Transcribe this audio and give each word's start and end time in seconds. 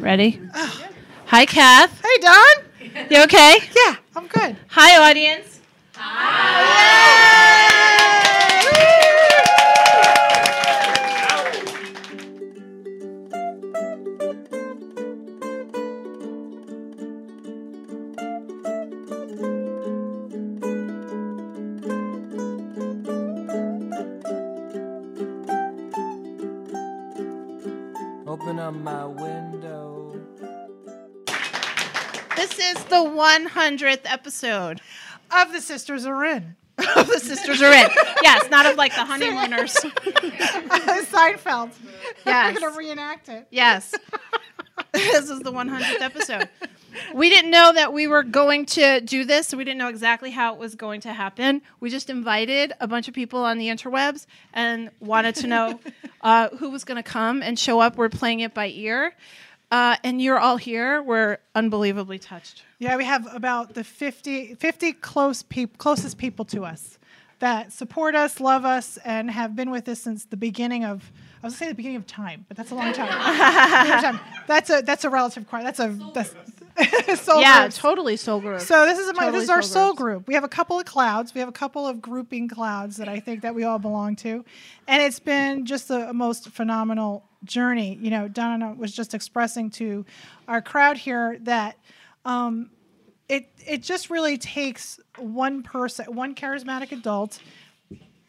Ready? 0.00 0.40
Hi, 1.26 1.44
Kath. 1.44 2.00
Hey, 2.00 2.22
Don. 2.22 3.08
You 3.10 3.22
okay? 3.24 3.58
Yeah, 3.76 3.96
I'm 4.16 4.26
good. 4.28 4.56
Hi, 4.68 5.10
audience. 5.10 5.60
Open 5.94 6.06
100th 33.38 34.00
episode 34.06 34.80
Of 35.30 35.52
the 35.52 35.60
Sisters 35.60 36.04
Are 36.04 36.24
In. 36.24 36.56
of 36.96 37.06
The 37.06 37.20
Sisters 37.20 37.62
Are 37.62 37.72
In. 37.72 37.88
Yes, 38.22 38.50
not 38.50 38.66
of 38.66 38.76
like 38.76 38.92
the 38.92 39.04
honeymooners. 39.04 39.74
Seinfeld. 39.74 41.70
Yes. 42.26 42.54
We're 42.54 42.60
going 42.60 42.72
to 42.72 42.78
reenact 42.78 43.28
it. 43.28 43.46
Yes. 43.50 43.94
this 44.92 45.30
is 45.30 45.38
the 45.40 45.52
100th 45.52 46.00
episode. 46.00 46.48
We 47.14 47.30
didn't 47.30 47.52
know 47.52 47.72
that 47.72 47.92
we 47.92 48.08
were 48.08 48.24
going 48.24 48.66
to 48.66 49.00
do 49.00 49.24
this. 49.24 49.46
So 49.46 49.56
we 49.56 49.62
didn't 49.62 49.78
know 49.78 49.88
exactly 49.88 50.32
how 50.32 50.54
it 50.54 50.58
was 50.58 50.74
going 50.74 51.02
to 51.02 51.12
happen. 51.12 51.62
We 51.78 51.88
just 51.88 52.10
invited 52.10 52.72
a 52.80 52.88
bunch 52.88 53.06
of 53.06 53.14
people 53.14 53.44
on 53.44 53.58
the 53.58 53.68
interwebs 53.68 54.26
and 54.52 54.90
wanted 54.98 55.36
to 55.36 55.46
know 55.46 55.78
uh, 56.22 56.48
who 56.56 56.70
was 56.70 56.82
going 56.82 56.96
to 57.00 57.08
come 57.08 57.44
and 57.44 57.56
show 57.56 57.78
up. 57.78 57.96
We're 57.96 58.08
playing 58.08 58.40
it 58.40 58.54
by 58.54 58.70
ear. 58.70 59.14
Uh, 59.70 59.96
and 60.02 60.20
you're 60.20 60.38
all 60.38 60.56
here. 60.56 61.02
We're 61.02 61.38
unbelievably 61.54 62.18
touched. 62.18 62.64
Yeah, 62.78 62.96
we 62.96 63.04
have 63.04 63.32
about 63.32 63.74
the 63.74 63.84
50, 63.84 64.54
50 64.56 64.92
close 64.94 65.44
closest 65.78 66.18
people 66.18 66.44
to 66.46 66.64
us 66.64 66.98
that 67.40 67.72
support 67.72 68.14
us, 68.14 68.38
love 68.40 68.64
us, 68.64 68.98
and 69.04 69.30
have 69.30 69.56
been 69.56 69.70
with 69.70 69.88
us 69.88 70.00
since 70.00 70.24
the 70.26 70.36
beginning 70.36 70.84
of. 70.84 71.10
I 71.42 71.46
was 71.46 71.54
going 71.54 71.58
to 71.58 71.58
say 71.58 71.68
the 71.68 71.74
beginning 71.74 71.96
of 71.96 72.06
time, 72.06 72.44
but 72.48 72.56
that's 72.56 72.70
a 72.70 72.74
long 72.74 72.92
time. 72.92 73.08
Time. 74.02 74.20
That's 74.46 74.68
a 74.68 74.82
that's 74.82 75.04
a 75.04 75.10
relative 75.10 75.48
quite. 75.48 75.64
That's 75.64 75.80
a 75.80 75.96
that's 76.12 76.34
soul 77.22 77.40
yeah, 77.40 77.62
groups. 77.62 77.78
totally 77.78 78.16
soul 78.16 78.40
group. 78.40 78.60
So 78.60 78.84
this 78.84 78.98
is 78.98 79.06
my, 79.14 79.24
Totally 79.24 79.32
this 79.32 79.44
is 79.44 79.50
our 79.50 79.62
soul 79.62 79.86
soul 79.86 79.94
group. 79.94 80.28
We 80.28 80.34
have 80.34 80.44
a 80.44 80.48
couple 80.48 80.78
of 80.78 80.84
clouds. 80.84 81.34
We 81.34 81.40
have 81.40 81.48
a 81.48 81.52
couple 81.52 81.86
of 81.86 82.02
grouping 82.02 82.48
clouds 82.48 82.98
that 82.98 83.08
I 83.08 83.20
think 83.20 83.40
that 83.42 83.54
we 83.54 83.64
all 83.64 83.78
belong 83.78 84.16
to, 84.16 84.44
and 84.86 85.02
it's 85.02 85.18
been 85.18 85.64
just 85.64 85.90
a 85.90 86.12
most 86.12 86.50
phenomenal 86.50 87.24
journey. 87.44 87.98
You 88.00 88.10
know, 88.10 88.28
Donna 88.28 88.74
was 88.76 88.92
just 88.92 89.14
expressing 89.14 89.70
to 89.72 90.04
our 90.48 90.60
crowd 90.60 90.96
here 90.96 91.38
that 91.42 91.76
um, 92.24 92.70
it 93.28 93.48
it 93.66 93.82
just 93.82 94.10
really 94.10 94.38
takes 94.38 95.00
one 95.18 95.62
person, 95.62 96.06
one 96.14 96.34
charismatic 96.34 96.92
adult 96.92 97.38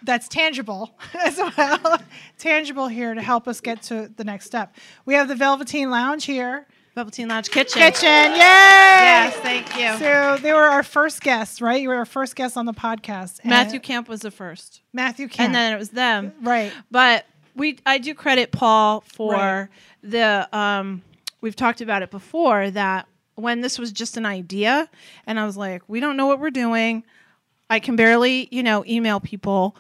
that's 0.04 0.28
tangible 0.28 0.92
as 1.20 1.38
well, 1.38 2.00
tangible 2.38 2.88
here 2.88 3.14
to 3.14 3.22
help 3.22 3.48
us 3.48 3.62
get 3.62 3.84
to 3.84 4.12
the 4.16 4.24
next 4.24 4.46
step. 4.46 4.76
We 5.06 5.14
have 5.16 5.28
the 5.28 5.36
Velveteen 5.36 5.90
Lounge 5.90 6.26
here. 6.26 6.68
Velveteen 6.94 7.30
Lounge 7.30 7.50
Kitchen. 7.50 7.82
Kitchen, 7.82 8.32
yay! 8.34 8.38
Yes, 8.38 9.34
thank 9.38 9.78
you. 9.78 9.98
So 9.98 10.38
they 10.42 10.52
were 10.52 10.64
our 10.64 10.84
first 10.84 11.22
guests, 11.22 11.62
right? 11.62 11.82
You 11.82 11.88
were 11.88 11.96
our 11.96 12.06
first 12.06 12.36
guest 12.36 12.58
on 12.58 12.66
the 12.66 12.74
podcast. 12.74 13.46
Matthew 13.46 13.80
Camp 13.80 14.10
was 14.10 14.20
the 14.20 14.32
first. 14.32 14.82
Matthew 14.92 15.30
Camp. 15.30 15.46
And 15.48 15.56
then 15.56 15.74
it 15.74 15.80
was 15.80 15.92
them. 15.92 16.34
right. 16.42 16.74
But 16.90 17.26
we 17.56 17.78
I 17.86 17.98
do 17.98 18.14
credit 18.14 18.52
Paul 18.52 19.02
for 19.02 19.34
Right. 19.34 19.68
the 20.04 20.48
um 20.58 21.02
we've 21.42 21.56
talked 21.56 21.82
about 21.82 22.02
it 22.02 22.12
before 22.12 22.70
that 22.72 23.08
when 23.36 23.62
this 23.62 23.80
was 23.80 23.92
just 23.92 24.18
an 24.18 24.26
idea 24.26 24.90
and 25.26 25.40
I 25.40 25.46
was 25.46 25.58
like, 25.58 25.82
we 25.88 26.00
don't 26.00 26.18
know 26.18 26.28
what 26.28 26.40
we're 26.40 26.50
doing. 26.52 27.04
I 27.70 27.80
can 27.80 27.96
barely, 27.96 28.48
you 28.52 28.64
know, 28.64 28.84
email 28.86 29.20
people 29.20 29.76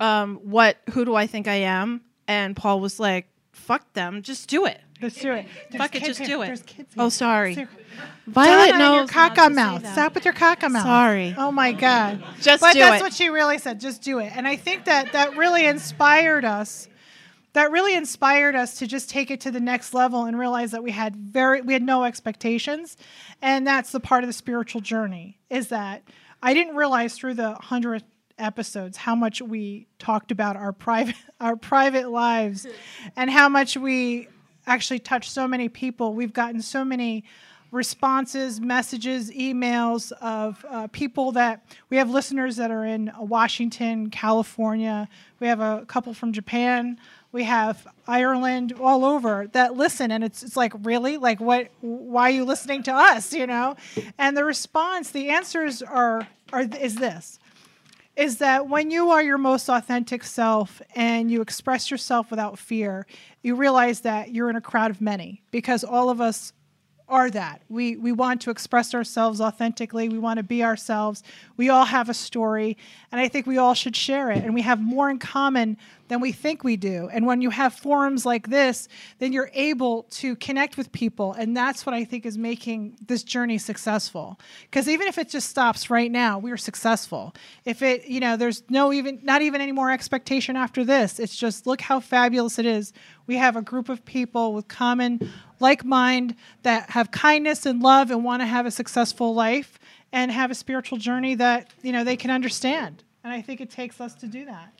um 0.00 0.36
what 0.42 0.76
who 0.90 1.04
do 1.04 1.14
I 1.14 1.26
think 1.26 1.46
I 1.48 1.54
am? 1.56 2.00
And 2.26 2.56
Paul 2.56 2.80
was 2.80 2.98
like, 2.98 3.26
fuck 3.52 3.92
them, 3.92 4.22
just 4.22 4.48
do 4.48 4.66
it. 4.66 4.80
Let's 5.02 5.20
do 5.20 5.32
it. 5.32 5.46
There's 5.70 5.82
Fuck 5.82 5.96
it, 5.96 6.04
just 6.04 6.20
here. 6.20 6.28
do 6.28 6.42
it. 6.42 6.62
Oh, 6.96 7.08
sorry. 7.10 7.66
Violet 8.26 8.70
Donna, 8.70 8.78
knows 8.78 8.96
your 8.96 9.06
caca 9.08 9.52
mouth. 9.54 9.86
Stop 9.92 10.14
with 10.14 10.24
your 10.24 10.32
caca 10.32 10.70
mouth. 10.70 10.82
Sorry. 10.84 11.34
Oh 11.36 11.50
my 11.52 11.72
God. 11.72 12.24
Just 12.40 12.62
but 12.62 12.72
do 12.72 12.78
that's 12.78 13.00
it. 13.00 13.04
what 13.04 13.12
she 13.12 13.28
really 13.28 13.58
said. 13.58 13.80
Just 13.80 14.02
do 14.02 14.18
it. 14.20 14.32
And 14.34 14.46
I 14.48 14.56
think 14.56 14.84
that 14.86 15.12
that 15.12 15.36
really 15.36 15.66
inspired 15.66 16.44
us. 16.44 16.88
That 17.54 17.70
really 17.70 17.94
inspired 17.94 18.54
us 18.56 18.78
to 18.78 18.86
just 18.86 19.08
take 19.08 19.30
it 19.30 19.40
to 19.42 19.50
the 19.50 19.60
next 19.60 19.94
level 19.94 20.24
and 20.24 20.38
realize 20.38 20.72
that 20.72 20.82
we 20.82 20.90
had 20.90 21.16
very 21.16 21.60
we 21.60 21.72
had 21.72 21.82
no 21.82 22.04
expectations, 22.04 22.96
and 23.40 23.66
that's 23.66 23.92
the 23.92 24.00
part 24.00 24.24
of 24.24 24.28
the 24.28 24.34
spiritual 24.34 24.80
journey. 24.80 25.38
Is 25.50 25.68
that 25.68 26.02
I 26.42 26.52
didn't 26.52 26.76
realize 26.76 27.14
through 27.14 27.34
the 27.34 27.54
hundredth 27.54 28.04
episodes 28.38 28.96
how 28.96 29.14
much 29.14 29.40
we 29.40 29.86
talked 29.98 30.32
about 30.32 30.56
our 30.56 30.72
private 30.72 31.14
our 31.40 31.56
private 31.56 32.10
lives, 32.10 32.66
and 33.16 33.30
how 33.30 33.48
much 33.48 33.76
we 33.76 34.28
actually 34.66 34.98
touched 34.98 35.30
so 35.30 35.48
many 35.48 35.68
people. 35.68 36.12
We've 36.14 36.32
gotten 36.32 36.60
so 36.60 36.84
many 36.84 37.24
responses, 37.74 38.60
messages, 38.60 39.30
emails 39.32 40.12
of 40.12 40.64
uh, 40.68 40.86
people 40.88 41.32
that 41.32 41.66
we 41.90 41.96
have 41.96 42.08
listeners 42.08 42.56
that 42.56 42.70
are 42.70 42.84
in 42.84 43.10
Washington, 43.18 44.10
California. 44.10 45.08
We 45.40 45.48
have 45.48 45.60
a 45.60 45.84
couple 45.86 46.14
from 46.14 46.32
Japan. 46.32 46.98
We 47.34 47.42
have 47.42 47.84
Ireland, 48.06 48.74
all 48.80 49.04
over 49.04 49.48
that 49.54 49.74
listen, 49.76 50.12
and 50.12 50.22
it's 50.22 50.44
it's 50.44 50.56
like 50.56 50.72
really 50.84 51.16
like 51.16 51.40
what? 51.40 51.66
Why 51.80 52.28
are 52.28 52.30
you 52.30 52.44
listening 52.44 52.84
to 52.84 52.92
us? 52.92 53.32
You 53.32 53.48
know, 53.48 53.74
and 54.18 54.36
the 54.36 54.44
response, 54.44 55.10
the 55.10 55.30
answers 55.30 55.82
are 55.82 56.28
are 56.52 56.60
is 56.60 56.94
this 56.94 57.40
is 58.14 58.38
that 58.38 58.68
when 58.68 58.92
you 58.92 59.10
are 59.10 59.20
your 59.20 59.38
most 59.38 59.68
authentic 59.68 60.22
self 60.22 60.80
and 60.94 61.28
you 61.28 61.40
express 61.40 61.90
yourself 61.90 62.30
without 62.30 62.56
fear, 62.56 63.04
you 63.42 63.56
realize 63.56 64.02
that 64.02 64.32
you're 64.32 64.48
in 64.48 64.54
a 64.54 64.60
crowd 64.60 64.92
of 64.92 65.00
many 65.00 65.42
because 65.50 65.82
all 65.82 66.10
of 66.10 66.20
us 66.20 66.52
are 67.08 67.30
that. 67.30 67.62
We 67.68 67.96
we 67.96 68.12
want 68.12 68.40
to 68.42 68.50
express 68.50 68.94
ourselves 68.94 69.40
authentically. 69.40 70.08
We 70.08 70.18
want 70.18 70.38
to 70.38 70.42
be 70.42 70.62
ourselves. 70.62 71.22
We 71.56 71.68
all 71.68 71.84
have 71.84 72.08
a 72.08 72.14
story, 72.14 72.76
and 73.12 73.20
I 73.20 73.28
think 73.28 73.46
we 73.46 73.58
all 73.58 73.74
should 73.74 73.96
share 73.96 74.30
it. 74.30 74.42
And 74.44 74.54
we 74.54 74.62
have 74.62 74.80
more 74.80 75.10
in 75.10 75.18
common 75.18 75.76
than 76.08 76.20
we 76.20 76.32
think 76.32 76.64
we 76.64 76.76
do. 76.76 77.08
And 77.12 77.26
when 77.26 77.40
you 77.40 77.50
have 77.50 77.74
forums 77.74 78.26
like 78.26 78.48
this, 78.48 78.88
then 79.18 79.32
you're 79.32 79.50
able 79.54 80.04
to 80.10 80.36
connect 80.36 80.76
with 80.76 80.92
people, 80.92 81.32
and 81.32 81.56
that's 81.56 81.86
what 81.86 81.94
I 81.94 82.04
think 82.04 82.26
is 82.26 82.36
making 82.36 82.96
this 83.06 83.22
journey 83.22 83.58
successful. 83.58 84.38
Because 84.62 84.88
even 84.88 85.08
if 85.08 85.18
it 85.18 85.28
just 85.28 85.48
stops 85.48 85.90
right 85.90 86.10
now, 86.10 86.38
we're 86.38 86.56
successful. 86.56 87.34
If 87.64 87.82
it, 87.82 88.06
you 88.06 88.20
know, 88.20 88.36
there's 88.36 88.62
no 88.68 88.92
even 88.92 89.20
not 89.22 89.42
even 89.42 89.60
any 89.60 89.72
more 89.72 89.90
expectation 89.90 90.56
after 90.56 90.84
this. 90.84 91.18
It's 91.18 91.36
just 91.36 91.66
look 91.66 91.80
how 91.80 92.00
fabulous 92.00 92.58
it 92.58 92.66
is. 92.66 92.92
We 93.26 93.36
have 93.36 93.56
a 93.56 93.62
group 93.62 93.88
of 93.88 94.04
people 94.04 94.52
with 94.52 94.68
common 94.68 95.30
like 95.60 95.84
mind 95.84 96.36
that 96.62 96.90
have 96.90 97.10
kindness 97.10 97.64
and 97.64 97.82
love 97.82 98.10
and 98.10 98.24
want 98.24 98.42
to 98.42 98.46
have 98.46 98.66
a 98.66 98.70
successful 98.70 99.34
life 99.34 99.78
and 100.12 100.30
have 100.30 100.50
a 100.50 100.54
spiritual 100.54 100.98
journey 100.98 101.34
that 101.34 101.70
you 101.82 101.92
know 101.92 102.04
they 102.04 102.16
can 102.16 102.30
understand. 102.30 103.02
And 103.22 103.32
I 103.32 103.40
think 103.40 103.60
it 103.60 103.70
takes 103.70 104.00
us 104.00 104.14
to 104.16 104.26
do 104.26 104.44
that. 104.44 104.72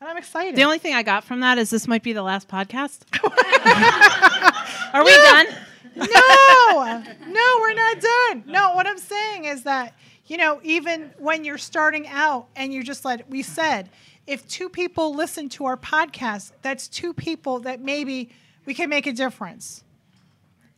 And 0.00 0.08
I'm 0.08 0.16
excited. 0.16 0.56
The 0.56 0.62
only 0.62 0.78
thing 0.78 0.94
I 0.94 1.02
got 1.02 1.24
from 1.24 1.40
that 1.40 1.58
is 1.58 1.68
this 1.68 1.86
might 1.86 2.02
be 2.02 2.14
the 2.14 2.22
last 2.22 2.48
podcast. 2.48 3.00
Are 4.94 5.04
we 5.04 5.10
done? 5.10 5.46
no, 5.94 7.04
no, 7.26 7.58
we're 7.60 7.74
not 7.74 8.00
done. 8.00 8.44
No, 8.46 8.72
what 8.74 8.86
I'm 8.86 8.96
saying 8.96 9.44
is 9.44 9.64
that, 9.64 9.94
you 10.26 10.38
know, 10.38 10.58
even 10.62 11.10
when 11.18 11.44
you're 11.44 11.58
starting 11.58 12.06
out 12.08 12.46
and 12.56 12.72
you're 12.72 12.82
just 12.82 13.04
like 13.04 13.26
we 13.28 13.42
said, 13.42 13.90
if 14.26 14.48
two 14.48 14.70
people 14.70 15.14
listen 15.14 15.50
to 15.50 15.66
our 15.66 15.76
podcast, 15.76 16.52
that's 16.62 16.88
two 16.88 17.12
people 17.12 17.58
that 17.60 17.82
maybe 17.82 18.30
we 18.64 18.72
can 18.72 18.88
make 18.88 19.06
a 19.06 19.12
difference. 19.12 19.84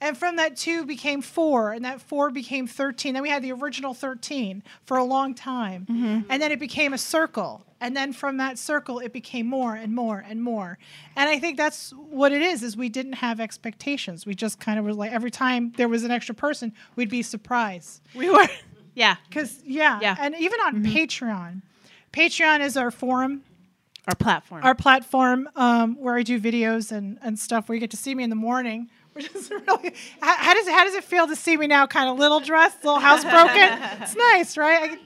And 0.01 0.19
from 0.19 0.35
that 0.35 0.57
two 0.57 0.85
became 0.85 1.23
four, 1.23 1.73
and 1.73 1.85
that 1.85 2.01
four 2.01 2.31
became 2.31 2.67
13. 2.67 3.15
Then 3.15 3.23
we 3.23 3.29
had 3.29 3.45
the 3.45 3.53
original 3.53 3.95
13 3.95 4.65
for 4.85 4.97
a 4.97 5.05
long 5.05 5.33
time. 5.33 5.83
Mm-hmm. 5.83 6.29
And 6.29 6.43
then 6.43 6.51
it 6.51 6.59
became 6.59 6.93
a 6.93 6.99
circle. 6.99 7.65
And 7.83 7.97
then 7.97 8.13
from 8.13 8.37
that 8.37 8.59
circle, 8.59 9.01
it 9.01 9.13
became 9.13 9.47
more 9.49 9.75
and 9.75 9.93
more 9.93 10.25
and 10.27 10.41
more. 10.43 10.79
And 11.17 11.29
I 11.29 11.39
think 11.41 11.57
that's 11.57 11.91
what 11.91 12.31
it 12.31 12.41
is, 12.41 12.63
is 12.63 12.77
we 12.77 12.89
didn't 12.89 13.15
have 13.15 13.41
expectations. 13.41 14.25
We 14.25 14.35
just 14.37 14.61
kind 14.61 14.79
of 14.79 14.85
were 14.85 14.95
like, 14.95 15.11
every 15.11 15.33
time 15.33 15.73
there 15.77 15.89
was 15.89 16.05
an 16.05 16.13
extra 16.13 16.35
person, 16.35 16.73
we'd 16.95 17.11
be 17.11 17.23
surprised. 17.23 18.01
We 18.15 18.31
were. 18.31 18.47
Yeah. 18.95 19.17
Because, 19.27 19.59
yeah. 19.65 19.99
Yeah. 20.03 20.17
And 20.21 20.35
even 20.39 20.61
on 20.61 20.85
Patreon, 20.85 21.63
Patreon 22.13 22.61
is 22.61 22.77
our 22.77 22.91
forum 22.91 23.43
Our 24.07 24.15
platform. 24.15 24.63
our 24.63 24.75
platform 24.75 25.49
um, 25.57 25.97
where 25.99 26.15
I 26.15 26.23
do 26.23 26.39
videos 26.39 26.93
and, 26.93 27.19
and 27.23 27.39
stuff 27.39 27.69
where 27.71 27.75
you 27.75 27.81
get 27.81 27.91
to 27.93 27.97
see 27.97 28.15
me 28.15 28.23
in 28.23 28.29
the 28.29 28.37
morning, 28.37 28.91
which 29.15 29.35
is 29.35 29.51
really 29.67 29.95
how, 30.21 30.37
how 30.37 30.53
does 30.53 30.67
it, 30.67 30.75
how 30.75 30.85
does 30.85 30.95
it 30.95 31.05
feel 31.05 31.27
to 31.27 31.35
see 31.37 31.57
me 31.57 31.67
now, 31.67 31.87
kind 31.87 32.11
of 32.11 32.19
little 32.19 32.41
dressed, 32.41 32.85
little 32.85 33.01
housebroken? 33.01 34.03
it's 34.03 34.15
nice, 34.15 34.59
right? 34.59 34.93
I, 34.93 34.99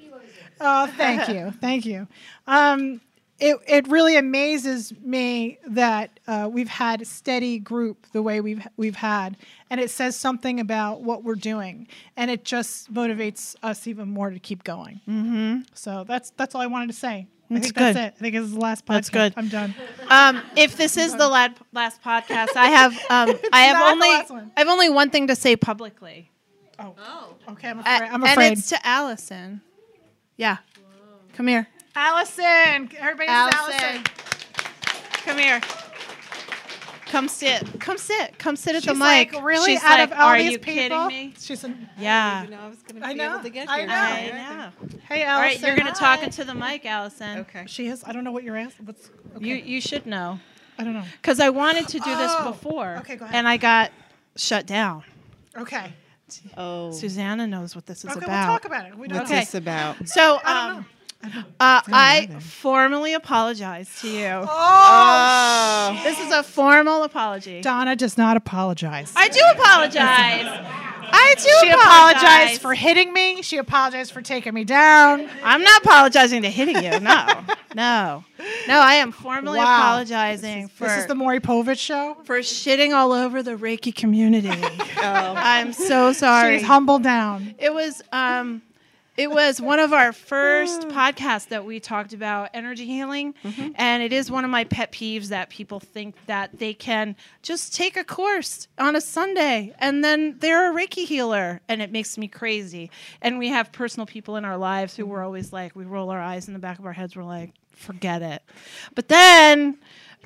oh, 0.61 0.87
thank 0.97 1.29
you, 1.29 1.51
thank 1.61 1.85
you. 1.87 2.07
Um, 2.47 3.01
it 3.39 3.59
it 3.69 3.87
really 3.89 4.17
amazes 4.17 4.93
me 5.03 5.59
that 5.69 6.19
uh, 6.27 6.49
we've 6.51 6.69
had 6.71 7.03
a 7.03 7.05
steady 7.05 7.59
group 7.59 8.07
the 8.13 8.23
way 8.23 8.41
we've 8.41 8.67
we've 8.79 8.97
had, 8.97 9.37
and 9.69 9.79
it 9.81 9.91
says 9.91 10.17
something 10.17 10.59
about 10.59 11.03
what 11.03 11.23
we're 11.23 11.35
doing, 11.35 11.87
and 12.17 12.31
it 12.31 12.45
just 12.45 12.93
motivates 12.93 13.55
us 13.63 13.87
even 13.87 14.09
more 14.09 14.31
to 14.31 14.39
keep 14.39 14.65
going. 14.65 15.01
Mm-hmm. 15.07 15.59
So 15.75 16.05
that's 16.09 16.31
that's 16.39 16.55
all 16.55 16.63
I 16.63 16.67
wanted 16.67 16.87
to 16.89 16.95
say. 16.95 17.27
I 17.49 17.55
That's 17.55 17.67
think 17.67 17.75
that's 17.77 17.97
good. 17.97 18.05
it. 18.07 18.15
I 18.17 18.19
think 18.19 18.35
this 18.35 18.45
is 18.45 18.53
the 18.55 18.59
last 18.61 18.85
podcast. 18.87 18.93
That's 18.95 19.11
good. 19.11 19.35
I'm 19.37 19.49
done. 19.49 19.75
Um, 20.09 20.43
if 20.57 20.77
this 20.77 20.97
is 20.97 21.15
the 21.15 21.29
lad- 21.29 21.55
last 21.73 22.03
podcast, 22.03 22.57
I 22.57 22.67
have 22.71 22.93
um, 23.09 23.39
I 23.53 23.61
have 23.67 23.93
only 23.93 24.09
one. 24.35 24.51
I 24.57 24.61
have 24.61 24.69
only 24.69 24.89
one 24.89 25.11
thing 25.11 25.29
to 25.29 25.37
say 25.37 25.55
publicly. 25.55 26.31
Oh. 26.81 26.95
Okay, 27.51 27.69
I'm 27.69 27.79
Uh, 27.79 27.83
afraid. 27.83 28.03
I'm 28.09 28.15
and 28.23 28.33
afraid. 28.33 28.53
it's 28.59 28.69
to 28.71 28.85
Allison. 28.85 29.61
Yeah, 30.37 30.59
come 31.35 31.47
here, 31.49 31.67
Allison. 31.95 32.91
Everybody, 32.99 33.29
Allison. 33.29 33.73
Allison. 33.75 34.05
Come 35.25 35.39
here. 35.39 35.61
Come 37.07 37.29
sit. 37.29 37.81
Come 37.81 37.99
sit. 37.99 38.37
Come 38.39 38.57
sit 38.57 38.75
at 38.75 38.83
She's 38.83 38.93
the 38.93 38.95
mic. 38.99 39.33
like, 39.33 39.45
really? 39.45 39.73
She's 39.73 39.83
Out 39.85 39.99
like, 40.01 40.11
of 40.11 40.19
all 40.19 40.27
are 40.29 40.39
these 40.39 40.53
you 40.53 40.59
people? 40.59 41.09
kidding 41.09 41.29
me? 41.29 41.35
She's 41.39 41.63
an, 41.65 41.89
Yeah. 41.99 42.43
You 42.45 42.51
know, 42.51 42.59
I 42.61 42.69
was 42.69 42.79
going 42.83 43.01
to 43.01 43.09
be 43.09 43.15
know, 43.15 43.31
able 43.35 43.43
to 43.45 43.49
get 43.51 43.69
I 43.71 43.79
here. 43.79 43.87
know. 43.87 43.95
I 43.95 44.31
know. 44.33 44.71
hey, 45.09 45.23
Allison. 45.23 45.29
All 45.35 45.41
right, 45.41 45.61
you're 45.63 45.77
gonna 45.77 45.93
talk 45.95 46.23
into 46.25 46.45
the 46.45 46.55
mic, 46.55 46.85
Allison. 46.85 47.39
Okay. 47.39 47.65
She 47.69 47.87
is. 47.87 48.03
I 48.05 48.13
don't 48.13 48.25
know 48.25 48.33
what 48.33 48.43
you're 48.43 48.57
asking. 48.57 48.87
What's, 48.87 49.09
okay. 49.37 49.47
You 49.47 49.55
you 49.55 49.81
should 49.81 50.05
know 50.05 50.41
I 50.79 50.85
don't 50.85 50.95
know. 50.95 51.05
because 51.23 51.39
I 51.41 51.49
wanted 51.51 51.87
to 51.89 52.01
do 52.01 52.17
this 52.17 52.33
Oh, 52.39 52.51
before. 52.51 52.97
okay, 52.99 53.15
go 53.17 53.25
ahead. 53.25 53.37
And 53.37 53.49
I 53.49 53.57
got 53.57 53.93
shut 54.37 54.67
down. 54.67 55.05
Okay. 55.57 55.93
Oh, 56.57 56.91
Susanna 56.93 57.47
knows 57.47 57.75
what 57.75 57.87
this 57.87 58.05
is 58.05 58.11
Okay, 58.11 58.27
about. 58.27 58.49
we'll 58.49 58.59
talk 58.59 58.65
about 58.65 58.87
it. 58.87 58.97
We 58.97 59.09
don't 59.09 59.19
what's 59.19 59.31
Okay. 59.31 59.41
this 59.41 59.55
about? 59.55 60.09
So 60.09 60.41
I 60.45 60.53
don't 60.55 60.77
um, 60.77 60.87
uh, 61.59 61.81
I 61.89 62.29
formally 62.41 63.15
apologize 63.15 63.89
to 64.01 64.09
you. 64.09 64.27
Oh, 64.27 64.47
Oh, 64.49 66.01
This 66.05 66.21
is 66.21 66.31
a 66.33 66.43
formal 66.43 67.03
apology. 67.03 67.61
Donna 67.63 67.97
does 67.97 68.17
not 68.19 68.37
apologize. 68.37 69.13
I 69.17 69.29
do 69.29 69.41
apologize. 69.59 70.73
I 71.13 71.35
do 71.37 71.43
she 71.43 71.71
apologize. 71.71 72.23
apologized 72.23 72.63
for 72.63 72.75
hitting 72.75 73.13
me. 73.13 73.43
She 73.43 73.57
apologized 73.59 74.13
for 74.13 74.23
taking 74.23 74.55
me 74.55 74.65
down. 74.65 75.29
I'm 75.43 75.63
not 75.63 75.83
apologizing 75.85 76.43
to 76.43 76.51
hitting 76.51 76.83
you. 76.83 77.01
No, 77.01 77.27
no, 77.75 78.25
no. 78.69 78.81
I 78.81 78.95
am 78.95 79.13
formally 79.13 79.59
Wow. 79.59 79.65
apologizing 79.65 80.69
for 80.69 80.87
This 80.89 80.99
is 80.99 81.07
the 81.07 81.15
Maury 81.15 81.41
Povich 81.41 81.79
show. 81.79 82.17
for 82.25 82.39
shitting 82.41 82.95
all 82.95 83.13
over 83.13 83.43
the 83.43 83.57
Reiki 83.57 83.95
community. 83.95 84.51
oh. 84.99 85.35
I'm 85.37 85.73
so 85.73 86.13
sorry. 86.13 86.59
She's 86.59 86.67
humbled 86.67 87.03
down. 87.03 87.55
It 87.59 87.73
was 87.73 88.03
um 88.13 88.63
it 89.17 89.31
was 89.31 89.61
one 89.61 89.79
of 89.79 89.93
our 89.93 90.13
first 90.33 90.83
podcasts 90.89 91.49
that 91.49 91.65
we 91.65 91.81
talked 91.81 92.13
about 92.13 92.51
energy 92.55 92.87
healing 92.87 93.35
and 93.77 94.03
it 94.03 94.13
is 94.13 94.31
one 94.31 94.45
of 94.45 94.51
my 94.51 94.65
pet 94.65 94.93
peeves 94.93 95.29
that 95.29 95.51
people 95.51 95.81
think 95.81 96.15
that 96.27 96.59
they 96.59 96.75
can 96.75 97.17
just 97.43 97.75
take 97.75 97.97
a 97.97 98.05
course 98.05 98.69
on 98.79 98.97
a 98.97 99.01
Sunday 99.01 99.75
and 99.79 100.05
then 100.05 100.37
they're 100.39 100.71
a 100.71 100.75
Reiki 100.75 101.05
healer 101.07 101.61
and 101.69 101.81
it 101.83 101.91
makes 101.93 102.19
me 102.19 102.29
crazy. 102.29 102.91
And 103.23 103.39
we 103.39 103.49
have 103.49 103.73
personal 103.73 104.07
people 104.07 104.37
in 104.37 104.45
our 104.45 104.57
lives 104.57 104.97
who 104.97 105.07
we're 105.07 105.25
always 105.25 105.53
like 105.53 105.75
we 105.75 105.85
roll 105.85 106.11
our 106.11 106.21
eyes 106.21 106.49
in 106.49 106.55
the 106.55 106.61
back 106.61 106.79
of 106.79 106.87
our 106.87 106.93
heads 106.93 107.17
we're 107.17 107.25
like 107.25 107.53
forget 107.73 108.23
it. 108.23 108.43
But 108.95 109.09
then 109.09 109.79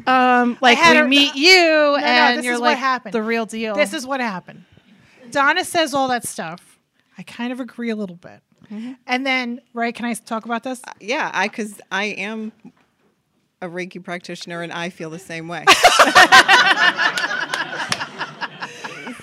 um 0.06 0.56
like 0.60 0.78
we 0.78 1.02
meet 1.02 1.34
you 1.34 1.52
no, 1.52 1.96
and 1.96 2.38
this 2.38 2.44
you're 2.44 2.58
like 2.58 2.78
happened. 2.78 3.12
the 3.12 3.22
real 3.22 3.46
deal. 3.46 3.74
This 3.74 3.92
is 3.92 4.06
what 4.06 4.20
happened. 4.20 4.64
Donna 5.30 5.64
says 5.64 5.94
all 5.94 6.08
that 6.08 6.26
stuff. 6.26 6.78
I 7.18 7.22
kind 7.22 7.52
of 7.52 7.60
agree 7.60 7.90
a 7.90 7.96
little 7.96 8.16
bit. 8.16 8.40
Mm-hmm. 8.70 8.92
And 9.06 9.26
then, 9.26 9.60
right, 9.74 9.94
can 9.94 10.04
I 10.06 10.14
talk 10.14 10.44
about 10.44 10.62
this? 10.62 10.80
Uh, 10.86 10.92
yeah, 11.00 11.30
I 11.32 11.48
because 11.48 11.80
I 11.90 12.04
am 12.06 12.52
a 13.62 13.66
Reiki 13.68 14.02
practitioner 14.02 14.62
and 14.62 14.72
I 14.72 14.90
feel 14.90 15.10
the 15.10 15.18
same 15.18 15.48
way. 15.48 15.64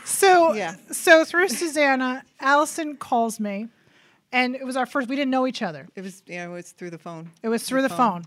So, 0.03 0.53
Yeah. 0.53 0.75
so 0.91 1.23
through 1.25 1.49
Susanna, 1.49 2.23
Allison 2.39 2.95
calls 2.97 3.39
me, 3.39 3.67
and 4.31 4.55
it 4.55 4.65
was 4.65 4.75
our 4.75 4.85
first. 4.85 5.07
We 5.09 5.15
didn't 5.15 5.31
know 5.31 5.45
each 5.45 5.61
other. 5.61 5.87
it 5.95 6.01
was, 6.01 6.23
you 6.25 6.37
know, 6.37 6.55
it's 6.55 6.71
through 6.71 6.89
the 6.89 6.97
phone. 6.97 7.31
It 7.43 7.49
was 7.49 7.63
through 7.63 7.83
the 7.83 7.89
phone. 7.89 8.25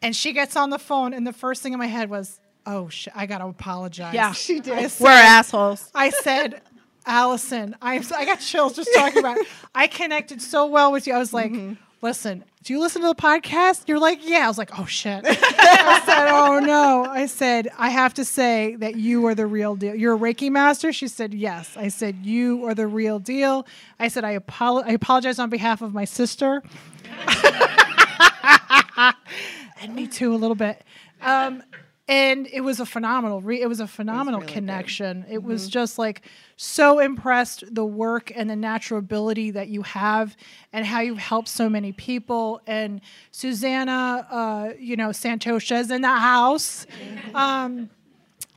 And 0.00 0.14
she 0.14 0.32
gets 0.32 0.54
on 0.56 0.70
the 0.70 0.78
phone, 0.78 1.12
and 1.12 1.26
the 1.26 1.32
first 1.32 1.62
thing 1.62 1.72
in 1.72 1.78
my 1.78 1.86
head 1.86 2.08
was, 2.08 2.40
"Oh 2.66 2.88
shit, 2.88 3.12
I 3.16 3.26
gotta 3.26 3.46
apologize." 3.46 4.14
Yeah. 4.14 4.32
She 4.32 4.60
did. 4.60 4.92
we're 5.00 5.10
assholes. 5.10 5.90
I 5.94 6.10
said, 6.10 6.60
Allison, 7.06 7.76
I'm. 7.82 8.02
I 8.14 8.24
got 8.24 8.40
chills 8.40 8.74
just 8.74 8.90
talking 8.94 9.18
about. 9.18 9.38
It. 9.38 9.46
I 9.74 9.86
connected 9.86 10.40
so 10.42 10.66
well 10.66 10.92
with 10.92 11.06
you. 11.06 11.14
I 11.14 11.18
was 11.18 11.32
like, 11.32 11.52
listen, 12.00 12.44
do 12.62 12.72
you 12.72 12.80
listen 12.80 13.02
to 13.02 13.08
the 13.08 13.14
podcast? 13.14 13.88
You're 13.88 13.98
like, 13.98 14.20
yeah. 14.28 14.44
I 14.44 14.48
was 14.48 14.58
like, 14.58 14.78
oh 14.78 14.86
shit. 14.86 15.24
I 15.26 16.02
said, 16.04 16.28
oh 16.28 16.60
no. 16.60 17.04
I 17.04 17.26
said, 17.26 17.68
I 17.78 17.90
have 17.90 18.14
to 18.14 18.24
say 18.24 18.76
that 18.76 18.96
you 18.96 19.26
are 19.26 19.34
the 19.34 19.46
real 19.46 19.74
deal. 19.74 19.94
You're 19.94 20.14
a 20.14 20.18
Reiki 20.18 20.50
master. 20.50 20.92
She 20.92 21.08
said, 21.08 21.34
yes. 21.34 21.76
I 21.76 21.88
said, 21.88 22.18
you 22.22 22.64
are 22.66 22.74
the 22.74 22.86
real 22.86 23.18
deal. 23.18 23.66
I 23.98 24.08
said, 24.08 24.24
I, 24.24 24.38
apolo- 24.38 24.84
I 24.84 24.92
apologize 24.92 25.38
on 25.38 25.50
behalf 25.50 25.82
of 25.82 25.92
my 25.92 26.04
sister. 26.04 26.62
and 29.80 29.94
me 29.94 30.06
too, 30.06 30.34
a 30.34 30.36
little 30.36 30.54
bit. 30.54 30.82
Um, 31.20 31.62
and 32.08 32.46
it 32.52 32.60
was 32.62 32.80
a 32.80 32.86
phenomenal. 32.86 33.40
Re- 33.40 33.60
it 33.60 33.68
was 33.68 33.80
a 33.80 33.86
phenomenal 33.86 34.40
really 34.40 34.48
good. 34.52 34.54
connection. 34.54 35.24
It 35.30 35.42
was 35.42 35.68
just 35.68 35.98
like 35.98 36.22
so 36.56 36.98
impressed 36.98 37.64
the 37.74 37.84
work 37.84 38.32
and 38.34 38.50
the 38.50 38.56
natural 38.56 38.98
ability 38.98 39.52
that 39.52 39.68
you 39.68 39.82
have, 39.82 40.36
and 40.72 40.84
how 40.84 41.00
you've 41.00 41.18
helped 41.18 41.48
so 41.48 41.68
many 41.68 41.92
people. 41.92 42.60
And 42.66 43.00
Susanna, 43.30 44.26
uh, 44.30 44.72
you 44.78 44.96
know, 44.96 45.08
Santosha's 45.10 45.90
in 45.90 46.02
the 46.02 46.08
house. 46.08 46.86
Um, 47.34 47.88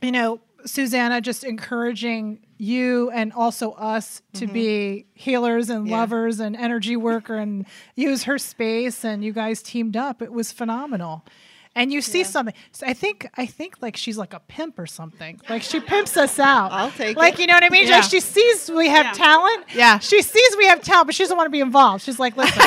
you 0.02 0.12
know, 0.12 0.40
Susanna 0.66 1.20
just 1.22 1.42
encouraging 1.44 2.40
you 2.58 3.10
and 3.10 3.32
also 3.32 3.72
us 3.72 4.20
to 4.34 4.46
be 4.46 5.06
healers 5.14 5.70
and 5.70 5.86
Yeah. 5.88 5.98
lovers 5.98 6.40
and 6.40 6.54
energy 6.56 6.96
worker 6.96 7.36
and 7.36 7.64
use 7.94 8.24
her 8.24 8.38
space 8.38 9.04
and 9.04 9.24
you 9.24 9.32
guys 9.32 9.62
teamed 9.62 9.96
up. 9.96 10.20
It 10.20 10.32
was 10.32 10.52
phenomenal. 10.52 11.24
And 11.76 11.92
you 11.92 12.00
see 12.00 12.24
something. 12.24 12.54
So 12.72 12.86
I 12.86 12.94
think 12.94 13.28
I 13.36 13.46
think 13.46 13.76
like 13.80 13.96
she's 13.96 14.16
like 14.16 14.32
a 14.32 14.40
pimp 14.40 14.78
or 14.78 14.86
something. 14.86 15.40
Like 15.48 15.62
she 15.62 15.78
pimps 15.78 16.16
us 16.16 16.38
out. 16.40 16.72
I'll 16.72 16.90
take 16.90 17.16
like 17.16 17.34
it. 17.34 17.40
you 17.40 17.46
know 17.46 17.54
what 17.54 17.62
I 17.64 17.68
mean? 17.68 17.86
Yeah. 17.86 17.96
Like 17.96 18.04
she 18.10 18.18
sees 18.20 18.70
we 18.70 18.88
have 18.88 19.06
Yeah. 19.06 19.12
talent. 19.12 19.64
Yeah. 19.74 19.98
She 19.98 20.22
sees 20.22 20.56
we 20.56 20.66
have 20.66 20.80
talent, 20.80 21.06
but 21.08 21.14
she 21.14 21.22
doesn't 21.22 21.36
want 21.36 21.46
to 21.46 21.52
be 21.52 21.60
involved. 21.60 22.02
She's 22.02 22.18
like, 22.18 22.34
listen, 22.36 22.62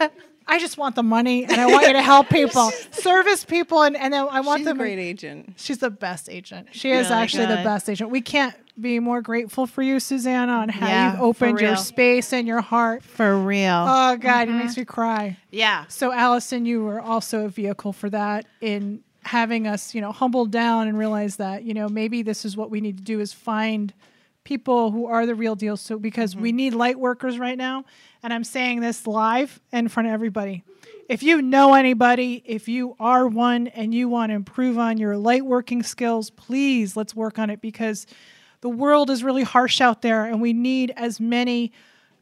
I 0.46 0.58
just 0.58 0.78
want 0.78 0.94
the 0.94 1.02
money 1.02 1.44
and 1.44 1.60
I 1.60 1.66
want 1.66 1.86
you 1.86 1.92
to 1.92 2.02
help 2.02 2.28
people, 2.40 2.70
service 2.90 3.44
people, 3.44 3.82
and, 3.82 3.96
and 3.96 4.12
then 4.12 4.26
I 4.30 4.40
want 4.40 4.60
She's 4.60 4.68
a 4.68 4.74
great 4.74 4.98
agent. 4.98 5.54
She's 5.56 5.78
the 5.78 5.90
best 5.90 6.28
agent. 6.30 6.68
She 6.72 6.90
oh 6.92 6.98
is 6.98 7.08
Really 7.10 7.22
actually 7.22 7.46
the 7.46 7.56
best 7.56 7.88
agent. 7.88 8.10
We 8.10 8.20
can't 8.20 8.54
be 8.80 8.98
more 8.98 9.22
grateful 9.22 9.66
for 9.66 9.82
you, 9.82 10.00
Susanna, 10.00 10.52
on 10.52 10.68
how 10.68 10.88
Yeah, 10.88 11.12
you've 11.12 11.20
opened 11.22 11.60
your 11.60 11.76
space 11.76 12.32
and 12.32 12.46
your 12.46 12.60
heart. 12.60 13.02
For 13.02 13.38
real. 13.38 13.86
Oh 13.88 14.16
God, 14.16 14.48
Mm-hmm. 14.48 14.50
it 14.60 14.62
makes 14.64 14.76
me 14.76 14.84
cry. 14.84 15.36
yeah. 15.50 15.84
So 15.88 16.12
Allison, 16.12 16.66
you 16.66 16.82
were 16.84 17.00
also 17.00 17.44
a 17.44 17.48
vehicle 17.48 17.92
for 17.92 18.10
that 18.10 18.46
in 18.60 19.02
having 19.22 19.66
us, 19.66 19.94
you 19.94 20.00
know, 20.00 20.12
humbled 20.12 20.50
down 20.50 20.88
and 20.88 20.98
realize 20.98 21.36
that, 21.36 21.62
you 21.62 21.72
know, 21.72 21.88
maybe 21.88 22.22
this 22.22 22.44
is 22.44 22.56
what 22.56 22.70
we 22.70 22.80
need 22.80 22.98
to 22.98 23.04
do 23.04 23.20
is 23.20 23.32
find 23.32 23.92
people 24.42 24.90
who 24.90 25.06
are 25.06 25.24
the 25.24 25.34
real 25.34 25.54
deal. 25.54 25.76
So 25.76 25.98
because 25.98 26.36
we 26.36 26.52
need 26.52 26.74
light 26.74 26.98
workers 26.98 27.38
right 27.38 27.56
now, 27.56 27.84
and 28.22 28.32
I'm 28.32 28.44
saying 28.44 28.80
this 28.80 29.06
live 29.06 29.60
in 29.72 29.88
front 29.88 30.08
of 30.08 30.12
everybody. 30.12 30.64
If 31.08 31.22
you 31.22 31.40
know 31.40 31.74
anybody, 31.74 32.42
if 32.44 32.66
you 32.68 32.96
are 32.98 33.26
one 33.26 33.68
and 33.68 33.94
you 33.94 34.08
want 34.08 34.30
to 34.30 34.34
improve 34.34 34.78
on 34.78 34.98
your 34.98 35.16
light 35.16 35.44
working 35.46 35.82
skills, 35.82 36.28
please 36.30 36.96
let's 36.96 37.14
work 37.14 37.38
on 37.38 37.48
it 37.50 37.60
because 37.60 38.06
the 38.64 38.70
world 38.70 39.10
is 39.10 39.22
really 39.22 39.42
harsh 39.42 39.82
out 39.82 40.00
there 40.00 40.24
and 40.24 40.40
we 40.40 40.54
need 40.54 40.90
as 40.96 41.20
many 41.20 41.70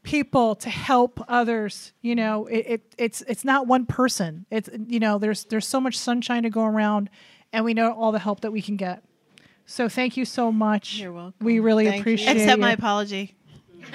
people 0.03 0.53
to 0.55 0.69
help 0.69 1.23
others 1.29 1.93
you 2.01 2.13
know 2.13 2.45
it, 2.47 2.65
it 2.67 2.95
it's 2.97 3.21
it's 3.29 3.45
not 3.45 3.65
one 3.65 3.85
person 3.85 4.45
it's 4.51 4.69
you 4.87 4.99
know 4.99 5.17
there's 5.17 5.45
there's 5.45 5.65
so 5.65 5.79
much 5.79 5.97
sunshine 5.97 6.43
to 6.43 6.49
go 6.49 6.65
around 6.65 7.09
and 7.53 7.63
we 7.63 7.73
know 7.73 7.93
all 7.93 8.11
the 8.11 8.19
help 8.19 8.41
that 8.41 8.51
we 8.51 8.61
can 8.61 8.75
get 8.75 9.01
so 9.65 9.87
thank 9.87 10.17
you 10.17 10.25
so 10.25 10.51
much 10.51 10.99
You're 10.99 11.13
welcome. 11.13 11.33
we 11.39 11.59
really 11.61 11.85
Thank 11.85 11.95
you. 11.95 12.01
appreciate 12.01 12.35
Accept 12.35 12.59
my 12.59 12.73
apology. 12.73 13.35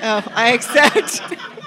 Oh, 0.02 0.22
I 0.34 0.52
accept. 0.52 1.20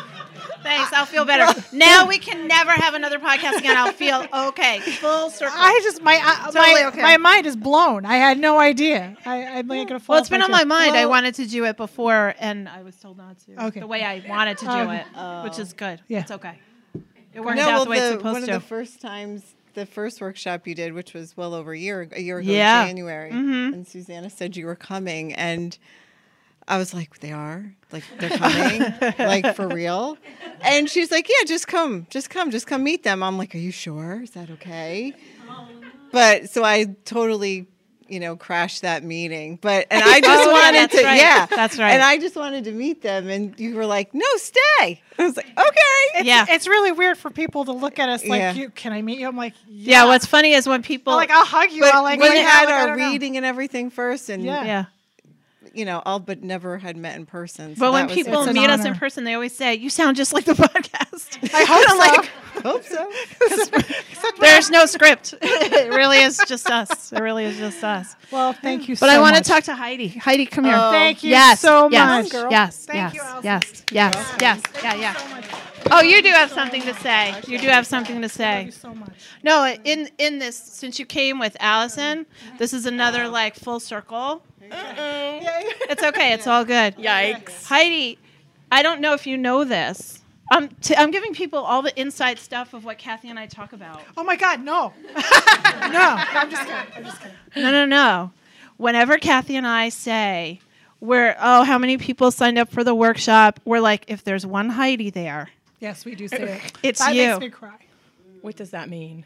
Thanks. 0.64 0.94
I'll 0.94 1.06
feel 1.06 1.26
better. 1.26 1.60
now 1.74 2.08
we 2.08 2.18
can 2.18 2.48
never 2.48 2.72
have 2.72 2.94
another 2.94 3.20
podcast 3.20 3.58
again. 3.58 3.76
I'll 3.78 3.92
feel 3.92 4.26
okay. 4.50 4.80
Full 4.80 5.30
circle. 5.30 5.56
I 5.58 5.80
just 5.84 6.02
my 6.02 6.14
I, 6.22 6.46
Totally 6.52 6.74
my 6.84 6.86
okay. 6.90 7.02
my 7.02 7.18
mind 7.18 7.46
is 7.46 7.56
blown. 7.56 8.06
I 8.06 8.16
had 8.16 8.38
no 8.40 8.60
idea. 8.60 9.18
I 9.26 9.46
I'm 9.60 9.68
like 9.68 9.88
gonna 9.88 10.00
fall. 10.00 10.16
well, 10.16 10.20
it's 10.22 10.30
been 10.30 10.42
on 10.42 10.52
my 10.52 10.60
chair. 10.60 10.66
mind. 10.68 10.96
I 10.96 11.06
wanted 11.06 11.36
to 11.36 11.48
do 11.48 11.66
it 11.66 11.78
before, 11.78 12.34
and 12.40 12.68
I 12.70 12.84
was 12.84 12.96
told 12.96 13.18
not 13.18 13.38
to. 13.46 13.66
Okay. 13.68 13.80
The 13.82 13.88
way 13.88 14.04
I 14.04 14.24
wanted 14.28 14.58
to 14.60 14.66
do 14.66 14.72
Um, 14.72 14.90
it, 14.92 15.44
which 15.50 15.60
is 15.60 15.74
good. 15.74 16.02
Yeah. 16.08 16.20
It's 16.22 16.32
okay. 16.32 16.60
It 17.34 17.40
worked 17.42 17.58
no, 17.58 17.64
out 17.64 17.68
well, 17.68 17.84
the 17.86 17.90
way 17.92 17.98
it's 17.98 18.06
the, 18.08 18.12
supposed 18.18 18.34
one 18.34 18.46
to. 18.48 18.56
of 18.56 18.62
the 18.62 18.68
first 18.68 19.00
times, 19.02 19.56
the 19.74 19.86
first 19.86 20.20
workshop 20.20 20.68
you 20.68 20.76
did, 20.76 20.92
which 20.94 21.14
was 21.14 21.38
well 21.38 21.54
over 21.54 21.72
a 21.72 21.78
year, 21.78 22.08
a 22.12 22.20
year 22.22 22.40
ago, 22.40 22.52
Yeah. 22.52 22.86
January, 22.86 23.32
Mhm. 23.32 23.74
and 23.74 23.88
Susanna 23.88 24.30
said 24.30 24.58
you 24.58 24.66
were 24.66 24.76
coming, 24.76 25.34
and 25.34 25.78
I 26.72 26.78
was 26.78 26.94
like, 26.94 27.20
they 27.20 27.32
are? 27.34 27.74
Like, 27.92 28.04
they're 28.20 28.30
coming? 28.30 28.94
like, 29.20 29.56
for 29.56 29.68
real? 29.68 30.18
And 30.62 30.90
she's 30.90 31.12
like, 31.12 31.28
yeah, 31.28 31.46
just 31.46 31.68
come. 31.68 32.08
Just 32.10 32.30
come. 32.30 32.50
Just 32.50 32.66
come 32.66 32.84
meet 32.84 33.04
them. 33.04 33.22
I'm 33.24 33.38
like, 33.38 33.54
are 33.54 33.58
you 33.60 33.72
sure? 33.72 34.22
Is 34.24 34.32
that 34.32 34.50
okay? 34.52 35.14
But 36.12 36.50
so 36.50 36.64
I 36.64 36.86
totally, 37.06 37.68
you 38.08 38.20
know, 38.20 38.36
crashed 38.36 38.82
that 38.84 39.04
meeting. 39.04 39.58
But, 39.62 39.88
and 39.92 40.04
I 40.04 40.20
just 40.22 40.48
Oh, 40.48 40.52
wanted 40.52 40.76
that's 40.92 40.96
to, 40.98 41.04
right. 41.04 41.18
yeah. 41.18 41.46
That's 41.46 41.78
right. 41.78 41.92
And 41.92 42.02
I 42.02 42.18
just 42.18 42.36
wanted 42.36 42.64
to 42.66 42.72
meet 42.72 43.02
them. 43.02 43.30
And 43.30 43.58
you 43.60 43.76
were 43.76 43.86
like, 43.86 44.14
no, 44.14 44.26
stay. 44.38 45.02
I 45.20 45.24
was 45.26 45.36
like, 45.38 45.48
okay. 45.48 46.24
yeah. 46.26 46.46
It's 46.50 46.68
really 46.68 46.92
weird 46.92 47.18
for 47.18 47.30
people 47.32 47.66
to 47.66 47.72
look 47.74 48.00
at 48.00 48.10
us 48.10 48.26
like, 48.26 48.40
Yeah. 48.40 48.54
you, 48.54 48.70
"Can 48.70 48.92
I 48.94 49.02
meet 49.02 49.20
you?" 49.20 49.28
I'm 49.28 49.38
like, 49.38 49.54
yeah. 49.68 50.04
"Yeah." 50.04 50.06
What's 50.06 50.26
funny 50.26 50.54
is 50.54 50.68
when 50.68 50.82
people 50.84 51.14
I'm 51.14 51.18
like, 51.18 51.30
"I'll 51.32 51.46
hug 51.46 51.72
you." 51.72 51.82
But 51.82 51.94
I'll 51.94 52.02
like, 52.04 52.20
we 52.20 52.28
had 52.28 52.66
like, 52.66 52.74
our 52.74 52.88
don't 52.88 52.98
know. 52.98 53.10
reading 53.12 53.38
and 53.38 53.46
everything 53.46 53.90
first. 53.92 54.30
And, 54.30 54.44
Yeah. 54.44 54.86
Yeah. 55.74 55.80
you 55.80 55.86
know, 55.86 56.02
all 56.06 56.20
but 56.20 56.42
never 56.44 56.78
had 56.78 56.98
met 56.98 57.16
in 57.16 57.26
person. 57.26 57.76
So 57.76 57.80
But 57.80 57.92
when 57.94 58.08
was- 58.08 58.16
people 58.16 58.40
It's 58.40 58.48
an 58.50 58.54
meet 58.56 58.70
us 58.70 58.86
in 58.86 58.96
person, 58.96 59.24
they 59.24 59.34
always 59.34 59.56
say, 59.56 59.76
"You 59.76 59.90
sound 59.90 60.18
just 60.18 60.34
like 60.34 60.46
the 60.46 60.54
podcast." 60.68 61.54
I 61.54 61.64
hope 61.64 61.90
so. 61.90 61.98
like, 61.98 62.26
hope 62.64 62.84
so. 62.84 64.32
There's 64.40 64.70
no 64.70 64.86
script. 64.86 65.34
it 65.42 65.90
really 65.90 66.18
is 66.20 66.40
just 66.48 66.70
us. 66.70 67.12
It 67.14 67.20
really 67.22 67.46
is 67.46 67.58
just 67.58 67.84
us. 67.84 68.16
well, 68.32 68.54
thank 68.54 68.88
you. 68.90 68.96
But 68.96 69.08
so 69.08 69.16
I 69.16 69.20
want 69.20 69.36
to 69.38 69.44
talk 69.44 69.64
to 69.66 69.76
Heidi. 69.76 70.08
Heidi, 70.10 70.46
come 70.46 70.66
here. 70.66 70.76
Oh. 70.78 70.92
Thank 70.92 71.24
you 71.24 71.30
yes, 71.32 71.60
so 71.60 71.90
yes, 71.90 72.24
much, 72.24 72.32
girl. 72.32 72.52
Yes, 72.52 72.86
Thank 72.86 72.96
yes, 72.98 73.14
you, 73.16 73.22
Allison. 73.22 73.44
yes, 73.44 73.84
yes, 73.92 74.36
yes, 74.42 74.62
yeah, 74.84 74.96
yeah. 74.96 75.58
Oh, 75.90 76.02
you 76.02 76.22
do 76.22 76.30
have 76.30 76.52
something 76.52 76.82
to 76.84 76.94
say. 76.96 77.36
You 77.48 77.58
do 77.58 77.68
have 77.68 77.88
something 77.88 78.22
to 78.22 78.30
say. 78.30 78.44
Thank 78.44 78.66
you 78.68 78.72
so 78.72 78.94
much. 78.94 79.14
No, 79.44 79.76
in 79.84 80.10
in 80.18 80.40
this, 80.40 80.56
since 80.56 81.00
you 81.00 81.06
came 81.06 81.40
with 81.40 81.58
Allison, 81.60 82.26
this 82.58 82.74
is 82.74 82.86
another 82.86 83.28
like 83.28 83.56
full 83.56 83.80
circle. 83.80 84.44
It's 84.62 86.04
okay. 86.04 86.34
It's 86.34 86.48
all 86.48 86.64
good. 86.64 86.96
Yikes. 86.98 87.66
Heidi, 87.66 88.18
I 88.72 88.84
don't 88.84 89.02
know 89.02 89.14
if 89.14 89.26
you 89.28 89.38
know 89.38 89.64
this. 89.64 90.20
I'm, 90.54 90.68
t- 90.68 90.96
I'm 90.98 91.12
giving 91.12 91.34
people 91.34 91.60
all 91.60 91.82
the 91.82 91.98
inside 92.00 92.38
stuff 92.38 92.74
of 92.74 92.84
what 92.84 92.98
Kathy 92.98 93.30
and 93.30 93.40
I 93.40 93.46
talk 93.46 93.72
about. 93.72 94.02
Oh 94.18 94.24
my 94.24 94.36
God, 94.36 94.62
no, 94.62 94.92
no. 95.16 95.16
I'm 95.16 96.52
just 96.52 96.64
kidding. 96.64 96.76
I'm 96.96 97.04
just 97.06 97.22
kidding. 97.22 97.36
No, 97.56 97.72
no, 97.72 97.86
no. 97.86 98.32
Whenever 98.76 99.18
Kathy 99.18 99.56
and 99.56 99.66
I 99.66 99.88
say, 99.90 100.60
we're, 101.00 101.38
oh, 101.40 101.64
how 101.64 101.78
many 101.78 101.98
people 101.98 102.32
signed 102.32 102.58
up 102.58 102.70
for 102.70 102.84
the 102.84 102.94
workshop? 102.94 103.62
We're 103.64 103.80
like, 103.80 104.04
if 104.10 104.26
there's 104.26 104.46
one 104.46 104.70
Heidi 104.70 105.10
there, 105.10 105.50
Yes, 105.82 106.06
we 106.06 106.16
do 106.16 106.28
say 106.28 106.62
it. 106.64 106.74
It's 106.84 107.00
that 107.00 107.16
you. 107.16 107.28
makes 107.28 107.40
me 107.40 107.50
cry. 107.50 107.76
What 108.42 108.56
does 108.56 108.70
that 108.70 108.88
mean? 108.88 109.26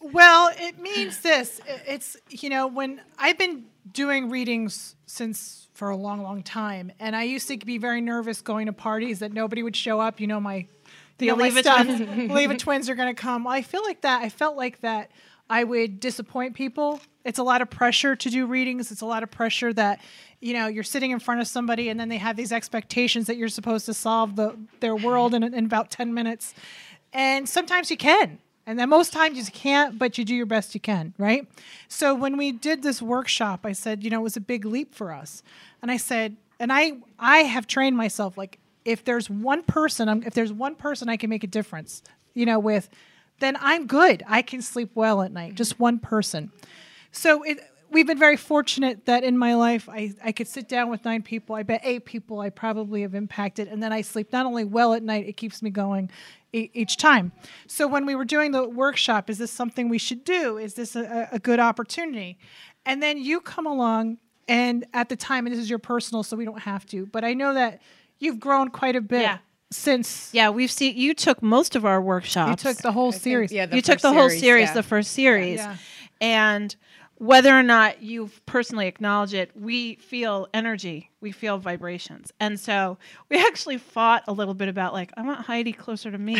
Well, 0.00 0.50
it 0.56 0.78
means 0.78 1.20
this. 1.20 1.60
It's 1.86 2.16
you 2.30 2.48
know 2.48 2.66
when 2.68 3.02
I've 3.18 3.36
been 3.36 3.66
doing 3.92 4.30
readings 4.30 4.96
since 5.06 5.68
for 5.74 5.90
a 5.90 5.96
long, 5.96 6.22
long 6.22 6.42
time, 6.42 6.92
and 6.98 7.14
I 7.14 7.24
used 7.24 7.48
to 7.48 7.58
be 7.58 7.76
very 7.78 8.00
nervous 8.00 8.40
going 8.40 8.66
to 8.66 8.72
parties 8.72 9.18
that 9.18 9.32
nobody 9.32 9.62
would 9.62 9.76
show 9.76 10.00
up. 10.00 10.20
You 10.20 10.26
know 10.26 10.40
my 10.40 10.66
the 11.18 11.26
The 11.26 11.30
only 11.32 11.44
Oliva 11.44 11.62
stuff. 11.62 11.86
twins. 11.86 12.30
Oliva 12.30 12.56
twins 12.56 12.88
are 12.88 12.94
going 12.94 13.14
to 13.14 13.20
come. 13.20 13.46
I 13.46 13.62
feel 13.62 13.82
like 13.82 14.00
that. 14.02 14.22
I 14.22 14.30
felt 14.30 14.56
like 14.56 14.80
that. 14.80 15.10
I 15.50 15.64
would 15.64 15.98
disappoint 15.98 16.54
people. 16.54 17.00
It's 17.24 17.38
a 17.38 17.42
lot 17.42 17.60
of 17.60 17.68
pressure 17.68 18.16
to 18.16 18.30
do 18.30 18.46
readings. 18.46 18.92
It's 18.92 19.00
a 19.00 19.06
lot 19.06 19.22
of 19.22 19.30
pressure 19.30 19.72
that 19.74 20.00
you 20.40 20.54
know 20.54 20.68
you're 20.68 20.84
sitting 20.84 21.10
in 21.10 21.18
front 21.18 21.40
of 21.40 21.48
somebody, 21.48 21.88
and 21.90 21.98
then 21.98 22.08
they 22.08 22.16
have 22.16 22.36
these 22.36 22.52
expectations 22.52 23.26
that 23.26 23.36
you're 23.36 23.48
supposed 23.48 23.84
to 23.86 23.94
solve 23.94 24.36
the 24.36 24.56
their 24.78 24.96
world 24.96 25.34
in, 25.34 25.42
in 25.42 25.64
about 25.66 25.90
ten 25.90 26.14
minutes, 26.14 26.54
and 27.12 27.48
sometimes 27.48 27.90
you 27.90 27.96
can. 27.96 28.38
And 28.66 28.78
then 28.78 28.88
most 28.88 29.12
times 29.12 29.36
you 29.36 29.44
can't, 29.46 29.98
but 29.98 30.16
you 30.16 30.24
do 30.24 30.34
your 30.34 30.46
best 30.46 30.74
you 30.74 30.80
can, 30.80 31.12
right? 31.18 31.48
So 31.88 32.14
when 32.14 32.36
we 32.36 32.52
did 32.52 32.84
this 32.84 33.02
workshop, 33.02 33.60
I 33.64 33.72
said, 33.72 34.04
you 34.04 34.10
know, 34.10 34.20
it 34.20 34.22
was 34.22 34.36
a 34.36 34.40
big 34.40 34.64
leap 34.64 34.94
for 34.94 35.12
us. 35.12 35.42
And 35.82 35.90
I 35.90 35.96
said, 35.96 36.36
and 36.60 36.72
I 36.72 36.98
I 37.18 37.38
have 37.38 37.66
trained 37.66 37.96
myself 37.96 38.38
like 38.38 38.60
if 38.84 39.04
there's 39.04 39.28
one 39.28 39.62
person, 39.62 40.08
I'm, 40.08 40.22
if 40.22 40.34
there's 40.34 40.52
one 40.52 40.74
person 40.74 41.08
I 41.08 41.16
can 41.16 41.30
make 41.30 41.44
a 41.44 41.48
difference, 41.48 42.02
you 42.34 42.46
know, 42.46 42.58
with, 42.58 42.88
then 43.40 43.56
I'm 43.60 43.86
good. 43.86 44.22
I 44.26 44.42
can 44.42 44.62
sleep 44.62 44.90
well 44.94 45.22
at 45.22 45.32
night. 45.32 45.54
Just 45.54 45.80
one 45.80 45.98
person. 45.98 46.52
So 47.12 47.42
it, 47.42 47.58
we've 47.90 48.06
been 48.06 48.18
very 48.18 48.36
fortunate 48.36 49.06
that 49.06 49.24
in 49.24 49.36
my 49.36 49.54
life 49.54 49.88
I, 49.88 50.14
I 50.24 50.32
could 50.32 50.46
sit 50.46 50.68
down 50.68 50.90
with 50.90 51.04
nine 51.04 51.22
people. 51.22 51.56
I 51.56 51.62
bet 51.62 51.80
eight 51.82 52.04
people 52.04 52.40
I 52.40 52.50
probably 52.50 53.02
have 53.02 53.14
impacted, 53.14 53.68
and 53.68 53.82
then 53.82 53.92
I 53.92 54.02
sleep 54.02 54.32
not 54.32 54.46
only 54.46 54.64
well 54.64 54.94
at 54.94 55.02
night, 55.02 55.26
it 55.26 55.36
keeps 55.36 55.62
me 55.62 55.70
going 55.70 56.10
e- 56.52 56.70
each 56.72 56.96
time. 56.96 57.32
So 57.66 57.88
when 57.88 58.06
we 58.06 58.14
were 58.14 58.24
doing 58.24 58.52
the 58.52 58.68
workshop, 58.68 59.28
is 59.28 59.38
this 59.38 59.50
something 59.50 59.88
we 59.88 59.98
should 59.98 60.24
do? 60.24 60.56
Is 60.58 60.74
this 60.74 60.94
a, 60.94 61.28
a 61.32 61.38
good 61.38 61.58
opportunity? 61.58 62.38
And 62.86 63.02
then 63.02 63.18
you 63.18 63.40
come 63.40 63.66
along, 63.66 64.18
and 64.48 64.86
at 64.94 65.08
the 65.08 65.16
time, 65.16 65.46
and 65.46 65.54
this 65.54 65.60
is 65.62 65.68
your 65.68 65.78
personal, 65.78 66.22
so 66.22 66.36
we 66.36 66.44
don't 66.44 66.60
have 66.60 66.86
to, 66.86 67.06
but 67.06 67.24
I 67.24 67.34
know 67.34 67.54
that 67.54 67.82
you've 68.18 68.40
grown 68.40 68.70
quite 68.70 68.96
a 68.96 69.00
bit 69.00 69.22
Yeah. 69.22 69.38
Since 69.70 70.30
yeah, 70.32 70.50
we've 70.50 70.70
seen 70.70 70.96
you 70.96 71.14
took 71.14 71.42
most 71.42 71.76
of 71.76 71.84
our 71.84 72.00
workshops 72.02 72.64
you 72.64 72.70
took 72.72 72.82
the 72.82 72.92
whole 72.92 73.12
series. 73.12 73.52
Yeah, 73.52 73.66
the 73.66 73.76
you 73.76 73.82
took 73.82 73.94
first 73.94 74.02
the 74.02 74.12
whole 74.12 74.28
series, 74.28 74.40
series, 74.40 74.68
yeah. 74.68 74.74
the 74.74 74.82
first 74.82 75.12
series, 75.12 75.58
Yeah. 75.58 75.76
and 76.20 76.74
whether 77.18 77.56
or 77.56 77.62
not 77.62 78.02
you 78.02 78.30
personally 78.46 78.86
acknowledge 78.86 79.34
it, 79.34 79.50
we 79.54 79.96
feel 79.96 80.48
energy, 80.54 81.10
we 81.20 81.32
feel 81.32 81.58
vibrations, 81.58 82.32
and 82.40 82.58
so 82.58 82.98
we 83.28 83.38
actually 83.38 83.76
fought 83.78 84.24
a 84.26 84.32
little 84.32 84.54
bit 84.54 84.68
about 84.68 84.92
like 84.92 85.12
I 85.16 85.22
want 85.22 85.40
Heidi 85.40 85.72
closer 85.72 86.10
to 86.10 86.18
me, 86.18 86.36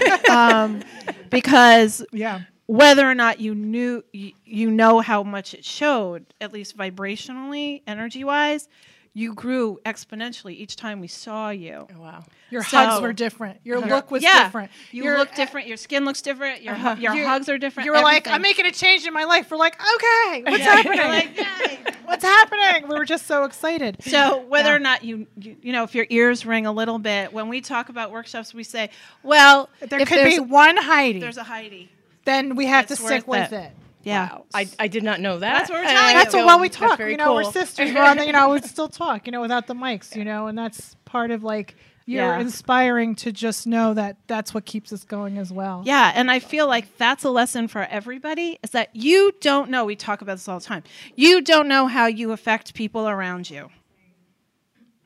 um, 0.30 0.82
because 1.30 2.02
Yeah. 2.12 2.42
whether 2.66 3.08
or 3.08 3.14
not 3.14 3.40
you 3.40 3.54
knew 3.54 4.02
you, 4.12 4.32
you 4.46 4.70
know 4.70 5.00
how 5.00 5.22
much 5.22 5.52
it 5.52 5.64
showed, 5.66 6.24
at 6.40 6.52
least 6.52 6.76
vibrationally, 6.78 7.82
energy 7.86 8.24
wise. 8.24 8.68
You 9.12 9.34
grew 9.34 9.80
exponentially 9.84 10.52
each 10.52 10.76
time 10.76 11.00
we 11.00 11.08
saw 11.08 11.50
you. 11.50 11.88
Oh, 11.96 12.00
wow. 12.00 12.24
Your 12.48 12.62
So- 12.62 12.76
hugs 12.78 13.02
were 13.02 13.12
different. 13.12 13.58
Your 13.64 13.78
uh-huh. 13.78 13.88
look 13.88 14.10
was 14.12 14.22
yeah, 14.22 14.44
different. 14.44 14.70
You 14.92 15.02
Your- 15.02 15.18
look 15.18 15.34
different. 15.34 15.66
Your 15.66 15.76
skin 15.76 16.04
looks 16.04 16.22
different. 16.22 16.62
Your 16.62 16.74
uh-huh. 16.74 16.94
hu- 16.94 17.02
your 17.02 17.14
You- 17.14 17.26
hugs 17.26 17.48
are 17.48 17.58
different. 17.58 17.86
You 17.86 17.92
were 17.92 18.00
like. 18.02 18.28
I'm 18.28 18.40
making 18.40 18.66
a 18.66 18.70
change 18.70 19.06
in 19.06 19.12
my 19.12 19.24
life. 19.24 19.50
We're 19.50 19.56
like, 19.56 19.74
okay, 19.80 20.42
what's 20.46 20.64
You're 20.64 20.72
happening? 20.76 20.98
like, 21.08 21.36
"Yay." 21.36 21.78
what's 22.04 22.22
happening? 22.24 22.88
We 22.88 22.94
were 22.96 23.04
just 23.04 23.26
so 23.26 23.42
excited. 23.44 23.96
So 24.04 24.42
whether 24.46 24.70
Yeah. 24.70 24.76
or 24.76 24.78
not 24.78 25.02
you, 25.02 25.26
you 25.36 25.56
you 25.60 25.72
know 25.72 25.82
if 25.82 25.94
your 25.94 26.06
ears 26.08 26.46
ring 26.46 26.66
a 26.66 26.72
little 26.72 27.00
bit 27.00 27.32
when 27.32 27.48
we 27.48 27.60
talk 27.60 27.88
about 27.88 28.12
workshops, 28.12 28.54
we 28.54 28.62
say, 28.62 28.90
well, 29.24 29.70
there 29.80 30.06
could 30.06 30.24
be 30.24 30.38
one 30.38 30.76
Heidi. 30.76 31.18
there's 31.18 31.36
a 31.36 31.42
Heidi. 31.42 31.90
then 32.26 32.54
we 32.54 32.66
have 32.66 32.86
to 32.86 32.96
stick 32.96 33.26
with 33.26 33.52
it. 33.52 33.56
it. 33.56 33.72
Yeah. 34.02 34.32
Wow. 34.32 34.44
I, 34.54 34.68
I 34.78 34.88
did 34.88 35.02
not 35.02 35.20
know 35.20 35.38
that. 35.38 35.52
That's 35.58 35.70
what 35.70 35.76
we're 35.76 35.84
and 35.84 35.90
telling 35.90 36.04
I 36.06 36.10
you. 36.12 36.18
That's 36.18 36.34
feel 36.34 36.40
what 36.46 36.52
while 36.54 36.60
we 36.60 36.68
that's 36.68 36.76
talk. 36.78 36.98
very 36.98 37.10
You 37.12 37.16
know, 37.18 37.34
we're 37.34 37.44
sisters. 37.44 37.90
We're 37.94 38.02
on 38.02 38.16
the, 38.16 38.26
you 38.26 38.32
know, 38.32 38.50
we 38.50 38.60
still 38.62 38.88
talk. 38.88 39.26
You 39.26 39.32
know, 39.32 39.40
without 39.40 39.66
the 39.66 39.74
mics. 39.74 40.16
You 40.16 40.24
know, 40.24 40.46
and 40.46 40.56
that's 40.56 40.96
part 41.04 41.30
of 41.30 41.42
like 41.44 41.76
you're 42.06 42.24
Yeah. 42.24 42.40
inspiring 42.40 43.14
to 43.16 43.30
just 43.30 43.66
know 43.66 43.94
that 43.94 44.16
that's 44.26 44.52
what 44.54 44.64
keeps 44.64 44.92
us 44.92 45.04
going 45.04 45.38
as 45.38 45.52
well. 45.52 45.82
Yeah, 45.84 46.10
and 46.14 46.30
I 46.30 46.38
feel 46.40 46.66
like 46.66 46.96
that's 46.96 47.24
a 47.24 47.30
lesson 47.30 47.68
for 47.68 47.82
everybody 47.82 48.58
is 48.64 48.70
that 48.70 48.88
you 48.96 49.32
don't 49.40 49.70
know, 49.70 49.84
we 49.84 49.96
talk 49.96 50.22
about 50.22 50.34
this 50.34 50.48
all 50.48 50.58
the 50.58 50.64
time. 50.64 50.82
You 51.14 51.40
don't 51.42 51.68
know 51.68 51.86
how 51.86 52.06
you 52.06 52.32
affect 52.32 52.74
people 52.74 53.08
around 53.08 53.50
you. 53.50 53.68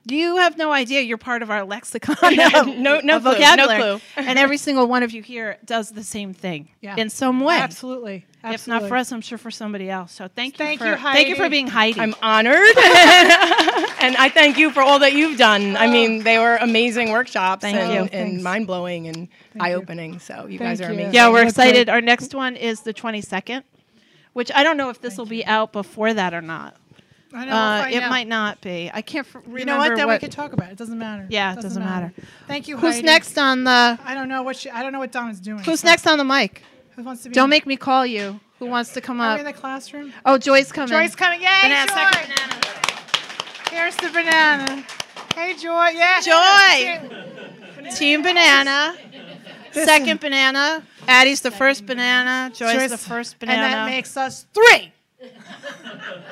You 0.06 0.36
have 0.36 0.58
no 0.58 0.70
idea 0.70 1.00
you're 1.00 1.16
part 1.16 1.42
of 1.42 1.50
our 1.50 1.64
lexicon. 1.64 2.16
No- 2.36 3.00
no 3.00 3.00
clue, 3.00 3.02
no 3.06 3.18
vocabulary. 3.18 3.80
clue. 3.80 4.00
and 4.16 4.38
every 4.38 4.58
single 4.58 4.86
one 4.86 5.02
of 5.02 5.12
you 5.12 5.22
here 5.22 5.58
does 5.64 5.90
the 5.90 6.02
same 6.02 6.34
thing 6.34 6.68
Yeah. 6.80 6.96
in 6.96 7.08
some 7.08 7.40
way. 7.40 7.56
Absolutely. 7.56 8.26
If 8.44 8.68
not 8.68 8.86
for 8.88 8.96
us, 8.96 9.10
I'm 9.10 9.22
sure 9.22 9.38
for 9.38 9.50
somebody 9.50 9.88
else. 9.88 10.12
So 10.12 10.28
thank 10.28 10.58
you 10.58 10.64
Thank 10.64 10.80
for 10.80 10.86
you, 10.86 10.96
thank 10.96 11.28
you 11.28 11.36
for 11.36 11.48
being 11.48 11.66
Heidi. 11.66 11.98
I'm 11.98 12.14
honored. 12.20 12.54
and 12.54 14.16
I 14.16 14.30
thank 14.32 14.58
you 14.58 14.70
for 14.70 14.82
all 14.82 14.98
that 14.98 15.14
you've 15.14 15.38
done. 15.38 15.76
I 15.76 15.86
mean, 15.86 16.20
oh. 16.20 16.22
they 16.24 16.38
were 16.38 16.56
amazing 16.56 17.10
workshops 17.10 17.62
Thank 17.62 17.78
and, 17.78 18.12
and 18.12 18.42
mind 18.42 18.66
blowing 18.66 19.08
and 19.08 19.28
eye 19.58 19.72
opening. 19.72 20.18
So 20.18 20.46
you 20.46 20.58
guys 20.58 20.78
Thank 20.78 20.90
are 20.90 20.92
you. 20.92 20.98
amazing. 21.00 21.14
yeah, 21.14 21.30
we're 21.30 21.44
excited. 21.44 21.88
Our 21.88 22.02
next 22.02 22.34
one 22.34 22.56
is 22.56 22.80
the 22.82 22.92
22nd, 22.92 23.62
which 24.34 24.50
I 24.54 24.62
don't 24.62 24.76
know 24.76 24.90
if 24.90 25.00
this 25.00 25.16
will 25.16 25.24
be 25.26 25.46
out 25.46 25.72
before 25.72 26.12
that 26.12 26.34
or 26.34 26.42
not. 26.42 26.76
I 27.34 27.44
know. 27.44 27.52
we'll 27.52 27.56
Uh, 27.56 27.80
find 27.82 27.94
it 27.94 28.02
out. 28.04 28.10
might 28.10 28.28
not 28.28 28.60
be. 28.60 28.90
I 28.94 29.02
can't 29.02 29.26
f- 29.26 29.34
remember 29.34 29.58
You 29.58 29.64
know 29.64 29.78
what? 29.78 29.96
Then 29.96 30.06
what 30.06 30.14
we 30.14 30.18
could 30.20 30.32
talk 30.32 30.52
about 30.52 30.68
it. 30.68 30.72
It 30.72 30.78
doesn't 30.78 30.98
matter. 30.98 31.26
Yeah, 31.28 31.52
it 31.54 31.60
doesn't 31.60 31.82
matter. 31.82 32.12
Thank 32.46 32.68
you. 32.68 32.76
Who's 32.76 32.94
Heidi. 32.94 33.06
next 33.06 33.36
on 33.38 33.64
the 33.64 33.98
I 34.04 34.14
don't 34.14 34.28
know 34.28 34.42
what 34.42 34.56
she, 34.56 34.70
I 34.70 34.82
don't 34.82 34.92
know 34.92 35.00
what 35.00 35.10
Donna's 35.12 35.40
doing. 35.40 35.58
Who's 35.64 35.80
so- 35.80 35.88
next 35.88 36.06
on 36.06 36.18
the 36.18 36.24
mic? 36.24 36.62
Who 36.96 37.02
wants 37.02 37.24
to 37.24 37.28
be? 37.28 37.34
Don't 37.34 37.44
on- 37.44 37.50
make 37.50 37.66
me 37.66 37.76
call 37.76 38.06
you. 38.06 38.38
Who 38.60 38.66
wants 38.66 38.92
to 38.92 39.00
come 39.00 39.20
Are 39.20 39.30
up? 39.30 39.36
we 39.36 39.40
in 39.40 39.46
the 39.46 39.52
classroom? 39.52 40.12
Oh, 40.24 40.38
Joy's 40.38 40.70
coming. 40.70 40.88
Joy's 40.88 41.16
coming. 41.16 41.40
Yay, 41.42 41.48
Banana, 41.62 41.86
Joy! 41.88 41.94
banana. 42.22 42.60
Here's 43.70 43.96
the 43.96 44.08
banana. 44.10 44.84
Hey, 45.34 45.54
Joy. 45.54 45.88
Yeah. 45.92 46.20
Joy. 46.20 47.90
Team 47.96 48.22
banana. 48.22 48.94
Second 49.72 50.20
banana. 50.20 50.84
Addie's 51.08 51.40
the 51.40 51.50
first 51.50 51.84
banana. 51.84 52.52
Joy's, 52.54 52.74
Joy's 52.74 52.90
the 52.92 52.96
first 52.98 53.38
banana. 53.40 53.62
And 53.64 53.74
that 53.74 53.86
makes 53.86 54.16
us 54.16 54.46
three. 54.54 54.92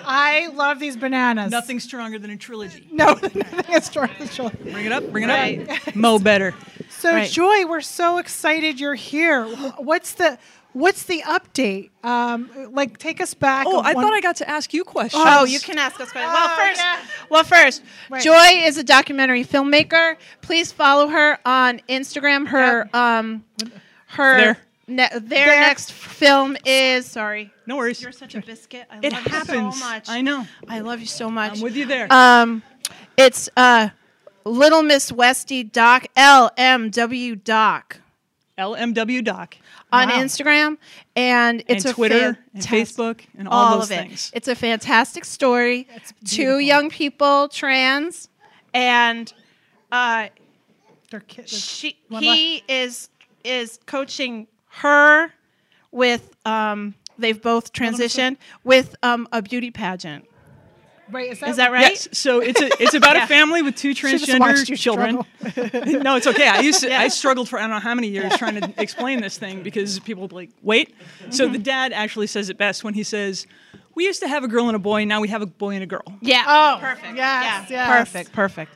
I 0.05 0.49
love 0.55 0.79
these 0.79 0.97
bananas. 0.97 1.51
Nothing 1.51 1.81
stronger 1.81 2.19
than 2.19 2.31
a 2.31 2.37
trilogy. 2.37 2.89
No, 2.91 3.07
nothing 3.15 3.75
is 3.75 3.85
stronger 3.85 4.13
than 4.19 4.29
a 4.29 4.31
trilogy. 4.31 4.57
Bring 4.71 4.87
it 4.87 4.93
up, 4.93 5.05
bring 5.11 5.25
it 5.25 5.29
Right. 5.29 5.69
up. 5.89 5.95
Mo 5.97 6.19
better. 6.19 6.55
So, 6.91 7.13
Right. 7.13 7.31
Joy, 7.31 7.67
we're 7.67 7.81
so 7.81 8.19
excited 8.19 8.79
you're 8.81 8.95
here. 8.95 9.45
What's 9.77 10.13
the 10.15 10.39
what's 10.73 11.03
the 11.05 11.23
update? 11.27 11.91
Um, 12.03 12.49
like, 12.73 12.97
take 12.97 13.21
us 13.21 13.35
back. 13.35 13.67
Oh, 13.69 13.83
I 13.83 13.93
thought 13.93 14.13
I 14.13 14.21
got 14.23 14.37
to 14.37 14.49
ask 14.49 14.73
you 14.73 14.85
questions. 14.85 15.23
Oh, 15.27 15.45
you 15.45 15.61
can 15.61 15.77
ask 15.79 16.01
us 16.01 16.11
questions. 16.11 16.33
Well, 16.33 16.49
Oh, 16.51 16.57
first, 16.57 16.81
yeah. 16.81 16.99
well, 17.29 17.45
first, 17.45 17.83
Right. 18.09 18.23
Joy 18.23 18.65
is 18.67 18.79
a 18.79 18.83
documentary 18.85 19.45
filmmaker. 19.45 20.17
Please 20.41 20.73
follow 20.73 21.09
her 21.09 21.39
on 21.45 21.81
Instagram. 21.91 22.47
Her 22.47 22.89
um, 22.95 23.45
her 24.07 24.37
There. 24.37 24.59
Ne- 24.97 25.09
their 25.13 25.21
There. 25.21 25.61
next 25.61 25.93
film 25.93 26.57
is 26.65 27.07
sorry. 27.07 27.51
No 27.67 27.77
worries. 27.77 28.01
You're 28.03 28.13
such 28.13 28.35
a 28.35 28.41
biscuit. 28.41 28.87
I 28.91 28.99
it 29.03 29.13
love 29.13 29.23
happens. 29.25 29.75
you 29.77 29.81
so 29.81 29.85
much. 29.89 30.09
I 30.09 30.21
know. 30.21 30.47
I 30.69 30.81
love 30.81 31.01
you 31.01 31.07
so 31.07 31.31
much. 31.31 31.55
I'm 31.57 31.61
with 31.61 31.77
you 31.77 31.87
there. 31.87 32.13
Um, 32.13 32.63
it's 33.17 33.49
uh, 33.57 33.89
Little 34.45 34.83
Miss 34.83 35.11
Westie 35.13 35.71
Doc 35.71 36.07
LMW 36.17 37.43
Doc 37.43 37.99
LMW 38.59 39.25
Doc 39.25 39.57
on 39.91 40.09
Wow. 40.09 40.21
Instagram, 40.23 40.77
and 41.17 41.63
it's 41.69 41.85
and 41.85 41.93
a 41.93 41.95
Twitter 41.95 42.39
and 42.55 42.63
Facebook 42.63 43.21
and 43.37 43.49
all, 43.49 43.79
those 43.79 43.91
of 43.91 43.93
it. 43.93 44.01
things. 44.09 44.31
It's 44.35 44.47
a 44.49 44.55
fantastic 44.55 45.25
story. 45.25 45.89
Two 46.27 46.59
young 46.59 46.89
people, 46.91 47.49
trans, 47.49 48.29
and 48.75 49.33
uh, 49.91 50.29
They're 51.11 51.21
ki- 51.21 51.47
she 51.47 51.97
One 52.09 52.23
he 52.23 52.63
is 52.69 53.09
is 53.45 53.79
coaching 53.87 54.47
her 54.81 55.33
with 55.91 56.35
um, 56.47 56.95
they've 57.19 57.41
both 57.41 57.73
transitioned 57.73 58.37
with 58.65 58.95
um, 59.03 59.29
a 59.33 59.43
beauty 59.43 59.71
pageant. 59.71 60.27
Right, 61.11 61.31
is 61.33 61.41
that, 61.41 61.49
Is 61.51 61.57
that 61.57 61.73
right? 61.73 61.83
Yes, 61.91 62.09
so 62.13 62.41
it's 62.41 62.61
a 62.63 62.71
it's 62.83 62.95
about 62.95 63.17
Yeah. 63.17 63.25
a 63.25 63.27
family 63.27 63.61
with 63.61 63.77
two 63.77 63.91
transgender 63.93 64.67
you 64.67 64.77
children. 64.77 65.17
no, 66.03 66.17
it's 66.17 66.27
okay. 66.27 66.49
I 66.49 66.61
used 66.61 66.81
to, 66.81 66.89
Yeah. 66.89 67.01
I 67.01 67.09
struggled 67.09 67.51
for 67.51 67.59
I 67.59 67.63
don't 67.63 67.71
know 67.71 67.81
how 67.81 67.95
many 67.95 68.09
years 68.09 68.35
trying 68.39 68.59
to 68.59 68.73
explain 68.81 69.21
this 69.21 69.37
thing 69.37 69.63
because 69.63 69.99
people 70.01 70.23
would 70.23 70.31
be 70.31 70.37
like, 70.37 70.51
wait. 70.63 70.95
So 71.29 71.45
Mm-hmm. 71.45 71.53
the 71.53 71.59
dad 71.59 71.93
actually 71.93 72.29
says 72.29 72.49
it 72.49 72.57
best 72.57 72.83
when 72.83 72.95
he 72.95 73.03
says, 73.03 73.47
"We 73.95 74.05
used 74.07 74.21
to 74.21 74.29
have 74.29 74.43
a 74.43 74.49
girl 74.49 74.69
and 74.69 74.77
a 74.77 74.79
boy, 74.79 75.05
now 75.05 75.21
we 75.21 75.29
have 75.29 75.43
a 75.43 75.47
boy 75.47 75.75
and 75.75 75.83
a 75.83 75.87
girl." 75.87 76.05
Yeah. 76.23 76.45
Oh, 76.47 76.79
perfect. 76.81 77.15
yes, 77.17 77.69
yeah. 77.69 77.89
yes. 77.89 77.99
Perfect. 78.11 78.33
Perfect. 78.33 78.73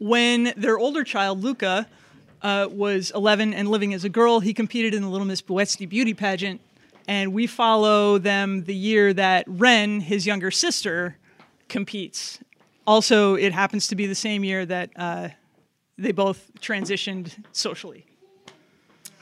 When 0.00 0.52
their 0.56 0.78
older 0.78 1.04
child 1.04 1.42
Luca 1.44 1.86
uh, 2.42 2.68
was 2.70 3.10
11 3.14 3.54
and 3.54 3.68
living 3.68 3.94
as 3.94 4.04
a 4.04 4.08
girl, 4.08 4.40
he 4.40 4.52
competed 4.52 4.94
in 4.94 5.02
the 5.02 5.08
Little 5.08 5.26
Miss 5.26 5.42
Westie 5.42 5.88
beauty 5.88 6.14
pageant, 6.14 6.60
and 7.08 7.32
we 7.32 7.46
follow 7.46 8.18
them 8.18 8.64
the 8.64 8.74
year 8.74 9.12
that 9.14 9.44
Ren, 9.46 10.00
his 10.00 10.26
younger 10.26 10.50
sister, 10.50 11.16
competes. 11.68 12.38
Also, 12.86 13.34
it 13.34 13.52
happens 13.52 13.86
to 13.88 13.96
be 13.96 14.06
the 14.06 14.14
same 14.14 14.42
year 14.44 14.66
that 14.66 14.90
uh, 14.96 15.28
they 15.96 16.12
both 16.12 16.50
transitioned 16.60 17.32
socially. 17.52 18.04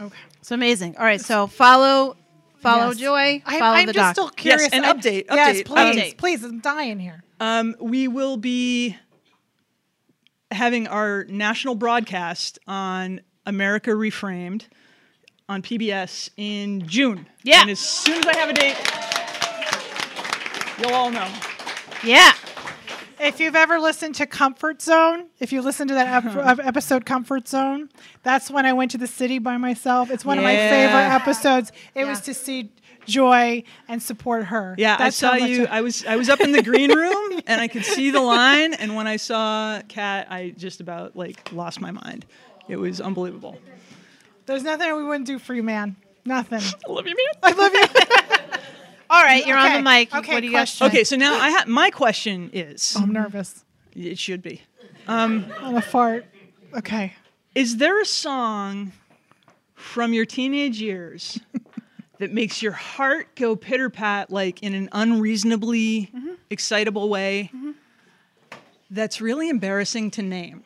Okay. 0.00 0.17
It's 0.41 0.50
amazing. 0.50 0.97
All 0.97 1.05
right, 1.05 1.21
so 1.21 1.47
follow 1.47 2.17
follow 2.61 2.89
Yes. 2.89 2.97
Joy. 2.99 3.43
I, 3.47 3.59
follow 3.59 3.77
I'm 3.77 3.87
the 3.87 3.93
just 3.93 4.03
doc. 4.03 4.12
still 4.15 4.29
curious. 4.31 4.73
and 4.73 4.85
I- 4.87 4.93
update, 4.95 5.25
Yes, 5.31 5.62
please, 5.62 5.97
update. 5.97 6.17
please. 6.17 6.43
I'm 6.45 6.61
dying 6.61 6.99
here. 6.99 7.23
Um, 7.39 7.75
we 7.81 8.09
will 8.09 8.37
be 8.39 8.97
having 10.50 10.87
our 10.88 11.25
national 11.25 11.75
broadcast 11.75 12.59
on 12.66 13.21
America 13.47 13.90
Reframed 13.90 14.64
on 15.49 15.62
PBS 15.62 16.30
in 16.37 16.87
June. 16.87 17.26
Yeah. 17.42 17.62
And 17.62 17.71
as 17.71 17.80
soon 17.80 18.19
as 18.19 18.26
I 18.26 18.37
have 18.37 18.49
a 18.49 18.52
date, 18.52 18.76
you'll 20.78 20.95
all 20.95 21.11
know. 21.11 21.28
yeah. 22.04 22.33
If 23.19 23.38
you've 23.38 23.57
ever 23.57 23.78
listened 23.78 24.14
to 24.14 24.26
Comfort 24.26 24.80
Zone, 24.80 25.26
if 25.40 25.52
you 25.52 25.61
listen 25.61 25.88
to 25.88 25.95
that 25.95 26.25
uh-huh. 26.25 26.54
ep- 26.59 26.66
episode 26.66 27.04
Comfort 27.04 27.49
Zone, 27.49 27.90
that's 28.23 28.50
when 28.50 28.64
I 28.64 28.73
went 28.73 28.92
to 28.92 28.99
the 28.99 29.07
city 29.07 29.38
by 29.38 29.59
myself. 29.59 30.11
It's 30.11 30.25
one 30.25 30.38
of 30.38 30.45
my 30.45 30.57
favorite 30.57 31.11
episodes. 31.12 31.71
It 31.95 32.07
was 32.07 32.23
to 32.23 32.33
see 32.33 32.73
Joy 33.07 33.64
and 33.88 34.02
support 34.02 34.45
her. 34.47 34.75
Yeah, 34.78 34.97
That's 34.97 35.23
I 35.23 35.38
saw 35.38 35.45
you. 35.45 35.66
I- 35.66 35.78
I 35.78 35.80
was 35.80 36.04
I 36.04 36.16
was 36.16 36.28
up 36.28 36.40
in 36.40 36.52
the 36.52 36.62
green 36.62 36.92
room 36.95 37.40
and 37.47 37.61
I 37.61 37.69
could 37.69 37.85
see 37.85 38.11
the 38.11 38.21
line. 38.21 38.75
And 38.75 38.95
when 38.97 39.07
I 39.07 39.16
saw 39.16 39.80
Kat, 39.88 40.26
I 40.30 40.50
just 40.57 40.80
about 40.80 41.16
like 41.16 41.50
lost 41.52 41.80
my 41.80 41.90
mind. 41.90 42.26
It 42.69 42.76
was 42.76 43.00
unbelievable. 43.00 43.59
There's 44.47 44.62
nothing 44.62 44.95
we 44.97 45.04
wouldn't 45.04 45.26
do 45.26 45.38
for 45.38 45.54
you, 45.54 45.62
man. 45.62 45.97
Nothing. 46.25 46.61
I 46.88 46.92
love 46.92 47.07
you, 47.07 47.14
man. 47.16 47.35
I 47.42 47.52
love 47.52 47.73
you. 47.75 48.59
All 49.11 49.23
right, 49.23 49.45
you're 49.45 49.59
Okay, 49.59 49.76
on 49.76 49.85
the 49.85 49.90
mic. 49.90 50.14
okay, 50.14 50.35
what 50.35 50.40
do 50.40 50.47
you 50.47 50.52
got? 50.52 50.83
Okay, 50.83 51.02
so 51.02 51.16
now 51.16 51.35
I 51.37 51.50
ha- 51.50 51.64
my 51.66 51.90
question 51.90 52.49
is, 52.52 52.95
I'm 52.97 53.12
nervous. 53.12 53.64
it 53.97 54.19
should 54.19 54.40
be. 54.40 54.62
Um, 55.09 55.47
on 55.61 55.75
a 55.76 55.83
fart. 55.83 56.26
Okay. 56.76 57.14
Is 57.56 57.78
there 57.78 58.00
a 58.00 58.04
song 58.04 58.93
from 59.75 60.13
your 60.13 60.25
teenage 60.26 60.80
years 60.80 61.41
that 62.21 62.33
makes 62.33 62.63
your 62.63 62.73
heart 62.73 63.35
go 63.35 63.56
pitter 63.56 63.91
pat 63.91 64.30
like 64.30 64.63
in 64.63 64.73
an 64.75 64.89
unreasonably 64.93 66.11
Mm-hmm. 66.15 66.35
excitable 66.50 67.09
way 67.09 67.50
that's 68.91 69.21
really 69.21 69.49
embarrassing 69.49 70.11
to 70.13 70.23
name? 70.23 70.63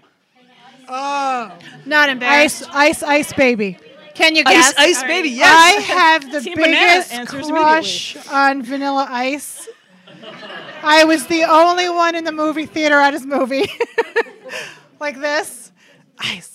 Oh, 0.88 1.57
not 1.87 2.09
embarrassed. 2.11 2.64
Ice, 2.75 3.03
ice, 3.03 3.03
ice, 3.03 3.33
baby. 3.33 3.79
Can 4.14 4.37
you 4.37 4.43
Ice, 4.47 4.53
guess? 4.55 4.75
Ice 4.79 4.97
All 4.97 5.03
right. 5.03 5.09
Baby, 5.09 5.31
Yes. 5.31 5.51
I 5.51 5.81
have 5.95 6.31
the 6.33 6.40
Team 6.43 6.55
biggest 6.57 7.27
crush 7.49 8.17
on 8.29 8.62
Vanilla 8.62 9.07
Ice. 9.11 9.69
I 10.83 11.05
was 11.05 11.27
the 11.27 11.45
only 11.45 11.88
one 11.88 12.14
in 12.14 12.25
the 12.25 12.33
movie 12.33 12.67
theater 12.67 12.97
at 13.01 13.12
his 13.14 13.25
movie. 13.27 13.64
like 15.01 15.19
this. 15.21 15.73
Ice, 16.19 16.33
ice, 16.43 16.54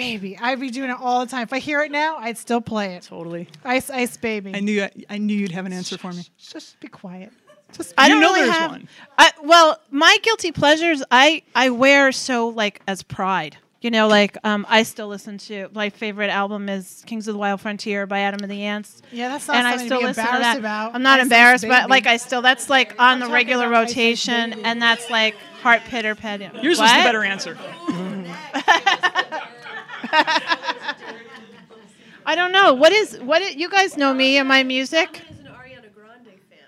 baby. 0.00 0.38
I'd 0.38 0.58
be 0.58 0.70
doing 0.70 0.90
it 0.90 0.96
all 0.98 1.20
the 1.24 1.30
time. 1.30 1.42
If 1.42 1.52
I 1.52 1.58
hear 1.58 1.82
it 1.82 1.92
now, 1.92 2.16
I'd 2.16 2.38
still 2.38 2.60
play 2.60 2.94
it. 2.94 3.02
totally. 3.02 3.48
Ice, 3.64 3.90
ice, 3.90 4.16
baby. 4.16 4.52
I 4.54 4.60
knew 4.60 4.86
I 5.08 5.18
knew 5.18 5.34
you'd 5.34 5.52
have 5.52 5.66
an 5.66 5.72
answer 5.72 5.98
for 5.98 6.12
me. 6.12 6.22
Just 6.38 6.80
be 6.80 6.88
quiet. 6.88 7.32
Just 7.72 7.94
I 7.96 8.08
don't 8.08 8.20
know 8.20 8.32
really 8.32 8.46
there's 8.46 8.56
have. 8.56 8.70
one. 8.72 8.88
I, 9.16 9.30
well, 9.44 9.78
my 9.90 10.16
guilty 10.22 10.52
pleasures, 10.52 11.02
I 11.10 11.42
I 11.54 11.70
wear 11.70 12.12
so 12.12 12.48
like 12.48 12.82
as 12.88 13.02
pride. 13.02 13.58
You 13.82 13.90
know, 13.90 14.08
like 14.08 14.36
um, 14.44 14.66
I 14.68 14.82
still 14.82 15.08
listen 15.08 15.38
to 15.38 15.68
my 15.72 15.88
favorite 15.88 16.28
album 16.28 16.68
is 16.68 17.02
Kings 17.06 17.26
of 17.28 17.32
the 17.34 17.38
Wild 17.38 17.62
Frontier 17.62 18.06
by 18.06 18.20
Adam 18.20 18.40
and 18.42 18.50
the 18.52 18.62
Ants. 18.64 19.00
Yeah, 19.10 19.28
that's 19.28 19.48
not 19.48 19.56
and 19.56 19.66
I 19.66 19.70
something 19.70 19.88
to 19.88 19.88
still 19.88 20.00
be 20.00 20.06
listen 20.06 20.24
to 20.24 20.30
embarrassed 20.30 20.52
that. 20.52 20.58
about. 20.58 20.94
I'm 20.94 21.02
not 21.02 21.18
Ice 21.18 21.20
Ice 21.20 21.26
embarrassed, 21.26 21.64
but 21.68 21.88
like 21.88 22.06
I 22.06 22.16
still 22.18 22.42
that's 22.42 22.68
like 22.68 22.94
on 23.00 23.20
the 23.20 23.28
regular 23.28 23.68
about 23.68 23.84
Ice 23.84 23.90
Ice 23.90 23.96
rotation, 23.96 24.52
and 24.64 24.82
that's 24.82 25.08
like 25.08 25.34
heart 25.62 25.82
pitter 25.84 26.14
patting. 26.14 26.50
Yours 26.62 26.78
was 26.78 26.90
the 26.90 26.96
better 26.98 27.24
answer. 27.24 27.56
I 32.26 32.34
don't 32.34 32.52
know 32.52 32.74
what 32.74 32.92
is 32.92 33.18
what 33.18 33.42
is, 33.42 33.56
you 33.56 33.68
guys 33.68 33.96
know 33.96 34.12
me 34.14 34.36
and 34.38 34.46
my 34.48 34.62
music. 34.62 35.22
is 35.30 35.38
an 35.40 35.46
Ariana 35.46 35.92
Grande 35.94 36.26
fan. 36.48 36.58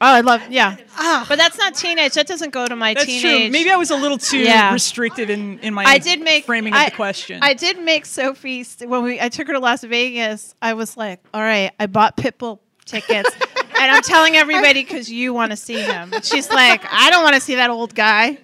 Oh, 0.00 0.06
I 0.14 0.20
love 0.20 0.40
yeah, 0.48 0.76
Ah. 0.96 1.26
but 1.28 1.36
that's 1.36 1.58
not 1.58 1.74
teenage. 1.74 2.14
That 2.14 2.26
doesn't 2.26 2.50
go 2.50 2.66
to 2.66 2.76
my 2.76 2.94
That's 2.94 3.06
teenage. 3.06 3.22
true. 3.22 3.50
Maybe 3.50 3.70
I 3.70 3.76
was 3.76 3.90
a 3.90 3.96
little 3.96 4.18
too 4.18 4.38
Yeah. 4.38 4.72
restrictive 4.72 5.28
in, 5.28 5.58
in 5.60 5.74
my 5.74 5.84
I 5.84 5.98
did 5.98 6.20
make 6.22 6.44
framing 6.46 6.72
I, 6.72 6.84
of 6.84 6.90
the 6.90 6.96
question. 6.96 7.40
I 7.42 7.54
did 7.54 7.78
make 7.78 8.06
Sophie 8.06 8.62
st- 8.64 8.88
when 8.88 9.02
we 9.02 9.20
I 9.20 9.28
took 9.28 9.46
her 9.48 9.52
to 9.52 9.58
Las 9.60 9.82
Vegas. 9.82 10.54
I 10.62 10.74
was 10.74 10.96
like, 10.96 11.20
"All 11.34 11.42
right, 11.42 11.72
I 11.78 11.86
bought 11.86 12.16
Pitbull 12.16 12.60
tickets, 12.86 13.30
and 13.80 13.90
I'm 13.90 14.02
telling 14.02 14.36
everybody 14.36 14.82
because 14.84 15.10
you 15.10 15.34
want 15.34 15.50
to 15.50 15.56
see 15.56 15.80
him." 15.80 16.12
She's 16.22 16.48
like, 16.50 16.82
"I 16.90 17.10
don't 17.10 17.22
want 17.24 17.34
to 17.34 17.40
see 17.40 17.56
that 17.56 17.68
old 17.70 17.94
guy," 17.94 18.38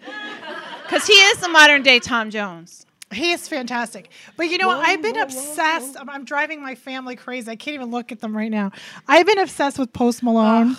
because 0.83 1.07
he 1.07 1.15
is 1.15 1.39
the 1.39 1.49
modern 1.49 1.83
day 1.83 2.01
Tom 2.01 2.31
Jones. 2.31 2.86
He 3.13 3.33
is 3.33 3.47
fantastic. 3.47 4.11
But 4.37 4.51
you 4.51 4.59
know 4.59 4.67
what? 4.69 4.79
I've 4.79 5.01
been 5.01 5.17
obsessed. 5.17 5.97
I'm, 5.99 6.11
I'm 6.11 6.25
driving 6.25 6.61
my 6.63 6.75
family 6.75 7.15
crazy. 7.17 7.51
I 7.51 7.57
can't 7.57 7.75
even 7.75 7.91
look 7.91 8.11
at 8.11 8.21
them 8.21 8.37
right 8.37 8.51
now. 8.51 8.73
I've 9.07 9.27
been 9.27 9.39
obsessed 9.39 9.79
with 9.79 9.93
Post 9.93 10.23
Malone. 10.23 10.77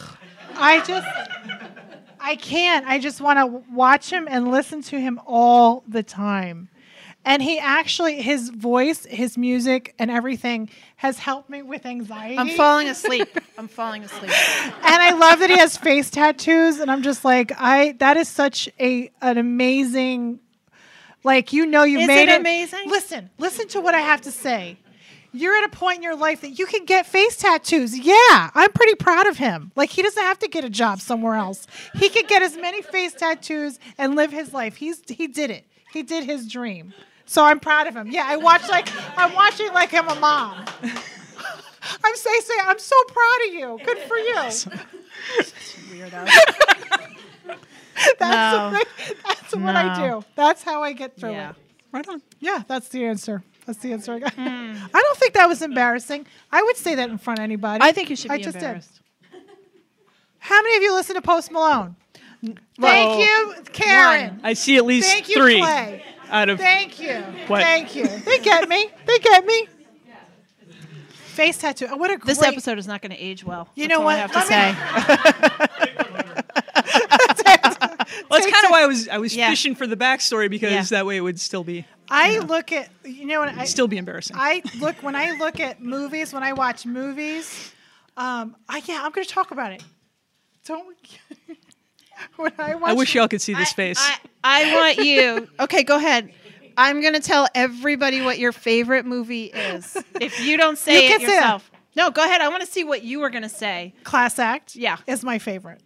I 0.55 0.83
just, 0.83 1.07
I 2.19 2.35
can't. 2.35 2.85
I 2.85 2.99
just 2.99 3.21
want 3.21 3.39
to 3.39 3.63
watch 3.73 4.09
him 4.09 4.27
and 4.29 4.51
listen 4.51 4.81
to 4.83 4.99
him 4.99 5.21
all 5.25 5.83
the 5.87 6.03
time. 6.03 6.69
And 7.27 7.43
he 7.43 7.59
actually, 7.59 8.21
his 8.21 8.49
voice, 8.49 9.05
his 9.05 9.37
music, 9.37 9.93
and 9.99 10.09
everything 10.09 10.69
has 10.95 11.19
helped 11.19 11.49
me 11.49 11.61
with 11.61 11.85
anxiety. 11.85 12.37
I'm 12.37 12.49
falling 12.49 12.87
asleep. 12.87 13.27
I'm 13.57 13.67
falling 13.67 14.03
asleep. 14.03 14.31
and 14.65 14.73
I 14.83 15.11
love 15.11 15.39
that 15.39 15.49
he 15.49 15.57
has 15.57 15.75
face 15.75 16.09
tattoos. 16.09 16.79
And 16.79 16.89
I'm 16.89 17.01
just 17.01 17.25
like, 17.25 17.51
I 17.57 17.95
that 17.99 18.15
is 18.15 18.29
such 18.29 18.69
a 18.79 19.11
an 19.21 19.37
amazing, 19.37 20.39
like 21.23 21.53
you 21.53 21.65
know 21.65 21.83
you 21.83 21.99
Is 21.99 22.07
made 22.07 22.29
it 22.29 22.39
amazing? 22.39 22.89
Listen, 22.89 23.29
listen 23.37 23.67
to 23.69 23.81
what 23.81 23.95
I 23.95 23.99
have 23.99 24.21
to 24.21 24.31
say. 24.31 24.77
You're 25.33 25.55
at 25.55 25.65
a 25.65 25.69
point 25.69 25.97
in 25.97 26.03
your 26.03 26.15
life 26.15 26.41
that 26.41 26.57
you 26.57 26.65
can 26.65 26.85
get 26.85 27.05
face 27.05 27.37
tattoos. 27.37 27.97
Yeah, 27.97 28.49
I'm 28.55 28.71
pretty 28.71 28.95
proud 28.95 29.27
of 29.27 29.37
him. 29.37 29.71
Like 29.75 29.89
he 29.89 30.01
doesn't 30.01 30.23
have 30.23 30.39
to 30.39 30.47
get 30.47 30.63
a 30.63 30.69
job 30.69 30.99
somewhere 30.99 31.35
else. 31.35 31.67
He 31.95 32.09
could 32.09 32.27
get 32.27 32.41
as 32.41 32.55
many 32.55 32.81
face 32.81 33.13
tattoos 33.13 33.77
and 33.97 34.15
live 34.15 34.31
his 34.31 34.53
life. 34.53 34.77
He's 34.77 35.01
he 35.07 35.27
did 35.27 35.51
it. 35.51 35.65
He 35.91 36.01
did 36.01 36.23
his 36.23 36.47
dream. 36.47 36.93
So 37.25 37.43
I'm 37.43 37.59
proud 37.59 37.87
of 37.87 37.95
him. 37.95 38.09
Yeah, 38.09 38.23
I 38.25 38.37
watch 38.37 38.67
like 38.69 38.87
I'm 39.17 39.33
watching 39.33 39.71
like 39.73 39.93
I'm 39.93 40.07
a 40.07 40.15
mom. 40.15 40.65
I'm 42.03 42.15
say 42.15 42.39
say 42.39 42.53
I'm 42.63 42.79
so 42.79 42.95
proud 43.07 43.47
of 43.47 43.53
you. 43.53 43.79
Good 43.85 43.97
for 43.99 44.17
you. 44.17 44.35
That's, 48.19 48.21
No. 48.21 48.71
what, 48.77 48.87
that's 49.25 49.55
what 49.55 49.75
I 49.75 50.07
do. 50.09 50.23
That's 50.35 50.63
how 50.63 50.83
I 50.83 50.93
get 50.93 51.15
through 51.17 51.31
Yeah. 51.31 51.49
it. 51.51 51.55
right 51.91 52.07
on. 52.07 52.21
Yeah, 52.39 52.63
that's 52.67 52.89
the 52.89 53.05
answer. 53.05 53.41
That's 53.65 53.79
the 53.79 53.91
answer 53.93 54.13
I 54.13 54.19
got. 54.19 54.33
Hmm. 54.33 54.41
I 54.93 55.01
don't 55.01 55.17
think 55.17 55.33
that 55.33 55.47
was 55.47 55.61
embarrassing. 55.61 56.25
I 56.51 56.61
would 56.63 56.77
say 56.77 56.95
that 56.95 57.09
in 57.09 57.17
front 57.17 57.39
of 57.39 57.43
anybody. 57.43 57.83
I 57.83 57.91
think 57.91 58.09
you 58.09 58.15
should 58.15 58.31
I 58.31 58.37
be 58.37 58.43
just 58.43 58.53
did. 58.55 58.63
embarrassed. 58.63 59.01
How 60.39 60.61
many 60.61 60.77
of 60.77 60.83
you 60.83 60.93
listen 60.93 61.15
to 61.15 61.21
Post 61.21 61.51
Malone? 61.51 61.95
Well, 62.43 62.53
Thank 62.79 63.19
you, 63.19 63.63
Karen. 63.73 64.39
I 64.43 64.53
see 64.53 64.77
at 64.77 64.85
least 64.85 65.09
Thank 65.09 65.27
you, 65.29 65.35
three 65.35 65.59
Clay. 65.59 66.03
out 66.29 66.49
of. 66.49 66.59
Thank 66.59 66.99
you. 67.01 67.15
What? 67.47 67.61
Thank 67.63 67.95
you. 67.95 68.05
They 68.07 68.37
get 68.39 68.69
me. 68.69 68.89
They 69.07 69.17
get 69.19 69.43
me. 69.45 69.67
Face 71.09 71.57
tattoo. 71.57 71.87
Oh, 71.91 71.97
what 71.97 72.09
a 72.11 72.17
This 72.23 72.41
episode 72.41 72.77
is 72.79 72.87
not 72.87 73.01
going 73.01 73.11
to 73.11 73.17
age 73.17 73.43
well. 73.43 73.67
You 73.75 73.87
That's 73.87 73.97
know 73.97 73.99
all 73.99 74.05
what? 74.05 74.15
I 74.15 74.19
have 74.19 74.31
to 74.31 74.37
Let 74.37 76.23
say. 76.23 76.23
Well, 78.47 78.51
that's 78.51 78.61
kind 78.61 78.65
of 78.65 78.71
why 78.71 78.83
I 78.83 78.87
was 78.87 79.07
I 79.09 79.17
was 79.17 79.35
Yeah. 79.35 79.49
fishing 79.49 79.75
for 79.75 79.87
the 79.87 79.95
backstory 79.97 80.49
because 80.49 80.71
Yeah. 80.71 80.83
that 80.97 81.05
way 81.05 81.17
it 81.17 81.21
would 81.21 81.39
still 81.39 81.63
be 81.63 81.85
I 82.09 82.39
look 82.39 82.71
at 82.71 82.89
you 83.03 83.25
know 83.25 83.39
what 83.41 83.49
I 83.49 83.65
still 83.65 83.87
be 83.87 83.97
embarrassing. 83.97 84.35
I 84.39 84.63
look 84.79 85.03
when 85.03 85.15
I 85.15 85.31
look 85.31 85.59
at 85.59 85.81
movies, 85.81 86.33
when 86.33 86.43
I 86.43 86.53
watch 86.53 86.85
movies, 86.85 87.73
um, 88.15 88.55
I 88.69 88.81
yeah, 88.85 89.01
I'm 89.03 89.11
going 89.11 89.25
to 89.27 89.33
talk 89.33 89.51
about 89.51 89.71
it. 89.73 89.83
Don't. 90.65 90.95
when 92.37 92.51
I 92.57 92.75
watch, 92.75 92.89
I 92.89 92.93
wish 92.93 93.13
y'all 93.15 93.27
could 93.27 93.41
see 93.41 93.53
this 93.53 93.73
face. 93.73 93.97
I, 93.99 94.17
I 94.43 94.73
want 94.73 94.97
you. 94.97 95.47
Okay, 95.59 95.83
go 95.83 95.97
ahead. 95.97 96.31
I'm 96.77 97.01
going 97.01 97.13
to 97.13 97.19
tell 97.19 97.47
everybody 97.55 98.21
what 98.21 98.37
your 98.37 98.51
favorite 98.51 99.05
movie 99.05 99.45
is. 99.45 99.97
If 100.21 100.39
you 100.39 100.57
don't 100.57 100.77
say 100.77 100.93
You 100.93 100.99
it 101.05 101.09
can 101.09 101.19
say 101.21 101.33
yourself. 101.35 101.71
No, 101.95 102.11
go 102.11 102.23
ahead. 102.23 102.39
I 102.41 102.49
want 102.49 102.61
to 102.61 102.67
see 102.67 102.83
what 102.83 103.01
you 103.03 103.19
were 103.19 103.31
going 103.31 103.41
to 103.43 103.49
say. 103.49 103.95
Class 104.03 104.37
Act. 104.37 104.75
Yeah. 104.75 104.97
is 105.07 105.23
my 105.23 105.39
favorite. 105.39 105.81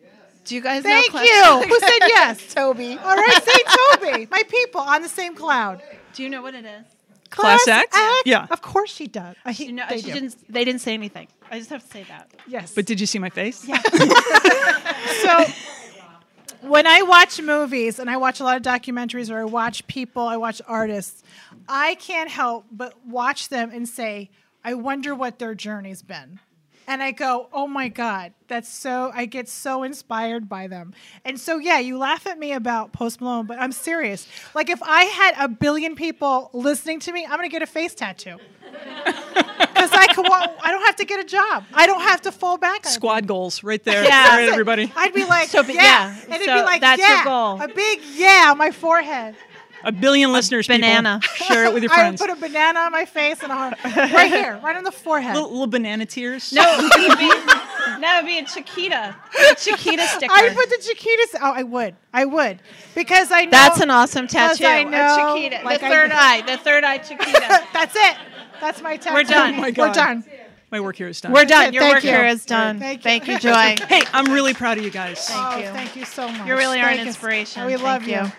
Do 0.45 0.55
you 0.55 0.61
guys 0.61 0.83
Thank 0.83 1.13
know 1.13 1.19
Class 1.19 1.27
you. 1.27 1.69
Who 1.69 1.79
said 1.79 1.99
yes? 2.07 2.53
Toby. 2.53 2.97
All 2.97 3.15
right, 3.15 3.43
say 3.43 4.11
Toby. 4.11 4.27
My 4.31 4.43
people 4.47 4.81
on 4.81 5.01
the 5.01 5.09
same 5.09 5.35
cloud. 5.35 5.81
Do 6.13 6.23
you 6.23 6.29
know 6.29 6.41
what 6.41 6.55
it 6.55 6.65
is? 6.65 6.85
Class 7.29 7.67
Act? 7.67 7.95
Yeah. 8.25 8.47
Of 8.49 8.61
course 8.61 8.93
she 8.93 9.07
does. 9.07 9.35
I, 9.45 9.51
You 9.51 9.71
know, 9.71 9.85
they 9.89 9.97
she 9.97 10.07
do. 10.07 10.13
didn't. 10.13 10.35
They 10.51 10.65
didn't 10.65 10.81
say 10.81 10.93
anything. 10.93 11.27
I 11.49 11.57
just 11.59 11.69
have 11.69 11.83
to 11.83 11.89
say 11.89 12.03
that. 12.03 12.29
Yes. 12.47 12.73
but 12.73 12.85
did 12.85 12.99
you 12.99 13.05
see 13.05 13.19
my 13.19 13.29
face? 13.29 13.65
Yeah. 13.67 13.81
so 15.21 15.45
when 16.61 16.85
I 16.87 17.01
watch 17.03 17.41
movies 17.41 17.99
and 17.99 18.09
I 18.09 18.17
watch 18.17 18.39
a 18.39 18.43
lot 18.43 18.57
of 18.57 18.63
documentaries 18.63 19.29
or 19.31 19.39
I 19.39 19.45
watch 19.45 19.85
people, 19.87 20.23
I 20.23 20.37
watch 20.37 20.61
artists, 20.67 21.23
I 21.67 21.95
can't 21.95 22.29
help 22.29 22.65
but 22.71 22.93
watch 23.05 23.49
them 23.49 23.71
and 23.73 23.87
say, 23.87 24.29
I 24.63 24.73
wonder 24.75 25.15
what 25.15 25.39
their 25.39 25.55
journey's 25.55 26.01
been. 26.03 26.39
And 26.91 27.01
I 27.01 27.11
go, 27.11 27.47
oh 27.53 27.67
my 27.67 27.87
God, 27.87 28.33
that's 28.49 28.67
so, 28.67 29.11
I 29.15 29.23
get 29.25 29.47
so 29.47 29.83
inspired 29.83 30.49
by 30.49 30.67
them. 30.67 30.93
And 31.23 31.39
so, 31.39 31.57
yeah, 31.57 31.79
you 31.79 31.97
laugh 31.97 32.27
at 32.27 32.37
me 32.37 32.51
about 32.51 32.91
Post 32.91 33.21
Malone, 33.21 33.45
but 33.45 33.57
I'm 33.57 33.71
serious. 33.71 34.27
Like, 34.53 34.69
if 34.69 34.83
I 34.83 35.03
had 35.05 35.35
a 35.39 35.47
billion 35.47 35.95
people 35.95 36.49
listening 36.51 36.99
to 36.99 37.13
me, 37.13 37.23
I'm 37.23 37.37
going 37.37 37.43
to 37.49 37.49
get 37.49 37.61
a 37.61 37.65
face 37.65 37.95
tattoo. 37.95 38.35
Because 39.71 39.93
I, 39.93 40.13
could, 40.13 40.27
wa- 40.29 40.47
I 40.61 40.69
don't 40.69 40.85
have 40.85 40.97
to 40.97 41.05
get 41.05 41.19
a 41.19 41.23
job. 41.23 41.63
I 41.73 41.87
don't 41.87 42.01
have 42.01 42.21
to 42.23 42.31
fall 42.31 42.57
back. 42.57 42.85
on 42.85 42.91
Squad 42.91 43.25
goals 43.25 43.63
right 43.63 43.83
there. 43.83 44.03
Yeah. 44.07 44.27
All 44.29 44.37
right, 44.37 44.49
everybody. 44.49 44.91
I'd 44.95 45.13
be 45.13 45.25
like, 45.25 45.47
So, 45.49 45.63
but 45.63 45.73
yeah. 45.73 45.81
yeah, 45.81 46.21
And 46.25 46.33
it'd 46.35 46.45
be 46.45 46.61
like, 46.61 46.81
that's 46.81 47.01
your 47.01 47.23
goal. 47.23 47.59
A 47.61 47.67
big 47.67 47.99
yeah 48.15 48.49
on 48.51 48.57
my 48.59 48.69
forehead. 48.71 49.35
A 49.83 49.91
billion 49.91 50.31
listeners. 50.31 50.67
people. 50.67 50.81
banana. 50.81 51.19
Share 51.35 51.65
it 51.65 51.73
with 51.73 51.83
your 51.83 51.91
friends. 51.91 52.21
I 52.21 52.25
would 52.25 52.37
put 52.39 52.45
a 52.45 52.49
banana 52.49 52.79
on 52.81 52.91
my 52.91 53.05
face 53.05 53.41
and 53.43 53.51
a 53.51 53.55
heart. 53.55 53.73
Right 53.83 54.29
here, 54.31 54.59
right 54.63 54.75
on 54.75 54.83
the 54.83 54.91
forehead. 54.91 55.33
little, 55.35 55.49
little 55.51 55.67
banana 55.67 56.05
tears. 56.05 56.51
No, 56.53 56.61
it 56.65 56.81
would 57.09 57.17
be, 57.17 57.27
that 58.01 58.19
would 58.21 58.27
be 58.27 58.37
a 58.39 58.45
Chiquita. 58.45 59.15
A 59.51 59.55
Chiquita 59.55 60.07
sticker. 60.07 60.33
I 60.33 60.43
would 60.43 60.55
put 60.55 60.69
the 60.69 60.75
Chiquitas. 60.77 61.39
Oh, 61.41 61.51
I 61.53 61.63
would. 61.63 61.95
I 62.13 62.25
would. 62.25 62.59
Because 62.95 63.31
I 63.31 63.45
know. 63.45 63.51
That's 63.51 63.79
an 63.81 63.89
awesome 63.89 64.27
tattoo. 64.27 64.65
I 64.65 64.83
know, 64.83 65.15
a 65.15 65.33
Chiquita. 65.35 65.61
like 65.65 65.79
the 65.79 65.87
I- 65.87 65.89
third 65.89 66.11
eye. 66.13 66.41
The 66.41 66.57
third 66.57 66.83
eye 66.83 66.97
Chiquita. 66.99 67.39
That's 67.73 67.95
it. 67.95 68.17
That's 68.59 68.81
my 68.81 68.97
tattoo. 68.97 69.15
We're 69.15 69.23
done. 69.23 69.55
Oh 69.55 69.61
my 69.61 69.71
God. 69.71 69.87
We're 69.89 69.93
done. 69.93 70.23
My 70.71 70.79
work 70.79 70.95
here 70.95 71.07
is 71.09 71.19
done. 71.19 71.33
We're 71.33 71.43
done. 71.43 71.73
Your 71.73 71.81
Thank 71.83 71.95
work 71.95 72.03
you. 72.05 72.11
here 72.11 72.25
is 72.25 72.45
done. 72.45 72.79
Thank 72.79 73.01
Thank 73.03 73.27
you. 73.27 73.33
you, 73.33 73.39
Joy. 73.41 73.75
hey, 73.89 74.03
I'm 74.13 74.31
really 74.31 74.53
proud 74.53 74.77
of 74.77 74.85
you 74.85 74.89
guys. 74.91 75.27
oh, 75.29 75.57
you. 75.57 75.65
thank 75.65 75.97
you 75.97 76.05
so 76.05 76.29
much. 76.31 76.47
You 76.47 76.55
really 76.55 76.79
are 76.79 76.83
an 76.83 76.89
Thank 76.95 77.01
you. 77.01 77.07
inspiration. 77.07 77.65
We 77.65 77.73
Thank 77.73 77.83
love 77.83 78.03
you. 78.03 78.15
you. 78.21 78.31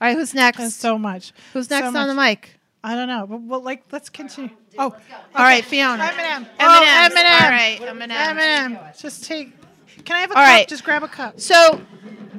All 0.00 0.08
right, 0.08 0.16
who's 0.16 0.32
next? 0.34 0.58
Thanks 0.58 0.74
so 0.74 0.98
much. 0.98 1.32
Who's 1.52 1.68
So 1.68 1.78
next 1.78 1.94
on 1.94 2.08
the 2.08 2.14
mic? 2.14 2.58
I 2.82 2.94
don't 2.94 3.08
know. 3.08 3.26
But 3.26 3.42
well, 3.42 3.62
like, 3.62 3.84
let's 3.92 4.08
continue. 4.08 4.50
Oh, 4.78 4.84
All 4.84 5.44
right, 5.44 5.64
Fiona. 5.64 6.02
Eminem. 6.02 6.38
Eminem. 6.38 6.48
Oh, 6.58 7.08
Eminem. 7.10 7.42
All 7.42 7.50
right, 7.50 7.78
Eminem. 7.82 8.10
Eminem. 8.10 8.98
Just 9.00 9.24
take. 9.24 9.52
Can 10.04 10.16
I 10.16 10.20
have 10.20 10.30
a 10.30 10.34
All 10.34 10.42
cup? 10.42 10.48
right. 10.48 10.68
Just 10.68 10.84
grab 10.84 11.02
a 11.02 11.08
cup. 11.08 11.38
So, 11.38 11.80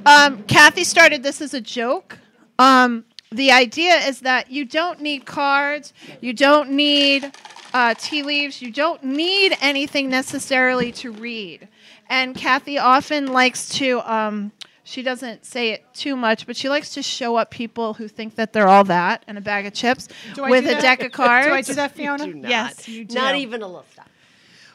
um, 0.06 0.42
Kathy 0.44 0.82
started 0.82 1.22
this 1.22 1.40
as 1.40 1.54
a 1.54 1.60
joke. 1.60 2.18
Um, 2.58 3.04
the 3.30 3.52
idea 3.52 3.94
is 3.94 4.20
that 4.20 4.50
you 4.50 4.64
don't 4.64 5.00
need 5.00 5.24
cards, 5.24 5.94
you 6.20 6.32
don't 6.32 6.70
need 6.70 7.32
uh, 7.72 7.94
tea 7.96 8.22
leaves, 8.24 8.60
you 8.60 8.72
don't 8.72 9.02
need 9.04 9.56
anything 9.60 10.10
necessarily 10.10 10.90
to 10.92 11.12
read. 11.12 11.68
And 12.08 12.34
Kathy 12.34 12.78
often 12.78 13.32
likes 13.32 13.68
to. 13.76 14.00
Um, 14.12 14.50
she 14.84 15.02
doesn't 15.02 15.44
say 15.46 15.70
it 15.70 15.84
too 15.94 16.16
much, 16.16 16.46
but 16.46 16.56
she 16.56 16.68
likes 16.68 16.94
to 16.94 17.02
show 17.02 17.36
up 17.36 17.50
people 17.50 17.94
who 17.94 18.08
think 18.08 18.34
that 18.34 18.52
they're 18.52 18.68
all 18.68 18.84
that 18.84 19.22
and 19.28 19.38
a 19.38 19.40
bag 19.40 19.66
of 19.66 19.72
chips 19.74 20.08
Do 20.34 20.44
I 20.44 20.50
with 20.50 20.64
do 20.64 20.70
a 20.70 20.72
that? 20.74 20.82
deck 20.82 21.02
of 21.04 21.12
cards. 21.12 21.46
Do 21.48 21.52
I 21.54 21.62
do 21.62 21.74
that, 21.74 21.92
Fiona? 21.92 22.26
Do 22.26 22.34
not. 22.34 22.50
Yes, 22.50 22.88
you 22.88 23.04
do. 23.04 23.14
Not 23.14 23.36
even 23.36 23.62
a 23.62 23.66
little 23.66 23.84
stuff. 23.92 24.08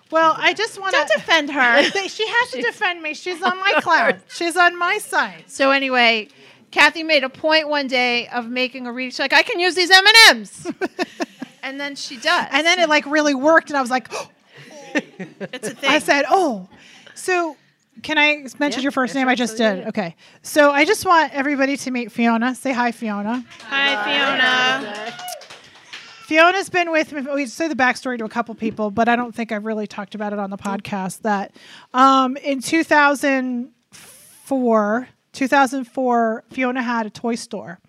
Well, 0.09 0.35
I 0.37 0.53
just 0.53 0.79
want 0.79 0.93
Don't 0.93 1.09
defend 1.09 1.51
her. 1.51 1.83
She 2.07 2.25
has 2.27 2.51
to 2.51 2.61
defend 2.61 3.01
me. 3.01 3.13
She's 3.13 3.41
on 3.41 3.57
my 3.59 3.73
cloud. 3.81 4.21
She's 4.29 4.55
on 4.55 4.79
my 4.79 4.99
side. 4.99 5.43
So 5.47 5.71
anyway, 5.71 6.29
Kathy 6.71 7.03
made 7.03 7.25
a 7.25 7.29
point 7.29 7.67
one 7.67 7.87
day 7.87 8.27
of 8.29 8.47
making 8.47 8.87
a 8.87 8.91
reading. 8.93 9.11
She's 9.11 9.19
like, 9.19 9.33
I 9.33 9.43
can 9.43 9.59
use 9.59 9.75
these 9.75 9.91
M 9.91 10.05
and 10.07 10.15
M's, 10.29 10.67
and 11.63 11.77
then 11.79 11.95
she 11.97 12.15
does. 12.15 12.47
And 12.51 12.65
then 12.65 12.79
it 12.79 12.87
like 12.87 13.05
really 13.05 13.35
worked, 13.35 13.69
and 13.69 13.77
I 13.77 13.81
was 13.81 13.91
like, 13.91 14.09
it's 14.93 15.67
a 15.67 15.75
thing. 15.75 15.89
I 15.89 15.99
said, 15.99 16.23
oh. 16.29 16.69
So 17.13 17.57
can 18.03 18.17
I 18.17 18.45
mention 18.59 18.81
Yeah, 18.81 18.83
your 18.83 18.91
first 18.91 19.15
name? 19.15 19.27
I 19.27 19.35
just 19.35 19.57
did. 19.57 19.79
yeah. 19.79 19.87
Okay. 19.89 20.15
So 20.41 20.71
I 20.71 20.85
just 20.85 21.05
want 21.05 21.33
everybody 21.33 21.77
to 21.77 21.91
meet 21.91 22.11
Fiona. 22.11 22.55
Say 22.55 22.71
hi, 22.73 22.91
Fiona. 22.91 23.43
Hi, 23.69 24.03
Fiona. 24.03 25.13
Fiona's 26.25 26.69
been 26.69 26.91
with 26.91 27.13
me. 27.13 27.21
We 27.33 27.45
say 27.45 27.69
the 27.69 27.75
backstory 27.75 28.17
to 28.17 28.25
a 28.25 28.29
couple 28.29 28.53
people, 28.55 28.91
but 28.91 29.07
I 29.07 29.15
don't 29.15 29.33
think 29.33 29.51
I've 29.53 29.63
really 29.65 29.87
talked 29.87 30.13
about 30.13 30.33
it 30.33 30.39
on 30.39 30.49
the 30.49 30.57
podcast. 30.57 31.21
That 31.21 31.55
um, 31.93 32.35
in 32.37 32.61
2004, 32.61 35.07
2004, 35.33 36.43
Fiona 36.51 36.81
had 36.81 37.05
a 37.05 37.09
toy 37.09 37.35
store, 37.35 37.79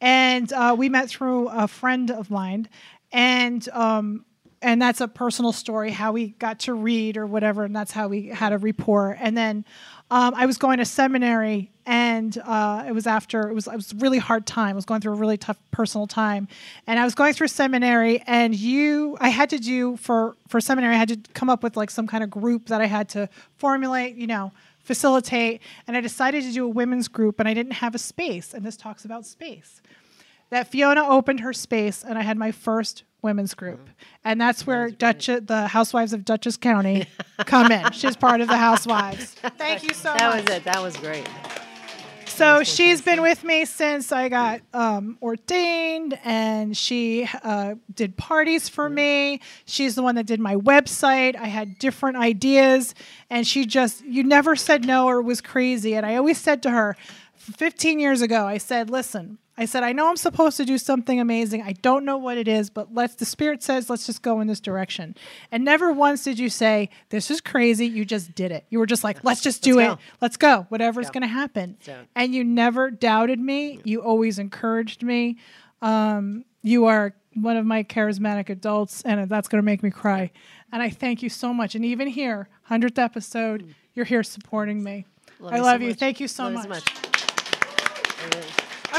and 0.00 0.52
uh, 0.52 0.76
we 0.78 0.88
met 0.88 1.08
through 1.08 1.48
a 1.48 1.66
friend 1.66 2.12
of 2.12 2.30
mine, 2.30 2.68
and 3.10 3.68
um, 3.70 4.24
and 4.62 4.80
that's 4.80 5.00
a 5.00 5.08
personal 5.08 5.52
story 5.52 5.90
how 5.90 6.12
we 6.12 6.28
got 6.28 6.60
to 6.60 6.74
read 6.74 7.16
or 7.16 7.26
whatever, 7.26 7.64
and 7.64 7.74
that's 7.74 7.92
how 7.92 8.08
we 8.08 8.28
had 8.28 8.52
a 8.52 8.58
rapport. 8.58 9.16
And 9.20 9.36
then 9.36 9.64
um, 10.10 10.34
I 10.34 10.46
was 10.46 10.58
going 10.58 10.78
to 10.78 10.84
seminary, 10.84 11.70
and 11.84 12.36
uh, 12.44 12.84
it 12.86 12.92
was 12.92 13.06
after 13.06 13.48
it 13.48 13.54
was 13.54 13.66
it 13.66 13.74
was 13.74 13.92
a 13.92 13.96
really 13.96 14.18
hard 14.18 14.46
time. 14.46 14.70
I 14.70 14.74
was 14.74 14.84
going 14.84 15.00
through 15.00 15.12
a 15.12 15.16
really 15.16 15.36
tough 15.36 15.58
personal 15.70 16.06
time, 16.06 16.48
and 16.86 16.98
I 16.98 17.04
was 17.04 17.14
going 17.14 17.34
through 17.34 17.48
seminary. 17.48 18.22
And 18.26 18.54
you, 18.54 19.16
I 19.20 19.28
had 19.28 19.50
to 19.50 19.58
do 19.58 19.96
for 19.96 20.36
for 20.48 20.60
seminary, 20.60 20.94
I 20.94 20.98
had 20.98 21.08
to 21.08 21.32
come 21.34 21.50
up 21.50 21.62
with 21.62 21.76
like 21.76 21.90
some 21.90 22.06
kind 22.06 22.22
of 22.22 22.30
group 22.30 22.66
that 22.66 22.80
I 22.80 22.86
had 22.86 23.08
to 23.10 23.28
formulate, 23.56 24.16
you 24.16 24.26
know, 24.26 24.52
facilitate. 24.80 25.60
And 25.86 25.96
I 25.96 26.00
decided 26.00 26.44
to 26.44 26.52
do 26.52 26.64
a 26.64 26.68
women's 26.68 27.08
group, 27.08 27.40
and 27.40 27.48
I 27.48 27.54
didn't 27.54 27.72
have 27.72 27.94
a 27.94 27.98
space. 27.98 28.54
And 28.54 28.64
this 28.64 28.76
talks 28.76 29.04
about 29.04 29.26
space 29.26 29.82
that 30.52 30.68
Fiona 30.68 31.08
opened 31.08 31.40
her 31.40 31.54
space, 31.54 32.04
and 32.04 32.18
I 32.18 32.22
had 32.22 32.36
my 32.36 32.52
first 32.52 33.04
women's 33.22 33.54
group, 33.54 33.88
and 34.24 34.40
that's 34.40 34.66
where 34.66 34.90
Dutch, 34.90 35.26
the 35.26 35.68
Housewives 35.68 36.12
of 36.12 36.24
Dutchess 36.24 36.56
County, 36.56 37.06
come 37.46 37.70
in. 37.72 37.92
She's 37.92 38.16
part 38.16 38.40
of 38.40 38.48
the 38.48 38.56
Housewives. 38.56 39.34
Thank 39.58 39.84
you 39.84 39.94
so 39.94 40.12
That 40.12 40.34
much. 40.34 40.44
was 40.48 40.56
it. 40.56 40.64
That 40.64 40.82
was 40.82 40.96
great. 40.96 41.28
So 42.26 42.64
she's 42.64 43.02
been 43.02 43.20
with 43.20 43.44
me 43.44 43.66
since 43.66 44.10
I 44.10 44.30
got 44.30 44.62
um, 44.72 45.18
ordained, 45.20 46.18
and 46.24 46.74
she 46.74 47.28
uh, 47.42 47.74
did 47.94 48.16
parties 48.16 48.70
for 48.70 48.88
me. 48.88 49.40
She's 49.66 49.94
the 49.96 50.02
one 50.02 50.14
that 50.14 50.24
did 50.24 50.40
my 50.40 50.56
website. 50.56 51.36
I 51.36 51.48
had 51.48 51.78
different 51.78 52.16
ideas, 52.16 52.94
and 53.28 53.46
she 53.46 53.66
just, 53.66 54.02
you 54.06 54.24
never 54.24 54.56
said 54.56 54.86
no 54.86 55.06
or 55.08 55.20
was 55.20 55.42
crazy. 55.42 55.94
And 55.94 56.06
I 56.06 56.16
always 56.16 56.38
said 56.38 56.62
to 56.62 56.70
her, 56.70 56.96
15 57.42 57.98
years 57.98 58.22
ago, 58.22 58.46
I 58.46 58.58
said, 58.58 58.88
listen, 58.88 59.38
I 59.58 59.64
said, 59.66 59.82
I 59.82 59.92
know 59.92 60.08
I'm 60.08 60.16
supposed 60.16 60.56
to 60.56 60.64
do 60.64 60.78
something 60.78 61.20
amazing. 61.20 61.62
I 61.62 61.72
don't 61.72 62.04
know 62.04 62.16
what 62.16 62.38
it 62.38 62.48
is, 62.48 62.70
but 62.70 62.94
let's, 62.94 63.16
the 63.16 63.24
Spirit 63.24 63.62
says, 63.62 63.90
let's 63.90 64.06
just 64.06 64.22
go 64.22 64.40
in 64.40 64.46
this 64.46 64.60
direction. 64.60 65.14
And 65.50 65.64
never 65.64 65.92
once 65.92 66.24
did 66.24 66.38
you 66.38 66.48
say, 66.48 66.88
this 67.10 67.30
is 67.30 67.40
crazy. 67.40 67.86
You 67.86 68.04
just 68.04 68.34
did 68.34 68.50
it. 68.52 68.64
You 68.70 68.78
were 68.78 68.86
just 68.86 69.04
like, 69.04 69.22
let's 69.24 69.42
just 69.42 69.62
do 69.62 69.76
Let's 69.76 69.92
it. 69.92 69.96
go. 69.96 70.02
Let's 70.20 70.36
go. 70.36 70.66
Whatever's 70.70 71.10
going 71.10 71.22
to 71.22 71.28
happen. 71.28 71.76
it. 71.84 72.08
And 72.14 72.34
you 72.34 72.44
never 72.44 72.90
doubted 72.90 73.40
me. 73.40 73.80
You 73.84 74.02
always 74.02 74.38
encouraged 74.38 75.02
me. 75.02 75.38
Um, 75.82 76.44
you 76.62 76.86
are 76.86 77.12
one 77.34 77.56
of 77.56 77.66
my 77.66 77.82
charismatic 77.82 78.48
adults, 78.48 79.02
and 79.02 79.28
that's 79.28 79.48
going 79.48 79.60
to 79.60 79.66
make 79.66 79.82
me 79.82 79.90
cry. 79.90 80.30
And 80.70 80.82
I 80.82 80.90
thank 80.90 81.22
you 81.22 81.28
so 81.28 81.52
much. 81.52 81.74
And 81.74 81.84
even 81.84 82.08
here, 82.08 82.48
100th 82.70 82.98
episode, 82.98 83.74
you're 83.94 84.06
here 84.06 84.22
supporting 84.22 84.82
me. 84.82 85.06
I 85.44 85.56
you 85.56 85.62
love 85.62 85.80
so 85.80 85.82
you. 85.82 85.88
much. 85.90 85.98
Thank 85.98 86.20
you 86.20 86.28
so 86.28 86.48
Love 86.48 86.68
much. 86.68 87.11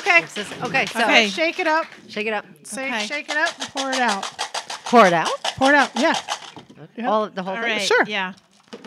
So 0.03 0.11
much. 0.11 0.23
A 0.23 0.29
Okay. 0.29 0.41
Is- 0.41 0.63
okay, 0.63 0.85
so 0.87 1.01
Okay. 1.03 1.27
Shake 1.29 1.59
it 1.59 1.67
up. 1.67 1.85
shake 2.07 2.27
it 2.27 2.33
up. 2.33 2.45
Say, 2.63 2.87
Okay. 2.87 3.05
Shake 3.05 3.29
it 3.29 3.37
up 3.37 3.59
and 3.59 3.69
pour 3.69 3.89
it 3.91 3.99
out. 3.99 4.23
Pour 4.85 5.05
it 5.07 5.13
out. 5.13 5.29
Pour 5.57 5.69
it 5.69 5.75
out. 5.75 5.91
Yeah. 5.95 6.13
Yeah. 6.95 7.09
All 7.09 7.29
the 7.29 7.41
whole 7.43 7.55
All 7.55 7.61
thing. 7.61 7.71
right. 7.71 7.81
Sure. 7.81 8.03
Yeah. 8.07 8.33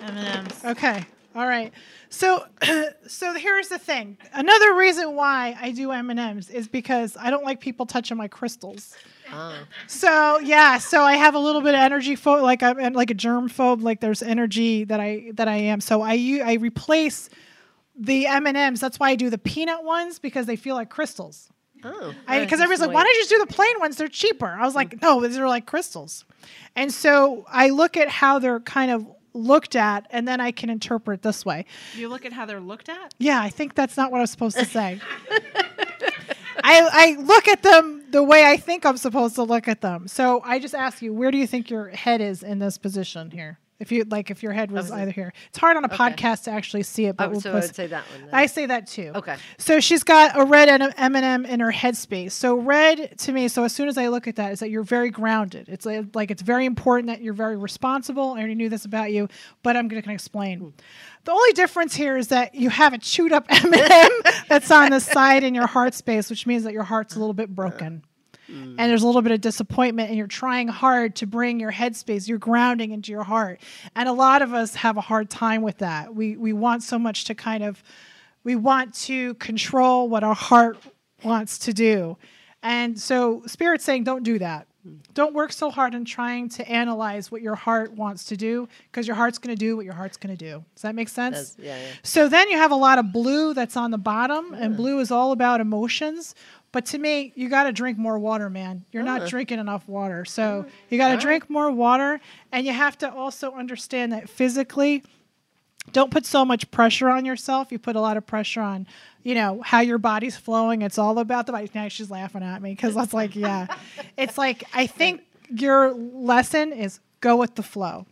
M&Ms. 0.03 0.65
Okay. 0.65 1.05
All 1.35 1.47
right. 1.47 1.73
So, 2.09 2.45
so 3.07 3.35
here's 3.35 3.69
the 3.69 3.79
thing. 3.79 4.17
Another 4.33 4.75
reason 4.75 5.15
why 5.15 5.57
I 5.61 5.71
do 5.73 5.91
M 5.93 6.11
and 6.11 6.19
M's 6.21 6.51
is 6.51 6.69
because 6.69 7.17
I 7.19 7.31
don't 7.31 7.45
like 7.45 7.61
people 7.61 7.85
touching 7.87 8.17
my 8.17 8.29
crystals. 8.29 8.95
Oh. 9.33 9.55
So 9.89 10.39
yeah, 10.39 10.79
so 10.79 11.03
I 11.03 11.15
have 11.15 11.35
a 11.35 11.39
little 11.39 11.61
bit 11.61 11.75
of 11.75 11.81
energy 11.81 12.17
phobe, 12.17 12.43
like 12.43 12.63
I'm 12.63 12.93
like 12.93 13.11
a 13.11 13.15
germ 13.15 13.49
phobe. 13.49 13.83
Like 13.83 14.01
there's 14.01 14.23
energy 14.23 14.85
that 14.85 15.01
I 15.01 15.31
that 15.35 15.49
I 15.49 15.57
am. 15.57 15.81
So 15.81 16.01
I 16.01 16.13
u- 16.13 16.43
I 16.45 16.55
replace 16.55 17.29
the 17.99 18.27
M 18.27 18.47
and 18.47 18.57
M's. 18.57 18.81
That's 18.81 18.99
why 18.99 19.11
I 19.11 19.17
do 19.17 19.31
the 19.31 19.39
peanut 19.39 19.85
ones 19.85 20.19
because 20.19 20.47
they 20.47 20.57
feel 20.57 20.75
like 20.75 20.91
crystals. 20.91 21.49
Oh. 21.85 22.15
Because 22.27 22.61
everybody's 22.61 22.81
like, 22.81 22.93
why 22.93 23.03
don't 23.03 23.15
you 23.15 23.21
just 23.21 23.31
do 23.31 23.39
the 23.39 23.53
plain 23.53 23.79
ones? 23.79 23.97
They're 23.97 24.09
cheaper. 24.09 24.47
I 24.47 24.65
was 24.65 24.75
like, 24.75 24.91
mm-hmm. 24.91 25.05
no, 25.05 25.21
these 25.27 25.39
are 25.39 25.49
like 25.49 25.67
crystals. 25.67 26.25
And 26.75 26.93
so 26.93 27.45
I 27.49 27.71
look 27.71 27.97
at 27.97 28.09
how 28.09 28.39
they're 28.39 28.61
kind 28.61 28.91
of 28.91 29.07
looked 29.35 29.77
at, 29.77 30.07
and 30.11 30.27
then 30.27 30.41
I 30.41 30.51
can 30.51 30.71
interpret 30.71 31.23
this 31.23 31.45
way. 31.45 31.67
You 31.95 32.09
look 32.09 32.25
at 32.25 32.33
how 32.33 32.47
they're 32.47 32.61
looked 32.61 32.89
at. 32.89 33.15
Yeah, 33.19 33.41
I 33.41 33.51
think 33.51 33.75
that's 33.75 33.97
not 33.97 34.11
what 34.11 34.19
I 34.19 34.21
was 34.23 34.31
supposed 34.31 34.59
to 34.59 34.65
say. 34.65 35.01
I, 36.65 36.89
I 36.91 37.17
look 37.21 37.47
at 37.47 37.63
them 37.63 38.05
the 38.11 38.23
way 38.23 38.45
I 38.45 38.57
think 38.57 38.87
I'm 38.87 38.97
supposed 38.97 39.35
to 39.37 39.43
look 39.43 39.69
at 39.69 39.83
them. 39.83 40.09
So 40.09 40.41
I 40.43 40.59
just 40.59 40.75
ask 40.75 41.03
you, 41.03 41.13
where 41.13 41.31
do 41.31 41.39
you 41.39 41.47
think 41.47 41.71
your 41.71 41.89
head 41.91 42.21
is 42.21 42.43
in 42.43 42.59
this 42.59 42.79
position 42.79 43.31
here? 43.31 43.59
If 43.79 43.93
you 43.93 44.05
like, 44.05 44.31
if 44.31 44.43
your 44.43 44.53
head 44.53 44.71
was 44.71 44.91
either 44.91 45.11
here, 45.11 45.33
it's 45.49 45.59
hard 45.59 45.77
on 45.77 45.85
a 45.85 45.89
podcast 45.89 46.45
to 46.45 46.51
actually 46.51 46.83
see 46.83 47.05
it. 47.07 47.17
But 47.17 47.27
Oh, 47.27 47.31
we'll 47.33 47.41
so 47.43 47.51
I 47.51 47.53
post- 47.55 47.69
would 47.69 47.77
say 47.77 47.87
that 47.89 48.05
one. 48.11 48.21
then. 48.23 48.31
I 48.33 48.47
say 48.47 48.67
that 48.67 48.87
too. 48.87 49.12
Okay. 49.15 49.37
So 49.59 49.81
she's 49.81 50.03
got 50.03 50.39
a 50.39 50.45
red 50.45 50.69
M 50.71 50.83
and 50.97 51.17
M 51.25 51.45
in 51.45 51.61
her 51.61 51.71
headspace. 51.73 52.33
So 52.33 52.55
red 52.55 53.19
to 53.19 53.33
me. 53.33 53.49
So 53.49 53.65
as 53.65 53.75
soon 53.75 53.89
as 53.89 53.99
I 53.99 54.09
look 54.09 54.27
at 54.27 54.37
that, 54.37 54.53
is 54.53 54.61
that 54.61 54.71
you're 54.71 54.83
very 54.83 55.11
grounded. 55.11 55.69
It's 55.69 55.85
like, 55.85 56.07
like 56.15 56.31
it's 56.31 56.43
very 56.43 56.65
important 56.65 57.09
that 57.09 57.21
you're 57.21 57.35
very 57.35 57.57
responsible. 57.57 58.33
I 58.33 58.39
already 58.39 58.55
knew 58.55 58.69
this 58.69 58.85
about 58.87 59.12
you, 59.12 59.29
but 59.62 59.77
I'm 59.77 59.89
going 59.89 60.03
to 60.03 60.11
explain. 60.12 60.59
Hmm. 60.61 60.69
The 61.25 61.33
only 61.33 61.53
difference 61.53 61.95
here 61.95 62.17
is 62.17 62.29
that 62.29 62.55
you 62.55 62.71
have 62.71 62.93
a 62.95 62.99
chewed 62.99 63.33
up 63.33 63.45
M 63.51 63.75
and 63.75 63.83
M 63.93 64.11
that's 64.49 64.71
on 64.71 64.91
the 64.91 65.01
side 65.01 65.45
in 65.45 65.55
your 65.55 65.67
heart 65.67 65.93
space, 65.93 66.31
which 66.31 66.47
means 66.47 66.65
that 66.65 66.73
your 66.73 66.85
heart's 66.85 67.15
a 67.17 67.19
little 67.19 67.35
bit 67.35 67.55
broken. 67.55 68.05
Mm. 68.51 68.77
And 68.79 68.91
there's 68.91 69.03
a 69.03 69.07
little 69.07 69.23
bit 69.23 69.33
of 69.33 69.41
disappointment, 69.41 70.09
and 70.09 70.19
you're 70.19 70.27
trying 70.27 70.69
hard 70.69 71.17
to 71.17 71.27
bring 71.27 71.61
your 71.61 71.73
headspace, 71.73 72.29
your 72.29 72.39
grounding 72.39 72.93
into 72.93 73.13
your 73.13 73.25
heart. 73.25 73.61
And 73.95 74.09
a 74.09 74.13
lot 74.13 74.43
of 74.43 74.55
us 74.55 74.75
have 74.77 74.97
a 74.97 75.01
hard 75.01 75.31
time 75.31 75.63
with 75.63 75.79
that. 75.79 76.15
We 76.15 76.37
we 76.37 76.53
want 76.53 76.83
so 76.83 76.99
much 76.99 77.25
to 77.25 77.35
kind 77.35 77.65
of 77.65 77.83
we 78.45 78.55
want 78.55 78.95
to 78.95 79.35
control 79.35 80.09
what 80.09 80.23
our 80.23 80.35
heart 80.35 80.79
wants 81.25 81.59
to 81.59 81.73
do. 81.73 82.17
And 82.63 82.99
so 82.99 83.43
Spirit's 83.47 83.85
saying, 83.85 84.05
don't 84.05 84.23
do 84.23 84.39
that. 84.39 84.67
Mm. 84.87 84.99
Don't 85.15 85.35
work 85.35 85.53
so 85.53 85.71
hard 85.71 85.95
on 85.95 86.05
trying 86.05 86.49
to 86.51 86.69
analyze 86.69 87.31
what 87.31 87.43
your 87.43 87.55
heart 87.55 87.93
wants 87.93 88.25
to 88.27 88.37
do 88.37 88.69
because 88.91 89.07
your 89.07 89.17
heart's 89.17 89.39
going 89.39 89.55
to 89.55 89.59
do 89.59 89.77
what 89.77 89.85
your 89.85 89.95
heart's 89.95 90.17
going 90.17 90.37
to 90.37 90.45
do. 90.45 90.65
Does 90.75 90.83
that 90.83 90.95
make 90.95 91.09
sense? 91.09 91.57
Yeah, 91.59 91.77
yeah. 91.77 91.87
So 92.03 92.29
then 92.29 92.49
you 92.51 92.57
have 92.57 92.71
a 92.71 92.77
lot 92.77 92.99
of 92.99 93.13
blue 93.13 93.55
that's 93.55 93.77
on 93.77 93.91
the 93.91 93.99
bottom, 93.99 94.55
and 94.55 94.77
blue 94.77 95.01
is 95.01 95.11
all 95.11 95.33
about 95.33 95.61
emotions. 95.61 96.35
But 96.77 96.85
to 96.85 96.99
me, 96.99 97.33
you 97.35 97.49
got 97.49 97.62
to 97.62 97.73
drink 97.73 97.97
more 97.97 98.19
water, 98.19 98.51
man. 98.51 98.85
You're 98.93 99.03
not 99.03 99.29
drinking 99.29 99.61
enough 99.61 99.89
water. 99.89 100.27
So 100.27 100.67
you 100.91 100.99
got 100.99 101.12
to 101.12 101.17
drink 101.17 101.49
more 101.49 101.73
water, 101.73 102.21
and 102.53 102.67
you 102.67 102.73
have 102.75 102.99
to 102.99 103.11
also 103.11 103.53
understand 103.53 104.12
that 104.12 104.29
physically, 104.29 105.03
don't 105.93 106.11
put 106.11 106.27
so 106.27 106.45
much 106.45 106.71
pressure 106.71 107.09
on 107.09 107.25
yourself. 107.25 107.73
You 107.73 107.79
put 107.79 107.97
a 107.97 108.01
lot 108.03 108.19
of 108.19 108.27
pressure 108.27 108.61
on, 108.61 108.87
you 109.23 109.35
know, 109.35 109.62
how 109.65 109.81
your 109.81 109.97
body's 109.97 110.37
flowing. 110.37 110.83
It's 110.83 110.99
all 110.99 111.19
about 111.19 111.47
the 111.47 111.53
body. 111.53 111.71
Now 111.75 111.89
she's 111.89 112.11
laughing 112.11 112.43
at 112.43 112.61
me 112.61 112.73
because 112.73 112.95
that's 112.95 113.15
like, 113.15 113.35
yeah, 113.35 113.69
it's 114.19 114.37
like 114.37 114.65
I 114.75 114.87
think 114.87 115.23
your 115.49 115.95
lesson 115.95 116.75
is 116.75 117.01
go 117.27 117.37
with 117.37 117.55
the 117.57 117.62
flow 117.62 118.07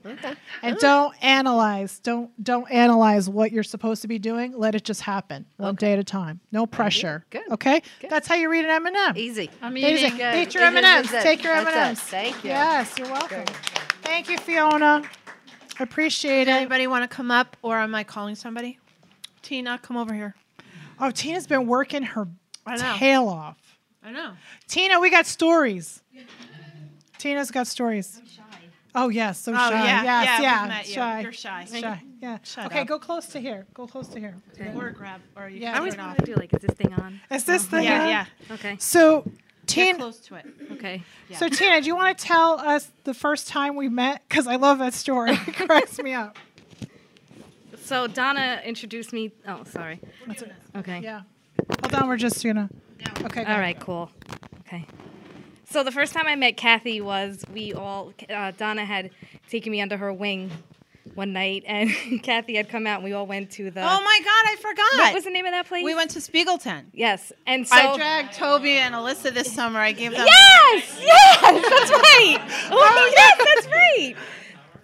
and 0.63 0.77
don't 0.79 1.15
analyze. 1.23 1.99
Don't 2.01 2.31
don't 2.43 2.71
analyze 2.71 3.29
what 3.29 3.53
you're 3.53 3.63
supposed 3.63 4.03
to 4.03 4.09
be 4.09 4.19
doing. 4.19 4.57
Let 4.57 4.75
it 4.75 4.85
just 4.85 5.03
happen 5.03 5.47
one 5.57 5.77
day 5.77 5.93
at 5.93 5.99
a 5.99 6.05
time. 6.05 6.41
No 6.53 6.67
pressure. 6.67 7.25
Good. 7.31 7.43
Okay, 7.53 7.83
Good. 8.01 8.11
that's 8.11 8.27
how 8.27 8.35
you 8.35 8.51
read 8.51 8.65
an 8.65 8.71
M 8.71 8.87
and 8.87 8.97
M. 8.97 9.17
Easy. 9.17 9.51
I'm 9.63 9.77
Easy. 9.77 10.07
eating. 10.07 10.17
Good. 10.19 10.35
Eat 10.37 10.55
your 10.55 10.65
M 10.65 10.77
and 10.77 10.87
M's. 10.87 11.11
Take 11.11 11.43
your 11.43 11.53
M 11.55 11.67
and. 11.67 11.77
M's. 11.77 12.01
Thank 12.01 12.43
you. 12.45 12.51
Yes, 12.51 12.99
you're 12.99 13.09
welcome. 13.09 13.45
Thank 14.03 14.29
you, 14.29 14.39
Fiona. 14.39 15.03
Appreciate 15.81 16.49
it. 16.49 16.53
Anybody 16.53 16.87
want 16.87 17.09
to 17.09 17.15
come 17.15 17.31
up, 17.31 17.57
or 17.63 17.79
am 17.79 17.95
I 17.95 18.05
calling 18.05 18.35
somebody? 18.35 18.79
Tina, 19.43 19.79
come 19.83 19.97
over 19.97 20.15
here. 20.15 20.35
Oh, 21.01 21.11
Tina's 21.11 21.47
been 21.47 21.67
working 21.67 22.03
her 22.03 22.29
tail 22.97 23.29
off. 23.29 23.59
I 24.03 24.13
know. 24.13 24.33
Tina, 24.69 25.01
we 25.01 25.11
got 25.11 25.27
stories. 25.27 26.03
Tina's 27.19 27.51
got 27.51 27.67
stories. 27.67 28.21
Oh 28.95 29.09
yes, 29.09 29.41
so 29.41 29.53
Oh, 29.53 29.57
shy. 29.57 29.85
yeah, 29.85 30.03
yes, 30.03 30.27
yeah, 30.27 30.41
yeah, 30.41 30.69
met 30.69 30.89
you. 30.89 30.95
shy. 30.95 31.21
You're 31.21 31.33
shy. 31.33 31.65
Shy. 31.65 32.03
Yeah. 32.21 32.39
Shut 32.45 32.67
okay, 32.67 32.81
up. 32.81 32.87
go 32.87 32.99
close 32.99 33.27
to 33.29 33.41
here. 33.41 33.67
Go 33.75 33.87
close 33.87 34.07
to 34.09 34.21
here. 34.21 34.37
Okay. 34.53 34.73
Or 34.77 34.91
grab, 34.91 35.21
or 35.37 35.49
you 35.49 35.61
Yeah. 35.61 35.73
can 35.73 35.83
I 35.83 35.91
turn 35.91 36.07
was 36.07 36.17
it 36.17 36.21
to 36.21 36.27
do 36.27 36.35
like, 36.37 36.55
is 36.55 36.63
this 36.63 36.77
thing 36.77 36.93
on? 36.95 37.21
Is 37.31 37.45
this 37.45 37.67
oh. 37.67 37.77
the 37.77 37.83
Yeah, 37.83 38.09
yeah. 38.09 38.27
Okay. 38.53 38.77
So, 38.79 39.25
Tina. 39.67 39.99
close 39.99 40.19
to 40.21 40.37
it. 40.37 40.47
Okay. 40.73 41.03
So 41.33 41.49
Tina, 41.49 41.81
do 41.81 41.87
you 41.89 41.97
want 41.97 42.17
to 42.17 42.25
tell 42.25 42.61
us 42.61 42.91
the 43.03 43.15
first 43.15 43.49
time 43.49 43.75
we 43.75 43.89
met? 43.89 44.23
Because 44.29 44.47
I 44.47 44.57
love 44.57 44.79
that 44.79 44.95
story. 44.95 45.33
it 45.47 45.55
cracks 45.55 45.99
me 45.99 46.13
up. 46.13 46.39
So 47.83 48.07
Donna 48.07 48.63
introduced 48.65 49.13
me. 49.13 49.33
Oh, 49.47 49.65
sorry. 49.65 50.01
Okay. 50.77 51.01
Yeah. 51.01 51.23
Hold 51.83 51.95
on, 51.95 52.09
we're 52.09 52.17
just 52.17 52.45
gonna. 52.45 52.71
Okay. 53.25 53.45
go. 53.45 53.53
All 53.53 53.59
right. 53.59 53.79
Cool. 53.79 54.11
Okay. 54.61 54.87
So 55.75 55.83
the 55.83 55.91
first 55.91 56.13
time 56.13 56.29
I 56.29 56.37
met 56.37 56.57
Kathy 56.57 57.01
was 57.01 57.45
we 57.53 57.73
all 57.73 58.13
uh, 58.31 58.53
Donna 58.53 58.85
had 58.85 59.11
taken 59.51 59.73
me 59.73 59.81
under 59.81 59.97
her 59.97 60.13
wing 60.13 60.53
one 61.17 61.33
night, 61.33 61.65
and 61.67 61.91
Kathy 62.23 62.55
had 62.55 62.69
come 62.69 62.87
out, 62.87 62.99
and 62.99 63.05
we 63.05 63.13
all 63.13 63.27
went 63.27 63.51
to 63.55 63.73
the. 63.73 63.81
Oh 63.81 64.01
my 64.01 64.21
God, 64.25 64.45
I 64.53 64.57
forgot. 64.61 65.05
What 65.07 65.15
was 65.15 65.25
the 65.25 65.31
name 65.31 65.47
of 65.47 65.51
that 65.51 65.67
place? 65.67 65.83
We 65.85 65.97
went 65.97 66.13
to 66.13 66.21
Spiegelton. 66.21 66.85
Yes, 66.93 67.33
and 67.45 67.67
so. 67.67 67.75
I 67.75 67.97
dragged 67.97 68.35
Toby 68.35 68.75
and 68.75 68.95
Alyssa 68.95 69.35
this 69.35 69.53
summer. 69.53 69.81
I 69.81 69.91
gave 69.91 70.13
them. 70.13 70.25
Yes, 70.25 70.97
yes, 71.03 71.41
that's 71.43 71.91
right. 71.91 72.39
Oh, 72.71 73.13
yes, 73.13 73.65
that's 73.65 73.67
right. 73.67 74.17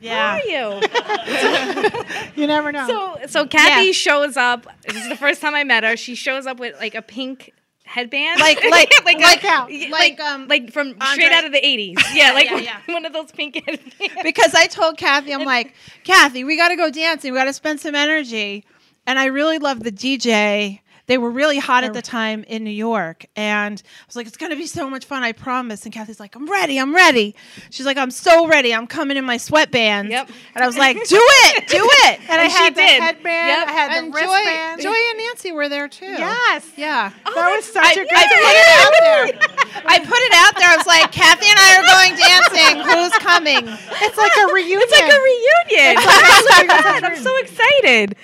Yeah. 0.01 0.41
How 0.41 0.41
are 0.41 2.01
you? 2.01 2.33
You 2.35 2.49
never 2.49 2.73
know. 2.73 2.89
So, 2.89 3.27
so 3.29 3.47
Kathy 3.47 3.87
Yeah. 3.87 3.93
shows 3.93 4.37
up. 4.37 4.67
This 4.89 4.97
is 4.97 5.09
the 5.09 5.17
first 5.17 5.41
time 5.41 5.55
I 5.55 5.63
met 5.63 5.85
her. 5.85 5.97
She 5.97 6.17
shows 6.17 6.47
up 6.47 6.59
with 6.59 6.75
like 6.81 6.97
a 6.97 7.03
pink 7.03 7.53
headband, 7.91 8.39
Like, 8.41 8.63
like, 8.71 8.91
like, 9.05 9.19
like, 9.21 9.45
a- 9.45 9.67
like, 9.67 9.91
like, 9.91 10.21
um, 10.21 10.47
like 10.49 10.73
from 10.73 10.89
Andre- 11.01 11.07
straight 11.13 11.33
out 11.33 11.45
of 11.45 11.53
the 11.53 11.61
'80s. 11.61 11.95
Yeah, 12.15 12.33
like 12.35 12.49
yeah, 12.51 12.59
yeah. 12.59 12.79
one 12.95 13.05
of 13.05 13.13
those 13.13 13.33
pink 13.33 13.57
headbands. 13.57 13.95
because 14.23 14.55
I 14.55 14.67
told 14.67 14.97
Kathy, 14.97 15.33
I'm 15.35 15.45
like, 15.57 15.75
Kathy, 16.05 16.45
we 16.45 16.57
got 16.57 16.69
to 16.69 16.77
go 16.77 16.91
dancing. 16.91 17.33
We 17.33 17.39
got 17.39 17.45
to 17.45 17.53
spend 17.53 17.81
some 17.81 17.95
energy. 17.95 18.65
And 19.07 19.19
I 19.19 19.27
really 19.27 19.59
love 19.59 19.83
the 19.83 19.91
DJ. 19.91 20.81
They 21.11 21.19
were 21.19 21.33
really 21.33 21.59
hot 21.59 21.83
at 21.83 21.93
the 21.93 22.03
time 22.03 22.45
in 22.47 22.63
New 22.63 22.71
York. 22.71 23.27
And 23.35 23.83
I 23.85 24.07
was 24.07 24.15
like, 24.15 24.29
it's 24.29 24.37
going 24.37 24.51
to 24.51 24.57
be 24.57 24.69
so 24.69 24.89
much 24.89 25.07
fun, 25.07 25.25
I 25.25 25.33
promise. 25.33 25.85
And 25.85 25.93
Kathy's 25.93 26.21
like, 26.21 26.37
I'm 26.37 26.49
ready. 26.49 26.79
I'm 26.79 26.95
ready. 26.95 27.35
She's 27.71 27.85
like, 27.85 27.97
I'm 27.97 28.13
so 28.13 28.47
ready. 28.47 28.73
I'm 28.73 28.87
coming 28.87 29.17
in 29.17 29.25
my 29.25 29.37
sweatbands. 29.37 30.11
Yep. 30.11 30.31
And 30.55 30.63
I 30.63 30.69
was 30.69 30.79
like, 30.79 30.95
do 31.09 31.19
it. 31.19 31.67
Do 31.67 31.83
it. 32.07 32.21
and 32.31 32.41
I 32.41 32.45
and 32.45 32.53
she 32.53 32.59
had 32.59 32.75
the 32.77 32.81
did. 32.83 33.03
headband. 33.03 33.27
Yep. 33.27 33.67
I 33.67 33.73
had 33.73 33.91
and 33.91 34.15
the 34.15 34.21
Joy, 34.21 34.23
wristband. 34.23 34.83
Joy 34.83 34.95
and 35.11 35.19
Nancy 35.19 35.51
were 35.51 35.69
there 35.69 35.89
too. 35.89 36.07
Yes. 36.07 36.71
Yeah. 36.77 37.11
Oh, 37.27 37.35
that 37.35 37.57
was 37.57 37.65
such 37.65 37.83
I, 37.83 37.91
a 37.91 37.95
good. 37.97 38.07
I 38.15 38.23
put 38.31 38.55
it 38.55 38.71
out 38.79 38.95
there. 39.03 39.83
I 39.91 39.99
put 39.99 40.21
it 40.31 40.35
out 40.39 40.55
there. 40.63 40.71
I 40.71 40.77
was 40.77 40.87
like, 40.87 41.11
Kathy 41.11 41.51
and 41.51 41.59
I 41.59 41.71
are 41.75 41.87
going 41.91 42.15
dancing. 42.23 42.87
Who's 42.87 43.19
coming? 43.19 43.67
it's 43.67 44.17
like 44.17 44.37
a 44.39 44.47
reunion. 44.55 44.79
It's 44.79 44.95
like 44.95 45.11
a 45.11 45.19
reunion. 45.19 45.99
Oh 45.99 46.47
my 46.55 46.67
God, 46.71 47.03
I'm 47.03 47.19
so 47.19 47.37
excited. 47.39 48.15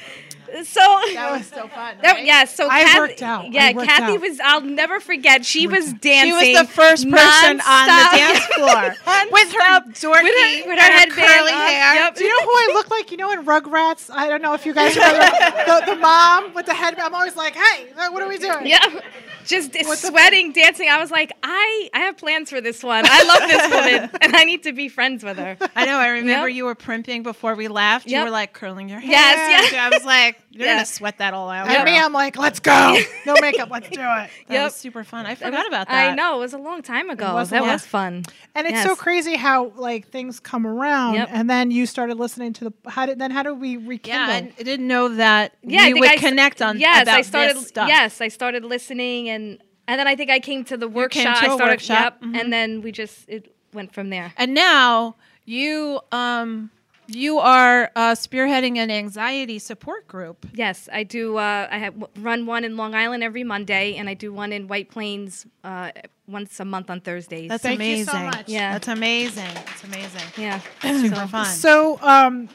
So 0.65 0.81
That 0.81 1.33
was 1.39 1.47
so 1.47 1.69
fun. 1.69 1.97
That- 2.03 2.15
right? 2.17 2.25
yeah, 2.25 2.45
so 2.45 2.69
I 2.69 2.83
Kathy, 2.85 2.99
worked 3.01 3.23
out. 3.23 3.53
Yeah, 3.53 3.73
worked 3.73 3.89
Kathy 3.89 4.15
out. 4.15 4.21
was. 4.21 4.41
I'll 4.41 4.61
never 4.61 5.01
forget. 5.01 5.45
She 5.45 5.67
was 5.67 5.93
dancing. 5.95 6.39
She 6.41 6.53
was 6.55 6.67
the 6.67 6.73
first 6.73 7.09
person 7.11 7.61
on 7.61 7.87
the 7.87 8.09
dance 8.17 8.45
floor 8.55 8.95
with 9.33 9.53
her 9.53 9.81
dorky, 9.91 10.23
with 10.23 10.35
her, 10.35 10.69
with 10.69 10.79
and 10.79 10.81
her 10.81 10.93
headband 10.93 11.13
curly 11.13 11.53
up. 11.53 11.69
hair. 11.69 11.95
Yep. 11.95 12.15
Do 12.17 12.25
you 12.25 12.31
know 12.31 12.45
who 12.47 12.51
I 12.53 12.71
look 12.75 12.91
like? 12.91 13.11
You 13.11 13.17
know, 13.17 13.33
in 13.33 13.45
Rugrats. 13.45 14.11
I 14.13 14.29
don't 14.29 14.43
know 14.43 14.55
if 14.55 14.65
you 14.67 14.73
guys 14.75 14.95
remember 14.97 15.25
the, 15.67 15.95
the 15.95 15.97
mom 15.97 16.55
with 16.55 16.67
the 16.67 16.75
headband. 16.75 17.07
I'm 17.07 17.15
always 17.15 17.37
like, 17.37 17.55
"Hey, 17.55 17.87
what 18.11 18.23
are 18.23 18.29
we 18.29 18.39
doing?" 18.39 18.67
Yeah. 18.67 19.01
Just 19.45 19.75
sweating, 20.01 20.53
dancing. 20.53 20.89
I 20.89 20.99
was 21.01 21.13
like, 21.13 21.31
I, 21.41 21.89
I 21.95 22.01
have 22.01 22.17
plans 22.17 22.51
for 22.51 22.61
this 22.61 22.83
one. 22.83 23.05
I 23.07 23.23
love 23.23 23.49
this 23.49 23.71
woman, 23.71 24.11
and 24.21 24.35
I 24.35 24.43
need 24.43 24.65
to 24.65 24.73
be 24.73 24.89
friends 24.89 25.23
with 25.23 25.37
her. 25.37 25.57
I 25.77 25.85
know. 25.87 25.99
I 25.99 26.09
remember 26.09 26.49
Yep. 26.49 26.57
you 26.57 26.65
were 26.65 26.75
primping 26.75 27.23
before 27.23 27.55
we 27.55 27.69
left. 27.69 28.09
You 28.09 28.25
were 28.25 28.31
like 28.31 28.53
curling 28.53 28.89
your 28.89 28.99
hair. 28.99 29.11
Yes, 29.13 29.71
yes. 29.73 29.75
I 29.93 29.97
was 29.97 30.05
like, 30.05 30.36
you're 30.51 30.67
Yeah. 30.67 30.75
gonna 30.77 30.87
sweat 30.87 31.19
that 31.19 31.35
all 31.35 31.51
out. 31.51 31.69
And 31.69 31.85
me, 31.85 31.97
I'm 31.99 32.13
like, 32.13 32.37
"Let's 32.37 32.61
go." 32.61 32.99
No 33.27 33.35
makeup. 33.41 33.69
Let's 33.71 33.89
do 33.89 34.01
it. 34.01 34.31
That 34.49 34.55
Yep. 34.55 34.65
was 34.65 34.75
super 34.77 35.05
fun. 35.05 35.27
I 35.27 35.35
forgot 35.35 35.67
about 35.67 35.89
that. 35.89 36.13
I 36.13 36.15
know 36.15 36.37
it 36.37 36.39
was 36.41 36.53
a 36.53 36.59
long 36.59 36.83
time 36.83 37.11
ago. 37.11 37.35
was 37.35 37.51
that 37.51 37.63
long- 37.63 37.73
was 37.73 37.85
fun. 37.87 38.25
And 38.55 38.67
it's 38.67 38.83
so 38.83 38.95
crazy 38.97 39.37
how 39.37 39.73
like 39.77 40.09
things 40.09 40.39
come 40.41 40.67
around, 40.67 41.15
Yep. 41.15 41.29
and 41.33 41.51
then 41.51 41.71
you 41.71 41.87
started 41.87 42.17
listening 42.19 42.53
to 42.55 42.65
the. 42.65 42.73
How 42.91 43.07
did 43.07 43.19
then? 43.19 43.31
How 43.31 43.43
did 43.43 43.61
we 43.61 43.77
rekindle? 43.77 44.27
Yeah, 44.29 44.33
I, 44.33 44.53
I 44.59 44.63
didn't 44.63 44.87
know 44.87 45.09
that 45.17 45.55
Yeah, 45.63 45.87
we 45.89 45.95
would 45.95 46.09
I 46.09 46.15
s- 46.15 46.21
connect 46.21 46.63
on 46.63 46.79
Yes, 46.79 47.03
about 47.03 47.15
I 47.19 47.23
started. 47.23 47.57
this 47.57 47.69
stuff. 47.69 47.89
Yes, 47.89 48.21
I 48.21 48.29
started 48.29 48.65
listening, 48.65 49.29
and 49.29 49.59
And 49.89 49.99
then 50.01 50.09
I 50.09 50.17
think 50.17 50.31
I 50.31 50.41
came 50.41 50.65
to 50.65 50.77
the 50.77 50.89
workshop. 50.89 51.39
to 51.39 51.45
I 51.45 51.53
a 51.53 51.55
started, 51.55 51.73
workshop, 51.75 52.19
Yep. 52.23 52.35
And 52.41 52.53
then 52.53 52.83
we 52.83 52.91
just 52.93 53.29
it 53.29 53.55
went 53.73 53.93
from 53.93 54.11
there. 54.11 54.33
And 54.37 54.53
now 54.55 55.17
you 55.45 56.01
um 56.13 56.71
you 57.09 57.39
are 57.39 57.91
uh, 57.97 58.13
spearheading 58.13 58.77
an 58.79 58.91
anxiety 58.91 59.59
support 59.59 60.09
group. 60.09 60.47
Yes, 60.53 60.89
I 60.93 61.03
do. 61.03 61.37
Uh, 61.37 61.69
I 61.71 61.79
have 61.79 61.95
run 62.21 62.47
one 62.47 62.65
in 62.65 62.77
Long 62.77 62.95
Island 62.95 63.23
every 63.23 63.45
Monday, 63.45 63.97
and 63.97 64.09
I 64.09 64.15
do 64.15 64.33
one 64.33 64.53
in 64.53 64.69
White 64.69 64.91
Plains 64.91 65.47
uh, 65.65 65.91
once 66.27 66.59
a 66.61 66.65
month 66.65 66.91
on 66.91 67.01
Thursdays. 67.01 67.49
That's 67.49 67.63
Thank 67.63 67.81
you 67.81 67.87
amazing. 67.87 68.07
so 68.13 68.19
much. 68.19 68.49
Yeah. 68.49 68.73
That's 68.73 68.89
amazing. 68.89 69.55
That's 69.55 69.85
amazing. 69.85 70.23
yeah. 70.37 70.61
Super 70.83 71.27
fun. 71.27 71.47
So, 71.47 71.99
um, 72.03 72.49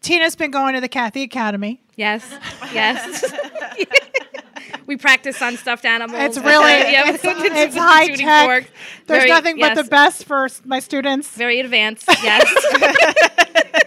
Tina's 0.00 0.36
been 0.36 0.50
going 0.50 0.74
to 0.74 0.80
the 0.80 0.88
Kathy 0.88 1.22
Academy. 1.22 1.82
Yes. 1.96 2.24
Yes. 2.72 3.24
we 4.86 4.96
practice 4.96 5.40
on 5.42 5.56
stuffed 5.56 5.84
animals. 5.84 6.22
It's 6.22 6.38
really 6.38 6.72
yeah, 6.92 7.10
it's, 7.12 7.24
it's 7.24 7.76
high 7.76 8.08
tech. 8.08 8.46
forks. 8.46 8.70
There's 9.06 9.20
Very- 9.20 9.30
nothing 9.30 9.58
but 9.58 9.74
the 9.74 9.84
best 9.84 10.24
for 10.24 10.48
my 10.64 10.78
students. 10.80 11.28
Very 11.30 11.60
advanced. 11.60 12.06
Yes. 12.22 12.44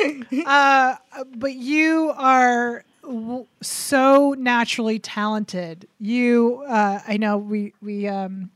Uh, 0.46 0.96
but 1.36 1.54
you 1.54 2.12
are 2.16 2.84
w- 3.02 3.46
so 3.60 4.34
naturally 4.38 4.98
talented. 4.98 5.86
You, 6.00 6.64
uh, 6.68 7.00
I 7.06 7.16
know 7.16 7.36
we 7.38 7.74
we 7.82 8.08
um, 8.08 8.50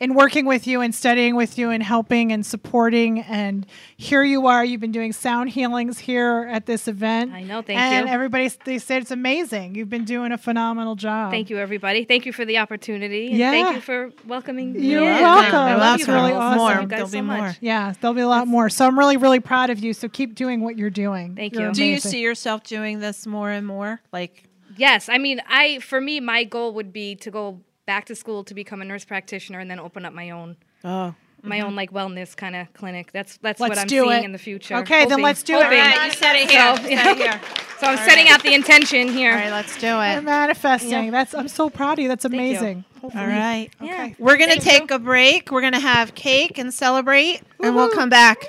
in 0.00 0.14
working 0.14 0.46
with 0.46 0.66
you 0.66 0.80
and 0.80 0.94
studying 0.94 1.36
with 1.36 1.58
you 1.58 1.68
and 1.70 1.82
helping 1.82 2.32
and 2.32 2.44
supporting 2.44 3.20
and 3.20 3.66
here 3.98 4.22
you 4.22 4.46
are. 4.46 4.64
You've 4.64 4.80
been 4.80 4.92
doing 4.92 5.12
sound 5.12 5.50
healings 5.50 5.98
here 5.98 6.48
at 6.50 6.64
this 6.64 6.88
event. 6.88 7.32
I 7.32 7.42
know, 7.42 7.60
thank 7.60 7.78
and 7.78 7.92
you. 7.92 8.00
And 8.00 8.08
everybody 8.08 8.50
they 8.64 8.78
said 8.78 9.02
it's 9.02 9.10
amazing. 9.10 9.74
You've 9.74 9.90
been 9.90 10.06
doing 10.06 10.32
a 10.32 10.38
phenomenal 10.38 10.96
job. 10.96 11.30
Thank 11.30 11.50
you, 11.50 11.58
everybody. 11.58 12.04
Thank 12.04 12.24
you 12.24 12.32
for 12.32 12.46
the 12.46 12.58
opportunity. 12.58 13.28
And 13.28 13.36
Yeah. 13.36 13.50
Thank 13.50 13.76
you 13.76 13.82
for 13.82 14.10
welcoming 14.26 14.72
me. 14.72 14.80
You're 14.80 15.02
in. 15.02 15.20
welcome. 15.20 15.54
I 15.54 15.74
love 15.74 15.98
That's 15.98 16.08
you 16.08 16.14
really 16.14 16.32
awesome. 16.32 16.58
More. 16.58 16.70
You 16.72 16.80
guys 16.80 16.88
There'll 16.88 17.06
be 17.06 17.18
so 17.18 17.22
more. 17.22 17.36
much. 17.38 17.58
Yeah, 17.60 17.92
there'll 18.00 18.14
be 18.14 18.22
a 18.22 18.28
lot 18.28 18.48
more. 18.48 18.70
So 18.70 18.86
I'm 18.86 18.98
really, 18.98 19.18
really 19.18 19.40
proud 19.40 19.68
of 19.68 19.78
you. 19.80 19.92
So 19.92 20.08
keep 20.08 20.34
doing 20.34 20.62
what 20.62 20.78
you're 20.78 20.88
doing. 20.88 21.36
Thank 21.36 21.54
You're 21.54 21.68
you. 21.68 21.74
Do 21.74 21.84
you 21.84 21.98
see 21.98 22.20
yourself 22.20 22.62
doing 22.64 23.00
this 23.00 23.26
more 23.26 23.50
and 23.50 23.66
more? 23.66 24.00
Like 24.12 24.44
Yes, 24.76 25.10
I 25.10 25.18
mean, 25.18 25.42
I 25.46 25.80
for 25.80 26.00
me, 26.00 26.20
my 26.20 26.44
goal 26.44 26.72
would 26.74 26.90
be 26.92 27.16
to 27.16 27.30
go 27.30 27.60
back 27.86 28.06
to 28.06 28.14
school 28.14 28.44
to 28.44 28.54
become 28.54 28.82
a 28.82 28.84
nurse 28.84 29.04
practitioner 29.04 29.58
and 29.58 29.70
then 29.70 29.80
open 29.80 30.04
up 30.04 30.12
my 30.12 30.30
own, 30.30 30.56
oh. 30.84 31.14
my 31.42 31.60
own 31.60 31.68
mm-hmm. 31.68 31.76
like 31.76 31.92
wellness 31.92 32.36
kind 32.36 32.56
of 32.56 32.72
clinic. 32.72 33.12
That's 33.12 33.36
that's 33.38 33.60
Let's 33.60 33.70
what 33.70 33.78
I'm 33.78 33.86
do 33.86 34.04
seeing 34.04 34.22
it. 34.22 34.24
in 34.24 34.32
the 34.32 34.38
future. 34.38 34.76
Okay, 34.76 35.06
then 35.06 35.22
let's 35.22 35.42
do 35.42 35.54
it. 35.54 35.64
hoping. 35.64 35.78
All 35.78 35.86
right, 35.86 36.06
you 36.06 36.12
said 36.12 36.36
it 36.36 36.50
here. 36.50 36.76
So, 36.76 36.82
You 36.88 37.10
it 37.10 37.16
here. 37.16 37.40
So 37.78 37.86
I'm 37.86 37.96
setting 37.96 38.28
out 38.28 38.42
the 38.42 38.52
intention 38.52 39.08
here. 39.08 39.32
All 39.32 39.38
right, 39.38 39.50
let's 39.50 39.78
do 39.78 39.86
it. 39.86 40.12
You're 40.12 40.18
it. 40.18 40.24
manifesting. 40.24 41.04
Yeah. 41.06 41.10
That's 41.10 41.34
I'm 41.34 41.48
so 41.48 41.70
proud 41.70 41.94
of 41.94 42.02
you. 42.02 42.08
That's 42.08 42.24
you. 42.24 42.30
amazing. 42.30 42.84
All 43.02 43.10
right. 43.14 43.70
Yeah. 43.80 43.92
Okay. 43.92 44.16
We're 44.18 44.36
going 44.36 44.50
to 44.50 44.60
Thank 44.60 44.88
take 44.88 44.90
a 44.90 44.98
break. 44.98 45.50
We're 45.50 45.62
going 45.62 45.72
to 45.72 45.80
have 45.80 46.14
cake 46.14 46.58
and 46.58 46.74
celebrate, 46.74 47.40
and 47.58 47.74
we'll 47.74 47.90
come 47.90 48.10
back. 48.10 48.46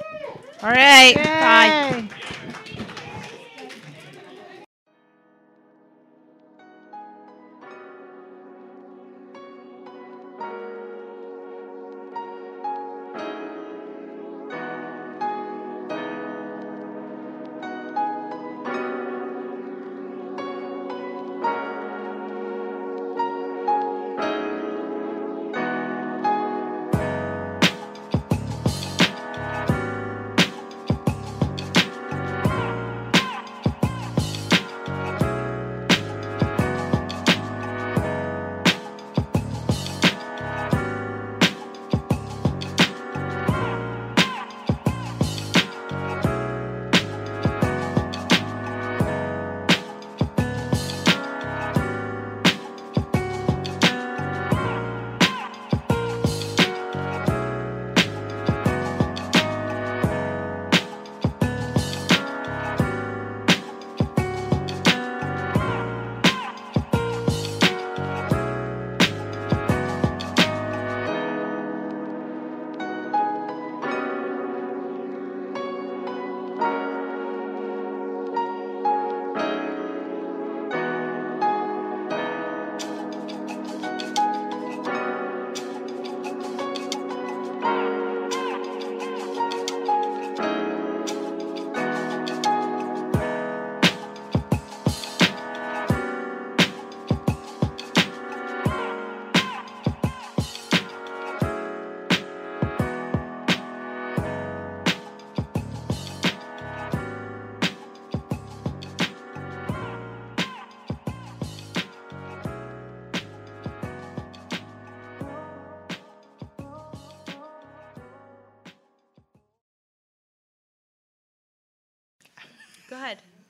All 0.62 0.70
right. 0.70 1.16
Bye. 1.16 1.96
Yay. 1.96 2.02
Go 2.02 2.61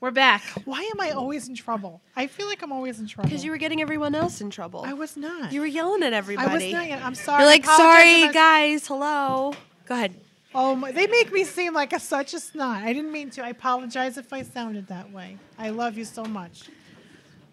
We're 0.02 0.10
back. 0.10 0.42
Why 0.66 0.82
am 0.82 1.00
I 1.00 1.12
always 1.12 1.48
in 1.48 1.54
trouble? 1.54 2.02
I 2.16 2.26
feel 2.26 2.48
like 2.48 2.64
I'm 2.64 2.72
always 2.72 3.00
in 3.00 3.06
trouble. 3.06 3.30
Because 3.30 3.46
you 3.46 3.52
were 3.52 3.58
getting 3.58 3.84
everyone 3.84 4.16
else 4.16 4.42
in 4.42 4.50
trouble. 4.50 4.82
I 4.84 4.94
was 4.94 5.16
not. 5.16 5.54
you 5.54 5.60
were 5.62 5.68
yelling 5.68 6.02
at 6.02 6.12
everybody. 6.12 6.50
I 6.50 6.54
was 6.56 6.90
not. 6.90 7.06
I'm 7.06 7.14
sorry. 7.14 7.44
You're 7.44 7.48
like, 7.52 7.68
I 7.68 7.76
apologize 7.76 7.94
sorry, 7.94 8.22
if 8.24 8.34
guys. 8.34 8.88
Hello. 8.88 9.54
Go 9.86 9.94
ahead. 9.94 10.16
Oh, 10.56 10.76
my, 10.76 10.92
they 10.92 11.06
make 11.06 11.32
me 11.32 11.44
seem 11.44 11.76
like 11.76 11.94
a 11.94 12.00
such 12.00 12.34
a 12.34 12.40
snot. 12.40 12.82
I 12.82 12.94
didn't 12.94 13.12
mean 13.12 13.30
to. 13.30 13.46
I 13.46 13.50
apologize 13.50 14.18
if 14.18 14.34
I 14.34 14.42
sounded 14.42 14.88
that 14.88 15.12
way. 15.12 15.38
I 15.60 15.70
love 15.70 16.00
you 16.00 16.06
so 16.06 16.26
much. 16.26 16.64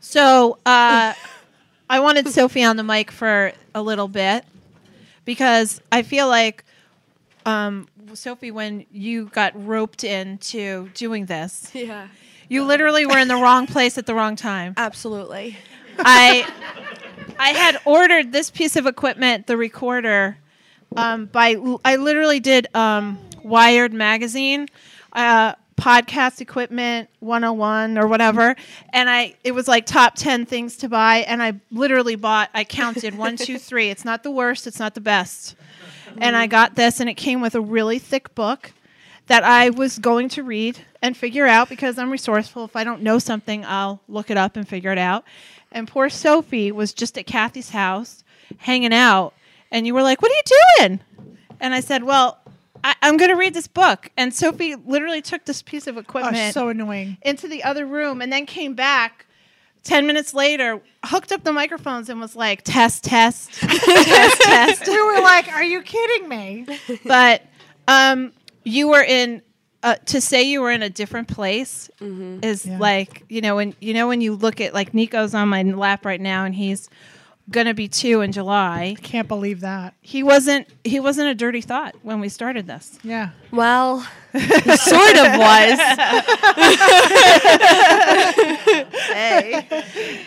So 0.01 0.57
uh, 0.65 1.13
I 1.91 2.01
wanted 2.01 2.25
Sofie 2.25 2.67
on 2.69 2.79
the 2.79 2.83
mic 2.83 3.11
for 3.11 3.53
a 3.75 3.83
little 3.83 4.09
bit 4.09 4.47
because 5.27 5.83
I 5.93 6.01
feel 6.01 6.29
like 6.29 6.65
um, 7.45 7.89
Sofie, 8.13 8.53
when 8.53 8.87
you 8.91 9.27
got 9.27 9.53
roped 9.67 10.03
into 10.03 10.89
doing 10.95 11.27
this, 11.27 11.71
Yeah. 11.75 12.09
You 12.49 12.65
literally 12.65 13.07
were 13.07 13.19
in 13.19 13.29
the 13.29 13.37
wrong 13.37 13.67
place 13.67 13.99
at 13.99 14.07
the 14.07 14.15
wrong 14.15 14.37
time. 14.37 14.75
Absolutely. 14.77 15.57
I 15.99 16.51
I 17.39 17.51
had 17.51 17.81
ordered 17.85 18.33
this 18.33 18.51
piece 18.51 18.77
of 18.77 18.87
equipment, 18.87 19.47
the 19.47 19.57
recorder, 19.57 20.39
um, 20.97 21.27
by 21.27 21.57
I 21.85 21.97
literally 21.97 22.41
did 22.41 22.75
um, 22.75 23.19
Wired 23.43 23.93
magazine, 23.93 24.69
uh, 25.13 25.55
podcast 25.77 26.41
equipment 26.41 27.09
101 27.21 27.99
or 27.99 28.07
whatever, 28.09 28.57
and 28.93 29.09
I 29.09 29.35
it 29.45 29.53
was 29.53 29.69
like 29.69 29.87
top 29.87 30.15
ten 30.17 30.47
things 30.47 30.77
to 30.79 30.89
buy, 30.89 31.19
and 31.19 31.43
I 31.43 31.55
literally 31.71 32.17
bought. 32.17 32.51
I 32.55 32.65
counted 32.65 33.17
one, 33.17 33.37
two, 33.37 33.59
three. 33.59 33.91
It's 33.91 34.05
not 34.05 34.23
the 34.23 34.31
worst. 34.31 34.67
It's 34.67 34.79
not 34.79 34.95
the 34.95 35.01
best. 35.01 35.55
And 36.21 36.35
I 36.35 36.47
got 36.47 36.75
this, 36.75 37.01
and 37.01 37.09
it 37.09 37.15
came 37.15 37.41
with 37.41 37.55
a 37.55 37.61
really 37.61 37.99
thick 37.99 38.35
book 38.35 38.73
that 39.29 39.45
I 39.45 39.71
was 39.71 39.99
going 39.99 40.29
to 40.31 40.43
read 40.43 40.79
and 41.01 41.17
figure 41.17 41.47
out 41.47 41.69
because 41.69 41.99
I'm 41.99 42.11
resourceful. 42.11 42.65
If 42.65 42.77
I 42.77 42.85
don't 42.85 43.03
know 43.03 43.19
something, 43.19 43.65
I'll 43.65 44.01
look 44.09 44.31
it 44.31 44.37
up 44.37 44.57
and 44.57 44.67
figure 44.67 44.91
it 44.91 44.99
out. 44.99 45.25
And 45.71 45.87
poor 45.87 46.09
Sofie 46.09 46.73
was 46.73 46.93
just 46.93 47.17
at 47.19 47.27
Cathy's 47.27 47.71
house 47.71 48.25
hanging 48.57 48.93
out, 48.95 49.35
and 49.71 49.87
you 49.87 49.95
were 49.95 50.03
like, 50.03 50.21
What 50.23 50.33
are 50.33 50.35
you 50.35 50.87
doing? 50.87 51.01
And 51.61 51.75
I 51.75 51.81
said, 51.81 52.05
Well, 52.05 52.39
I, 52.83 52.95
I'm 53.03 53.17
going 53.17 53.31
to 53.31 53.37
read 53.37 53.55
this 53.55 53.67
book. 53.67 54.11
And 54.17 54.33
Sofie 54.33 54.81
literally 54.87 55.21
took 55.21 55.45
this 55.45 55.63
piece 55.63 55.87
of 55.87 55.97
equipment. 55.99 56.37
Oh, 56.37 56.39
equipment 56.39 56.55
so 56.55 56.69
annoying. 56.69 57.19
into 57.23 57.49
the 57.49 57.65
other 57.65 57.87
room 57.87 58.23
and 58.23 58.33
then 58.33 58.47
came 58.47 58.75
back 58.75 59.27
10 59.85 60.07
minutes 60.07 60.35
later, 60.35 60.81
hooked 61.05 61.33
up 61.33 61.45
the 61.45 61.53
microphones 61.53 62.09
and 62.09 62.21
was 62.21 62.37
like, 62.37 62.63
test, 62.63 63.05
test, 63.05 63.53
test, 63.61 64.41
test. 64.43 64.87
we 64.87 65.03
were 65.03 65.21
like, 65.21 65.49
"Are 65.53 65.65
you 65.65 65.83
kidding 65.83 66.29
me?" 66.29 66.67
But 67.05 67.43
um, 67.87 68.33
you 68.65 68.89
were 68.89 69.03
in, 69.03 69.43
uh, 69.83 69.95
to 70.07 70.21
say 70.21 70.43
you 70.43 70.61
were 70.61 70.71
in 70.73 70.83
a 70.83 70.91
different 70.91 71.29
place 71.29 71.89
is 72.01 72.67
Yeah. 72.67 72.79
like, 72.79 73.25
you 73.29 73.41
know, 73.41 73.57
when, 73.57 73.75
you 73.81 73.95
know, 73.95 74.09
when 74.09 74.21
you 74.21 74.35
look 74.35 74.61
at, 74.61 74.75
like, 74.75 74.93
Nico's 74.95 75.35
on 75.35 75.49
my 75.49 75.63
lap 75.63 76.05
right 76.05 76.21
now 76.21 76.45
and 76.45 76.55
he's 76.55 76.89
going 77.51 77.67
to 77.67 77.75
be 77.75 77.89
two 77.89 78.21
in 78.21 78.31
July. 78.33 78.95
Can't 79.03 79.29
believe 79.29 79.61
that. 79.61 79.95
He 80.03 80.23
wasn't, 80.23 80.69
he 80.85 81.01
wasn't 81.01 81.29
a 81.29 81.35
dirty 81.35 81.63
thought 81.63 81.95
when 82.03 82.21
we 82.21 82.29
started 82.29 82.67
this. 82.67 82.99
Yeah. 83.03 83.31
Well, 83.51 84.01
he 84.33 84.41
sort 84.41 85.17
of 85.17 85.39
was. 85.39 85.79
hey. 89.13 89.67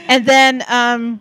and 0.08 0.26
then 0.26 0.64
um 0.68 1.20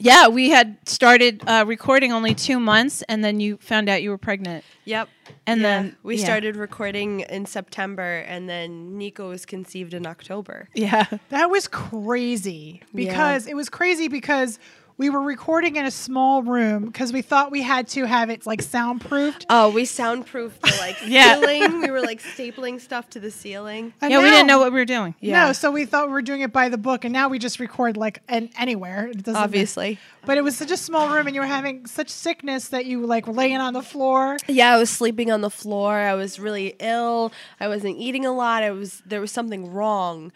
yeah 0.00 0.26
we 0.28 0.50
had 0.50 0.76
started 0.88 1.42
uh, 1.46 1.64
recording 1.66 2.12
only 2.12 2.34
two 2.34 2.58
months 2.58 3.02
and 3.08 3.22
then 3.24 3.38
you 3.40 3.56
found 3.58 3.88
out 3.88 4.02
you 4.02 4.10
were 4.10 4.18
pregnant 4.18 4.64
Yep. 4.86 5.08
and 5.46 5.60
Yeah. 5.60 5.68
then 5.82 5.96
we 6.02 6.16
yeah. 6.16 6.24
started 6.24 6.56
recording 6.56 7.20
in 7.20 7.46
September, 7.46 8.24
and 8.26 8.48
then 8.48 8.98
Nico 8.98 9.28
was 9.28 9.46
conceived 9.46 9.94
in 9.94 10.04
October. 10.06 10.68
yeah 10.74 11.06
That 11.28 11.48
was 11.50 11.68
crazy 11.68 12.82
because 12.94 13.46
it 13.46 13.54
was 13.54 13.68
crazy 13.68 14.08
because 14.08 14.58
we 15.00 15.08
were 15.08 15.22
recording 15.22 15.76
in 15.76 15.86
a 15.86 15.90
small 15.90 16.42
room 16.42 16.84
because 16.84 17.10
we 17.10 17.22
thought 17.22 17.50
we 17.50 17.62
had 17.62 17.88
to 17.88 18.04
have 18.04 18.28
it 18.28 18.44
like 18.44 18.60
soundproofed. 18.60 19.46
Oh, 19.48 19.70
we 19.70 19.86
soundproofed 19.86 20.60
the 20.60 20.76
like 20.78 20.98
Yeah. 21.06 21.40
ceiling. 21.40 21.80
We 21.80 21.90
were 21.90 22.02
like 22.02 22.20
stapling 22.20 22.78
stuff 22.78 23.08
to 23.10 23.18
the 23.18 23.30
ceiling. 23.30 23.94
And 24.02 24.12
yeah 24.12 24.18
we 24.18 24.28
didn't 24.28 24.46
know 24.46 24.58
what 24.58 24.74
we 24.74 24.78
were 24.78 24.84
doing 24.84 25.14
Yeah. 25.18 25.46
No, 25.46 25.52
so 25.54 25.70
we 25.70 25.86
thought 25.86 26.08
we 26.08 26.12
were 26.12 26.20
doing 26.20 26.42
it 26.42 26.52
by 26.52 26.68
the 26.68 26.76
book, 26.76 27.06
and 27.06 27.14
now 27.14 27.30
we 27.30 27.38
just 27.38 27.58
record 27.60 27.96
like 27.96 28.20
an, 28.28 28.50
anywhere. 28.58 29.06
It 29.06 29.22
doesn't 29.22 29.40
Obviously. 29.40 29.98
But 30.26 30.36
it 30.36 30.42
was 30.42 30.54
such 30.54 30.70
a 30.70 30.76
small 30.76 31.08
room, 31.08 31.26
and 31.26 31.34
you 31.34 31.40
were 31.40 31.46
having 31.46 31.86
such 31.86 32.10
sickness 32.10 32.68
that 32.68 32.84
you 32.84 33.06
like 33.06 33.26
were 33.26 33.32
laying 33.32 33.56
on 33.56 33.72
the 33.72 33.82
floor. 33.82 34.36
Yeah, 34.48 34.74
I 34.74 34.76
was 34.76 34.90
sleeping 34.90 35.30
on 35.30 35.40
the 35.40 35.48
floor. 35.48 35.94
I 35.94 36.12
was 36.12 36.38
really 36.38 36.76
ill. 36.78 37.32
I 37.58 37.68
wasn't 37.68 37.96
eating 37.96 38.26
a 38.26 38.32
lot. 38.32 38.62
I 38.62 38.70
was 38.70 39.02
there 39.06 39.22
was 39.22 39.32
something 39.32 39.72
wrong. 39.72 40.30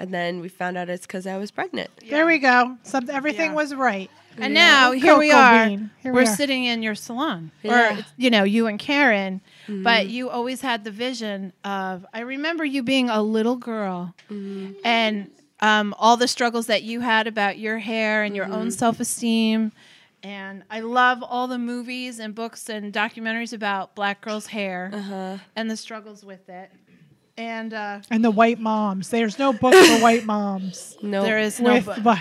And 0.00 0.14
then 0.14 0.40
we 0.40 0.48
found 0.48 0.78
out 0.78 0.88
it's 0.88 1.06
because 1.06 1.26
I 1.26 1.36
was 1.36 1.50
pregnant. 1.50 1.90
There 2.08 2.24
we 2.24 2.38
go. 2.38 2.76
Something, 2.84 3.14
everything 3.14 3.50
Yeah. 3.50 3.56
was 3.56 3.74
right. 3.74 4.10
and 4.38 4.54
now 4.54 4.92
here 4.92 5.18
we 5.18 5.30
are. 5.30 5.66
Here 5.66 5.78
we 6.04 6.10
we're 6.12 6.22
are. 6.22 6.26
sitting 6.40 6.64
in 6.64 6.82
your 6.82 6.94
salon 6.94 7.50
Yeah. 7.62 7.98
or 7.98 8.04
you 8.16 8.30
know 8.30 8.44
you 8.44 8.66
and 8.68 8.78
karen 8.78 9.40
Mm-hmm. 9.66 9.82
but 9.82 10.08
you 10.08 10.30
always 10.30 10.60
had 10.62 10.84
the 10.84 10.90
vision 10.90 11.52
of 11.64 12.06
i 12.14 12.20
remember 12.20 12.64
you 12.64 12.82
being 12.82 13.10
a 13.10 13.20
little 13.22 13.56
girl 13.56 14.14
Mm-hmm. 14.30 14.72
and 14.84 15.30
um, 15.60 15.94
all 15.98 16.16
the 16.16 16.28
struggles 16.28 16.66
that 16.68 16.82
you 16.84 17.00
had 17.00 17.26
about 17.26 17.58
your 17.58 17.78
hair 17.78 18.22
and 18.22 18.34
your 18.34 18.46
Mm-hmm. 18.46 18.54
own 18.54 18.70
self-esteem 18.70 19.72
and 20.22 20.62
i 20.70 20.80
love 20.80 21.22
all 21.22 21.46
the 21.48 21.58
movies 21.58 22.18
and 22.20 22.34
books 22.34 22.68
and 22.70 22.92
documentaries 22.94 23.52
about 23.52 23.94
black 23.94 24.20
girls 24.22 24.46
hair 24.46 24.90
Uh-huh. 24.94 25.36
and 25.56 25.70
the 25.70 25.76
struggles 25.76 26.24
with 26.24 26.48
it 26.48 26.70
and 27.40 27.72
uh, 27.72 28.00
And 28.10 28.24
the 28.24 28.30
white 28.30 28.60
moms. 28.60 29.08
There's 29.08 29.38
no 29.38 29.52
book 29.52 29.74
for 29.74 30.02
white 30.02 30.24
moms. 30.24 30.96
No. 31.02 31.22
there 31.22 31.38
is 31.38 31.58
no 31.60 31.72
With, 31.74 31.86
book. 31.86 31.98
but 32.02 32.18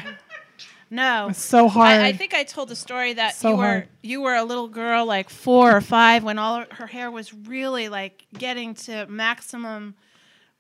no 0.90 1.28
it's 1.30 1.44
so 1.44 1.68
hard. 1.68 2.00
I, 2.02 2.08
I 2.08 2.14
think 2.14 2.34
I 2.34 2.44
told 2.44 2.70
the 2.70 2.76
story 2.76 3.14
that 3.14 3.36
So 3.36 3.52
you 3.52 3.56
were 3.58 3.64
hard. 3.64 3.88
you 4.02 4.22
were 4.22 4.36
a 4.36 4.44
little 4.44 4.68
girl, 4.70 5.06
like 5.06 5.30
four 5.30 5.76
or 5.76 5.82
five, 5.82 6.24
when 6.24 6.40
all 6.40 6.64
her 6.72 6.88
hair 6.88 7.12
was 7.12 7.34
really 7.34 7.90
like 7.90 8.26
getting 8.38 8.74
to 8.86 9.06
maximum 9.08 9.96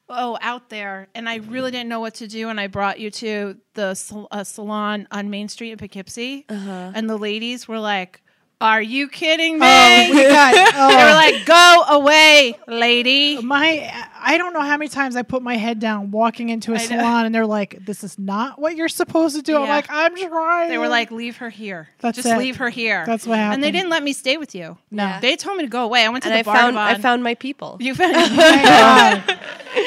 oh 0.09 0.37
out 0.41 0.69
there, 0.69 1.07
and 1.15 1.29
I 1.29 1.35
really 1.37 1.71
didn't 1.71 1.89
know 1.89 1.99
what 1.99 2.15
to 2.15 2.27
do, 2.27 2.49
and 2.49 2.59
I 2.59 2.67
brought 2.67 2.99
you 2.99 3.09
to 3.11 3.57
the 3.75 3.93
sal- 3.93 4.27
uh, 4.31 4.43
salon 4.43 5.07
on 5.11 5.29
Main 5.29 5.47
Street 5.49 5.71
in 5.71 5.77
Poughkeepsie, 5.77 6.45
Uh-huh. 6.49 6.91
and 6.93 7.09
the 7.09 7.17
ladies 7.17 7.67
were 7.67 7.79
like. 7.79 8.21
Are 8.61 8.81
you 8.81 9.07
kidding 9.07 9.57
me? 9.57 9.65
Oh, 9.65 10.07
we 10.11 10.23
got- 10.23 10.53
they 10.53 10.71
oh. 10.75 11.05
were 11.05 11.13
like, 11.13 11.45
"Go 11.45 11.83
away, 11.95 12.59
lady." 12.67 13.41
my 13.41 13.89
I 14.21 14.37
don't 14.37 14.51
know 14.51 14.59
how 14.59 14.75
many 14.75 14.89
times 14.89 15.15
I 15.15 15.21
put 15.21 15.41
my 15.41 15.55
head 15.55 15.79
down 15.79 16.11
walking 16.11 16.49
into 16.49 16.73
a 16.73 16.75
I 16.75 16.79
know. 16.79 16.85
salon 16.87 17.25
and 17.25 17.33
they're 17.33 17.45
like, 17.45 17.85
"This 17.85 18.03
is 18.03 18.19
not 18.19 18.59
what 18.59 18.75
you're 18.75 18.89
supposed 18.89 19.37
to 19.37 19.41
do." 19.41 19.55
I'm 19.55 19.69
like, 19.69 19.85
"I'm 19.89 20.13
trying." 20.13 20.69
They 20.69 20.77
were 20.77 20.89
like, 20.89 21.09
"Leave 21.09 21.37
her 21.37 21.49
here. 21.49 21.87
That's 21.99 22.17
Just 22.17 22.27
it. 22.27 22.37
leave 22.37 22.57
her 22.57 22.69
here." 22.69 23.05
That's 23.05 23.25
what 23.25 23.37
happened. 23.39 23.55
And 23.55 23.63
they 23.63 23.71
didn't 23.71 23.89
let 23.89 24.03
me 24.03 24.11
stay 24.11 24.35
with 24.35 24.53
you. 24.53 24.77
No. 24.91 25.03
Yeah. 25.03 25.19
They 25.21 25.37
told 25.37 25.57
me 25.57 25.63
to 25.63 25.69
go 25.69 25.85
away. 25.85 26.05
I 26.05 26.09
went 26.09 26.23
to 26.23 26.29
and 26.29 26.35
the 26.35 26.39
I 26.39 26.43
bar. 26.43 26.55
found 26.55 26.77
I 26.77 26.95
found 26.95 27.23
my 27.23 27.35
people. 27.35 27.77
You 27.79 27.95
found. 27.95 28.13
Thank 28.31 28.65
God. 28.65 29.39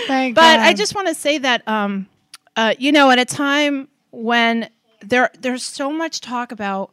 Thank 0.07 0.35
but 0.35 0.61
I 0.61 0.73
just 0.73 0.95
want 0.95 1.09
to 1.09 1.14
say 1.14 1.37
that, 1.39 1.66
um, 1.68 2.09
uh, 2.57 2.75
you 2.79 2.91
know, 2.93 3.11
at 3.11 3.18
a 3.18 3.27
time 3.27 3.89
when 4.12 4.70
there 5.03 5.31
there's 5.39 5.62
so 5.62 5.93
much 5.93 6.23
talk 6.23 6.53
about, 6.53 6.91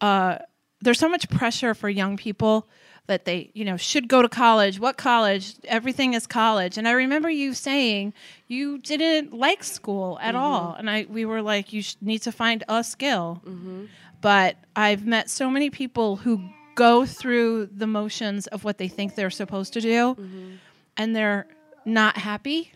uh, 0.00 0.38
there's 0.80 0.98
so 0.98 1.08
much 1.08 1.28
pressure 1.28 1.74
for 1.74 1.88
young 1.88 2.16
people 2.16 2.66
that 3.08 3.24
they, 3.24 3.50
you 3.54 3.64
know, 3.64 3.76
should 3.76 4.06
go 4.06 4.22
to 4.22 4.28
college. 4.28 4.78
What 4.78 4.96
college? 4.96 5.54
Everything 5.64 6.14
is 6.14 6.26
college. 6.26 6.78
And 6.78 6.86
I 6.86 6.92
remember 6.92 7.30
you 7.30 7.54
saying 7.54 8.12
you 8.46 8.78
didn't 8.78 9.32
like 9.32 9.64
school 9.64 10.18
at 10.20 10.34
mm-hmm. 10.34 10.44
all, 10.44 10.74
and 10.78 10.88
I 10.88 11.06
we 11.08 11.24
were 11.24 11.42
like, 11.42 11.72
you 11.72 11.82
sh- 11.82 11.96
need 12.00 12.20
to 12.22 12.32
find 12.32 12.62
a 12.68 12.84
skill. 12.84 13.42
Mm-hmm. 13.44 13.86
But 14.20 14.56
I've 14.76 15.06
met 15.06 15.30
so 15.30 15.50
many 15.50 15.70
people 15.70 16.16
who 16.16 16.42
go 16.74 17.06
through 17.06 17.66
the 17.66 17.86
motions 17.86 18.46
of 18.48 18.62
what 18.62 18.78
they 18.78 18.88
think 18.88 19.14
they're 19.14 19.30
supposed 19.30 19.72
to 19.72 19.80
do, 19.80 20.14
mm-hmm. 20.14 20.50
and 20.96 21.16
they're 21.16 21.46
not 21.84 22.18
happy. 22.18 22.72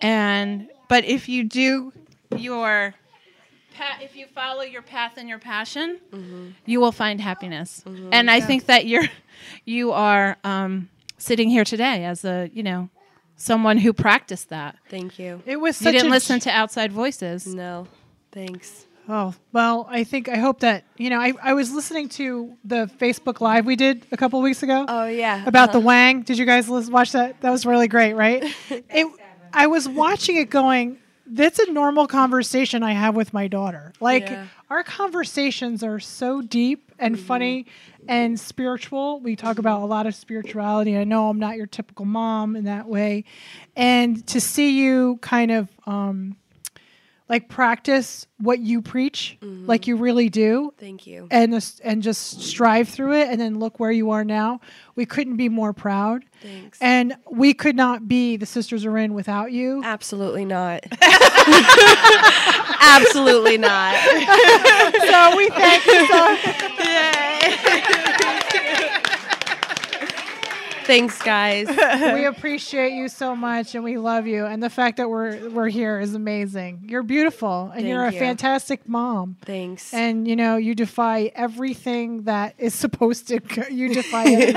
And 0.00 0.68
but 0.88 1.04
if 1.04 1.28
you 1.28 1.44
do 1.44 1.92
your 2.36 2.94
pa- 3.78 3.98
if 4.02 4.16
you 4.16 4.26
follow 4.26 4.62
your 4.62 4.82
path 4.82 5.14
and 5.16 5.28
your 5.28 5.38
passion, 5.38 6.00
mm-hmm. 6.10 6.48
you 6.66 6.80
will 6.80 6.92
find 6.92 7.20
happiness. 7.20 7.82
Mm-hmm. 7.86 8.10
And 8.12 8.30
I 8.30 8.40
think 8.40 8.66
that 8.66 8.86
you're 8.86 9.04
you 9.64 9.92
are 9.92 10.36
um, 10.44 10.88
sitting 11.16 11.48
here 11.48 11.64
today 11.64 12.04
as 12.04 12.24
a 12.24 12.50
you 12.52 12.62
know 12.62 12.90
someone 13.36 13.78
who 13.78 13.92
practiced 13.92 14.48
that. 14.50 14.76
Thank 14.88 15.18
you. 15.18 15.42
it 15.46 15.56
was 15.56 15.80
You 15.80 15.92
didn't 15.92 16.08
a 16.08 16.10
listen 16.10 16.40
to 16.40 16.50
outside 16.50 16.92
voices. 16.92 17.46
No. 17.46 17.86
Thanks. 18.32 18.86
Oh, 19.08 19.34
well, 19.52 19.86
I 19.88 20.04
think 20.04 20.28
I 20.28 20.36
hope 20.36 20.60
that, 20.60 20.84
you 20.98 21.08
know, 21.08 21.18
I, 21.18 21.32
I 21.42 21.54
was 21.54 21.72
listening 21.72 22.10
to 22.10 22.54
the 22.62 22.90
Facebook 22.98 23.40
Live 23.40 23.64
we 23.64 23.74
did 23.74 24.04
a 24.12 24.18
couple 24.18 24.38
of 24.38 24.42
weeks 24.42 24.62
ago. 24.62 24.84
Oh 24.86 25.06
yeah. 25.06 25.46
about 25.46 25.72
the 25.72 25.78
uh-huh. 25.78 25.86
Wang. 25.86 26.22
Did 26.22 26.36
you 26.36 26.44
guys 26.44 26.68
listen, 26.68 26.92
watch 26.92 27.12
that? 27.12 27.40
That 27.40 27.50
was 27.50 27.64
really 27.64 27.88
great, 27.88 28.12
right? 28.14 28.44
it, 28.70 29.06
I 29.50 29.66
was 29.66 29.88
watching 29.88 30.36
it 30.36 30.50
going, 30.50 30.98
that's 31.30 31.58
a 31.58 31.70
normal 31.72 32.06
conversation 32.06 32.82
I 32.82 32.92
have 32.92 33.14
with 33.14 33.32
my 33.32 33.48
daughter. 33.48 33.92
Like, 34.00 34.30
Yeah. 34.30 34.46
our 34.70 34.82
conversations 34.82 35.82
are 35.82 36.00
so 36.00 36.40
deep 36.42 36.92
and 36.98 37.18
funny 37.18 37.66
and 38.08 38.38
spiritual. 38.40 39.20
We 39.20 39.36
talk 39.36 39.58
about 39.58 39.82
a 39.82 39.84
lot 39.86 40.06
of 40.06 40.14
spirituality. 40.14 40.96
I 40.96 41.04
know 41.04 41.28
I'm 41.28 41.38
not 41.38 41.56
your 41.56 41.66
typical 41.66 42.04
mom 42.06 42.56
in 42.56 42.64
that 42.64 42.88
way. 42.88 43.24
And 43.76 44.26
to 44.28 44.40
see 44.40 44.78
you 44.80 45.18
kind 45.20 45.50
of, 45.50 45.68
um, 45.86 46.36
like 47.28 47.48
practice 47.48 48.26
what 48.38 48.58
you 48.58 48.80
preach, 48.80 49.36
mm-hmm. 49.40 49.66
like 49.66 49.86
you 49.86 49.96
really 49.96 50.28
do, 50.28 50.72
Thank 50.78 51.06
you. 51.06 51.26
and 51.30 51.52
and 51.84 52.02
just 52.02 52.42
strive 52.42 52.88
through 52.88 53.14
it 53.14 53.28
and 53.28 53.40
then 53.40 53.58
look 53.58 53.78
where 53.80 53.92
you 53.92 54.10
are 54.10 54.24
now 54.24 54.60
we 54.98 55.06
couldn't 55.06 55.36
be 55.36 55.48
more 55.48 55.72
proud 55.72 56.24
Thanks. 56.42 56.76
and 56.80 57.16
we 57.30 57.54
could 57.54 57.76
not 57.76 58.08
be 58.08 58.36
the 58.36 58.46
sisters 58.46 58.84
are 58.84 58.98
in 58.98 59.14
without 59.14 59.52
you 59.52 59.80
Absolutely 59.84 60.44
not. 60.44 60.84
Absolutely 62.80 63.58
not. 63.58 63.94
so 64.04 65.36
we 65.36 65.48
thank 65.50 65.86
you 65.86 66.06
so 66.08 66.36
Thanks, 70.88 71.20
guys. 71.22 71.68
we 72.14 72.24
appreciate 72.24 72.92
you 72.94 73.08
so 73.08 73.36
much 73.36 73.74
and 73.74 73.84
we 73.84 73.98
love 73.98 74.26
you 74.26 74.46
and 74.46 74.62
the 74.62 74.70
fact 74.70 74.96
that 74.96 75.08
we're 75.08 75.48
we're 75.50 75.68
here 75.68 76.00
is 76.00 76.14
amazing 76.14 76.80
you're 76.88 77.02
beautiful 77.02 77.70
and 77.76 77.86
you're 77.86 78.04
a 78.06 78.12
you. 78.12 78.18
fantastic 78.18 78.88
mom 78.88 79.36
Thanks. 79.44 79.92
and 79.94 80.26
you 80.26 80.34
know 80.34 80.56
you 80.56 80.74
defy 80.74 81.30
everything 81.34 82.22
that 82.22 82.54
is 82.58 82.74
supposed 82.74 83.28
to 83.28 83.38
go- 83.40 83.68
you 83.70 83.92
defy 83.94 84.24
it 84.26 84.56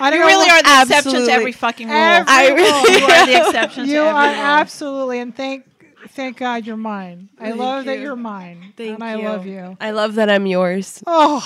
I 0.00 0.10
don't 0.10 0.18
You 0.18 0.20
know 0.20 0.26
really 0.26 0.46
what- 0.46 0.66
are 0.66 0.84
the 0.86 0.94
exception 0.96 1.26
to 1.26 1.32
every 1.32 1.52
fucking 1.52 1.86
rule. 1.88 1.96
Every 1.96 2.26
I 2.32 2.48
rule. 2.48 2.56
really 2.56 2.98
you 2.98 3.04
are 3.06 3.26
the 3.26 3.46
exception 3.46 3.86
you 3.86 3.92
to 3.94 3.98
every 4.00 4.10
are 4.10 4.26
rule. 4.32 4.40
absolutely 4.60 5.18
and 5.20 5.34
thank 5.34 5.64
thank 6.08 6.36
God 6.38 6.66
you're 6.66 6.76
mine. 6.76 7.28
I 7.38 7.50
Thank 7.50 7.56
love 7.60 7.84
that 7.84 7.96
you. 7.98 8.02
you're 8.02 8.16
mine. 8.16 8.72
Thank 8.76 8.94
and 8.94 9.04
I 9.04 9.16
you. 9.16 9.22
love 9.28 9.46
you. 9.46 9.76
I 9.80 9.92
love 9.92 10.16
that 10.16 10.28
I'm 10.28 10.46
yours. 10.46 11.00
Oh, 11.06 11.40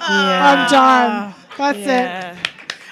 I'm 0.00 0.68
done. 0.68 1.34
That's 1.56 1.78
it. 2.38 2.45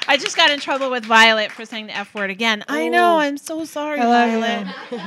I 0.06 0.16
just 0.16 0.36
got 0.36 0.50
in 0.50 0.60
trouble 0.60 0.90
with 0.90 1.04
Violet 1.04 1.50
for 1.52 1.64
saying 1.64 1.86
the 1.86 1.96
F 1.96 2.14
word 2.14 2.30
again. 2.30 2.64
I 2.68 2.88
know. 2.88 3.18
I'm 3.18 3.36
so 3.38 3.64
sorry, 3.64 3.98
Violet. 3.98 4.66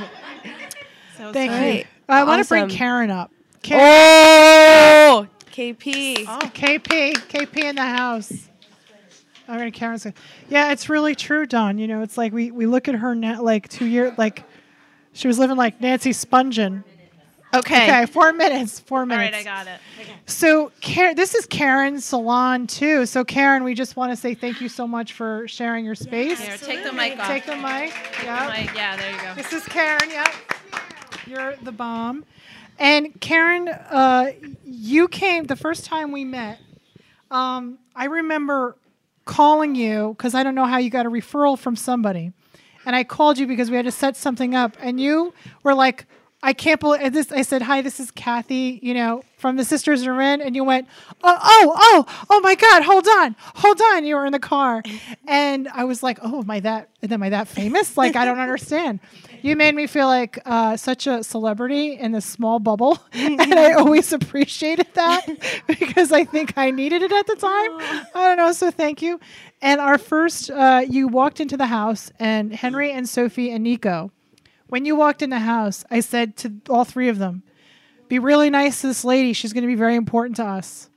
So 1.16 1.32
Thank 1.32 1.50
sorry. 1.50 1.78
you. 1.78 1.84
I 2.08 2.22
want 2.22 2.44
to 2.44 2.48
bring 2.48 2.68
Karen 2.68 3.10
up. 3.10 3.32
Oh! 3.32 3.58
Karen, 3.60 3.82
Oh, 3.82 5.28
KP. 5.52 6.24
Oh, 6.28 6.38
KP, 6.54 7.12
KP 7.14 7.56
in 7.64 7.74
the 7.74 7.82
house. 7.82 8.32
I'm 9.48 9.58
gonna 9.58 9.72
Karen's. 9.72 10.04
gonna- 10.04 10.14
Yeah, 10.48 10.70
it's 10.70 10.88
really 10.88 11.16
true, 11.16 11.44
Don. 11.44 11.76
You 11.76 11.88
know, 11.88 12.02
it's 12.02 12.16
like 12.16 12.32
we 12.32 12.52
we 12.52 12.66
look 12.66 12.86
at 12.86 12.94
her 12.94 13.16
now, 13.16 13.42
like 13.42 13.68
two 13.68 13.86
years, 13.86 14.16
like 14.16 14.44
she 15.12 15.26
was 15.26 15.40
living 15.40 15.56
like 15.56 15.80
Nancy 15.80 16.10
Spungen. 16.10 16.84
Okay. 17.54 17.84
Okay, 17.84 18.06
four 18.06 18.32
minutes. 18.32 18.80
Four 18.80 19.06
minutes. 19.06 19.28
All 19.28 19.32
right, 19.32 19.40
I 19.40 19.64
got 19.64 19.66
it. 19.66 19.80
Okay. 20.00 20.12
So, 20.26 20.70
Karen, 20.80 21.16
this 21.16 21.34
is 21.34 21.46
Karen's 21.46 22.04
salon 22.04 22.66
too. 22.66 23.06
So, 23.06 23.24
Karen, 23.24 23.64
we 23.64 23.74
just 23.74 23.96
want 23.96 24.12
to 24.12 24.16
say 24.16 24.34
thank 24.34 24.60
you 24.60 24.68
so 24.68 24.86
much 24.86 25.14
for 25.14 25.48
sharing 25.48 25.84
your 25.84 25.94
space. 25.94 26.40
Here, 26.40 26.58
take 26.58 26.84
the 26.84 26.92
mic 26.92 27.18
off. 27.18 27.26
Take 27.26 27.46
the 27.46 27.56
mic. 27.56 27.94
Yeah. 28.22 28.54
Mic, 28.54 28.74
Yeah, 28.74 28.96
there 28.96 29.10
you 29.12 29.20
go. 29.22 29.34
This 29.34 29.52
is 29.52 29.64
Karen. 29.64 30.10
Yep. 30.10 30.28
You're 31.26 31.56
the 31.62 31.72
bomb. 31.72 32.24
And 32.78 33.18
Karen, 33.20 33.68
uh, 33.68 34.32
you 34.64 35.08
came 35.08 35.44
the 35.44 35.56
first 35.56 35.84
time 35.84 36.12
we 36.12 36.24
met. 36.24 36.60
Um, 37.30 37.78
I 37.96 38.04
remember 38.06 38.76
calling 39.24 39.74
you 39.74 40.14
because 40.16 40.34
I 40.34 40.42
don't 40.42 40.54
know 40.54 40.64
how 40.66 40.78
you 40.78 40.90
got 40.90 41.06
a 41.06 41.10
referral 41.10 41.58
from 41.58 41.76
somebody, 41.76 42.32
and 42.86 42.94
I 42.94 43.04
called 43.04 43.36
you 43.38 43.46
because 43.46 43.70
we 43.70 43.76
had 43.76 43.84
to 43.86 43.90
set 43.90 44.16
something 44.16 44.54
up, 44.54 44.76
and 44.80 45.00
you 45.00 45.34
were 45.62 45.74
like, 45.74 46.06
"I 46.42 46.52
can't 46.52 46.80
believe 46.80 47.12
this." 47.12 47.32
I 47.32 47.42
said, 47.42 47.62
"Hi, 47.62 47.82
this 47.82 48.00
is 48.00 48.10
Cathy," 48.10 48.78
you 48.82 48.94
know, 48.94 49.22
from 49.38 49.56
the 49.56 49.64
Sisters 49.64 50.06
Are 50.06 50.20
In, 50.20 50.40
and 50.40 50.54
you 50.54 50.64
went, 50.64 50.88
"Oh, 51.22 51.38
oh, 51.42 51.72
oh, 51.76 52.24
oh 52.30 52.40
my 52.40 52.54
God! 52.54 52.82
Hold 52.82 53.06
on, 53.08 53.36
hold 53.38 53.80
on!" 53.80 54.04
You 54.04 54.16
were 54.16 54.26
in 54.26 54.32
the 54.32 54.38
car, 54.38 54.82
and 55.26 55.68
I 55.68 55.84
was 55.84 56.02
like, 56.02 56.18
"Oh, 56.22 56.40
am 56.40 56.50
I 56.50 56.60
that? 56.60 56.90
Am 57.08 57.22
I 57.22 57.30
that 57.30 57.48
famous? 57.48 57.96
Like, 57.96 58.16
I 58.16 58.24
don't 58.24 58.38
understand." 58.38 59.00
You 59.42 59.54
made 59.54 59.74
me 59.74 59.86
feel 59.86 60.06
like 60.06 60.38
uh, 60.46 60.76
such 60.76 61.06
a 61.06 61.22
celebrity 61.22 61.92
in 61.92 62.12
this 62.12 62.26
small 62.26 62.58
bubble, 62.58 62.98
and 63.12 63.54
I 63.54 63.72
always 63.80 64.12
appreciated 64.12 64.88
that 64.94 65.26
because 65.66 66.12
I 66.12 66.24
think 66.24 66.54
I 66.56 66.70
needed 66.70 67.02
it 67.02 67.12
at 67.12 67.26
the 67.26 67.36
time. 67.36 67.78
I 68.14 68.28
don't 68.28 68.36
know, 68.36 68.52
so 68.52 68.70
thank 68.70 69.02
you. 69.02 69.20
And 69.62 69.80
our 69.80 69.98
first, 69.98 70.50
uh, 70.50 70.84
you 70.88 71.08
walked 71.08 71.40
into 71.40 71.56
the 71.56 71.66
house, 71.66 72.10
and 72.18 72.52
Henry 72.52 72.90
and 72.92 73.06
Sofie 73.06 73.54
and 73.54 73.64
Nico. 73.64 74.10
When 74.68 74.84
you 74.84 74.96
walked 74.96 75.22
in 75.22 75.30
the 75.30 75.40
house, 75.40 75.84
I 75.90 76.00
said 76.00 76.36
to 76.38 76.52
all 76.68 76.84
three 76.84 77.08
of 77.08 77.18
them, 77.18 77.42
"Be 78.08 78.18
really 78.18 78.50
nice 78.50 78.82
to 78.82 78.86
this 78.86 79.04
lady. 79.04 79.32
She's 79.32 79.52
going 79.52 79.62
to 79.62 79.68
be 79.68 79.74
very 79.74 79.96
important 79.96 80.36
to 80.36 80.44
us." 80.44 80.90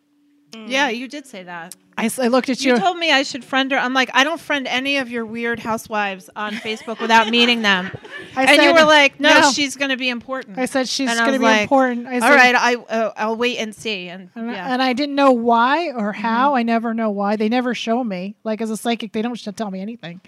Yeah, 0.54 0.90
you 0.90 1.08
did 1.08 1.26
say 1.26 1.44
that. 1.44 1.76
I, 2.02 2.26
I 2.26 2.28
looked 2.28 2.50
at 2.50 2.64
you. 2.64 2.74
You 2.74 2.80
told 2.80 2.98
me 2.98 3.12
I 3.12 3.24
should 3.24 3.44
friend 3.44 3.72
her. 3.72 3.78
I'm 3.78 3.94
like, 3.94 4.10
I 4.14 4.24
don't 4.24 4.40
friend 4.40 4.68
any 4.68 4.98
of 4.98 5.10
your 5.10 5.26
weird 5.26 5.60
housewives 5.60 6.30
on 6.36 6.54
Facebook 6.54 7.00
without 7.00 7.30
meeting 7.30 7.62
them. 7.62 7.92
I 8.36 8.46
and 8.54 8.62
you 8.62 8.74
were 8.74 8.84
like, 8.86 9.20
no, 9.20 9.42
"No." 9.42 9.52
she's 9.52 9.76
going 9.76 9.90
to 9.92 9.98
be 9.98 10.10
important. 10.10 10.58
I 10.58 10.66
said 10.66 10.88
she's 10.88 11.14
going 11.14 11.34
to 11.34 11.40
be 11.40 11.46
like, 11.46 11.62
important. 11.64 12.08
I 12.08 12.20
said, 12.20 12.30
All 12.30 12.36
right, 12.36 12.56
I 12.56 12.76
uh, 12.76 13.14
I'll 13.18 13.36
wait 13.36 13.58
and 13.58 13.76
see. 13.76 14.08
And 14.10 14.30
And, 14.36 14.50
I- 14.50 14.54
yeah, 14.54 14.74
and 14.74 14.82
I 14.82 14.94
didn't 14.94 15.16
know 15.16 15.32
why 15.32 15.90
or 15.92 16.12
Mm-hmm. 16.14 16.22
how. 16.22 16.56
I 16.56 16.64
never 16.64 16.94
know 16.94 17.10
why. 17.10 17.36
They 17.36 17.50
never 17.50 17.74
show 17.76 18.04
me. 18.04 18.36
Like 18.44 18.62
as 18.62 18.70
a 18.70 18.78
psychic, 18.78 19.12
they 19.14 19.22
don't 19.22 19.36
tell 19.58 19.70
me 19.72 19.82
anything. 19.82 20.22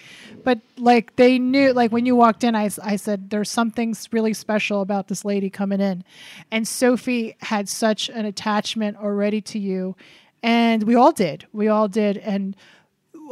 But 0.43 0.59
like 0.77 1.15
they 1.15 1.39
knew. 1.39 1.73
Like 1.73 1.91
when 1.91 2.05
you 2.05 2.15
walked 2.15 2.43
in, 2.43 2.55
I, 2.55 2.69
I 2.83 2.95
said, 2.97 3.29
"There's 3.29 3.49
something 3.49 3.95
really 4.11 4.33
special 4.33 4.81
about 4.81 5.07
this 5.07 5.23
lady 5.25 5.49
coming 5.49 5.79
in," 5.81 6.03
and 6.51 6.65
Sofie 6.65 7.35
had 7.41 7.67
such 7.69 8.09
an 8.09 8.25
attachment 8.25 8.97
already 8.97 9.41
to 9.41 9.59
you, 9.59 9.95
and 10.43 10.83
we 10.83 10.95
all 10.95 11.11
did. 11.11 11.47
We 11.53 11.69
all 11.69 11.87
did, 11.87 12.17
and 12.17 12.55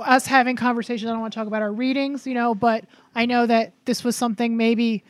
us 0.01 0.25
having 0.25 0.55
conversations. 0.55 1.07
I 1.09 1.11
don't 1.11 1.21
want 1.21 1.33
to 1.33 1.37
talk 1.37 1.47
about 1.47 1.61
our 1.61 1.71
readings, 1.71 2.25
you 2.25 2.33
know, 2.33 2.55
but 2.55 2.85
I 3.13 3.25
know 3.25 3.45
that 3.45 3.73
this 3.85 4.03
was 4.03 4.15
something 4.15 4.57
maybe 4.57 5.03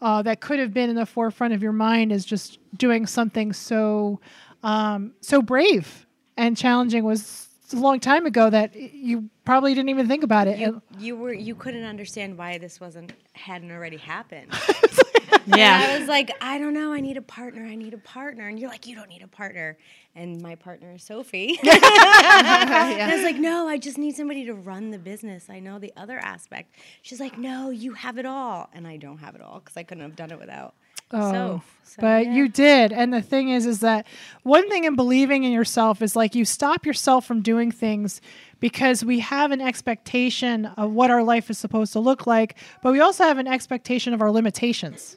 uh, 0.00 0.22
that 0.22 0.40
could 0.40 0.60
have 0.60 0.72
been 0.72 0.88
in 0.88 0.96
the 0.96 1.06
forefront 1.06 1.52
of 1.52 1.62
your 1.62 1.72
mind 1.72 2.12
is 2.12 2.24
just 2.24 2.58
doing 2.76 3.06
something 3.06 3.52
so 3.52 4.20
um, 4.62 5.12
so 5.20 5.42
brave 5.42 6.06
and 6.36 6.56
challenging 6.56 7.04
was 7.04 7.48
a 7.72 7.76
long 7.76 8.00
time 8.00 8.24
ago 8.24 8.48
that 8.48 8.74
you 8.76 9.28
probably 9.44 9.74
didn't 9.74 9.88
even 9.88 10.08
think 10.08 10.22
about 10.22 10.46
it. 10.46 10.58
you, 10.58 10.82
you 10.98 11.16
were 11.16 11.32
you 11.32 11.54
couldn't 11.54 11.84
understand 11.84 12.38
why 12.38 12.58
this 12.58 12.80
wasn't 12.80 13.12
hadn't 13.32 13.70
already 13.70 13.96
happened. 13.96 14.52
yeah. 15.46 15.82
And 15.82 15.92
I 15.92 15.98
was 15.98 16.08
like, 16.08 16.30
I 16.40 16.58
don't 16.58 16.74
know, 16.74 16.92
I 16.92 17.00
need 17.00 17.16
a 17.16 17.22
partner, 17.22 17.64
I 17.64 17.74
need 17.74 17.94
a 17.94 17.98
partner. 17.98 18.48
And 18.48 18.58
you're 18.58 18.70
like, 18.70 18.86
you 18.86 18.94
don't 18.94 19.08
need 19.08 19.22
a 19.22 19.28
partner. 19.28 19.78
And 20.14 20.40
my 20.42 20.54
partner 20.54 20.92
is 20.92 21.02
Sofie. 21.02 21.56
And 21.62 23.10
I 23.10 23.14
was 23.14 23.24
like, 23.24 23.36
no, 23.36 23.68
I 23.68 23.78
just 23.78 23.98
need 23.98 24.16
somebody 24.16 24.44
to 24.46 24.54
run 24.54 24.90
the 24.90 24.98
business. 24.98 25.48
I 25.48 25.60
know 25.60 25.78
the 25.78 25.92
other 25.96 26.18
aspect. 26.18 26.74
She's 27.02 27.20
like, 27.20 27.38
no, 27.38 27.70
you 27.70 27.92
have 27.94 28.18
it 28.18 28.26
all. 28.26 28.68
And 28.72 28.86
I 28.86 28.96
don't 28.96 29.18
have 29.18 29.34
it 29.34 29.40
all 29.40 29.60
because 29.60 29.76
I 29.76 29.82
couldn't 29.82 30.04
have 30.04 30.16
done 30.16 30.30
it 30.30 30.38
without 30.38 30.74
Oh, 31.10 31.32
Soph. 31.32 31.76
So, 31.84 31.96
but 32.00 32.26
yeah. 32.26 32.34
you 32.34 32.48
did. 32.48 32.92
And 32.92 33.12
the 33.12 33.22
thing 33.22 33.48
is, 33.48 33.64
is 33.64 33.80
that 33.80 34.06
one 34.42 34.68
thing 34.68 34.84
in 34.84 34.94
believing 34.94 35.44
in 35.44 35.52
yourself 35.52 36.02
is 36.02 36.14
like 36.14 36.34
you 36.34 36.44
stop 36.44 36.84
yourself 36.84 37.24
from 37.24 37.40
doing 37.40 37.70
things 37.70 38.20
because 38.60 39.04
we 39.04 39.20
have 39.20 39.50
an 39.50 39.60
expectation 39.60 40.66
of 40.66 40.92
what 40.92 41.10
our 41.10 41.22
life 41.22 41.50
is 41.50 41.58
supposed 41.58 41.92
to 41.92 42.00
look 42.00 42.26
like, 42.26 42.56
but 42.82 42.92
we 42.92 43.00
also 43.00 43.24
have 43.24 43.38
an 43.38 43.46
expectation 43.46 44.12
of 44.12 44.20
our 44.20 44.30
limitations. 44.30 45.16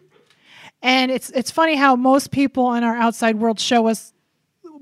And 0.81 1.11
it's 1.11 1.29
it's 1.31 1.51
funny 1.51 1.75
how 1.75 1.95
most 1.95 2.31
people 2.31 2.73
in 2.73 2.83
our 2.83 2.95
outside 2.95 3.37
world 3.37 3.59
show 3.59 3.87
us 3.87 4.13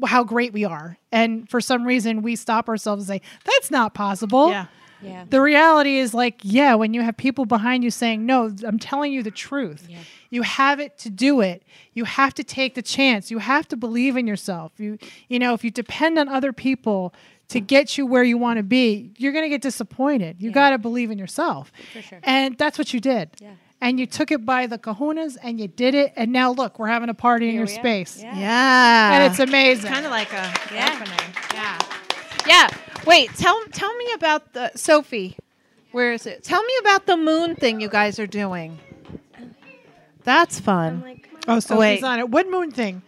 how 0.05 0.23
great 0.23 0.53
we 0.53 0.63
are, 0.63 0.97
and 1.11 1.49
for 1.49 1.59
some 1.59 1.83
reason 1.85 2.21
we 2.21 2.37
stop 2.37 2.69
ourselves 2.69 3.09
and 3.09 3.19
say 3.19 3.27
that's 3.43 3.69
not 3.69 3.93
possible. 3.93 4.49
Yeah. 4.49 4.67
Yeah. 5.01 5.23
The 5.29 5.39
reality 5.39 5.97
is 5.97 6.13
like, 6.13 6.41
yeah, 6.43 6.75
when 6.75 6.93
you 6.93 7.01
have 7.01 7.15
people 7.15 7.45
behind 7.45 7.85
you 7.85 7.91
saying, 7.91 8.25
"No, 8.25 8.53
I'm 8.65 8.79
telling 8.79 9.13
you 9.13 9.23
the 9.23 9.31
truth." 9.31 9.87
You 10.29 10.41
have 10.43 10.79
it 10.79 10.97
to 10.99 11.09
do 11.09 11.41
it. 11.41 11.63
You 11.93 12.03
have 12.03 12.33
to 12.35 12.43
take 12.43 12.75
the 12.75 12.81
chance. 12.81 13.31
You 13.31 13.39
have 13.39 13.67
to 13.69 13.77
believe 13.77 14.17
in 14.17 14.27
yourself. 14.27 14.73
You 14.77 14.97
you 15.29 15.39
know, 15.39 15.53
if 15.53 15.63
you 15.63 15.71
depend 15.71 16.19
on 16.19 16.27
other 16.27 16.51
people 16.51 17.13
to 17.49 17.59
get 17.59 17.97
you 17.97 18.05
where 18.05 18.23
you 18.23 18.37
want 18.37 18.57
to 18.57 18.63
be, 18.63 19.11
you're 19.17 19.31
going 19.33 19.45
to 19.45 19.49
get 19.49 19.61
disappointed. 19.61 20.37
You 20.39 20.51
got 20.51 20.69
to 20.71 20.77
believe 20.77 21.11
in 21.11 21.17
yourself. 21.17 21.71
For 21.93 22.01
sure. 22.01 22.19
And 22.23 22.57
that's 22.57 22.77
what 22.77 22.93
you 22.93 22.99
did. 22.99 23.31
Yeah. 23.39 23.53
And 23.81 23.99
you 23.99 24.05
took 24.05 24.31
it 24.31 24.45
by 24.45 24.67
the 24.67 24.77
kahunas 24.77 25.37
and 25.41 25.59
you 25.59 25.67
did 25.67 25.95
it. 25.95 26.13
And 26.15 26.31
now 26.31 26.51
look, 26.51 26.79
we're 26.79 26.87
having 26.87 27.09
a 27.09 27.13
party 27.13 27.49
in 27.49 27.55
your 27.55 27.67
space. 27.67 28.21
Yeah. 28.21 28.37
Yeah. 28.37 29.13
And 29.13 29.31
it's 29.31 29.39
amazing. 29.39 29.89
kind 29.91 30.05
of 30.05 30.11
like 30.11 30.31
a 30.31 30.53
Yeah. 30.73 30.89
happening. 30.89 31.35
Yeah. 31.53 31.79
Yeah. 32.47 32.69
Wait, 33.05 33.33
tell 33.35 33.59
tell 33.71 33.95
me 33.95 34.11
about 34.13 34.53
the 34.53 34.71
Sofie. 34.75 35.35
Where 35.91 36.13
is 36.13 36.25
it? 36.25 36.43
Tell 36.43 36.61
me 36.61 36.73
about 36.81 37.05
the 37.05 37.17
moon 37.17 37.55
thing 37.55 37.79
you 37.79 37.89
guys 37.89 38.19
are 38.19 38.27
doing. 38.27 38.77
That's 40.23 40.59
fun. 40.59 41.01
Like, 41.01 41.29
oh, 41.47 41.59
so 41.59 41.77
wait. 41.79 41.95
he's 41.95 42.03
on 42.03 42.19
it. 42.19 42.29
What 42.29 42.49
moon 42.49 42.71
thing? 42.71 43.01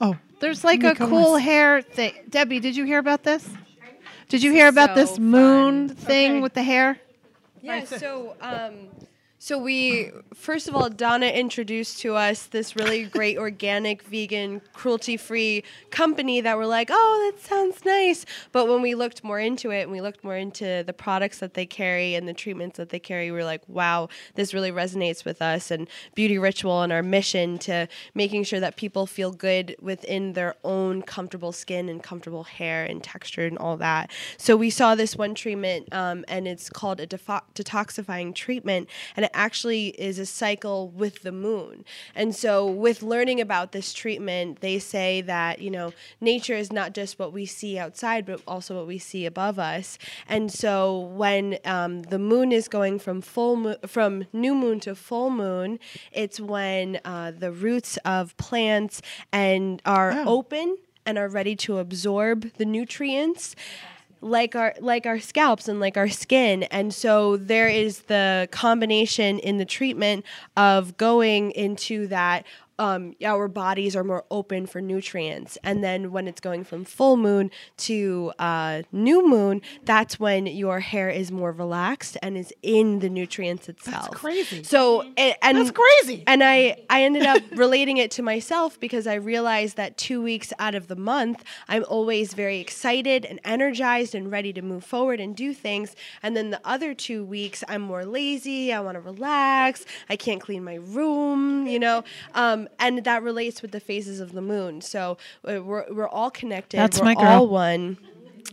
Oh, 0.00 0.16
There's 0.40 0.62
like 0.62 0.82
Nico 0.82 1.06
a 1.06 1.08
cool 1.08 1.36
hair 1.36 1.80
thing. 1.82 2.12
Debbie, 2.28 2.60
did 2.60 2.76
you 2.76 2.84
hear 2.84 2.98
about 2.98 3.24
this? 3.24 3.48
Did 4.32 4.42
you 4.42 4.50
hear 4.50 4.68
about 4.68 4.94
this 4.94 5.16
so 5.16 5.20
moon 5.20 5.90
thing 5.90 6.30
Okay. 6.32 6.40
with 6.40 6.54
the 6.54 6.62
hair? 6.62 6.98
Yeah, 7.60 7.84
so 7.84 8.34
um 8.40 8.88
so 9.44 9.58
we 9.58 10.12
first 10.32 10.68
of 10.68 10.76
all 10.76 10.88
Donna 10.88 11.26
introduced 11.26 11.98
to 12.02 12.14
us 12.14 12.46
this 12.46 12.76
really 12.76 13.06
great 13.06 13.38
organic 13.38 14.00
vegan 14.02 14.62
cruelty-free 14.72 15.64
company 15.90 16.40
that 16.40 16.56
we're 16.56 16.66
like, 16.66 16.90
"Oh, 16.92 17.32
that 17.32 17.44
sounds 17.44 17.84
nice." 17.84 18.24
But 18.52 18.68
when 18.68 18.82
we 18.82 18.94
looked 18.94 19.24
more 19.24 19.40
into 19.40 19.72
it 19.72 19.82
and 19.82 19.90
we 19.90 20.00
looked 20.00 20.22
more 20.22 20.36
into 20.36 20.84
the 20.86 20.92
products 20.92 21.40
that 21.40 21.54
they 21.54 21.66
carry 21.66 22.14
and 22.14 22.28
the 22.28 22.32
treatments 22.32 22.76
that 22.76 22.90
they 22.90 23.00
carry, 23.00 23.32
we 23.32 23.36
were 23.36 23.44
like, 23.44 23.68
"Wow, 23.68 24.10
this 24.36 24.54
really 24.54 24.70
resonates 24.70 25.24
with 25.24 25.42
us 25.42 25.72
and 25.72 25.88
Beauty 26.14 26.38
Ritual 26.38 26.82
and 26.82 26.92
our 26.92 27.02
mission 27.02 27.58
to 27.66 27.88
making 28.14 28.44
sure 28.44 28.60
that 28.60 28.76
people 28.76 29.08
feel 29.08 29.32
good 29.32 29.74
within 29.82 30.34
their 30.34 30.54
own 30.62 31.02
comfortable 31.02 31.50
skin 31.50 31.88
and 31.88 32.00
comfortable 32.00 32.44
hair 32.44 32.84
and 32.84 33.02
texture 33.02 33.44
and 33.44 33.58
all 33.58 33.76
that." 33.78 34.08
So 34.36 34.56
we 34.56 34.70
saw 34.70 34.94
this 34.94 35.16
one 35.16 35.34
treatment 35.34 35.92
um, 35.92 36.24
and 36.28 36.46
it's 36.46 36.70
called 36.70 37.00
a 37.00 37.08
defo- 37.08 37.42
detoxifying 37.56 38.36
treatment 38.36 38.88
and 39.16 39.31
actually 39.34 39.88
is 39.88 40.18
a 40.18 40.26
cycle 40.26 40.88
with 40.88 41.22
the 41.22 41.32
moon. 41.32 41.84
And 42.14 42.34
so 42.34 42.66
with 42.66 43.02
learning 43.02 43.40
about 43.40 43.72
this 43.72 43.92
treatment, 43.92 44.60
they 44.60 44.78
say 44.78 45.20
that, 45.22 45.60
you 45.60 45.70
know, 45.70 45.92
nature 46.20 46.54
is 46.54 46.72
not 46.72 46.94
just 46.94 47.18
what 47.18 47.32
we 47.32 47.46
see 47.46 47.78
outside, 47.78 48.26
but 48.26 48.40
also 48.46 48.76
what 48.76 48.86
we 48.86 48.98
see 48.98 49.26
above 49.26 49.58
us. 49.58 49.98
And 50.28 50.52
so 50.52 50.98
when 50.98 51.58
um, 51.64 52.02
the 52.02 52.18
moon 52.18 52.52
is 52.52 52.68
going 52.68 52.98
from 52.98 53.20
full 53.20 53.56
mo- 53.56 53.76
from 53.86 54.26
new 54.32 54.54
moon 54.54 54.80
to 54.80 54.94
full 54.94 55.30
moon, 55.30 55.78
it's 56.12 56.40
when 56.40 57.00
uh, 57.04 57.32
the 57.32 57.52
roots 57.52 57.96
of 58.04 58.36
plants 58.36 59.02
and 59.32 59.80
are 59.84 60.12
open 60.26 60.76
and 61.04 61.18
are 61.18 61.28
ready 61.28 61.56
to 61.56 61.78
absorb 61.78 62.52
the 62.54 62.64
nutrients 62.64 63.56
like 64.22 64.54
our 64.54 64.74
like 64.80 65.04
our 65.04 65.18
scalps 65.18 65.68
and 65.68 65.80
like 65.80 65.96
our 65.96 66.08
skin. 66.08 66.62
And 66.64 66.94
so 66.94 67.36
there 67.36 67.68
is 67.68 68.02
the 68.02 68.48
combination 68.50 69.38
in 69.40 69.58
the 69.58 69.64
treatment 69.64 70.24
of 70.56 70.96
going 70.96 71.50
into 71.52 72.06
that 72.06 72.46
um, 72.78 73.14
our 73.24 73.48
bodies 73.48 73.94
are 73.94 74.04
more 74.04 74.24
open 74.30 74.66
for 74.66 74.80
nutrients 74.80 75.58
and 75.62 75.82
then 75.84 76.10
when 76.12 76.26
it's 76.26 76.40
going 76.40 76.64
from 76.64 76.84
full 76.84 77.16
moon 77.16 77.50
to 77.76 78.32
uh, 78.38 78.82
new 78.92 79.28
moon 79.28 79.60
that's 79.84 80.18
when 80.18 80.46
your 80.46 80.80
hair 80.80 81.08
is 81.10 81.30
more 81.30 81.52
relaxed 81.52 82.16
and 82.22 82.36
is 82.36 82.52
in 82.62 82.98
the 83.00 83.08
nutrients 83.10 83.68
itself 83.68 84.04
That's 84.04 84.16
crazy. 84.16 84.62
so 84.62 85.02
and, 85.16 85.34
and 85.42 85.58
That's 85.58 85.70
crazy. 85.70 86.24
and 86.26 86.42
I, 86.42 86.76
I 86.90 87.02
ended 87.02 87.24
up 87.24 87.42
relating 87.52 87.98
it 87.98 88.10
to 88.12 88.22
myself 88.22 88.78
because 88.80 89.06
I 89.06 89.14
realized 89.14 89.76
that 89.76 89.96
two 89.96 90.22
weeks 90.22 90.52
out 90.58 90.74
of 90.74 90.88
the 90.88 90.96
month, 90.96 91.44
I'm 91.68 91.84
always 91.88 92.34
very 92.34 92.58
excited 92.58 93.24
and 93.24 93.40
energized 93.44 94.14
and 94.14 94.30
ready 94.30 94.52
to 94.54 94.62
move 94.62 94.84
forward 94.84 95.20
and 95.20 95.36
do 95.36 95.52
things. 95.54 95.94
And 96.22 96.36
then 96.36 96.50
the 96.50 96.60
other 96.64 96.94
two 96.94 97.24
weeks, 97.24 97.62
I'm 97.68 97.82
more 97.82 98.04
lazy. 98.04 98.72
I 98.72 98.80
want 98.80 98.94
to 98.96 99.00
relax. 99.00 99.84
I 100.08 100.16
can't 100.16 100.40
clean 100.40 100.64
my 100.64 100.76
room, 100.76 101.66
you 101.66 101.78
know. 101.78 102.04
Um, 102.34 102.61
Um, 102.62 102.68
and 102.78 103.04
that 103.04 103.22
relates 103.22 103.62
with 103.62 103.72
the 103.72 103.80
phases 103.80 104.20
of 104.20 104.32
the 104.32 104.42
moon. 104.42 104.80
So 104.80 105.18
uh, 105.48 105.62
we're, 105.62 105.92
we're 105.92 106.08
all 106.08 106.30
connected. 106.30 106.78
That's 106.78 106.98
we're 106.98 107.06
my 107.06 107.14
girl. 107.14 107.24
all 107.24 107.48
one. 107.48 107.98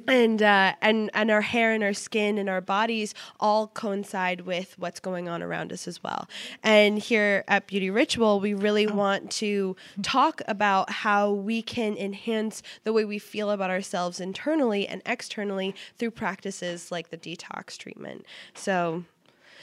And 0.07 0.41
uh, 0.41 0.73
and 0.81 1.11
and 1.13 1.29
our 1.29 1.41
hair 1.41 1.73
and 1.73 1.83
our 1.83 1.93
skin 1.93 2.37
and 2.37 2.49
our 2.49 2.61
bodies 2.61 3.13
all 3.39 3.67
coincide 3.67 4.41
with 4.41 4.77
what's 4.79 4.99
going 4.99 5.27
on 5.27 5.43
around 5.43 5.73
us 5.73 5.87
as 5.87 6.01
well. 6.01 6.27
And 6.63 6.97
here 6.97 7.43
at 7.47 7.67
Beauty 7.67 7.89
Ritual, 7.89 8.39
we 8.39 8.53
really 8.53 8.87
want 8.87 9.29
to 9.31 9.75
talk 10.01 10.41
about 10.47 10.89
how 10.89 11.31
we 11.31 11.61
can 11.61 11.97
enhance 11.97 12.63
the 12.85 12.93
way 12.93 13.03
we 13.03 13.19
feel 13.19 13.51
about 13.51 13.69
ourselves 13.69 14.19
internally 14.19 14.87
and 14.87 15.01
externally 15.05 15.75
through 15.97 16.11
practices 16.11 16.91
like 16.91 17.09
the 17.09 17.17
detox 17.17 17.77
treatment. 17.77 18.25
So 18.53 19.03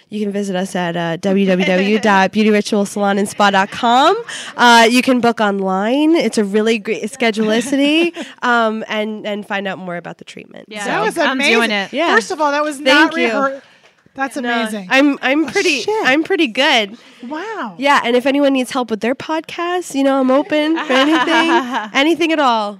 you 0.08 0.20
can 0.20 0.30
visit 0.32 0.54
us 0.56 0.74
at 0.76 0.96
uh, 0.96 1.16
www.beautyritualsalonandspa.com. 1.18 4.16
Uh, 4.56 4.86
you 4.90 5.02
can 5.02 5.20
book 5.20 5.40
online. 5.40 6.14
It's 6.14 6.38
a 6.38 6.44
really 6.44 6.78
great 6.78 7.02
schedulicity, 7.04 8.16
um, 8.42 8.84
and 8.88 9.26
and 9.26 9.46
find 9.46 9.66
out 9.68 9.78
more 9.78 9.96
about 9.96 10.18
the 10.18 10.24
treatment. 10.24 10.66
Yeah. 10.68 10.84
So- 10.84 10.90
That 10.90 11.00
was 11.02 11.16
amazing. 11.16 11.54
I'm 11.54 11.60
doing 11.60 11.70
it. 11.70 11.92
Yeah. 11.92 12.14
First 12.14 12.30
of 12.30 12.40
all, 12.40 12.50
that 12.52 12.62
was 12.64 12.76
Thank 12.76 12.86
not 12.86 13.16
you. 13.16 13.24
rehearsed. 13.26 13.66
That's 14.14 14.36
No, 14.36 14.50
amazing. 14.50 14.86
I'm 14.90 15.18
I'm 15.20 15.44
pretty 15.46 15.82
shit. 15.82 16.06
I'm 16.06 16.24
pretty 16.24 16.46
good. 16.46 16.96
wow. 17.24 17.74
Yeah, 17.76 18.00
and 18.02 18.16
if 18.16 18.24
anyone 18.24 18.54
needs 18.54 18.70
help 18.70 18.90
with 18.90 19.00
their 19.00 19.14
podcast, 19.14 19.94
you 19.94 20.02
know, 20.04 20.18
I'm 20.18 20.30
open 20.30 20.74
for 20.86 20.92
anything, 20.94 21.90
anything 21.92 22.32
at 22.32 22.38
all. 22.38 22.78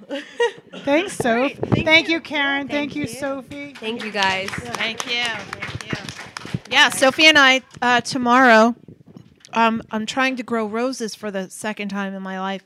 Thanks, 0.76 1.12
Soph. 1.14 1.52
Thank 1.52 1.84
Thank, 1.84 2.08
you, 2.08 2.20
Karen. 2.22 2.68
Thank, 2.68 2.96
you, 2.96 3.04
Sofie. 3.04 3.76
Thank 3.76 4.02
you 4.02 4.12
guys. 4.12 4.48
Thank 4.48 5.04
you. 5.04 5.24
Thank 5.24 5.92
you. 5.92 5.98
Yeah, 6.70 6.90
Sofie 6.90 7.24
and 7.24 7.38
I 7.38 7.62
uh, 7.80 8.00
tomorrow. 8.00 8.74
Um, 9.52 9.82
I'm 9.90 10.04
trying 10.06 10.36
to 10.36 10.42
grow 10.42 10.66
roses 10.66 11.14
for 11.14 11.30
the 11.30 11.48
second 11.48 11.88
time 11.88 12.12
in 12.14 12.22
my 12.22 12.38
life, 12.40 12.64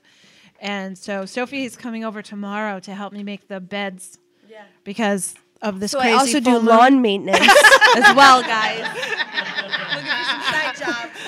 and 0.61 0.97
so 0.99 1.23
Sofie 1.25 1.65
is 1.67 1.77
coming 1.77 2.05
over 2.05 2.23
tomorrow 2.23 2.81
to 2.81 2.95
help 2.95 3.13
me 3.13 3.23
make 3.23 3.47
the 3.49 3.61
beds. 3.61 4.19
Yeah. 4.49 4.63
Because 4.85 5.35
of 5.63 5.79
this 5.79 5.93
So 5.93 5.99
I 6.01 6.03
crazy 6.03 6.17
also 6.17 6.41
do 6.41 6.45
full 6.53 6.61
moon. 6.63 6.67
lawn 6.67 7.03
maintenance 7.03 7.39
as 7.97 8.17
well, 8.17 8.43
guys. 8.43 8.87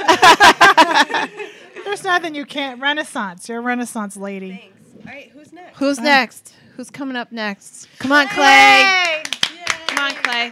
There's 1.84 2.02
nothing 2.04 2.34
you 2.34 2.44
can't. 2.46 2.80
Renaissance. 2.80 3.48
You're 3.48 3.58
a 3.58 3.62
Renaissance 3.62 4.16
lady. 4.16 4.50
Thanks. 4.50 5.06
All 5.06 5.12
right, 5.12 5.30
who's 5.30 5.52
next? 5.52 5.78
Who's 5.78 5.98
next? 6.00 6.54
Who's 6.76 6.90
coming 6.90 7.16
up 7.16 7.30
next? 7.32 7.88
Come 7.98 8.12
on, 8.12 8.26
Clay. 8.28 8.44
Hey, 8.44 9.22
Come 9.88 9.98
on, 10.04 10.12
Clay. 10.22 10.50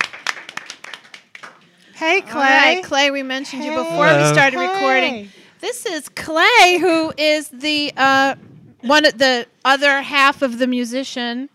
Hey, 2.01 2.23
Clay. 2.23 2.41
right, 2.41 2.83
Clay. 2.83 3.11
We 3.11 3.23
mentioned 3.23 3.63
you 3.63 3.73
Hey. 3.73 3.77
before 3.77 4.07
we 4.07 4.25
started 4.33 4.59
Hey. 4.59 4.73
recording. 4.73 5.29
This 5.61 5.85
is 5.85 6.09
Clay, 6.09 6.79
who 6.81 7.13
is 7.19 7.49
the 7.51 7.93
uh, 7.95 8.37
one 8.81 9.05
of 9.05 9.19
the 9.19 9.47
other 9.67 10.01
half 10.01 10.41
of 10.41 10.59
the 10.59 10.67
musician, 10.67 11.51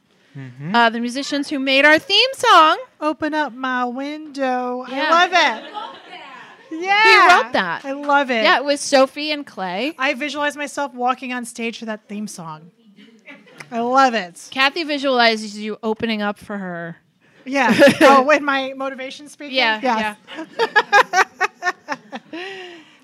uh, 0.72 0.92
the 0.92 1.00
musicians 1.00 1.50
who 1.50 1.58
made 1.58 1.84
our 1.84 1.98
theme 1.98 2.30
song. 2.36 2.78
Open 3.02 3.34
up 3.34 3.54
my 3.54 3.86
window. 3.86 4.86
Yeah. 4.88 5.08
I 5.10 5.26
love 5.26 5.32
it. 5.34 6.80
Yeah. 6.80 7.04
He 7.04 7.34
wrote 7.44 7.54
that. 7.54 7.84
I 7.84 7.94
love 7.94 8.30
it. 8.30 8.44
Yeah, 8.44 8.58
it 8.58 8.66
was 8.66 8.82
Sofie 8.82 9.34
and 9.34 9.48
Clay. 9.48 9.96
I 9.98 10.14
visualize 10.14 10.56
myself 10.56 10.94
walking 10.94 11.34
on 11.34 11.46
stage 11.46 11.80
for 11.80 11.86
that 11.86 12.08
theme 12.08 12.28
song. 12.28 12.70
I 13.72 13.80
love 13.80 14.14
it. 14.14 14.48
Cathy 14.52 14.84
visualizes 14.84 15.58
you 15.58 15.80
opening 15.82 16.22
up 16.22 16.38
for 16.38 16.60
her. 16.60 16.98
Yeah. 17.46 17.74
oh, 18.02 18.24
with 18.24 18.42
my 18.42 18.74
motivation 18.76 19.28
speaking? 19.30 19.58
Yeah, 19.58 20.16
Yes. 20.34 21.26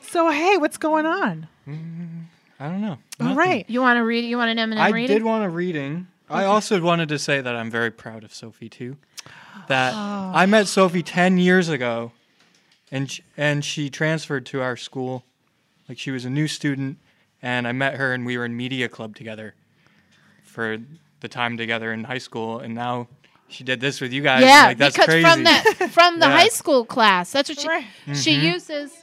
So, 0.01 0.29
hey, 0.29 0.57
what's 0.57 0.77
going 0.77 1.05
on? 1.05 1.47
Mm, 1.65 2.23
I 2.59 2.67
don't 2.67 2.81
know. 2.81 2.97
All 3.19 3.27
Nothing. 3.27 3.37
right. 3.37 3.65
You 3.69 3.79
want 3.79 3.95
to 3.97 4.01
read? 4.03 4.25
You 4.25 4.35
want 4.37 4.49
an 4.51 4.59
M&M 4.59 4.77
I 4.77 4.89
reading? 4.89 5.09
I 5.09 5.13
did 5.19 5.23
want 5.23 5.45
a 5.45 5.49
reading. 5.49 6.07
I 6.29 6.43
also 6.43 6.81
wanted 6.81 7.07
to 7.09 7.19
say 7.19 7.39
that 7.39 7.55
I'm 7.55 7.71
very 7.71 7.91
proud 7.91 8.25
of 8.25 8.31
Sofie 8.31 8.69
too. 8.69 8.97
That 9.69 9.93
Oh. 9.95 10.31
I 10.35 10.45
met 10.47 10.65
Sofie 10.65 11.03
10 11.05 11.37
years 11.37 11.69
ago 11.69 12.11
and 12.91 13.09
sh- 13.09 13.21
and 13.37 13.63
she 13.63 13.89
transferred 13.89 14.45
to 14.47 14.61
our 14.61 14.75
school. 14.75 15.23
Like 15.87 15.97
she 15.97 16.11
was 16.11 16.25
a 16.25 16.29
new 16.29 16.47
student 16.49 16.97
and 17.41 17.65
I 17.67 17.71
met 17.71 17.93
her 17.95 18.13
and 18.13 18.25
we 18.25 18.37
were 18.37 18.43
in 18.45 18.55
media 18.57 18.89
club 18.89 19.15
together 19.15 19.55
for 20.43 20.77
the 21.21 21.27
time 21.29 21.55
together 21.55 21.93
in 21.93 22.03
high 22.05 22.17
school 22.17 22.59
and 22.59 22.75
now 22.75 23.07
she 23.52 23.64
did 23.64 23.80
this 23.80 23.99
with 24.02 24.12
you 24.14 24.22
guys. 24.22 24.41
yeah, 24.43 24.68
like, 24.68 24.78
that's 24.78 24.95
because 24.95 25.08
crazy. 25.08 25.24
from 25.28 25.43
the 25.43 25.89
from 25.89 26.20
the 26.20 26.28
Yeah. 26.28 26.38
high 26.38 26.47
school 26.49 26.86
class, 26.86 27.32
that's 27.32 27.49
what 27.49 27.60
she 27.60 27.68
Right. 27.68 27.86
she 28.14 28.36
mm-hmm. 28.36 28.45
uses. 28.54 28.97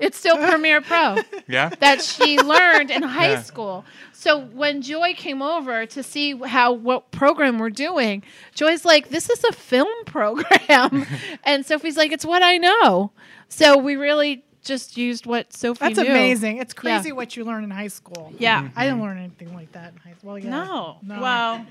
It's 0.00 0.18
still 0.18 0.36
Premiere 0.36 0.80
Pro. 0.80 1.18
yeah. 1.48 1.68
that 1.80 2.02
she 2.02 2.38
learned 2.38 2.90
in 2.90 3.02
high 3.02 3.30
Yeah. 3.32 3.42
school. 3.42 3.84
So 4.12 4.38
when 4.40 4.82
Joy 4.82 5.14
came 5.16 5.40
over 5.40 5.86
to 5.86 6.02
see 6.02 6.36
how 6.36 6.72
what 6.72 7.10
program 7.12 7.58
we're 7.58 7.70
doing, 7.70 8.22
Joy's 8.54 8.84
like, 8.84 9.10
"This 9.10 9.30
is 9.30 9.44
a 9.44 9.52
film 9.52 9.88
program," 10.06 11.06
and 11.44 11.64
Sofie's 11.64 11.96
like, 11.96 12.10
"It's 12.12 12.24
what 12.24 12.42
I 12.42 12.56
know." 12.58 13.12
So 13.48 13.76
we 13.78 13.94
really 13.96 14.44
just 14.64 14.96
used 14.96 15.26
what 15.26 15.50
Sofie 15.50 15.78
That's 15.78 15.98
knew. 15.98 16.06
amazing. 16.06 16.56
It's 16.56 16.74
Yeah. 16.74 16.80
crazy 16.80 17.12
what 17.12 17.36
you 17.36 17.44
learn 17.44 17.62
in 17.64 17.70
high 17.70 17.88
school. 17.88 18.32
Yeah. 18.38 18.68
I 18.74 18.86
didn't 18.86 19.02
learn 19.02 19.18
anything 19.18 19.54
like 19.54 19.70
that 19.72 19.92
in 19.92 19.98
high 19.98 20.14
school. 20.18 20.30
Well, 20.30 20.38
yeah. 20.38 20.50
No. 20.50 20.96
No. 21.02 21.20
Well, 21.20 21.66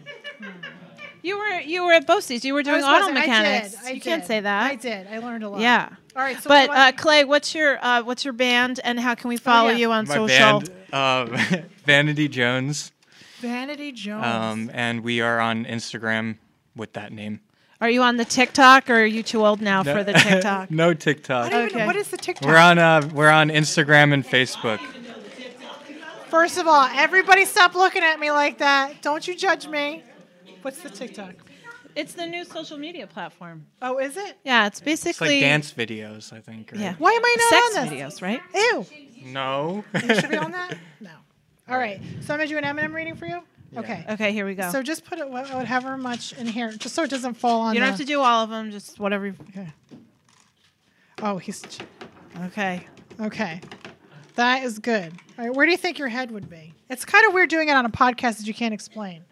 you 1.24 1.38
were 1.40 1.60
you 1.62 1.84
were 1.86 1.94
at 1.94 2.06
BOCES. 2.06 2.44
You 2.44 2.54
were 2.54 2.62
doing 2.64 2.78
was 2.78 2.86
auto 2.86 3.08
supposed 3.08 3.16
to- 3.16 3.20
I 3.20 3.26
mechanics. 3.28 3.72
did, 3.76 3.88
I 3.88 3.92
you 3.92 4.02
can't 4.02 4.26
say 4.26 4.40
that. 4.42 4.72
I 4.72 4.76
did. 4.76 5.08
I 5.08 5.18
learned 5.20 5.44
a 5.44 5.50
lot. 5.50 5.62
Yeah. 5.62 5.90
All 6.16 6.22
right. 6.22 6.38
So 6.40 6.48
But 6.50 6.70
what- 6.70 6.78
uh, 6.78 6.92
Clay, 6.92 7.24
what's 7.24 7.56
your 7.56 7.84
uh, 7.84 8.04
what's 8.04 8.24
your 8.24 8.34
band 8.34 8.80
and 8.84 9.00
how 9.00 9.16
can 9.16 9.30
we 9.30 9.38
follow 9.38 9.70
yeah. 9.70 9.78
you 9.78 9.92
on 9.92 10.08
My 10.08 10.14
social? 10.14 10.60
band 10.60 10.72
uh, 10.92 11.26
Vanity 11.86 12.28
Jones 12.28 12.92
Vanity 13.40 13.92
Jones. 13.92 14.26
um, 14.26 14.70
and 14.74 15.02
we 15.04 15.20
are 15.22 15.40
on 15.40 15.66
Instagram 15.66 16.38
with 16.76 16.94
that 16.94 17.12
name. 17.12 17.40
Are 17.82 17.90
you 17.90 18.02
on 18.02 18.16
the 18.16 18.24
TikTok 18.26 18.90
or 18.90 19.02
are 19.02 19.06
you 19.06 19.24
too 19.24 19.46
old 19.46 19.60
now 19.62 19.84
for 19.84 20.04
the 20.04 20.14
TikTok? 20.28 20.72
no 20.72 20.94
TikTok. 20.94 21.48
I 21.48 21.50
don't 21.50 21.66
even 21.66 21.74
know 21.74 21.80
okay. 21.80 21.88
what 21.88 21.96
is 21.98 22.08
the 22.10 22.18
TikTok. 22.18 22.48
We're 22.48 22.58
on 22.58 22.80
uh, 22.80 23.10
we're 23.14 23.30
on 23.30 23.50
Instagram 23.50 24.14
and 24.14 24.26
Facebook. 24.26 24.80
First 26.30 26.58
of 26.58 26.66
all, 26.68 26.84
everybody 26.96 27.46
stop 27.46 27.76
looking 27.76 28.02
at 28.02 28.20
me 28.20 28.32
like 28.32 28.58
that. 28.60 29.02
Don't 29.02 29.28
you 29.28 29.36
judge 29.36 29.68
me. 29.68 30.04
What's 30.64 30.82
the 30.82 30.90
TikTok? 30.90 31.34
It's 31.96 32.14
the 32.14 32.26
new 32.26 32.44
social 32.44 32.78
media 32.78 33.06
platform. 33.06 33.68
Oh, 33.82 34.00
is 34.00 34.18
it? 34.18 34.38
Yeah, 34.44 34.66
it's 34.66 34.80
It's 34.80 34.86
basically 34.86 35.36
like 35.36 35.42
dance 35.42 35.72
videos, 35.74 36.34
I 36.34 36.40
think. 36.42 36.72
Right? 36.72 36.82
Yeah. 36.82 36.96
Why 36.98 37.12
am 37.12 37.22
I 37.24 37.36
not 37.38 37.50
sex 37.74 37.78
on 37.78 37.98
this? 37.98 38.20
videos, 38.20 38.22
right? 38.22 38.42
Ew. 38.56 38.86
No. 39.32 39.84
You 40.02 40.16
should 40.16 40.30
be 40.32 40.38
on 40.38 40.52
that? 40.52 40.78
No. 41.00 41.12
All 41.70 41.78
right. 41.78 42.02
So 42.22 42.34
I'm 42.34 42.40
going 42.40 42.48
to 42.50 42.54
do 42.54 42.58
an 42.58 42.64
M&M 42.66 42.94
reading 42.96 43.16
for 43.16 43.26
you? 43.26 43.42
Okay. 43.78 44.06
Okay, 44.10 44.32
here 44.34 44.46
we 44.46 44.56
go. 44.56 44.70
So 44.72 44.82
just 44.84 45.06
put 45.06 45.20
it 45.20 45.30
wha- 45.30 45.44
whatever 45.46 45.98
much 45.98 46.34
in 46.34 46.46
here, 46.48 46.72
just 46.72 46.94
so 46.96 47.04
it 47.04 47.10
doesn't 47.10 47.34
fall 47.36 47.62
on 47.62 47.74
you 47.74 47.80
don't 47.80 47.88
the- 47.88 47.92
have 47.92 48.00
to 48.00 48.06
do 48.06 48.22
all 48.22 48.44
of 48.44 48.50
them, 48.50 48.72
just 48.72 49.00
whatever. 49.00 49.28
you- 49.28 49.36
Okay. 49.50 49.68
Oh, 51.22 51.38
he's 51.38 51.64
Okay. 52.46 52.86
okay. 53.20 53.62
That 54.36 54.64
is 54.64 54.80
good. 54.80 55.14
All 55.38 55.46
right, 55.46 55.54
where 55.56 55.66
do 55.66 55.72
you 55.72 55.78
think 55.78 56.00
your 56.00 56.08
head 56.10 56.32
would 56.32 56.50
be? 56.50 56.74
It's 56.90 57.06
kind 57.06 57.26
of 57.28 57.34
weird 57.34 57.50
doing 57.50 57.70
it 57.70 57.74
on 57.74 57.86
a 57.86 57.90
podcast 57.90 58.38
that 58.38 58.48
you 58.48 58.54
can't 58.54 58.74
explain. 58.74 59.24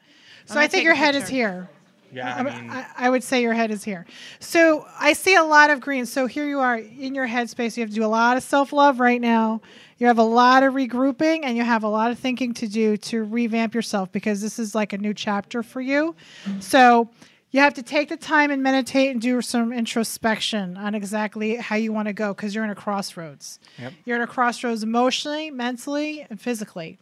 So 0.45 0.59
I 0.59 0.67
think 0.67 0.83
your 0.83 0.93
a 0.93 0.97
head 0.97 1.15
is 1.15 1.27
here. 1.27 1.69
yeah, 2.11 2.35
I 2.35 2.39
I, 2.39 2.43
mean, 2.43 2.69
I, 2.69 2.85
I 2.97 3.09
would 3.09 3.23
say 3.23 3.41
your 3.41 3.53
head 3.53 3.71
is 3.71 3.83
here. 3.83 4.05
So 4.39 4.85
I 4.99 5.13
see 5.13 5.35
a 5.35 5.43
lot 5.43 5.69
of 5.69 5.79
green. 5.79 6.05
So 6.05 6.27
here 6.27 6.47
you 6.47 6.59
are 6.59 6.77
in 6.77 7.15
your 7.15 7.27
headspace. 7.27 7.77
You 7.77 7.81
have 7.81 7.89
to 7.89 7.95
do 7.95 8.05
a 8.05 8.07
lot 8.07 8.37
of 8.37 8.43
self 8.43 8.73
love 8.73 8.99
right 8.99 9.21
now. 9.21 9.61
You 9.97 10.07
have 10.07 10.17
a 10.17 10.23
lot 10.23 10.63
of 10.63 10.73
regrouping 10.73 11.41
and 11.43 11.55
you 11.55 11.63
have 11.63 11.83
a 11.83 11.87
lot 11.87 12.11
of 12.11 12.17
thinking 12.17 12.53
to 12.55 12.67
do 12.67 12.97
to 12.97 13.23
revamp 13.23 13.75
yourself 13.75 14.11
because 14.11 14.41
this 14.41 14.57
is 14.57 14.73
like 14.73 14.93
a 14.93 14.97
new 14.97 15.13
chapter 15.13 15.61
for 15.61 15.79
you. 15.79 16.15
So 16.59 17.09
you 17.51 17.59
have 17.59 17.73
to 17.75 17.83
take 17.83 18.09
the 18.09 18.17
time 18.17 18.49
and 18.49 18.63
meditate 18.63 19.11
and 19.11 19.21
do 19.21 19.41
some 19.41 19.71
introspection 19.71 20.77
on 20.77 20.95
exactly 20.95 21.57
how 21.57 21.75
you 21.75 21.93
want 21.93 22.07
to 22.07 22.13
go 22.13 22.33
because 22.33 22.55
you're 22.55 22.63
in 22.63 22.69
a 22.69 22.75
crossroads. 22.75 23.59
Yep. 23.77 23.93
You're 24.05 24.15
in 24.15 24.23
a 24.23 24.27
crossroads 24.27 24.83
emotionally, 24.83 25.51
mentally, 25.51 26.25
and 26.29 26.39
physically. 26.41 26.97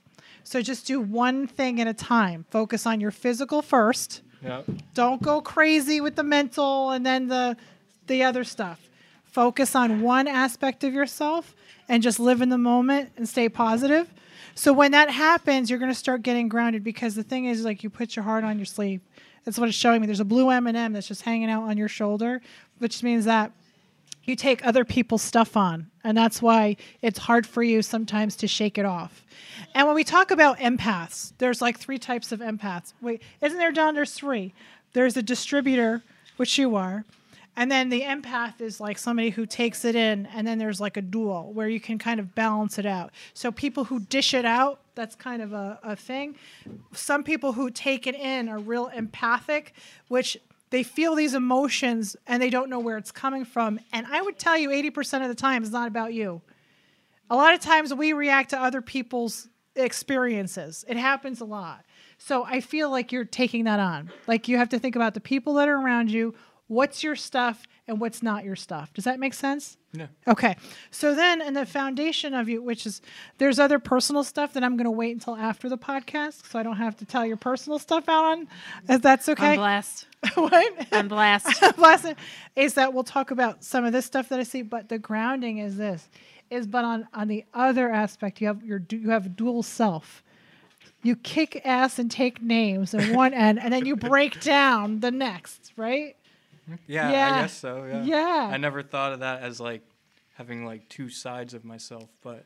So 0.49 0.63
just 0.63 0.87
do 0.87 0.99
one 0.99 1.45
thing 1.45 1.79
at 1.79 1.85
a 1.85 1.93
time. 1.93 2.43
Focus 2.49 2.87
on 2.87 2.99
your 2.99 3.11
physical 3.11 3.61
first. 3.61 4.21
Yep. 4.43 4.65
don't 4.95 5.21
go 5.21 5.41
crazy 5.41 6.01
with 6.01 6.15
the 6.15 6.23
mental 6.23 6.89
and 6.89 7.05
then 7.05 7.27
the 7.27 7.55
the 8.07 8.23
other 8.23 8.43
stuff. 8.43 8.89
Focus 9.25 9.75
on 9.75 10.01
one 10.01 10.27
aspect 10.27 10.83
of 10.83 10.91
yourself 10.91 11.53
and 11.87 12.01
just 12.01 12.19
live 12.19 12.41
in 12.41 12.49
the 12.49 12.57
moment 12.57 13.11
and 13.15 13.29
stay 13.29 13.47
positive. 13.47 14.11
So 14.55 14.73
when 14.73 14.89
that 14.93 15.11
happens 15.11 15.69
you're 15.69 15.77
going 15.77 15.91
to 15.91 16.03
start 16.07 16.23
getting 16.23 16.49
grounded 16.49 16.83
because 16.83 17.13
the 17.13 17.21
thing 17.21 17.45
is 17.45 17.63
like 17.63 17.83
you 17.83 17.91
put 17.91 18.15
your 18.15 18.23
heart 18.23 18.43
on 18.43 18.57
your 18.57 18.65
sleeve. 18.65 19.01
That's 19.45 19.59
what 19.59 19.69
it's 19.69 19.77
showing 19.77 20.01
me. 20.01 20.07
There's 20.07 20.19
a 20.19 20.25
blue 20.25 20.49
m&m 20.49 20.93
that's 20.93 21.07
just 21.07 21.21
hanging 21.21 21.51
out 21.51 21.65
on 21.65 21.77
your 21.77 21.89
shoulder 21.89 22.41
which 22.79 23.03
means 23.03 23.25
that 23.25 23.51
you 24.29 24.35
take 24.35 24.65
other 24.65 24.85
people's 24.85 25.21
stuff 25.21 25.57
on 25.57 25.89
and 26.03 26.17
that's 26.17 26.41
why 26.41 26.77
it's 27.01 27.19
hard 27.19 27.45
for 27.45 27.63
you 27.63 27.81
sometimes 27.81 28.35
to 28.35 28.47
shake 28.47 28.77
it 28.77 28.85
off 28.85 29.25
and 29.75 29.85
when 29.87 29.95
we 29.95 30.03
talk 30.03 30.31
about 30.31 30.57
empaths 30.59 31.33
there's 31.39 31.61
like 31.61 31.77
three 31.77 31.97
types 31.97 32.31
of 32.31 32.39
empaths 32.39 32.93
wait 33.01 33.21
isn't 33.41 33.57
there 33.57 33.71
don 33.71 33.95
there's 33.95 34.13
three 34.13 34.53
there's 34.93 35.17
a 35.17 35.21
distributor 35.21 36.01
which 36.37 36.57
you 36.57 36.75
are 36.75 37.03
And 37.59 37.69
then 37.69 37.89
the 37.89 38.03
empath 38.03 38.61
is 38.61 38.79
like 38.79 38.97
somebody 38.97 39.31
who 39.31 39.45
takes 39.45 39.83
it 39.83 39.93
in, 39.93 40.27
and 40.27 40.47
then 40.47 40.59
there's 40.59 40.79
like 40.79 40.95
a 40.95 41.01
dual 41.01 41.51
where 41.51 41.67
you 41.67 41.81
can 41.81 41.97
kind 41.97 42.17
of 42.17 42.33
balance 42.33 42.79
it 42.79 42.85
out. 42.85 43.11
So 43.33 43.51
people 43.51 43.83
who 43.83 43.99
dish 43.99 44.33
it 44.33 44.45
out, 44.45 44.79
that's 44.95 45.13
kind 45.13 45.41
of 45.41 45.51
a, 45.51 45.77
a 45.83 45.93
thing. 45.93 46.35
Some 46.93 47.21
people 47.21 47.51
who 47.51 47.69
take 47.69 48.07
it 48.07 48.15
in 48.15 48.47
are 48.47 48.59
real 48.59 48.87
empathic, 48.87 49.73
which 50.07 50.37
they 50.69 50.83
feel 50.83 51.15
these 51.15 51.33
emotions 51.33 52.15
and 52.27 52.41
they 52.41 52.49
don't 52.49 52.69
know 52.69 52.79
where 52.79 52.97
it's 52.97 53.11
coming 53.11 53.45
from. 53.45 53.79
And 53.91 54.05
I 54.07 54.21
would 54.21 54.37
tell 54.37 54.57
you 54.57 54.69
80% 54.69 55.21
of 55.23 55.27
the 55.27 55.35
time 55.35 55.63
it's 55.63 55.71
not 55.71 55.87
about 55.87 56.13
you. 56.13 56.41
A 57.29 57.35
lot 57.35 57.53
of 57.53 57.59
times 57.59 57.93
we 57.93 58.13
react 58.13 58.51
to 58.51 58.61
other 58.61 58.81
people's 58.81 59.47
experiences. 59.75 60.85
It 60.87 60.97
happens 60.97 61.41
a 61.41 61.45
lot. 61.45 61.85
So 62.17 62.43
I 62.43 62.61
feel 62.61 62.89
like 62.89 63.11
you're 63.11 63.25
taking 63.25 63.65
that 63.65 63.79
on. 63.79 64.11
Like 64.27 64.47
you 64.47 64.57
have 64.57 64.69
to 64.69 64.79
think 64.79 64.95
about 64.95 65.13
the 65.13 65.21
people 65.21 65.55
that 65.55 65.69
are 65.69 65.77
around 65.77 66.11
you, 66.11 66.35
what's 66.67 67.03
your 67.03 67.15
stuff 67.15 67.65
and 67.87 67.99
what's 67.99 68.21
not 68.21 68.43
your 68.43 68.55
stuff. 68.55 68.93
Does 68.93 69.05
that 69.05 69.19
make 69.19 69.33
sense? 69.33 69.77
Yeah. 69.91 70.07
Okay. 70.27 70.55
So 70.91 71.15
then 71.15 71.41
in 71.41 71.55
the 71.55 71.65
foundation 71.65 72.33
of 72.33 72.47
you, 72.47 72.61
which 72.61 72.85
is 72.85 73.01
there's 73.39 73.57
other 73.57 73.79
personal 73.79 74.23
stuff 74.23 74.53
that 74.53 74.63
I'm 74.63 74.77
going 74.77 74.85
to 74.85 74.91
wait 74.91 75.13
until 75.13 75.35
after 75.35 75.67
the 75.67 75.77
podcast 75.77 76.49
so 76.49 76.59
I 76.59 76.63
don't 76.63 76.77
have 76.77 76.95
to 76.97 77.05
tell 77.05 77.25
your 77.25 77.37
personal 77.37 77.79
stuff 77.79 78.07
out 78.07 78.25
on. 78.25 78.47
If 78.87 79.01
that's 79.01 79.27
okay. 79.29 79.53
I'm 79.53 79.57
blessed. 79.57 80.07
what? 80.35 80.87
I'm 80.91 81.07
blessed. 81.07 81.63
blessed 81.75 82.13
is 82.55 82.75
that 82.75 82.93
we'll 82.93 83.03
talk 83.03 83.31
about 83.31 83.63
some 83.63 83.83
of 83.83 83.91
this 83.91 84.05
stuff 84.05 84.29
that 84.29 84.39
I 84.39 84.43
see, 84.43 84.61
but 84.61 84.89
the 84.89 84.99
grounding 84.99 85.57
is 85.57 85.77
this 85.77 86.07
is 86.49 86.67
but 86.67 86.83
on 86.83 87.07
on 87.13 87.27
the 87.27 87.45
other 87.53 87.89
aspect 87.89 88.41
you 88.41 88.47
have 88.47 88.63
your 88.63 88.81
you 88.89 89.09
have 89.09 89.35
dual 89.35 89.63
self. 89.63 90.23
You 91.01 91.15
kick 91.15 91.61
ass 91.65 91.97
and 91.97 92.11
take 92.11 92.41
names 92.41 92.93
in 92.93 93.15
one 93.15 93.33
end, 93.33 93.57
and 93.59 93.71
then 93.71 93.85
you 93.85 93.95
break 93.95 94.41
down 94.41 94.99
the 94.99 95.11
next, 95.11 95.71
right? 95.77 96.17
Yeah, 96.87 97.11
Yeah. 97.11 97.35
I 97.35 97.41
guess 97.41 97.53
so. 97.53 97.85
Yeah. 97.85 98.03
Yeah. 98.03 98.49
I 98.53 98.57
never 98.57 98.81
thought 98.83 99.13
of 99.13 99.19
that 99.21 99.41
as 99.41 99.59
like 99.59 99.81
having 100.35 100.65
like 100.65 100.87
two 100.89 101.09
sides 101.09 101.53
of 101.53 101.63
myself, 101.65 102.09
but 102.21 102.45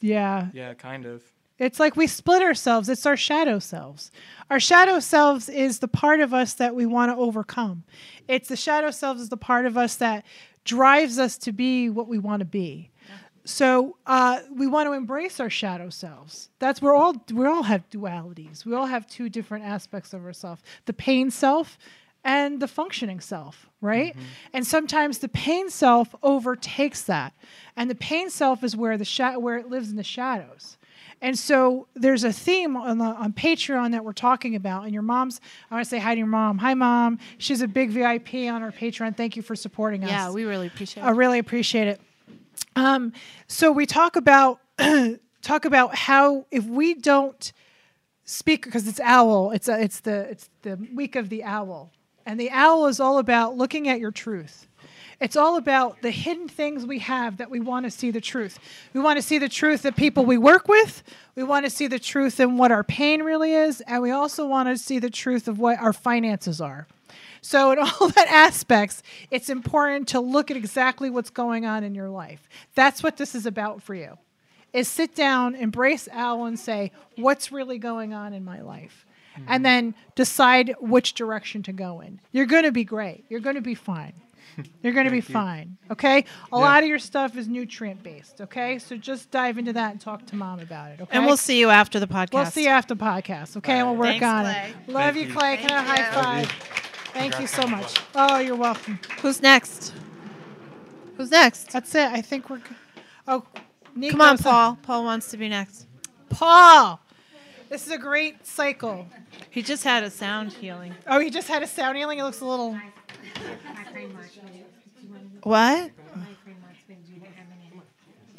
Yeah. 0.00 0.48
yeah, 0.52 0.74
kind 0.74 1.06
of. 1.06 1.22
It's 1.58 1.78
like 1.78 1.94
we 1.94 2.06
split 2.06 2.42
ourselves. 2.42 2.88
It's 2.88 3.04
our 3.04 3.18
shadow 3.18 3.58
selves. 3.58 4.10
Our 4.48 4.60
shadow 4.60 4.98
selves 4.98 5.48
is 5.50 5.80
the 5.80 5.88
part 5.88 6.20
of 6.20 6.32
us 6.32 6.54
that 6.54 6.74
we 6.74 6.86
want 6.86 7.12
to 7.12 7.16
overcome. 7.16 7.84
It's 8.28 8.48
the 8.48 8.56
shadow 8.56 8.90
selves 8.90 9.20
is 9.20 9.28
the 9.28 9.36
part 9.36 9.66
of 9.66 9.76
us 9.76 9.96
that 9.96 10.24
drives 10.64 11.18
us 11.18 11.36
to 11.38 11.52
be 11.52 11.90
what 11.90 12.08
we 12.08 12.18
want 12.18 12.40
to 12.40 12.46
be. 12.46 12.90
So 13.44 13.96
uh, 14.06 14.40
we 14.54 14.66
want 14.66 14.86
to 14.86 14.92
embrace 14.92 15.40
our 15.40 15.50
shadow 15.50 15.90
selves. 15.90 16.50
That's 16.58 16.80
we're 16.80 16.94
all 16.94 17.14
we 17.32 17.46
all 17.46 17.62
have 17.62 17.88
dualities. 17.90 18.64
We 18.64 18.74
all 18.74 18.86
have 18.86 19.06
two 19.06 19.28
different 19.28 19.64
aspects 19.64 20.12
of 20.12 20.24
ourselves: 20.24 20.62
the 20.84 20.92
pain 20.92 21.30
self 21.30 21.78
and 22.24 22.60
the 22.60 22.68
functioning 22.68 23.20
self, 23.20 23.68
right? 23.80 24.14
And 24.52 24.66
sometimes 24.66 25.18
the 25.18 25.28
pain 25.28 25.70
self 25.70 26.14
overtakes 26.22 27.02
that, 27.02 27.32
and 27.76 27.90
the 27.90 27.94
pain 27.94 28.30
self 28.30 28.62
is 28.62 28.76
where 28.76 28.96
the 28.98 29.04
sha- 29.04 29.38
where 29.38 29.56
it 29.56 29.68
lives 29.68 29.90
in 29.90 29.96
the 29.96 30.02
shadows. 30.02 30.76
And 31.22 31.38
so 31.38 31.86
there's 31.94 32.24
a 32.24 32.32
theme 32.32 32.76
on, 32.76 32.96
the, 32.96 33.04
on 33.04 33.34
Patreon 33.34 33.90
that 33.90 34.04
we're 34.04 34.14
talking 34.14 34.56
about. 34.56 34.84
And 34.84 34.94
your 34.94 35.02
mom's, 35.02 35.38
I 35.70 35.74
want 35.74 35.84
to 35.84 35.90
say 35.90 35.98
hi 35.98 36.14
to 36.14 36.18
your 36.18 36.26
mom. 36.26 36.56
Hi, 36.58 36.72
mom. 36.72 37.18
She's 37.36 37.60
a 37.60 37.68
big 37.68 37.90
VIP 37.90 38.34
on 38.50 38.62
our 38.62 38.72
Patreon. 38.72 39.16
Thank 39.16 39.36
you 39.36 39.42
for 39.42 39.54
supporting 39.54 40.02
us. 40.04 40.10
Yeah, 40.10 40.30
we 40.30 40.44
really 40.44 40.66
appreciate 40.66 41.02
it. 41.02 41.06
I 41.06 41.10
really 41.10 41.38
appreciate 41.38 41.88
it. 41.88 42.00
Um, 42.74 43.12
so 43.48 43.70
we 43.70 43.84
talk 43.84 44.16
about 44.16 44.60
talk 45.42 45.64
about 45.66 45.94
how 45.94 46.46
if 46.50 46.64
we 46.64 46.94
don't 46.94 47.52
speak 48.24 48.64
because 48.64 48.86
it's 48.88 49.00
owl, 49.00 49.50
it's 49.50 49.68
a, 49.68 49.82
it's 49.82 50.00
the 50.00 50.20
it's 50.30 50.48
the 50.62 50.78
week 50.94 51.16
of 51.16 51.28
the 51.28 51.44
owl, 51.44 51.92
and 52.26 52.38
the 52.38 52.50
owl 52.50 52.86
is 52.86 53.00
all 53.00 53.18
about 53.18 53.56
looking 53.56 53.88
at 53.88 54.00
your 54.00 54.10
truth. 54.10 54.66
It's 55.20 55.36
all 55.36 55.56
about 55.56 56.00
the 56.00 56.10
hidden 56.10 56.48
things 56.48 56.86
we 56.86 56.98
have 57.00 57.36
that 57.36 57.50
we 57.50 57.60
want 57.60 57.84
to 57.84 57.90
see 57.90 58.10
the 58.10 58.22
truth. 58.22 58.58
We 58.94 59.00
want 59.00 59.18
to 59.18 59.22
see 59.22 59.36
the 59.36 59.50
truth 59.50 59.82
that 59.82 59.94
people 59.94 60.24
we 60.24 60.38
work 60.38 60.66
with. 60.66 61.02
We 61.34 61.42
want 61.42 61.66
to 61.66 61.70
see 61.70 61.86
the 61.88 61.98
truth 61.98 62.40
in 62.40 62.56
what 62.56 62.72
our 62.72 62.82
pain 62.82 63.22
really 63.22 63.52
is, 63.52 63.82
and 63.82 64.02
we 64.02 64.10
also 64.10 64.46
want 64.46 64.70
to 64.70 64.78
see 64.78 64.98
the 64.98 65.10
truth 65.10 65.46
of 65.46 65.58
what 65.58 65.78
our 65.78 65.92
finances 65.92 66.58
are. 66.58 66.86
So, 67.42 67.72
in 67.72 67.78
all 68.00 68.08
that 68.08 68.28
aspects, 68.28 69.02
it's 69.30 69.50
important 69.50 70.08
to 70.08 70.20
look 70.20 70.50
at 70.50 70.56
exactly 70.56 71.10
what's 71.10 71.30
going 71.30 71.66
on 71.66 71.84
in 71.84 71.94
your 71.94 72.08
life. 72.08 72.48
That's 72.74 73.02
what 73.02 73.18
this 73.18 73.34
is 73.34 73.44
about 73.44 73.82
for 73.82 73.94
you. 73.94 74.16
Is 74.72 74.88
sit 74.88 75.14
down, 75.14 75.54
embrace 75.54 76.08
Al, 76.08 76.46
and 76.46 76.58
say, 76.58 76.92
"What's 77.16 77.52
really 77.52 77.78
going 77.78 78.14
on 78.14 78.32
in 78.32 78.44
my 78.44 78.62
life?" 78.62 79.04
And 79.48 79.64
then 79.64 79.94
decide 80.14 80.74
which 80.80 81.14
direction 81.14 81.62
to 81.64 81.72
go 81.72 82.00
in. 82.00 82.20
You're 82.32 82.46
going 82.46 82.64
to 82.64 82.72
be 82.72 82.84
great. 82.84 83.24
You're 83.28 83.40
going 83.40 83.56
to 83.56 83.60
be 83.62 83.74
fine. 83.74 84.12
You're 84.82 84.92
going 84.92 85.04
to 85.06 85.10
be 85.10 85.16
you. 85.18 85.22
fine. 85.22 85.76
Okay. 85.90 86.18
A 86.18 86.24
Yeah. 86.52 86.56
lot 86.58 86.82
of 86.82 86.88
your 86.88 86.98
stuff 86.98 87.36
is 87.36 87.46
nutrient 87.48 88.02
based. 88.02 88.40
Okay. 88.40 88.78
So 88.78 88.96
just 88.96 89.30
dive 89.30 89.58
into 89.58 89.72
that 89.74 89.92
and 89.92 90.00
talk 90.00 90.26
to 90.26 90.36
mom 90.36 90.60
about 90.60 90.90
it. 90.92 91.00
Okay. 91.00 91.16
And 91.16 91.24
we'll 91.26 91.36
see 91.36 91.58
you 91.60 91.70
after 91.70 92.00
the 92.00 92.06
podcast. 92.06 92.32
We'll 92.32 92.46
see 92.46 92.64
you 92.64 92.68
after 92.70 92.94
the 92.94 93.02
podcast. 93.04 93.56
Okay. 93.58 93.78
And 93.78 93.86
we'll 93.88 93.96
work 93.96 94.18
Thanks, 94.18 94.24
on 94.26 94.44
Clay. 94.44 94.70
it. 94.86 94.92
Love 94.92 95.14
Thank 95.14 95.16
you, 95.16 95.32
you. 95.32 95.38
Clay. 95.38 95.56
Can 95.58 95.70
I 95.70 95.82
high 95.82 96.02
Love 96.16 96.38
you. 96.40 96.46
five? 96.46 96.52
Thank 97.12 97.40
you 97.40 97.46
so 97.46 97.66
much. 97.66 98.00
Oh, 98.14 98.38
you're 98.38 98.56
welcome. 98.56 98.98
Who's 99.22 99.40
next? 99.42 99.92
Who's 101.16 101.30
next? 101.30 101.70
That's 101.70 101.94
it. 101.94 102.10
I 102.10 102.20
think 102.22 102.50
we're. 102.50 102.58
Good. 102.58 102.76
Oh, 103.28 103.44
Nico, 103.94 104.12
Come 104.12 104.20
on, 104.20 104.38
so- 104.38 104.44
Paul. 104.44 104.78
Paul 104.82 105.04
wants 105.04 105.30
to 105.30 105.36
be 105.36 105.48
next. 105.48 105.86
Paul. 106.28 107.00
This 107.70 107.86
is 107.86 107.92
a 107.92 107.98
great 107.98 108.44
cycle. 108.44 109.06
He 109.48 109.62
just 109.62 109.84
had 109.84 110.02
a 110.02 110.10
sound 110.10 110.52
healing. 110.52 110.92
Oh, 111.06 111.20
he 111.20 111.30
just 111.30 111.46
had 111.46 111.62
a 111.62 111.68
sound 111.68 111.96
healing. 111.96 112.18
It 112.18 112.24
looks 112.24 112.40
a 112.40 112.44
little. 112.44 112.76
What? 115.44 115.92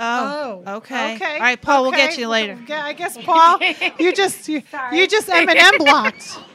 Oh, 0.04 0.64
Oh, 0.66 0.76
okay. 0.78 1.16
Okay. 1.16 1.34
All 1.36 1.40
right, 1.40 1.62
Paul, 1.62 1.84
we'll 1.84 1.92
get 1.92 2.18
you 2.18 2.28
later. 2.28 2.58
Yeah, 2.68 2.84
I 2.84 2.94
guess 2.94 3.18
Paul, 3.18 3.60
you 4.00 4.14
just 4.16 4.50
you, 4.50 4.64
you 4.92 5.08
just 5.08 5.30
M&M 5.30 5.78
blocked. 5.80 6.38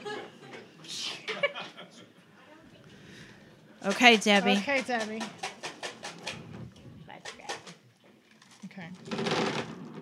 Okay, 3.84 4.16
Debbie. 4.16 4.56
Okay, 4.56 4.82
Debbie. 4.84 5.22
Okay. 8.64 8.88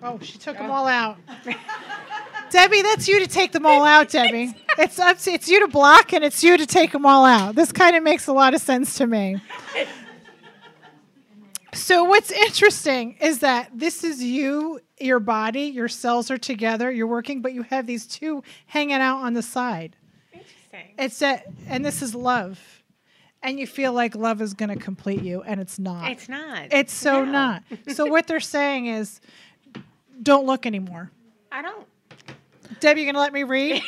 Oh, 0.01 0.17
she 0.23 0.39
took 0.39 0.57
them 0.57 0.71
all 0.71 0.87
out. 0.87 1.17
Debbie, 2.55 2.81
that's 2.83 3.05
you 3.09 3.19
to 3.19 3.27
take 3.27 3.51
them 3.51 3.65
all 3.65 3.83
out, 3.83 4.07
Debbie. 4.17 4.53
It's 4.77 4.97
up 4.97 5.17
to, 5.19 5.31
it's 5.31 5.49
you 5.49 5.59
to 5.59 5.67
block 5.67 6.13
and 6.13 6.23
it's 6.23 6.41
you 6.41 6.55
to 6.55 6.65
take 6.65 6.93
them 6.93 7.05
all 7.05 7.25
out. 7.25 7.53
This 7.55 7.73
kind 7.73 7.97
of 7.97 8.01
makes 8.03 8.27
a 8.27 8.31
lot 8.33 8.53
of 8.53 8.61
sense 8.61 8.95
to 8.97 9.05
me. 9.07 9.41
So 11.73 12.05
what's 12.05 12.31
interesting 12.31 13.17
is 13.19 13.39
that 13.39 13.71
this 13.73 14.05
is 14.05 14.23
you, 14.23 14.79
your 15.01 15.19
body, 15.19 15.63
your 15.63 15.89
cells 15.89 16.31
are 16.31 16.37
together, 16.37 16.89
you're 16.89 17.07
working, 17.07 17.41
but 17.41 17.51
you 17.51 17.63
have 17.63 17.85
these 17.87 18.07
two 18.07 18.41
hanging 18.67 19.01
out 19.01 19.17
on 19.17 19.33
the 19.33 19.41
side. 19.41 19.97
Interesting. 20.31 20.93
It's 20.97 21.19
that, 21.19 21.47
and 21.67 21.83
this 21.83 22.01
is 22.01 22.15
love, 22.15 22.57
and 23.43 23.59
you 23.59 23.67
feel 23.67 23.91
like 23.91 24.15
love 24.15 24.41
is 24.41 24.53
going 24.53 24.69
to 24.69 24.77
complete 24.81 25.21
you, 25.21 25.41
and 25.41 25.59
it's 25.59 25.77
not. 25.77 26.09
It's 26.09 26.29
not. 26.29 26.67
It's 26.71 26.93
so 26.93 27.25
No. 27.25 27.31
not. 27.31 27.63
So 27.89 28.05
what 28.05 28.27
they're 28.27 28.39
saying 28.39 28.85
is, 28.85 29.19
don't 30.23 30.45
look 30.45 30.65
anymore. 30.65 31.11
I 31.51 31.61
don't. 31.61 31.85
Debbie, 32.79 33.01
you 33.01 33.05
gonna 33.05 33.19
let 33.19 33.33
me 33.33 33.43
read? 33.43 33.81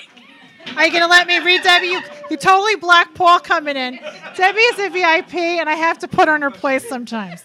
Are 0.76 0.86
you 0.86 0.92
gonna 0.92 1.08
let 1.08 1.28
me 1.28 1.40
read, 1.40 1.64
Debbie? 1.64 1.88
You, 1.88 2.02
you 2.30 2.38
totally 2.38 2.76
black 2.76 3.14
Paul 3.14 3.40
coming 3.40 3.78
in. 3.78 4.00
Debbie 4.36 4.60
is 4.60 4.80
a 4.80 4.90
VIP, 4.90 5.36
and 5.36 5.70
I 5.70 5.76
have 5.76 6.00
to 6.00 6.08
put 6.08 6.28
her 6.28 6.36
in 6.36 6.42
her 6.42 6.52
place 6.52 6.88
sometimes. 6.88 7.44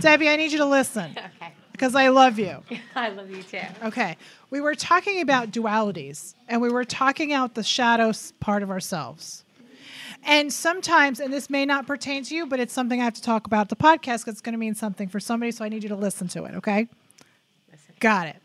Debbie, 0.00 0.28
I 0.28 0.36
need 0.36 0.52
you 0.52 0.58
to 0.58 0.66
listen 0.66 1.10
Okay. 1.12 1.52
because 1.72 1.94
I 1.94 2.08
love 2.08 2.38
you. 2.38 2.62
I 2.94 3.08
love 3.10 3.30
you 3.30 3.42
too. 3.42 3.60
Okay. 3.84 4.16
We 4.50 4.60
were 4.60 4.74
talking 4.74 5.20
about 5.22 5.50
dualities 5.50 6.34
and 6.48 6.60
we 6.60 6.68
were 6.70 6.84
talking 6.84 7.32
out 7.32 7.54
the 7.54 7.62
shadows 7.62 8.32
part 8.38 8.62
of 8.62 8.70
ourselves. 8.70 9.42
And 10.22 10.52
sometimes, 10.52 11.18
and 11.20 11.32
this 11.32 11.48
may 11.48 11.64
not 11.64 11.86
pertain 11.86 12.24
to 12.24 12.34
you, 12.34 12.46
but 12.46 12.60
it's 12.60 12.72
something 12.72 13.00
I 13.00 13.04
have 13.04 13.14
to 13.14 13.22
talk 13.22 13.46
about 13.46 13.68
the 13.70 13.76
podcast 13.76 14.20
because 14.20 14.28
it's 14.28 14.40
going 14.40 14.52
to 14.54 14.58
mean 14.58 14.74
something 14.74 15.08
for 15.08 15.18
somebody. 15.20 15.50
So 15.52 15.64
I 15.64 15.68
need 15.68 15.82
you 15.82 15.88
to 15.90 15.96
listen 15.96 16.28
to 16.28 16.44
it. 16.44 16.54
Okay. 16.56 16.88
Listen. 17.70 17.94
Got 18.00 18.28
it. 18.28 18.36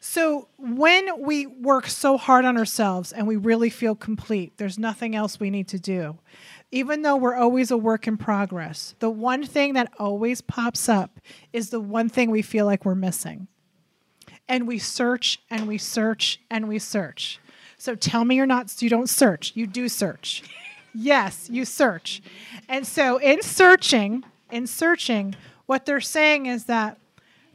So 0.00 0.48
when 0.58 1.22
we 1.22 1.46
work 1.46 1.88
so 1.88 2.16
hard 2.16 2.44
on 2.44 2.56
ourselves 2.56 3.12
and 3.12 3.26
we 3.26 3.36
really 3.36 3.70
feel 3.70 3.94
complete, 3.94 4.56
there's 4.56 4.78
nothing 4.78 5.16
else 5.16 5.40
we 5.40 5.50
need 5.50 5.68
to 5.68 5.78
do. 5.78 6.18
Even 6.70 7.02
though 7.02 7.16
we're 7.16 7.34
always 7.34 7.70
a 7.70 7.76
work 7.76 8.06
in 8.06 8.16
progress, 8.16 8.94
the 9.00 9.10
one 9.10 9.44
thing 9.44 9.72
that 9.74 9.92
always 9.98 10.40
pops 10.40 10.88
up 10.88 11.18
is 11.52 11.70
the 11.70 11.80
one 11.80 12.08
thing 12.08 12.30
we 12.30 12.42
feel 12.42 12.66
like 12.66 12.84
we're 12.84 12.94
missing 12.94 13.48
and 14.48 14.68
we 14.68 14.78
search 14.78 15.40
and 15.50 15.66
we 15.66 15.78
search 15.78 16.40
and 16.50 16.68
we 16.68 16.78
search. 16.78 17.40
So 17.76 17.94
tell 17.94 18.24
me 18.24 18.36
you're 18.36 18.46
not 18.46 18.80
you 18.80 18.88
don't 18.88 19.08
search. 19.08 19.52
You 19.54 19.66
do 19.66 19.88
search. 19.88 20.42
yes, 20.94 21.48
you 21.50 21.64
search. 21.64 22.22
And 22.68 22.86
so 22.86 23.18
in 23.18 23.42
searching, 23.42 24.24
in 24.50 24.66
searching, 24.66 25.34
what 25.66 25.86
they're 25.86 26.00
saying 26.00 26.46
is 26.46 26.64
that 26.64 26.98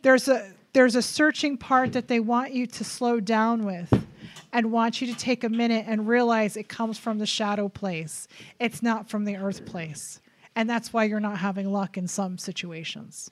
there's 0.01 0.27
a 0.27 0.51
there's 0.73 0.95
a 0.95 1.01
searching 1.01 1.57
part 1.57 1.93
that 1.93 2.07
they 2.07 2.19
want 2.19 2.53
you 2.53 2.65
to 2.67 2.83
slow 2.83 3.19
down 3.19 3.65
with 3.65 4.05
and 4.51 4.71
want 4.71 5.01
you 5.01 5.07
to 5.07 5.15
take 5.17 5.43
a 5.43 5.49
minute 5.49 5.85
and 5.87 6.07
realize 6.07 6.57
it 6.57 6.67
comes 6.67 6.97
from 6.99 7.17
the 7.19 7.25
shadow 7.25 7.69
place. 7.69 8.27
It's 8.59 8.81
not 8.83 9.09
from 9.09 9.25
the 9.25 9.37
earth 9.37 9.65
place. 9.65 10.19
and 10.55 10.69
that's 10.69 10.93
why 10.93 11.03
you're 11.05 11.19
not 11.19 11.37
having 11.39 11.71
luck 11.71 11.97
in 11.97 12.07
some 12.07 12.37
situations 12.37 13.31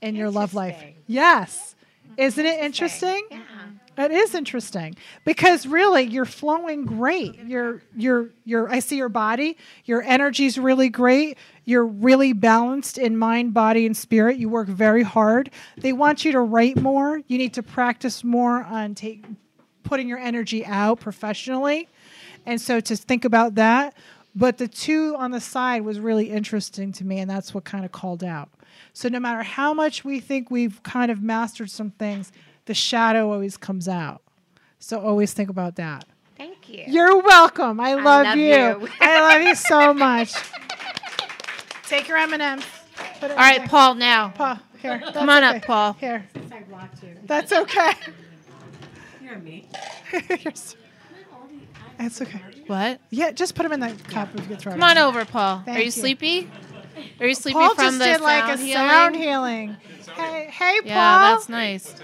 in 0.00 0.14
your 0.14 0.30
love 0.30 0.54
life. 0.54 0.82
Yes. 1.06 1.74
Isn't 2.16 2.46
it 2.46 2.60
interesting? 2.64 3.22
It 3.98 4.10
is 4.10 4.34
interesting 4.34 4.96
because 5.24 5.66
really 5.66 6.04
you're 6.04 6.24
flowing 6.24 6.86
great. 6.86 7.38
You're 7.44 7.82
you're 7.94 8.30
you're 8.44 8.70
I 8.70 8.78
see 8.78 8.96
your 8.96 9.10
body, 9.10 9.58
your 9.84 10.02
energy's 10.02 10.56
really 10.58 10.88
great. 10.88 11.36
You're 11.64 11.86
really 11.86 12.32
balanced 12.32 12.96
in 12.96 13.18
mind, 13.18 13.52
body 13.52 13.84
and 13.84 13.96
spirit. 13.96 14.38
You 14.38 14.48
work 14.48 14.68
very 14.68 15.02
hard. 15.02 15.50
They 15.76 15.92
want 15.92 16.24
you 16.24 16.32
to 16.32 16.40
write 16.40 16.78
more. 16.78 17.20
You 17.28 17.36
need 17.36 17.54
to 17.54 17.62
practice 17.62 18.24
more 18.24 18.64
on 18.64 18.94
take 18.94 19.26
putting 19.82 20.08
your 20.08 20.18
energy 20.18 20.64
out 20.64 21.00
professionally. 21.00 21.88
And 22.46 22.60
so 22.60 22.80
to 22.80 22.96
think 22.96 23.24
about 23.26 23.56
that, 23.56 23.94
but 24.34 24.56
the 24.56 24.68
two 24.68 25.14
on 25.18 25.32
the 25.32 25.40
side 25.40 25.82
was 25.82 26.00
really 26.00 26.30
interesting 26.30 26.92
to 26.92 27.04
me 27.04 27.18
and 27.18 27.30
that's 27.30 27.52
what 27.52 27.64
kind 27.64 27.84
of 27.84 27.92
called 27.92 28.24
out. 28.24 28.48
So 28.94 29.08
no 29.08 29.20
matter 29.20 29.42
how 29.42 29.74
much 29.74 30.04
we 30.04 30.20
think 30.20 30.50
we've 30.50 30.82
kind 30.82 31.10
of 31.10 31.22
mastered 31.22 31.70
some 31.70 31.90
things, 31.90 32.32
the 32.66 32.74
shadow 32.74 33.30
always 33.32 33.56
comes 33.56 33.88
out. 33.88 34.22
So 34.78 35.00
always 35.00 35.32
think 35.32 35.48
about 35.50 35.76
that. 35.76 36.04
Thank 36.36 36.68
you. 36.68 36.84
You're 36.88 37.18
welcome. 37.22 37.78
I 37.80 37.94
love, 37.94 38.26
love 38.26 38.36
you. 38.36 38.46
you. 38.46 38.88
I 39.00 39.20
love 39.36 39.42
you 39.42 39.54
so 39.54 39.94
much. 39.94 40.34
Take 41.84 42.08
your 42.08 42.16
M&Ms. 42.18 42.64
Put 43.20 43.30
it 43.30 43.32
All 43.32 43.36
right, 43.36 43.58
there. 43.58 43.68
Paul. 43.68 43.94
Now, 43.94 44.28
Paul, 44.30 44.58
here. 44.80 44.98
That's 44.98 45.12
come 45.16 45.28
on 45.28 45.44
okay. 45.44 45.56
up, 45.58 45.64
Paul. 45.64 45.92
Here. 45.94 46.26
That's 47.26 47.52
okay. 47.52 47.92
You're 49.22 49.38
me. 49.38 49.68
You're 50.12 50.54
so- 50.54 50.76
That's 51.98 52.20
okay. 52.22 52.40
What? 52.66 53.00
Yeah, 53.10 53.30
just 53.32 53.54
put 53.54 53.62
them 53.64 53.72
in 53.72 53.80
that 53.80 54.02
cup 54.04 54.30
if 54.34 54.40
you 54.40 54.46
could 54.48 54.58
throw 54.58 54.72
Come 54.72 54.82
on 54.82 54.98
over, 54.98 55.24
Paul. 55.24 55.62
Thank 55.64 55.76
Are 55.76 55.80
you, 55.80 55.86
you. 55.86 55.90
sleepy? 55.90 56.50
Are 57.20 57.26
you 57.26 57.34
sleepy 57.34 57.54
Paul 57.54 57.74
from 57.74 57.84
just 57.84 57.98
the 57.98 58.04
did 58.04 58.20
like 58.20 58.44
a 58.44 58.56
healing? 58.56 58.72
sound 58.72 59.16
healing. 59.16 59.76
Hey, 60.16 60.48
hey, 60.50 60.80
Paul. 60.80 60.88
Yeah, 60.88 61.34
that's 61.34 61.48
nice. 61.48 61.94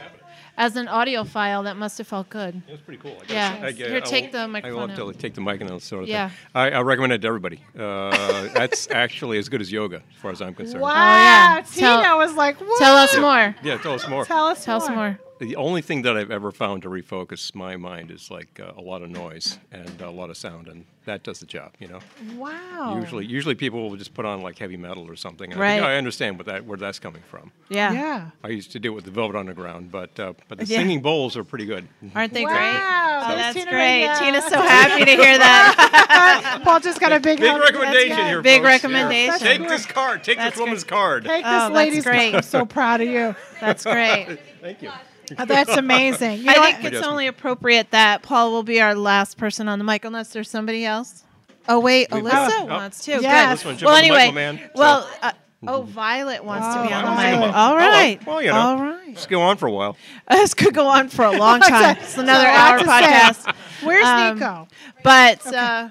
As 0.58 0.74
an 0.74 0.86
audiophile, 0.88 1.62
that 1.64 1.76
must 1.76 1.98
have 1.98 2.08
felt 2.08 2.28
good. 2.28 2.60
It 2.66 2.72
was 2.72 2.80
pretty 2.80 3.00
cool. 3.00 3.12
I 3.22 3.24
guess. 3.26 3.30
Yeah. 3.30 3.66
I, 3.66 3.70
Here, 3.70 4.00
take 4.00 4.32
the 4.32 4.48
microphone. 4.48 4.78
I 4.78 4.86
love 4.86 4.96
to 4.96 5.06
out. 5.06 5.18
take 5.20 5.34
the 5.34 5.40
mic 5.40 5.60
and 5.60 5.70
that 5.70 5.80
sort 5.82 6.02
of 6.02 6.08
Yeah. 6.08 6.28
thing. 6.30 6.36
I, 6.52 6.70
I 6.72 6.80
recommend 6.80 7.12
it 7.12 7.22
to 7.22 7.28
everybody. 7.28 7.62
Uh, 7.78 8.48
that's 8.54 8.90
actually 8.90 9.38
as 9.38 9.48
good 9.48 9.60
as 9.60 9.70
yoga, 9.70 10.02
as 10.10 10.16
far 10.20 10.32
as 10.32 10.42
I'm 10.42 10.54
concerned. 10.54 10.80
Wow. 10.82 10.90
yeah. 10.94 11.62
Tina 11.64 12.02
Tell- 12.02 12.18
was 12.18 12.34
like, 12.34 12.60
what? 12.60 12.78
Tell 12.80 12.96
us 12.96 13.16
more. 13.16 13.54
Yeah, 13.62 13.78
tell 13.78 13.94
us 13.94 14.08
more. 14.08 14.24
Tell 14.24 14.46
us 14.46 14.64
Tell 14.64 14.80
more. 14.80 14.88
us 14.88 14.94
more. 14.94 15.18
The 15.38 15.54
only 15.56 15.82
thing 15.82 16.02
that 16.02 16.16
I've 16.16 16.30
ever 16.32 16.50
found 16.50 16.82
to 16.82 16.88
refocus 16.88 17.54
my 17.54 17.76
mind 17.76 18.10
is 18.10 18.28
like 18.30 18.58
uh, 18.60 18.72
a 18.76 18.80
lot 18.80 19.02
of 19.02 19.10
noise 19.10 19.58
and 19.70 20.00
a 20.00 20.10
lot 20.10 20.30
of 20.30 20.36
sound, 20.36 20.66
and 20.66 20.84
that 21.04 21.22
does 21.22 21.38
the 21.38 21.46
job. 21.46 21.72
You 21.78 21.86
know, 21.88 22.00
Wow. 22.36 22.98
usually 23.00 23.24
usually 23.24 23.54
people 23.54 23.88
will 23.88 23.96
just 23.96 24.14
put 24.14 24.24
on 24.24 24.42
like 24.42 24.58
heavy 24.58 24.76
metal 24.76 25.08
or 25.08 25.14
something. 25.14 25.52
And 25.52 25.60
I, 25.60 25.64
Right. 25.64 25.72
think, 25.74 25.84
"Oh, 25.84 25.88
I 25.90 25.94
understand 25.94 26.38
what 26.38 26.46
that 26.46 26.64
where 26.64 26.76
that's 26.76 26.98
coming 26.98 27.22
from. 27.30 27.52
Yeah. 27.68 27.92
Yeah. 27.92 28.30
I 28.42 28.48
used 28.48 28.72
to 28.72 28.80
do 28.80 28.90
it 28.92 28.94
with 28.96 29.04
the 29.04 29.12
Velvet 29.12 29.36
Underground, 29.38 29.92
but 29.92 30.18
uh, 30.18 30.32
but 30.48 30.58
the 30.58 30.64
Yeah. 30.64 30.78
singing 30.78 31.00
bowls 31.02 31.36
are 31.36 31.44
pretty 31.44 31.66
good. 31.66 31.86
Aren't 32.16 32.32
they 32.32 32.44
Wow. 32.44 32.50
great? 32.52 33.28
There's 33.28 33.40
That's 33.40 33.58
Tina 33.58 33.70
great. 33.70 34.06
right. 34.06 34.18
Tina's 34.18 34.44
so 34.46 34.60
happy 34.60 35.04
to 35.04 35.10
hear 35.12 35.38
that. 35.38 36.60
Paul 36.64 36.80
just 36.80 36.98
got 37.00 37.12
a 37.12 37.20
big, 37.20 37.38
Big 37.38 37.56
recommendation 37.56 38.26
here. 38.26 38.42
Big 38.42 38.62
folks. 38.62 38.66
recommendation. 38.84 39.38
Take 39.38 39.68
this 39.68 39.86
card. 39.86 40.24
Take 40.24 40.38
That's 40.38 40.54
this 40.56 40.60
woman's 40.60 40.84
card. 40.84 41.24
Take 41.24 41.44
Oh, 41.44 41.50
this 41.50 41.60
that's 41.62 41.74
lady's 41.74 42.04
great. 42.04 42.34
I'm 42.34 42.42
so 42.42 42.64
proud 42.66 43.00
of 43.00 43.08
you. 43.08 43.34
That's 43.60 43.84
great. 43.84 44.38
Thank 44.60 44.82
you. 44.82 44.90
Oh, 45.38 45.44
that's 45.44 45.76
amazing. 45.76 46.38
You 46.38 46.44
know 46.44 46.52
I 46.54 46.58
what? 46.58 46.76
think 46.80 46.94
it's 46.94 47.06
only 47.06 47.26
appropriate 47.26 47.90
that 47.90 48.22
Paul 48.22 48.52
will 48.52 48.62
be 48.62 48.80
our 48.80 48.94
last 48.94 49.36
person 49.36 49.68
on 49.68 49.78
the 49.78 49.84
mic, 49.84 50.04
unless 50.04 50.32
there's 50.32 50.48
somebody 50.50 50.84
else. 50.84 51.24
Oh 51.68 51.80
wait, 51.80 52.08
We've- 52.10 52.26
Alyssa 52.26 52.50
oh, 52.60 52.64
wants 52.66 53.04
to. 53.04 53.20
yes. 53.20 53.58
This 53.58 53.64
one, 53.64 53.74
Good. 53.74 53.80
jump 53.80 53.88
Well, 53.88 53.96
on 53.96 54.02
the 54.02 54.08
mic, 54.10 54.18
anyway, 54.20 54.34
man. 54.34 54.58
So- 54.58 54.70
well, 54.80 55.10
uh, 55.20 55.32
oh, 55.66 55.82
Violet 55.82 56.42
wants 56.44 56.66
to 56.74 56.82
be 56.86 56.92
on 56.94 57.04
the 57.04 57.10
Oh, 57.10 57.14
mic. 57.14 57.34
Violet. 57.38 57.54
All 57.54 57.76
right. 57.76 58.26
Well, 58.26 58.40
you 58.42 58.48
know. 58.48 58.56
All 58.56 58.76
right. 58.78 59.14
Just 59.14 59.28
go 59.28 59.42
on 59.42 59.56
for 59.58 59.66
a 59.66 59.72
while. 59.72 59.96
This 60.30 60.54
could 60.54 60.72
go 60.72 60.86
on 60.86 61.08
for 61.08 61.24
a 61.26 61.32
long 61.38 61.60
time. 61.60 61.96
It's 61.98 62.16
another 62.16 62.46
a 62.48 62.52
lot 62.52 62.70
hour 62.70 62.78
podcast. 63.02 63.54
Where's 63.82 64.06
Um, 64.06 64.34
Nico? 64.38 64.68
But 65.04 65.46
uh, 65.54 65.88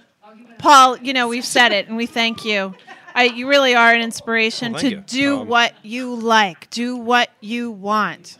Paul, 0.57 0.97
you 0.97 1.13
know, 1.13 1.27
we've 1.27 1.45
said 1.45 1.71
it, 1.71 1.87
and 1.87 1.95
we 1.95 2.05
thank 2.07 2.43
you. 2.43 2.73
I, 3.13 3.23
you 3.25 3.47
really 3.47 3.73
are 3.75 3.93
an 3.93 4.01
inspiration 4.01 4.73
Well, 4.73 4.81
to 4.81 4.89
thank 4.91 5.05
do. 5.07 5.39
Um, 5.41 5.47
what 5.47 5.73
you 5.83 6.13
like, 6.15 6.69
do 6.69 6.95
what 6.97 7.29
you 7.39 7.71
want, 7.71 8.37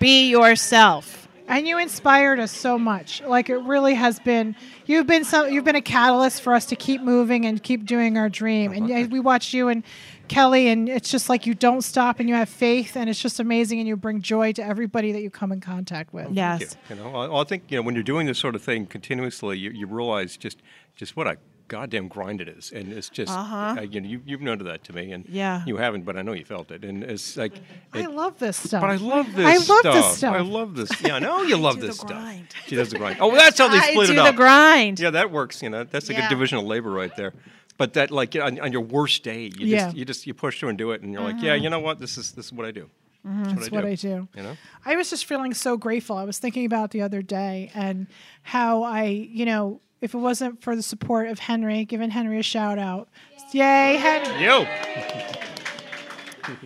be 0.00 0.28
yourself. 0.28 1.28
And 1.46 1.66
you 1.66 1.78
inspired 1.78 2.38
us 2.38 2.52
so 2.52 2.78
much. 2.78 3.22
Like 3.22 3.50
it 3.50 3.58
really 3.58 3.94
has 3.94 4.20
been. 4.20 4.54
You've 4.86 5.06
been 5.06 5.24
some. 5.24 5.50
You've 5.50 5.64
been 5.64 5.76
a 5.76 5.82
catalyst 5.82 6.42
for 6.42 6.54
us 6.54 6.66
to 6.66 6.76
keep 6.76 7.02
moving 7.02 7.44
and 7.44 7.60
keep 7.60 7.86
doing 7.86 8.16
our 8.16 8.28
dream. 8.28 8.72
And 8.72 9.10
we 9.10 9.18
watch 9.18 9.52
you 9.52 9.68
and 9.68 9.82
Kelly, 10.30 10.68
and 10.68 10.88
it's 10.88 11.10
just 11.10 11.28
like 11.28 11.46
you 11.46 11.54
don't 11.54 11.82
stop 11.82 12.20
and 12.20 12.28
you 12.28 12.36
have 12.36 12.48
faith, 12.48 12.96
and 12.96 13.10
it's 13.10 13.20
just 13.20 13.40
amazing, 13.40 13.80
and 13.80 13.88
you 13.88 13.96
bring 13.96 14.22
joy 14.22 14.52
to 14.52 14.64
everybody 14.64 15.10
that 15.10 15.22
you 15.22 15.30
come 15.30 15.50
in 15.50 15.60
contact 15.60 16.14
with. 16.14 16.28
Yes. 16.30 16.76
You. 16.88 16.94
You 16.94 17.02
know, 17.02 17.16
I, 17.16 17.40
I 17.40 17.44
think 17.44 17.64
you 17.68 17.76
know 17.76 17.82
when 17.82 17.96
you're 17.96 18.04
doing 18.04 18.28
this 18.28 18.38
sort 18.38 18.54
of 18.54 18.62
thing 18.62 18.86
continuously, 18.86 19.58
you, 19.58 19.70
you 19.70 19.88
realize 19.88 20.36
just 20.36 20.62
just 20.94 21.16
what 21.16 21.26
a 21.26 21.36
goddamn 21.70 22.08
grind 22.08 22.40
it 22.42 22.48
is, 22.48 22.70
and 22.72 22.92
it's 22.92 23.08
just 23.08 23.32
Uh-huh. 23.32 23.76
uh, 23.78 23.80
you 23.82 24.00
know 24.02 24.08
you, 24.08 24.20
you've 24.26 24.42
noted 24.42 24.64
that 24.66 24.84
to 24.84 24.92
me, 24.92 25.12
and 25.12 25.24
Yeah. 25.28 25.62
you 25.66 25.76
haven't, 25.78 26.04
but 26.04 26.16
I 26.18 26.22
know 26.22 26.32
you 26.34 26.44
felt 26.44 26.70
it, 26.70 26.84
and 26.84 27.02
it's 27.02 27.36
like. 27.36 27.54
I 27.94 28.06
love 28.06 28.38
this 28.38 28.56
stuff. 28.58 28.82
but 28.82 28.90
I 28.90 28.96
love 28.96 29.26
this 29.34 29.64
stuff. 29.64 29.70
I 29.70 29.72
love 29.72 29.80
stuff. 29.80 29.94
this 29.94 30.16
stuff. 30.18 30.34
I 30.34 30.40
love 30.40 30.74
this. 30.76 30.90
Yeah, 31.02 31.14
I 31.16 31.18
know 31.20 31.42
you 31.42 31.56
love 31.66 31.76
do 31.76 31.86
this 31.86 31.96
the 31.98 32.06
stuff. 32.08 32.20
grind. 32.20 32.46
She 32.66 32.76
does 32.76 32.90
the 32.90 32.98
grind. 32.98 33.16
Oh, 33.20 33.32
that's 33.34 33.56
how 33.58 33.68
they 33.74 33.78
I 33.78 33.92
split 33.92 34.06
do 34.08 34.12
it 34.12 34.16
the 34.16 34.22
up. 34.24 34.36
grind. 34.36 35.00
Yeah, 35.00 35.10
that 35.10 35.30
works. 35.30 35.62
You 35.62 35.70
know, 35.70 35.84
that's 35.84 36.10
a 36.10 36.12
Yeah. 36.12 36.20
good 36.28 36.34
division 36.34 36.58
of 36.58 36.64
labor 36.64 36.90
right 36.90 37.14
there. 37.16 37.32
But 37.78 37.94
that, 37.94 38.10
like, 38.10 38.36
on, 38.36 38.60
on 38.60 38.72
your 38.72 38.82
worst 38.82 39.22
day, 39.22 39.50
you 39.56 39.66
Yeah. 39.66 39.84
just 39.86 39.96
you 39.96 40.04
just 40.04 40.26
you 40.26 40.34
push 40.34 40.58
through 40.60 40.68
and 40.70 40.76
do 40.78 40.90
it, 40.90 41.00
and 41.02 41.12
you're 41.12 41.22
like, 41.22 41.40
yeah, 41.40 41.54
you 41.54 41.70
know 41.70 41.80
what? 41.80 41.98
This 41.98 42.18
is 42.18 42.32
this 42.32 42.46
is 42.46 42.52
what 42.52 42.66
I 42.66 42.72
do. 42.72 42.90
That's 43.24 43.54
That's 43.54 43.70
what 43.70 43.84
I 43.84 43.94
do. 43.94 44.28
You 44.34 44.42
know. 44.42 44.56
I 44.86 44.96
was 44.96 45.10
just 45.10 45.24
feeling 45.26 45.52
so 45.54 45.76
grateful. 45.76 46.16
I 46.16 46.24
was 46.24 46.38
thinking 46.38 46.64
about 46.64 46.90
the 46.90 47.02
other 47.02 47.20
day 47.22 47.70
and 47.74 48.06
how 48.42 48.82
I, 48.82 49.04
you 49.04 49.44
know, 49.44 49.80
if 50.00 50.14
it 50.14 50.18
wasn't 50.18 50.62
for 50.62 50.74
the 50.74 50.82
support 50.82 51.28
of 51.28 51.38
Henry, 51.38 51.84
giving 51.84 52.10
Henry 52.10 52.38
a 52.38 52.42
shout 52.42 52.78
out. 52.78 53.08
Yay, 53.52 53.96
Henry, 53.96 54.44
Yo. 54.44 54.64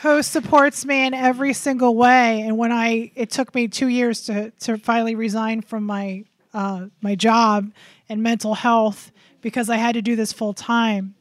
who 0.00 0.22
supports 0.22 0.86
me 0.86 1.06
in 1.06 1.12
every 1.12 1.52
single 1.52 1.94
way. 1.94 2.40
And 2.40 2.56
when 2.56 2.72
I, 2.72 3.12
it 3.14 3.30
took 3.30 3.54
me 3.54 3.68
two 3.68 3.88
years 3.88 4.22
to, 4.22 4.50
to 4.60 4.78
finally 4.78 5.14
resign 5.14 5.60
from 5.60 5.84
my, 5.84 6.24
uh, 6.54 6.86
my 7.02 7.14
job 7.14 7.70
in 8.08 8.22
mental 8.22 8.54
health 8.54 9.12
because 9.42 9.68
I 9.68 9.76
had 9.76 9.92
to 9.92 10.02
do 10.02 10.16
this 10.16 10.32
full 10.32 10.54
time. 10.54 11.14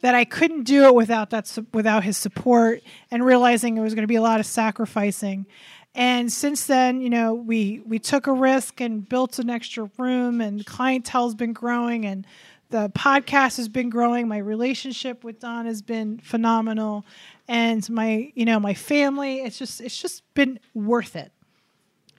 That 0.00 0.16
I 0.16 0.24
couldn't 0.24 0.64
do 0.64 0.86
it 0.86 0.96
without 0.96 1.30
that, 1.30 1.46
su- 1.46 1.66
without 1.72 2.02
his 2.02 2.16
support, 2.16 2.82
and 3.12 3.24
realizing 3.24 3.76
it 3.76 3.82
was 3.82 3.94
going 3.94 4.02
to 4.02 4.08
be 4.08 4.16
a 4.16 4.22
lot 4.22 4.40
of 4.40 4.46
sacrificing. 4.46 5.46
And 5.94 6.32
since 6.32 6.66
then, 6.66 7.00
you 7.02 7.10
know, 7.10 7.34
we 7.34 7.82
we 7.86 7.98
took 7.98 8.26
a 8.26 8.32
risk 8.32 8.80
and 8.80 9.06
built 9.06 9.38
an 9.38 9.50
extra 9.50 9.90
room, 9.98 10.40
and 10.40 10.64
clientele's 10.64 11.34
been 11.34 11.52
growing, 11.52 12.06
and 12.06 12.26
the 12.70 12.88
podcast 12.90 13.58
has 13.58 13.68
been 13.68 13.90
growing. 13.90 14.26
My 14.26 14.38
relationship 14.38 15.22
with 15.22 15.40
Don 15.40 15.66
has 15.66 15.82
been 15.82 16.18
phenomenal, 16.18 17.04
and 17.46 17.88
my 17.90 18.32
you 18.34 18.46
know 18.46 18.58
my 18.58 18.72
family. 18.72 19.40
It's 19.40 19.58
just 19.58 19.80
it's 19.82 20.00
just 20.00 20.22
been 20.32 20.58
worth 20.74 21.14
it. 21.14 21.30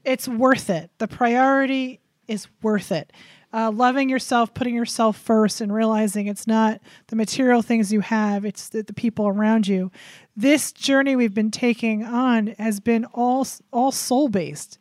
It's 0.04 0.28
worth 0.28 0.70
it. 0.70 0.92
The 1.00 1.08
priority 1.08 2.00
is 2.28 2.48
worth 2.62 2.92
it. 2.92 3.12
Uh, 3.54 3.70
loving 3.72 4.10
yourself, 4.10 4.52
putting 4.56 4.74
yourself 4.74 5.16
first, 5.16 5.62
and 5.62 5.72
realizing 5.72 6.26
it's 6.26 6.48
not 6.48 6.82
the 7.08 7.16
material 7.16 7.62
things 7.62 7.94
you 7.94 8.00
have, 8.02 8.44
it's 8.46 8.70
the, 8.70 8.82
the 8.82 8.94
people 8.94 9.28
around 9.28 9.68
you. 9.68 9.92
This 10.36 10.72
journey 10.72 11.16
we've 11.16 11.36
been 11.36 11.52
taking 11.52 12.04
on 12.04 12.48
has 12.58 12.80
been 12.80 13.06
all 13.14 13.46
all 13.72 13.92
soul 13.92 14.28
based, 14.28 14.80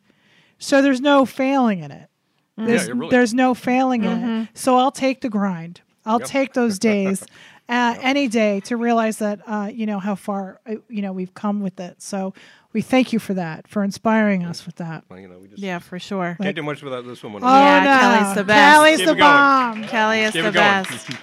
so 0.57 0.81
there's 0.81 1.01
no 1.01 1.23
failing 1.25 1.79
in 1.83 1.91
it. 1.91 2.09
There's, 2.57 2.87
it 2.87 2.95
really- 2.95 3.09
there's 3.11 3.33
no 3.33 3.53
failing 3.53 4.03
in 4.05 4.41
it. 4.41 4.49
So 4.55 4.77
I'll 4.77 4.91
take 4.91 5.21
the 5.21 5.29
grind. 5.29 5.81
I'll 6.05 6.19
Yep. 6.19 6.27
take 6.27 6.53
those 6.53 6.79
days, 6.91 7.23
uh, 7.69 7.95
any 8.01 8.27
day, 8.27 8.59
to 8.61 8.75
realize 8.75 9.17
that 9.19 9.39
uh, 9.47 9.69
you 9.71 9.85
know 9.85 9.99
how 9.99 10.15
far 10.15 10.59
uh, 10.67 10.75
you 10.89 11.01
know 11.03 11.13
we've 11.13 11.33
come 11.35 11.61
with 11.61 11.79
it. 11.79 12.01
So 12.01 12.33
we 12.73 12.81
thank 12.81 13.13
you 13.13 13.19
for 13.19 13.33
that, 13.35 13.67
for 13.67 13.83
inspiring 13.83 14.43
us 14.43 14.65
with 14.65 14.75
that. 14.75 15.03
Well, 15.09 15.19
you 15.19 15.27
know, 15.27 15.39
we 15.39 15.47
just 15.47 15.61
Yeah, 15.61 15.79
for 15.79 15.99
sure. 15.99 16.35
can't 16.41 16.55
do 16.55 16.63
much 16.63 16.81
without 16.81 17.05
this 17.05 17.21
woman. 17.23 17.41
Oh 17.43 17.47
Yeah, 17.47 17.79
no, 17.83 17.99
Kelly's 18.19 18.35
the 18.35 18.43
best. 18.43 18.73
Kelly's 18.75 18.97
Keep 18.97 19.07
the 19.07 19.15
bomb. 19.15 19.83
Kelly 19.85 20.19
is 20.21 20.31
Keep 20.33 20.43
the 20.45 20.51
best. 20.51 21.09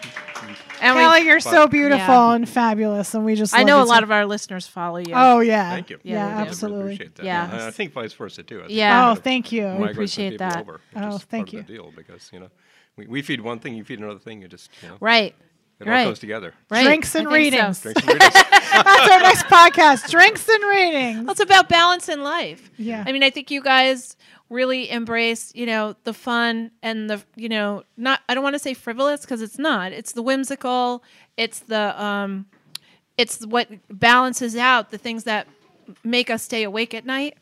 And 0.83 0.97
we- 0.97 1.03
Kelly, 1.03 1.21
you're 1.27 1.41
so 1.41 1.69
beautiful 1.69 1.99
Yeah. 2.15 2.35
and 2.37 2.49
fabulous, 2.49 3.13
and 3.15 3.23
we 3.23 3.35
just. 3.35 3.53
I 3.55 3.59
love 3.59 3.67
know 3.67 3.79
you 3.81 3.85
a 3.85 3.85
lot 3.85 3.99
so- 3.99 4.05
of 4.05 4.11
our 4.13 4.25
listeners 4.25 4.67
follow 4.67 4.97
you. 4.97 5.13
Oh 5.15 5.41
yeah, 5.41 5.69
Thank 5.73 5.91
you. 5.91 5.99
Yeah, 6.03 6.15
yeah, 6.15 6.23
we 6.25 6.29
do. 6.29 6.31
I 6.31 6.39
really 6.39 6.49
absolutely. 6.49 6.83
appreciate 6.95 7.15
that. 7.17 7.27
Yeah. 7.27 7.51
And 7.53 7.61
I 7.63 7.71
think 7.71 7.93
vice 7.93 8.15
versa 8.15 8.43
too. 8.43 8.65
Yeah. 8.69 9.11
Oh, 9.11 9.15
thank 9.15 9.53
you. 9.53 9.65
migrates 9.65 9.81
some 9.85 9.91
appreciate 9.91 10.39
that. 10.39 10.61
Over, 10.63 10.81
Oh, 10.97 11.19
thank 11.19 11.53
you. 11.53 11.59
Of 11.59 11.67
deal 11.67 11.93
because 11.95 12.31
you 12.33 12.41
know, 12.41 12.49
we, 12.97 13.07
we 13.09 13.21
feed 13.21 13.43
one 13.43 13.59
thing, 13.59 13.75
you 13.75 13.85
feed 13.85 13.99
another 13.99 14.19
thing. 14.19 14.41
You 14.41 14.49
just 14.49 14.71
you 14.83 14.89
know, 14.89 14.97
Right. 15.01 15.35
It 15.81 15.89
all 15.89 16.05
goes 16.05 16.19
together. 16.19 16.55
Right. 16.69 16.85
Drinks 16.85 17.15
and 17.15 17.29
I 17.29 17.31
think 17.31 17.55
so. 17.55 17.59
readings. 17.59 17.81
Drinks 17.83 18.03
and 18.03 18.13
readings. 18.13 18.35
That's 18.73 19.11
our 19.11 19.21
next 19.21 19.45
podcast. 19.47 20.11
Drinks 20.11 20.49
and 20.49 20.65
readings. 20.65 21.21
Well, 21.25 21.31
it's 21.33 21.41
about 21.41 21.69
balance 21.69 22.09
in 22.09 22.23
life. 22.23 22.71
Yeah. 22.77 23.03
I 23.07 23.13
mean, 23.13 23.23
I 23.23 23.31
think 23.31 23.51
you 23.51 23.63
guys 23.63 24.17
really 24.51 24.91
embrace, 24.91 25.53
you 25.55 25.65
know, 25.65 25.97
the 26.05 26.13
fun 26.13 26.71
and 26.83 27.09
the, 27.09 27.23
you 27.37 27.49
know, 27.49 27.85
not, 27.97 28.21
I 28.29 28.35
don't 28.35 28.43
want 28.43 28.55
to 28.55 28.59
say 28.59 28.75
frivolous 28.75 29.23
because 29.23 29.43
it's 29.43 29.59
not. 29.59 29.93
It's 29.93 30.13
the 30.13 30.23
whimsical. 30.23 31.03
It's 31.37 31.61
the, 31.61 32.03
um, 32.03 32.47
it's 33.17 33.45
what 33.47 33.69
balances 33.91 34.57
out 34.57 34.91
the 34.91 34.99
things 34.99 35.25
that 35.25 35.47
make 36.05 36.31
us 36.31 36.43
stay 36.43 36.63
awake 36.63 36.95
at 36.95 37.05
night. 37.07 37.37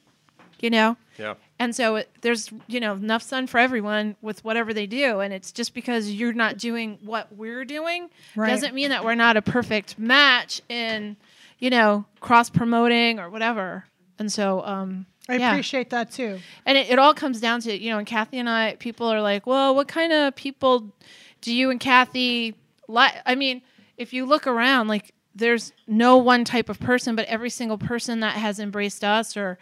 You 0.60 0.70
know. 0.70 0.96
Yeah. 1.18 1.34
And 1.60 1.74
so 1.74 1.96
it, 1.96 2.08
there's 2.20 2.50
you 2.68 2.78
know 2.80 2.94
enough 2.94 3.22
sun 3.22 3.46
for 3.46 3.58
everyone 3.58 4.16
with 4.22 4.44
whatever 4.44 4.72
they 4.72 4.86
do, 4.86 5.20
and 5.20 5.32
it's 5.32 5.50
just 5.50 5.74
because 5.74 6.10
you're 6.10 6.32
not 6.32 6.56
doing 6.56 6.98
what 7.02 7.34
we're 7.34 7.64
doing 7.64 8.10
Right. 8.36 8.50
doesn't 8.50 8.74
mean 8.74 8.90
that 8.90 9.04
we're 9.04 9.16
not 9.16 9.36
a 9.36 9.42
perfect 9.42 9.98
match 9.98 10.62
in 10.68 11.16
you 11.58 11.70
know 11.70 12.04
cross 12.20 12.48
promoting 12.50 13.18
or 13.18 13.28
whatever. 13.28 13.84
And 14.20 14.32
so 14.32 14.62
um, 14.64 15.06
I 15.28 15.36
yeah. 15.36 15.50
appreciate 15.50 15.90
that 15.90 16.10
too. 16.10 16.38
And 16.64 16.78
it, 16.78 16.90
it 16.90 16.98
all 16.98 17.14
comes 17.14 17.40
down 17.40 17.60
to, 17.62 17.76
you 17.76 17.90
know, 17.90 17.98
and 17.98 18.06
Cathy 18.06 18.38
and 18.38 18.48
I, 18.48 18.76
people 18.78 19.06
are 19.06 19.20
like, 19.20 19.46
well, 19.46 19.74
what 19.74 19.86
kind 19.86 20.12
of 20.12 20.34
people 20.34 20.92
do 21.40 21.54
you 21.54 21.70
and 21.70 21.78
Cathy 21.78 22.54
like? 22.88 23.14
I 23.26 23.34
mean, 23.34 23.62
if 23.96 24.12
you 24.12 24.26
look 24.26 24.46
around, 24.46 24.88
like, 24.88 25.14
there's 25.34 25.72
no 25.86 26.16
one 26.16 26.44
type 26.44 26.68
of 26.68 26.80
person, 26.80 27.14
but 27.14 27.26
every 27.26 27.50
single 27.50 27.78
person 27.78 28.20
that 28.20 28.32
has 28.34 28.58
embraced 28.58 29.04
us 29.04 29.36
or 29.36 29.58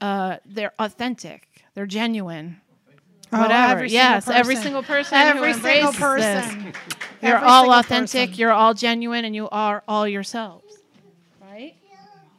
uh, 0.00 0.36
they're 0.46 0.72
authentic, 0.78 1.64
they're 1.74 1.86
genuine. 1.86 2.60
Oh, 3.32 3.42
Whatever. 3.42 3.72
every 3.72 3.88
single 3.88 3.94
yes, 4.12 4.28
every 4.28 4.56
single 4.56 4.82
person. 4.82 5.16
Every 5.16 5.52
who 5.52 5.60
single 5.60 5.92
person. 5.92 6.64
This, 6.64 6.74
you're 7.22 7.36
Every 7.36 7.48
all 7.48 7.72
authentic. 7.74 8.30
person. 8.30 8.38
You're 8.40 8.50
all 8.50 8.74
genuine, 8.74 9.24
and 9.24 9.36
you 9.36 9.48
are 9.50 9.84
all 9.86 10.08
yourselves. 10.08 10.64
Right? 11.40 11.74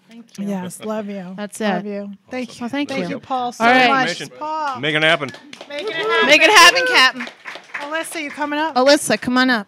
Thank 0.09 0.37
you. 0.37 0.47
Yes, 0.47 0.81
love 0.83 1.07
you. 1.07 1.33
That's 1.37 1.61
it. 1.61 1.69
Love 1.69 1.85
it. 1.85 1.89
you. 1.89 2.11
Thank 2.29 2.55
you. 2.59 2.61
Well, 2.63 2.69
thank 2.69 2.89
Thank 2.89 3.03
you. 3.03 3.09
you, 3.15 3.19
Paul, 3.21 3.53
so 3.53 3.63
All 3.63 3.71
right. 3.71 3.87
much. 3.87 4.09
Information. 4.19 4.37
Paul, 4.37 4.79
Make 4.81 4.95
it 4.95 5.01
happen. 5.03 5.31
making 5.69 5.87
it 5.87 5.93
happen. 5.93 6.25
Make 6.27 6.41
it 6.41 6.49
happen, 6.51 6.83
Captain. 6.87 7.27
Alyssa, 7.75 8.21
you 8.21 8.29
coming 8.29 8.59
up? 8.59 8.75
Alyssa, 8.75 9.19
come 9.19 9.37
on 9.37 9.49
up. 9.49 9.67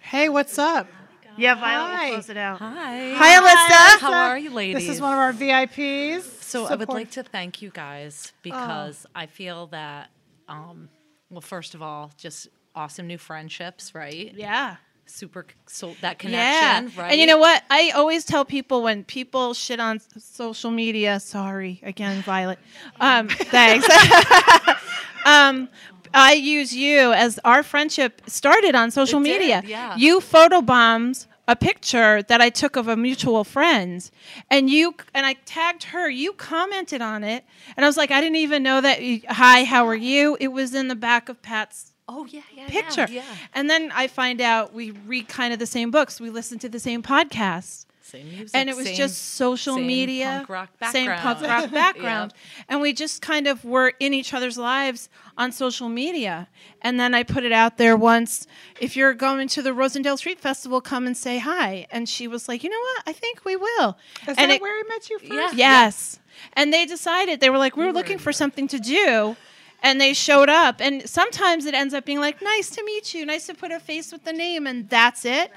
Hey, 0.00 0.28
what's 0.28 0.58
up? 0.58 0.88
Yeah, 1.36 1.54
Violet 1.54 1.90
Hi. 1.96 2.04
will 2.06 2.12
close 2.16 2.30
it 2.30 2.36
out. 2.36 2.58
Hi. 2.58 3.12
Hi, 3.14 3.40
Alyssa. 3.40 4.00
How 4.00 4.12
are 4.12 4.38
you, 4.38 4.50
ladies? 4.50 4.86
This 4.86 4.96
is 4.96 5.00
one 5.00 5.12
of 5.12 5.18
our 5.20 5.32
VIPs. 5.32 6.22
So 6.44 6.66
I 6.66 6.74
would 6.74 6.88
like 6.88 7.10
to 7.12 7.22
thank 7.22 7.62
you 7.62 7.70
guys 7.70 8.32
because 8.42 9.06
I 9.14 9.26
feel 9.26 9.66
that, 9.68 10.10
um, 10.48 10.88
well, 11.30 11.40
first 11.40 11.74
of 11.74 11.82
all, 11.82 12.10
just 12.16 12.48
awesome 12.74 13.06
new 13.06 13.18
friendships, 13.18 13.94
right? 13.94 14.32
Yeah. 14.34 14.76
Super. 15.06 15.46
So 15.66 15.94
that 16.00 16.22
Yeah. 16.22 16.78
connection, 16.80 16.98
right? 17.00 17.12
And 17.12 17.20
you 17.20 17.26
know 17.26 17.38
what? 17.38 17.62
I 17.70 17.90
always 17.90 18.24
tell 18.24 18.44
people 18.44 18.82
when 18.82 19.04
people 19.04 19.52
shit 19.54 19.78
on 19.80 20.00
social 20.18 20.70
media, 20.70 21.20
sorry, 21.20 21.80
again, 21.82 22.22
Violet. 22.22 22.58
Um, 23.00 23.28
thanks. 23.56 23.86
um, 25.26 25.68
I 26.12 26.34
use 26.34 26.74
you 26.74 27.12
as 27.12 27.38
our 27.44 27.62
friendship 27.62 28.22
started 28.26 28.74
on 28.74 28.90
social 28.90 29.20
It 29.20 29.24
did, 29.24 29.40
media. 29.40 29.62
yeah. 29.66 29.96
You 29.96 30.20
photobombed 30.20 31.26
a 31.46 31.56
picture 31.56 32.22
that 32.22 32.40
I 32.40 32.50
took 32.50 32.76
of 32.76 32.88
a 32.88 32.96
mutual 32.96 33.44
friend, 33.44 34.08
and 34.50 34.70
you 34.70 34.94
and 35.14 35.26
I 35.26 35.34
tagged 35.44 35.84
her. 35.84 36.08
You 36.08 36.32
commented 36.32 37.02
on 37.02 37.24
it, 37.24 37.44
and 37.76 37.84
I 37.84 37.88
was 37.88 37.96
like, 37.96 38.10
I 38.10 38.20
didn't 38.20 38.36
even 38.36 38.62
know 38.62 38.80
that. 38.80 39.02
You, 39.02 39.20
Hi, 39.28 39.64
how 39.64 39.86
are 39.86 39.94
you? 39.94 40.36
It 40.40 40.48
was 40.48 40.74
in 40.74 40.88
the 40.88 40.96
back 40.96 41.28
of 41.28 41.42
Pat's 41.42 41.92
Oh 42.06 42.26
yeah, 42.26 42.42
yeah, 42.54 42.68
picture. 42.68 43.06
Yeah, 43.08 43.22
yeah. 43.22 43.36
And 43.54 43.70
then 43.70 43.90
I 43.94 44.08
find 44.08 44.40
out 44.40 44.74
we 44.74 44.90
read 44.90 45.28
kind 45.28 45.52
of 45.52 45.58
the 45.58 45.66
same 45.66 45.90
books. 45.90 46.20
We 46.20 46.28
listen 46.30 46.58
to 46.58 46.68
the 46.68 46.78
same 46.78 47.02
podcasts. 47.02 47.86
Same 48.06 48.28
music. 48.28 48.50
and 48.52 48.68
it 48.68 48.76
was 48.76 48.84
same- 48.86 48.96
just 48.96 49.34
social 49.34 49.76
same 49.76 49.86
media, 49.86 50.26
punk 50.46 50.48
rock 50.50 50.68
same 50.92 51.10
punk 51.10 51.40
rock 51.40 51.70
background, 51.70 52.34
and 52.68 52.82
we 52.82 52.92
just 52.92 53.22
kind 53.22 53.46
of 53.46 53.64
were 53.64 53.94
in 53.98 54.12
each 54.12 54.34
other's 54.34 54.58
lives 54.58 55.08
on 55.38 55.50
social 55.52 55.88
media. 55.88 56.48
And 56.82 57.00
then 57.00 57.14
I 57.14 57.22
put 57.22 57.44
it 57.44 57.52
out 57.52 57.78
there 57.78 57.96
once: 57.96 58.46
if 58.78 58.94
you're 58.94 59.14
going 59.14 59.48
to 59.48 59.62
the 59.62 59.70
Rosendale 59.70 60.18
Street 60.18 60.38
Festival, 60.38 60.82
come 60.82 61.06
and 61.06 61.16
say 61.16 61.38
hi. 61.38 61.86
And 61.90 62.06
she 62.06 62.28
was 62.28 62.46
like, 62.46 62.62
you 62.62 62.68
know 62.68 62.78
what? 62.78 63.04
I 63.06 63.12
think 63.14 63.42
we 63.46 63.56
will. 63.56 63.96
Is 64.28 64.36
and 64.36 64.50
that 64.50 64.56
it- 64.56 64.60
where 64.62 64.78
I 64.78 64.82
met 64.86 65.08
you 65.08 65.18
first? 65.18 65.32
Yeah. 65.32 65.50
Yes. 65.54 66.20
And 66.52 66.74
they 66.74 66.84
decided 66.84 67.40
they 67.40 67.48
were 67.48 67.58
like, 67.58 67.74
we 67.74 67.86
were 67.86 67.92
looking 67.92 68.18
for 68.18 68.32
something 68.32 68.68
to 68.68 68.78
do. 68.78 69.34
And 69.82 70.00
they 70.00 70.12
showed 70.14 70.48
up. 70.48 70.80
And 70.80 71.08
sometimes 71.08 71.64
it 71.64 71.74
ends 71.74 71.94
up 71.94 72.04
being 72.04 72.18
like, 72.20 72.42
nice 72.42 72.70
to 72.70 72.84
meet 72.84 73.14
you. 73.14 73.24
Nice 73.24 73.46
to 73.46 73.54
put 73.54 73.70
a 73.70 73.78
face 73.80 74.12
with 74.12 74.24
the 74.24 74.32
name. 74.32 74.66
And 74.66 74.88
that's 74.88 75.24
it. 75.24 75.52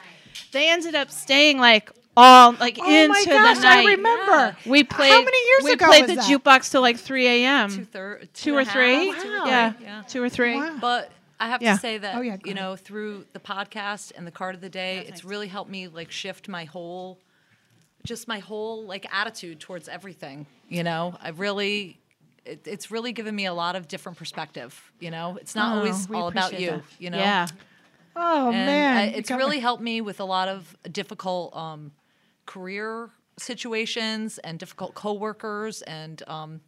They 0.52 0.70
ended 0.70 0.96
up 0.96 1.10
staying 1.12 1.58
like 1.60 1.92
all 2.18 2.54
like 2.54 2.78
Oh 2.82 2.90
into 2.90 3.10
my 3.10 3.24
gosh, 3.26 3.58
the 3.58 3.64
night. 3.64 3.86
I 3.88 3.92
remember. 3.92 4.58
We 4.66 4.84
played. 4.84 5.12
How 5.12 5.22
many 5.24 5.48
years 5.50 5.64
we 5.64 5.72
ago 5.74 5.86
played 5.86 6.02
was 6.08 6.10
the 6.10 6.16
that? 6.16 6.26
jukebox 6.44 6.72
till 6.72 6.82
like 6.82 6.98
3 6.98 7.28
a.m. 7.28 7.70
Two, 7.70 7.86
thir- 7.86 8.20
Two 8.22 8.28
two 8.34 8.56
or 8.58 8.66
three. 8.66 9.12
half, 9.12 9.22
two 9.24 9.30
Yeah. 9.30 9.74
yeah. 9.82 10.02
Two 10.08 10.22
or 10.24 10.30
three. 10.30 10.56
Wow. 10.56 10.78
But 10.82 11.12
I 11.40 11.48
have 11.50 11.62
Yeah. 11.62 11.76
to 11.76 11.80
say 11.80 11.98
that 12.00 12.16
Oh, 12.16 12.22
yeah, 12.22 12.38
you 12.44 12.54
know 12.56 12.76
through 12.76 13.26
the 13.34 13.40
podcast 13.40 14.12
and 14.18 14.26
the 14.26 14.32
card 14.32 14.56
of 14.56 14.62
the 14.62 14.70
day, 14.70 15.06
it's 15.08 15.24
really 15.24 15.48
helped 15.48 15.70
me 15.70 15.88
like 15.88 16.12
shift 16.12 16.48
my 16.50 16.64
whole, 16.66 17.20
just 18.04 18.28
my 18.28 18.40
whole 18.40 18.86
like 18.86 19.06
attitude 19.14 19.60
towards 19.60 19.88
everything. 19.88 20.48
You 20.68 20.84
know, 20.84 21.16
I 21.22 21.30
really, 21.30 22.00
it, 22.46 22.62
it's 22.66 22.90
really 22.90 23.12
given 23.14 23.36
me 23.36 23.46
a 23.46 23.54
lot 23.54 23.76
of 23.76 23.88
different 23.88 24.18
perspective. 24.18 24.92
You 25.00 25.12
know, 25.12 25.38
it's 25.40 25.54
not 25.56 25.76
Oh, 25.76 25.78
always 25.80 26.10
all 26.12 26.28
about 26.28 26.60
you. 26.60 26.72
that. 26.72 26.84
You 27.00 27.10
know, 27.12 27.18
Yeah. 27.20 27.48
Oh 28.20 28.48
and 28.48 28.66
man, 28.66 28.98
I- 28.98 29.16
you 29.16 29.38
really 29.38 29.58
me. 29.58 29.62
helped 29.62 29.84
me 29.84 30.02
with 30.02 30.20
a 30.20 30.24
lot 30.26 30.48
of 30.48 30.76
difficult 30.92 31.56
um, 31.56 31.92
career 32.48 33.10
situations 33.38 34.40
and 34.40 34.58
difficult 34.58 34.96
coworkers 34.96 35.84
and 35.84 36.24
um, 36.28 36.60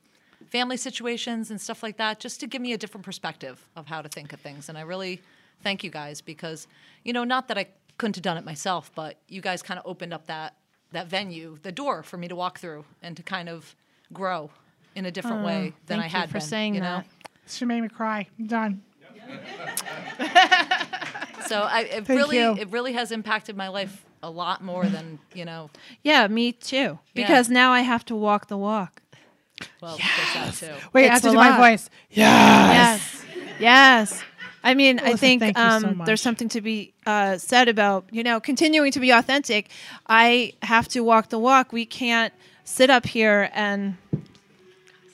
family 0.48 0.78
situations 0.78 1.50
and 1.50 1.60
stuff 1.60 1.82
like 1.82 1.98
that, 1.98 2.20
just 2.20 2.40
to 2.42 2.48
give 2.48 2.62
me 2.62 2.74
a 2.74 2.78
different 2.78 3.04
perspective 3.04 3.60
of 3.76 3.88
how 3.88 4.02
to 4.04 4.10
think 4.10 4.32
of 4.34 4.40
things. 4.40 4.70
And 4.70 4.78
I 4.78 4.82
really 4.82 5.22
thank 5.64 5.84
you 5.84 5.90
guys 5.90 6.22
because, 6.22 6.68
you 7.04 7.12
know, 7.14 7.24
not 7.24 7.48
that 7.48 7.58
I 7.58 7.66
couldn't 7.98 8.16
have 8.18 8.24
done 8.24 8.38
it 8.38 8.46
myself, 8.46 8.92
but 8.94 9.18
you 9.28 9.42
guys 9.42 9.62
kind 9.64 9.80
of 9.80 9.86
opened 9.88 10.14
up 10.14 10.28
that 10.28 10.54
that 10.92 11.08
venue, 11.08 11.58
the 11.62 11.72
door 11.72 12.02
for 12.02 12.18
me 12.18 12.28
to 12.28 12.36
walk 12.36 12.58
through 12.60 12.84
and 13.04 13.16
to 13.16 13.22
kind 13.22 13.48
of 13.48 13.76
grow 14.12 14.50
in 14.96 15.06
a 15.06 15.12
different 15.12 15.44
Oh, 15.44 15.46
way 15.46 15.74
than 15.86 16.00
I 16.00 16.10
thank 16.10 16.24
you 16.24 16.28
for 16.30 16.34
been. 16.40 16.42
saying 16.42 16.74
you 16.76 16.82
know? 16.82 17.04
that. 17.04 17.06
She 17.48 17.66
made 17.66 17.82
me 17.82 17.90
cry. 17.90 18.28
I'm 18.40 18.48
done. 18.48 18.82
So 21.48 21.62
I, 21.62 21.82
it 21.82 22.06
Thank 22.06 22.10
really, 22.20 22.38
you. 22.38 22.56
it 22.60 22.70
really 22.70 22.94
has 22.94 23.12
impacted 23.12 23.58
my 23.58 23.70
life 23.70 24.06
a 24.22 24.30
lot 24.30 24.64
more 24.64 24.86
than 24.86 25.20
you 25.34 25.46
know. 25.46 25.70
Yeah, 26.04 26.28
me 26.28 26.52
too. 26.52 27.00
Because 27.14 27.50
now 27.50 27.72
I 27.72 27.82
have 27.82 28.06
to 28.06 28.16
walk 28.16 28.48
the 28.48 28.58
walk. 28.58 29.02
Well, 29.82 29.98
there's 29.98 30.34
that 30.34 30.54
too. 30.54 30.88
Wait, 30.94 31.10
I 31.10 31.14
have 31.14 31.22
to 31.24 31.30
a 31.30 31.32
do 31.32 31.38
my 31.38 31.58
voice. 31.58 31.90
Yes. 32.10 33.26
Yes. 33.60 33.60
Yes. 33.60 34.24
I 34.64 34.74
mean, 34.74 35.00
I 35.00 35.14
Alyssa, 35.14 35.20
think 35.20 35.42
thank 35.42 35.58
you 35.58 35.72
so 35.72 35.88
um, 35.88 36.04
there's 36.06 36.22
something 36.22 36.50
to 36.50 36.62
be 36.62 36.94
uh, 37.06 37.38
said 37.38 37.70
about, 37.70 38.06
you 38.12 38.24
know, 38.24 38.40
continuing 38.40 38.92
to 38.92 39.00
be 39.00 39.12
authentic. 39.12 39.70
I 40.08 40.54
have 40.64 40.88
to 40.90 41.02
walk 41.02 41.30
the 41.30 41.40
walk. 41.40 41.72
We 41.72 41.86
can't 41.86 42.34
sit 42.66 42.90
up 42.90 43.06
here 43.06 43.50
and. 43.54 43.98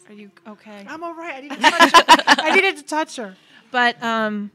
Are 0.07 0.13
you 0.13 0.31
okay? 0.47 0.85
I'm 0.87 1.03
all 1.03 1.13
right. 1.13 1.35
I 1.35 1.41
needed 1.41 1.57
to 1.57 1.61
touch 1.61 1.91
her. 1.91 2.23
I 2.27 2.55
needed 2.55 2.77
to 2.77 2.83
touch 2.83 3.15
her. 3.17 3.35
But 3.71 4.01
um, 4.01 4.51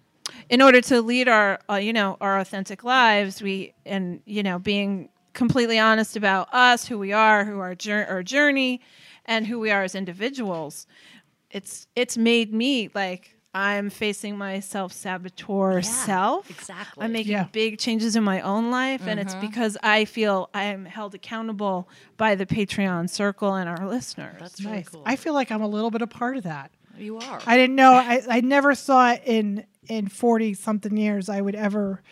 in 0.49 0.61
order 0.63 0.81
to 0.83 1.01
lead 1.03 1.29
our, 1.29 1.59
uh, 1.71 1.75
you 1.77 1.93
know, 1.93 2.17
our 2.21 2.39
authentic 2.39 2.85
lives, 2.85 3.43
we 3.43 3.75
and 3.87 4.21
you 4.27 4.43
know, 4.43 4.59
being 4.59 5.09
completely 5.33 5.79
honest 5.79 6.17
about 6.17 6.49
us, 6.53 6.87
who 6.89 6.99
we 6.99 7.13
are, 7.13 7.45
who 7.45 7.59
our 7.61 7.75
jour- 7.75 8.07
our 8.09 8.23
journey, 8.23 8.81
and 9.27 9.47
who 9.47 9.59
we 9.61 9.71
are 9.71 9.83
as 9.85 9.95
individuals. 9.95 10.87
It's 11.51 11.87
it's 11.97 12.17
made 12.17 12.53
me 12.53 12.91
like 12.95 13.37
I'm 13.53 13.91
facing 13.91 14.39
my 14.39 14.61
self 14.61 14.93
saboteur 14.93 15.83
self. 15.83 16.49
exactly. 16.51 17.05
I'm 17.05 17.11
making 17.13 17.33
Yeah. 17.33 17.49
big 17.51 17.79
changes 17.79 18.15
in 18.15 18.23
my 18.23 18.41
own 18.43 18.71
life, 18.71 19.07
and 19.09 19.19
it's 19.19 19.35
because 19.37 19.77
I 19.83 20.05
feel 20.05 20.49
I 20.55 20.65
am 20.65 20.85
held 20.85 21.17
accountable 21.17 21.89
by 22.17 22.37
the 22.37 22.47
Patreon 22.47 23.11
circle 23.11 23.55
and 23.57 23.69
our 23.69 23.89
listeners. 23.89 24.37
That's 24.39 24.61
really 24.61 24.77
Nice. 24.79 24.89
cool. 24.91 25.03
I 25.05 25.17
feel 25.17 25.35
like 25.35 25.51
I'm 25.51 25.63
a 25.63 25.69
little 25.69 25.91
bit 25.91 26.01
a 26.03 26.07
part 26.07 26.37
of 26.37 26.45
that. 26.45 26.71
You 27.01 27.19
are. 27.19 27.41
I 27.47 27.57
didn't 27.57 27.77
know. 27.77 27.93
I, 27.95 28.23
I 28.29 28.41
never 28.41 28.75
thought 28.75 29.21
in 29.27 29.65
in 29.89 30.09
forty 30.09 30.55
something 30.55 30.97
years 30.97 31.29
I 31.29 31.41
would 31.41 31.55
ever 31.55 32.03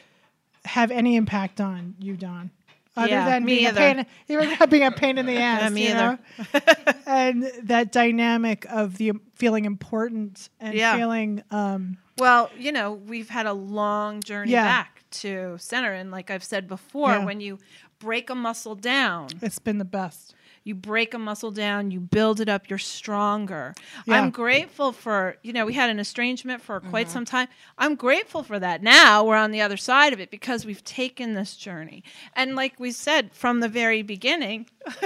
have 0.64 0.90
any 0.90 1.16
impact 1.16 1.60
on 1.60 1.94
you, 1.98 2.16
Don. 2.16 2.50
Other 2.96 3.08
Yeah, 3.10 3.24
than 3.30 3.44
me 3.44 3.56
being 3.58 3.66
either. 3.68 3.80
a 3.80 3.94
pain, 3.94 4.06
even 4.28 4.68
being 4.70 4.84
a 4.84 4.90
pain 4.90 5.18
in 5.18 5.26
the 5.26 5.36
ass. 5.38 5.70
me 5.70 5.84
you 5.88 5.94
either. 5.94 6.18
know? 6.52 6.60
and 7.06 7.44
that 7.62 7.92
dynamic 7.92 8.66
of 8.68 8.98
the 8.98 9.12
feeling 9.34 9.64
important 9.66 10.48
and 10.60 10.74
Yeah. 10.74 10.96
feeling 10.96 11.42
um, 11.52 11.98
Well, 12.18 12.50
you 12.58 12.72
know, 12.72 12.92
we've 12.94 13.28
had 13.28 13.46
a 13.46 13.52
long 13.52 14.20
journey 14.20 14.50
Yeah. 14.52 14.64
back 14.64 15.04
to 15.10 15.56
center. 15.60 15.92
And 15.92 16.10
like 16.10 16.30
I've 16.30 16.42
said 16.44 16.66
before, 16.66 17.24
when 17.24 17.40
you 17.40 17.58
break 18.00 18.30
a 18.30 18.34
muscle 18.34 18.74
down, 18.74 19.28
it's 19.42 19.58
been 19.60 19.78
the 19.78 19.84
best. 19.84 20.34
You 20.68 20.74
break 20.74 21.14
a 21.14 21.18
muscle 21.18 21.50
down, 21.50 21.90
you 21.90 21.98
build 21.98 22.40
it 22.40 22.48
up, 22.48 22.68
you're 22.68 22.78
stronger. 22.78 23.74
Yeah. 24.06 24.14
I'm 24.20 24.30
grateful 24.30 24.92
for, 24.92 25.36
you 25.42 25.52
know, 25.54 25.64
we 25.64 25.72
had 25.72 25.88
an 25.88 25.98
estrangement 25.98 26.60
for 26.60 26.78
quite 26.80 27.08
some 27.08 27.24
time. 27.24 27.48
I'm 27.78 27.94
grateful 27.94 28.42
for 28.42 28.58
that. 28.58 28.82
Now 28.82 29.24
we're 29.24 29.36
on 29.36 29.50
the 29.50 29.62
other 29.62 29.78
side 29.78 30.12
of 30.12 30.20
it 30.20 30.30
because 30.30 30.66
we've 30.66 30.84
taken 30.84 31.32
this 31.32 31.56
journey. 31.56 32.04
And 32.36 32.54
like 32.54 32.78
we 32.78 32.92
said 32.92 33.32
from 33.32 33.60
the 33.60 33.68
very 33.68 34.02
beginning, 34.02 34.66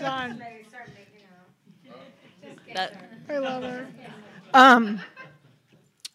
Don, 0.00 0.42
That, 2.74 2.96
I 3.28 3.38
love 3.38 3.62
her. 3.62 3.86
um, 4.54 5.00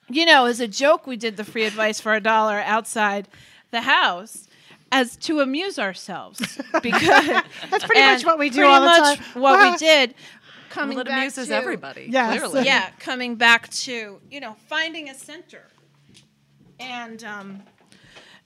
you 0.10 0.26
know, 0.26 0.46
as 0.46 0.60
a 0.60 0.68
joke, 0.68 1.08
we 1.08 1.18
did 1.18 1.38
the 1.38 1.44
free 1.44 1.66
advice 1.66 2.00
for 2.00 2.14
a 2.14 2.22
dollar 2.22 2.60
outside 2.60 3.28
the 3.72 3.82
house. 3.82 4.48
As 4.92 5.16
to 5.18 5.40
amuse 5.42 5.78
ourselves 5.80 6.40
because 6.82 7.28
That's 7.70 7.84
pretty 7.86 8.02
much 8.02 8.26
what 8.26 8.38
we 8.40 8.50
do 8.50 8.58
pretty 8.60 8.72
all 8.74 8.82
the 8.82 8.86
much 8.88 9.18
time. 9.20 9.42
What 9.42 9.60
Wow. 9.60 9.72
we 9.72 9.78
did. 9.90 10.16
Coming 10.70 10.98
Well, 10.98 11.06
it 11.06 11.10
back 11.10 11.18
amuses 11.20 11.48
to, 11.48 11.56
everybody. 11.56 12.08
Yes. 12.10 12.38
Clearly. 12.40 12.66
Yeah, 12.66 12.90
coming 13.00 13.36
back 13.36 13.70
to 13.70 14.20
you 14.30 14.40
know 14.40 14.56
finding 14.68 15.10
a 15.10 15.14
center, 15.16 15.68
and 16.80 17.24
um, 17.24 17.64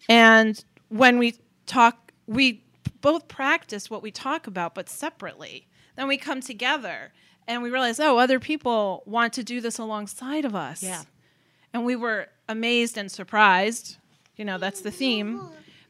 and 0.08 0.64
when 0.90 1.18
we 1.18 1.36
talk, 1.66 2.12
we 2.28 2.64
both 3.02 3.28
practice 3.28 3.90
what 3.90 4.02
we 4.04 4.12
talk 4.12 4.48
about, 4.48 4.76
but 4.76 4.90
separately. 4.90 5.68
Then 5.96 6.08
we 6.08 6.18
come 6.18 6.40
together 6.42 7.12
and 7.48 7.62
we 7.64 7.70
realize, 7.70 8.00
oh, 8.00 8.18
other 8.18 8.40
people 8.40 9.04
want 9.06 9.34
to 9.34 9.44
do 9.44 9.60
this 9.62 9.78
alongside 9.80 10.46
of 10.46 10.56
us. 10.56 10.82
Yeah. 10.84 11.04
and 11.74 11.84
we 11.86 11.96
were 11.96 12.28
amazed 12.48 12.98
and 12.98 13.12
surprised. 13.12 13.98
You 14.38 14.46
know, 14.46 14.58
that's 14.58 14.82
the 14.82 14.92
theme. 14.92 15.42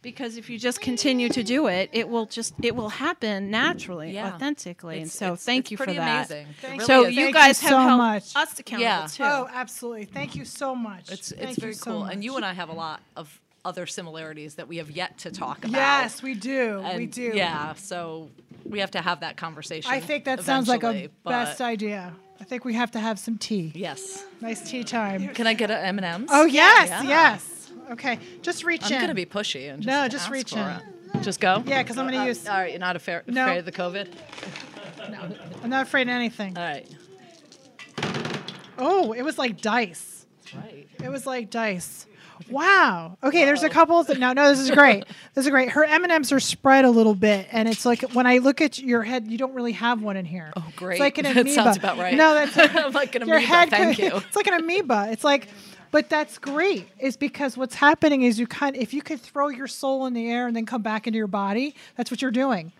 Because 0.02 0.38
if 0.38 0.50
you 0.50 0.58
just 0.58 0.80
continue 0.80 1.28
to 1.30 1.44
do 1.44 1.68
it, 1.68 1.90
it 1.92 2.08
will 2.08 2.26
just 2.26 2.54
it 2.64 2.74
will 2.76 2.88
happen 2.90 3.52
naturally, 3.52 4.12
Yeah. 4.12 4.34
authentically. 4.34 5.00
and 5.02 5.12
so 5.12 5.26
it's- 5.34 5.44
thank 5.44 5.66
it's 5.66 5.72
you 5.72 5.78
for 5.78 5.86
that. 5.88 5.98
amazing. 6.32 6.48
Thank 6.62 6.82
so 6.84 7.06
is. 7.06 7.16
you 7.16 7.24
Thank 7.24 7.36
guys 7.36 7.62
you 7.62 7.68
have 7.70 7.76
so 7.78 7.80
held 7.88 7.98
much. 7.98 8.36
us 8.36 8.60
accountable 8.60 8.82
Yeah. 8.84 9.08
too. 9.08 9.24
Oh, 9.24 9.50
absolutely. 9.54 10.06
Thank 10.06 10.36
you 10.36 10.46
so 10.46 10.74
much. 10.74 11.12
It's 11.12 11.32
Thank 11.34 11.50
it's 11.50 11.58
you 11.58 11.62
very 11.62 11.74
so 11.74 11.92
cool, 11.92 12.04
and 12.06 12.24
you 12.24 12.38
and 12.38 12.46
I 12.46 12.54
have 12.54 12.70
a 12.70 12.74
lot 12.74 13.02
of 13.18 13.42
other 13.66 13.86
similarities 13.86 14.56
that 14.56 14.70
we 14.70 14.78
have 14.78 14.90
yet 14.90 15.18
to 15.20 15.32
talk 15.32 15.60
about. 15.66 15.74
Yes, 15.74 16.24
we 16.24 16.34
do. 16.34 16.82
we 16.96 17.06
do. 17.06 17.32
Yeah, 17.36 17.74
so 17.74 18.30
we 18.64 18.80
have 18.80 18.92
to 18.92 19.02
have 19.02 19.20
that 19.20 19.36
conversation. 19.36 19.92
I 19.92 20.00
think 20.00 20.24
that 20.24 20.44
sounds 20.44 20.70
like 20.70 20.84
a 20.84 21.10
best 21.26 21.60
idea. 21.60 22.14
I 22.40 22.46
think 22.46 22.64
we 22.64 22.74
have 22.76 22.92
to 22.92 23.00
have 23.02 23.20
some 23.20 23.38
tea. 23.38 23.74
Yes. 23.76 24.24
Nice 24.40 24.62
tea 24.70 24.86
time. 24.86 25.28
Can 25.30 25.46
I 25.46 25.54
get 25.54 25.70
an 25.70 26.00
M&M's? 26.00 26.30
Oh 26.32 26.46
yes, 26.46 26.88
Yeah. 26.88 27.04
yes. 27.04 27.59
Okay, 27.92 28.20
just 28.42 28.64
reach 28.64 28.84
I'm 28.86 28.94
in. 28.94 29.02
gonna 29.02 29.14
be 29.16 29.26
pushy 29.26 29.72
and 29.74 29.82
just 29.82 29.88
No, 29.88 30.08
just 30.08 30.30
reach 30.30 30.54
in. 30.54 30.60
it. 30.60 30.82
Just 31.22 31.40
go. 31.40 31.64
Yeah, 31.66 31.82
because 31.82 31.98
I'm 31.98 32.06
gonna 32.06 32.18
Uh, 32.22 32.26
use- 32.26 32.48
All 32.48 32.56
right, 32.58 32.70
you're 32.72 32.80
not 32.80 32.96
afraid, 32.96 33.22
No. 33.28 33.44
afraid 33.46 33.58
of 33.60 33.66
the 33.66 33.72
COVID. 33.72 34.08
No, 35.10 35.18
I'm 35.64 35.70
not 35.70 35.84
afraid 35.88 36.04
of 36.08 36.14
anything. 36.14 36.56
All 36.58 36.64
right. 36.64 36.88
Oh, 38.78 39.14
it 39.14 39.24
was 39.24 39.38
like 39.38 39.62
dice. 39.62 40.26
Right. 40.56 40.88
It 41.04 41.10
was 41.10 41.26
like 41.26 41.50
dice. 41.50 42.06
Wow. 42.50 43.18
Okay, 43.24 43.44
there's 43.46 43.64
a 43.64 43.70
couple 43.70 44.02
that 44.04 44.18
no, 44.18 44.32
no, 44.34 44.48
this 44.50 44.60
is 44.60 44.72
great. 44.72 45.04
This 45.36 45.46
is 45.46 45.52
great. 45.52 45.70
Her 45.70 45.84
M 45.86 46.04
and 46.04 46.12
M's 46.12 46.32
are 46.32 46.40
spread 46.40 46.86
a 46.86 46.90
little 46.90 47.16
bit, 47.16 47.48
and 47.52 47.68
it's 47.68 47.86
like 47.86 48.02
when 48.14 48.26
I 48.28 48.38
look 48.40 48.62
at 48.62 48.78
your 48.80 49.04
head, 49.04 49.28
you 49.28 49.38
don't 49.38 49.54
really 49.54 49.72
have 49.74 50.02
one 50.02 50.16
in 50.18 50.26
here. 50.26 50.52
Oh, 50.56 50.66
great. 50.76 50.96
It's 50.96 51.00
like 51.00 51.18
an 51.18 51.24
That 51.26 51.32
amoeba. 51.38 51.50
sounds 51.52 51.78
about 51.78 51.98
right. 51.98 52.16
No, 52.16 52.34
that's 52.34 52.58
I'm 52.76 52.92
like 52.94 53.16
an 53.16 53.28
your 53.28 53.38
amoeba, 53.38 53.54
head. 53.54 53.70
thank 53.70 53.96
could- 53.98 54.06
you. 54.06 54.18
It's 54.18 54.36
like 54.36 54.48
an 54.48 54.54
amoeba. 54.56 55.08
It's 55.12 55.24
like, 55.24 55.48
but 55.92 56.10
that's 56.10 56.38
great. 56.38 56.88
Is 57.00 57.18
because 57.18 57.58
what's 57.58 57.76
happening 57.76 58.22
is 58.24 58.40
you 58.40 58.48
kind. 58.48 58.76
If 58.76 58.94
you 58.94 59.02
could 59.02 59.20
throw 59.22 59.48
your 59.50 59.68
soul 59.68 60.06
in 60.06 60.14
the 60.14 60.30
air 60.30 60.48
and 60.48 60.56
then 60.56 60.66
come 60.66 60.82
back 60.82 61.08
into 61.08 61.18
your 61.18 61.28
body, 61.28 61.76
that's 61.98 62.12
what 62.12 62.22
you're 62.22 62.32
doing. 62.32 62.72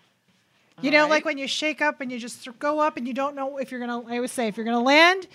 You 0.82 0.90
know, 0.90 1.06
like 1.08 1.26
when 1.26 1.36
you 1.36 1.46
shake 1.46 1.82
up 1.82 2.00
and 2.00 2.10
you 2.10 2.18
just 2.18 2.48
go 2.58 2.80
up 2.80 2.96
and 2.96 3.06
you 3.06 3.12
don't 3.12 3.34
know 3.36 3.58
if 3.58 3.70
you're 3.70 3.80
gonna. 3.80 4.00
I 4.08 4.16
always 4.16 4.32
say 4.32 4.48
if 4.48 4.56
you're 4.56 4.64
gonna 4.64 4.80
land, 4.80 5.26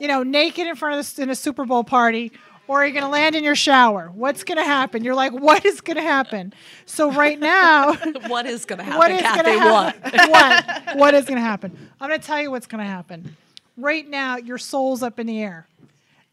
you 0.00 0.08
know, 0.08 0.22
naked 0.22 0.66
in 0.66 0.74
front 0.74 0.94
of 0.94 0.98
this 0.98 1.18
in 1.18 1.28
a 1.28 1.34
Super 1.34 1.66
Bowl 1.66 1.84
party, 1.84 2.32
or 2.66 2.82
you're 2.82 2.94
gonna 2.94 3.10
land 3.12 3.34
in 3.36 3.44
your 3.44 3.54
shower. 3.56 4.10
What's 4.14 4.42
gonna 4.42 4.64
happen? 4.64 5.04
You're 5.04 5.14
like, 5.14 5.32
what 5.32 5.66
is 5.66 5.82
gonna 5.82 6.00
happen? 6.00 6.54
So 6.86 7.12
right 7.12 7.38
now, 7.38 7.92
what 8.28 8.46
is 8.46 8.64
gonna 8.64 8.82
happen, 8.84 8.98
what 8.98 9.10
is 9.10 9.20
Cathy? 9.20 9.42
gonna 9.42 9.70
What? 9.70 9.94
happen? 9.96 10.30
what? 10.30 10.96
What 10.96 11.14
is 11.14 11.26
gonna 11.26 11.40
happen? 11.42 11.76
I'm 12.00 12.08
gonna 12.08 12.22
tell 12.22 12.40
you 12.40 12.50
what's 12.50 12.66
gonna 12.66 12.84
happen. 12.86 13.36
Right 13.76 14.08
now, 14.08 14.38
your 14.38 14.56
soul's 14.56 15.02
up 15.02 15.18
in 15.20 15.26
the 15.26 15.42
air, 15.42 15.66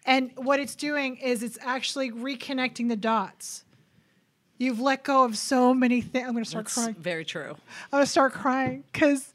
and 0.06 0.32
what 0.36 0.60
it's 0.60 0.76
doing 0.76 1.18
is 1.18 1.44
it's 1.44 1.58
actually 1.62 2.12
reconnecting 2.12 2.90
the 2.90 2.96
dots. 2.96 3.64
You've 4.58 4.80
let 4.80 5.04
go 5.04 5.24
of 5.26 5.38
so 5.38 5.74
many 5.74 6.02
things. 6.02 6.28
I'm 6.28 6.34
gonna 6.34 6.46
start 6.46 6.66
That's 6.66 6.76
crying. 6.76 6.96
very 6.96 7.26
true. 7.26 7.52
I'm 7.52 7.92
gonna 7.92 8.06
start 8.06 8.34
crying 8.34 8.84
because 8.92 9.34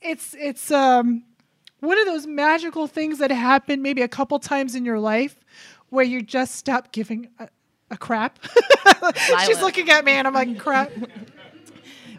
it's 0.00 0.34
it's 0.38 0.70
um 0.70 1.24
one 1.80 1.98
of 1.98 2.06
those 2.06 2.26
magical 2.26 2.86
things 2.86 3.18
that 3.18 3.30
happen 3.30 3.82
maybe 3.82 4.02
a 4.02 4.08
couple 4.08 4.38
times 4.38 4.74
in 4.74 4.84
your 4.84 4.98
life 4.98 5.38
where 5.90 6.04
you 6.04 6.22
just 6.22 6.56
stop 6.56 6.90
giving 6.92 7.28
a, 7.38 7.48
a 7.90 7.96
crap. 7.96 8.38
She's 9.46 9.60
looking 9.60 9.90
at 9.90 10.04
me 10.04 10.12
and 10.12 10.26
I'm 10.26 10.34
like 10.34 10.58
crap. 10.66 10.90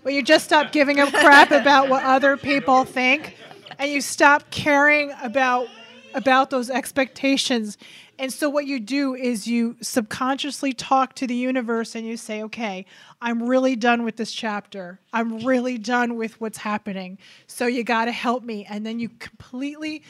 where 0.04 0.14
you 0.14 0.22
just 0.22 0.46
stop 0.46 0.72
giving 0.72 1.00
a 1.00 1.10
crap 1.12 1.52
about 1.52 1.90
what 1.90 2.04
other 2.04 2.38
people 2.38 2.86
think 2.86 3.36
and 3.80 3.92
you 3.92 4.02
stop 4.02 4.50
caring 4.52 5.12
about 5.22 5.68
about 6.18 6.50
those 6.50 6.70
expectations. 6.70 7.78
And 8.20 8.34
so 8.34 8.50
what 8.50 8.66
you 8.66 8.80
do 8.80 9.14
is 9.16 9.48
you 9.48 9.78
subconsciously 9.82 10.74
talk 10.74 11.14
to 11.16 11.28
the 11.28 11.36
universe 11.36 11.96
and 11.96 12.06
you 12.06 12.18
say, 12.18 12.42
"Okay, 12.44 12.86
I'm 13.22 13.44
really 13.44 13.76
done 13.76 14.04
with 14.04 14.18
this 14.18 14.32
chapter. 14.34 15.00
I'm 15.14 15.46
really 15.46 15.78
done 15.78 16.16
with 16.16 16.42
what's 16.42 16.58
happening. 16.58 17.20
So 17.46 17.68
you 17.68 17.84
got 17.84 18.06
to 18.06 18.12
help 18.12 18.44
me." 18.44 18.66
And 18.70 18.86
then 18.86 19.00
you 19.00 19.10
completely 19.20 20.04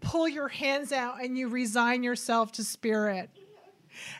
pull 0.00 0.28
your 0.28 0.48
hands 0.48 0.92
out 0.92 1.22
and 1.22 1.38
you 1.38 1.48
resign 1.48 2.02
yourself 2.02 2.52
to 2.52 2.64
spirit. 2.64 3.30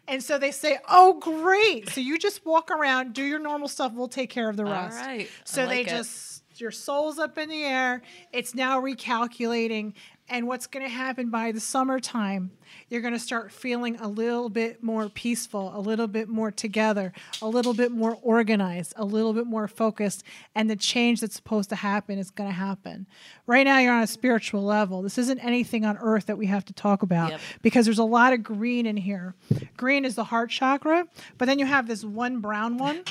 And 0.06 0.22
so 0.22 0.38
they 0.38 0.52
say, 0.52 0.78
"Oh, 0.88 1.14
great! 1.14 1.88
So 1.88 2.00
you 2.00 2.16
just 2.16 2.46
walk 2.46 2.70
around, 2.70 3.12
do 3.12 3.24
your 3.24 3.40
normal 3.40 3.66
stuff. 3.66 3.92
We'll 3.92 4.06
take 4.06 4.30
care 4.30 4.48
of 4.48 4.56
the 4.56 4.64
rest." 4.64 4.96
right. 4.98 5.26
I 5.26 5.28
So 5.44 5.66
they 5.66 5.80
it. 5.80 5.88
just 5.88 6.44
your 6.60 6.70
soul's 6.70 7.18
up 7.18 7.36
in 7.36 7.48
the 7.48 7.64
air. 7.64 8.02
It's 8.32 8.54
now 8.54 8.80
recalculating, 8.80 9.94
and 10.28 10.46
what's 10.48 10.66
going 10.66 10.84
to 10.84 10.90
happen 10.90 11.28
by 11.30 11.52
the 11.52 11.60
summertime? 11.60 12.50
You're 12.88 13.02
going 13.02 13.12
to 13.12 13.20
start 13.20 13.52
feeling 13.52 13.96
a 14.00 14.08
little 14.08 14.48
bit 14.48 14.82
more 14.82 15.08
peaceful, 15.08 15.70
a 15.76 15.78
little 15.80 16.06
bit 16.06 16.28
more 16.28 16.50
together, 16.50 17.12
a 17.42 17.46
little 17.48 17.74
bit 17.74 17.92
more 17.92 18.18
organized, 18.22 18.94
a 18.96 19.04
little 19.04 19.32
bit 19.34 19.46
more 19.46 19.68
focused, 19.68 20.24
and 20.54 20.68
the 20.70 20.76
change 20.76 21.20
that's 21.20 21.34
supposed 21.36 21.68
to 21.70 21.76
happen 21.76 22.18
is 22.18 22.30
going 22.30 22.48
to 22.48 22.54
happen. 22.54 23.06
Right 23.46 23.64
now, 23.64 23.78
you're 23.78 23.92
on 23.92 24.02
a 24.02 24.06
spiritual 24.06 24.62
level. 24.62 25.02
This 25.02 25.18
isn't 25.18 25.38
anything 25.40 25.84
on 25.84 25.98
earth 25.98 26.26
that 26.26 26.38
we 26.38 26.46
have 26.46 26.64
to 26.66 26.72
talk 26.72 27.02
about 27.02 27.30
Yep. 27.32 27.40
because 27.62 27.84
there's 27.84 27.98
a 27.98 28.04
lot 28.04 28.32
of 28.32 28.42
green 28.42 28.86
in 28.86 28.96
here. 28.96 29.34
Green 29.76 30.04
is 30.04 30.14
the 30.14 30.24
heart 30.24 30.50
chakra, 30.50 31.06
but 31.38 31.44
then 31.46 31.58
you 31.58 31.66
have 31.66 31.86
this 31.86 32.02
one 32.04 32.40
brown 32.40 32.78
one. 32.78 33.02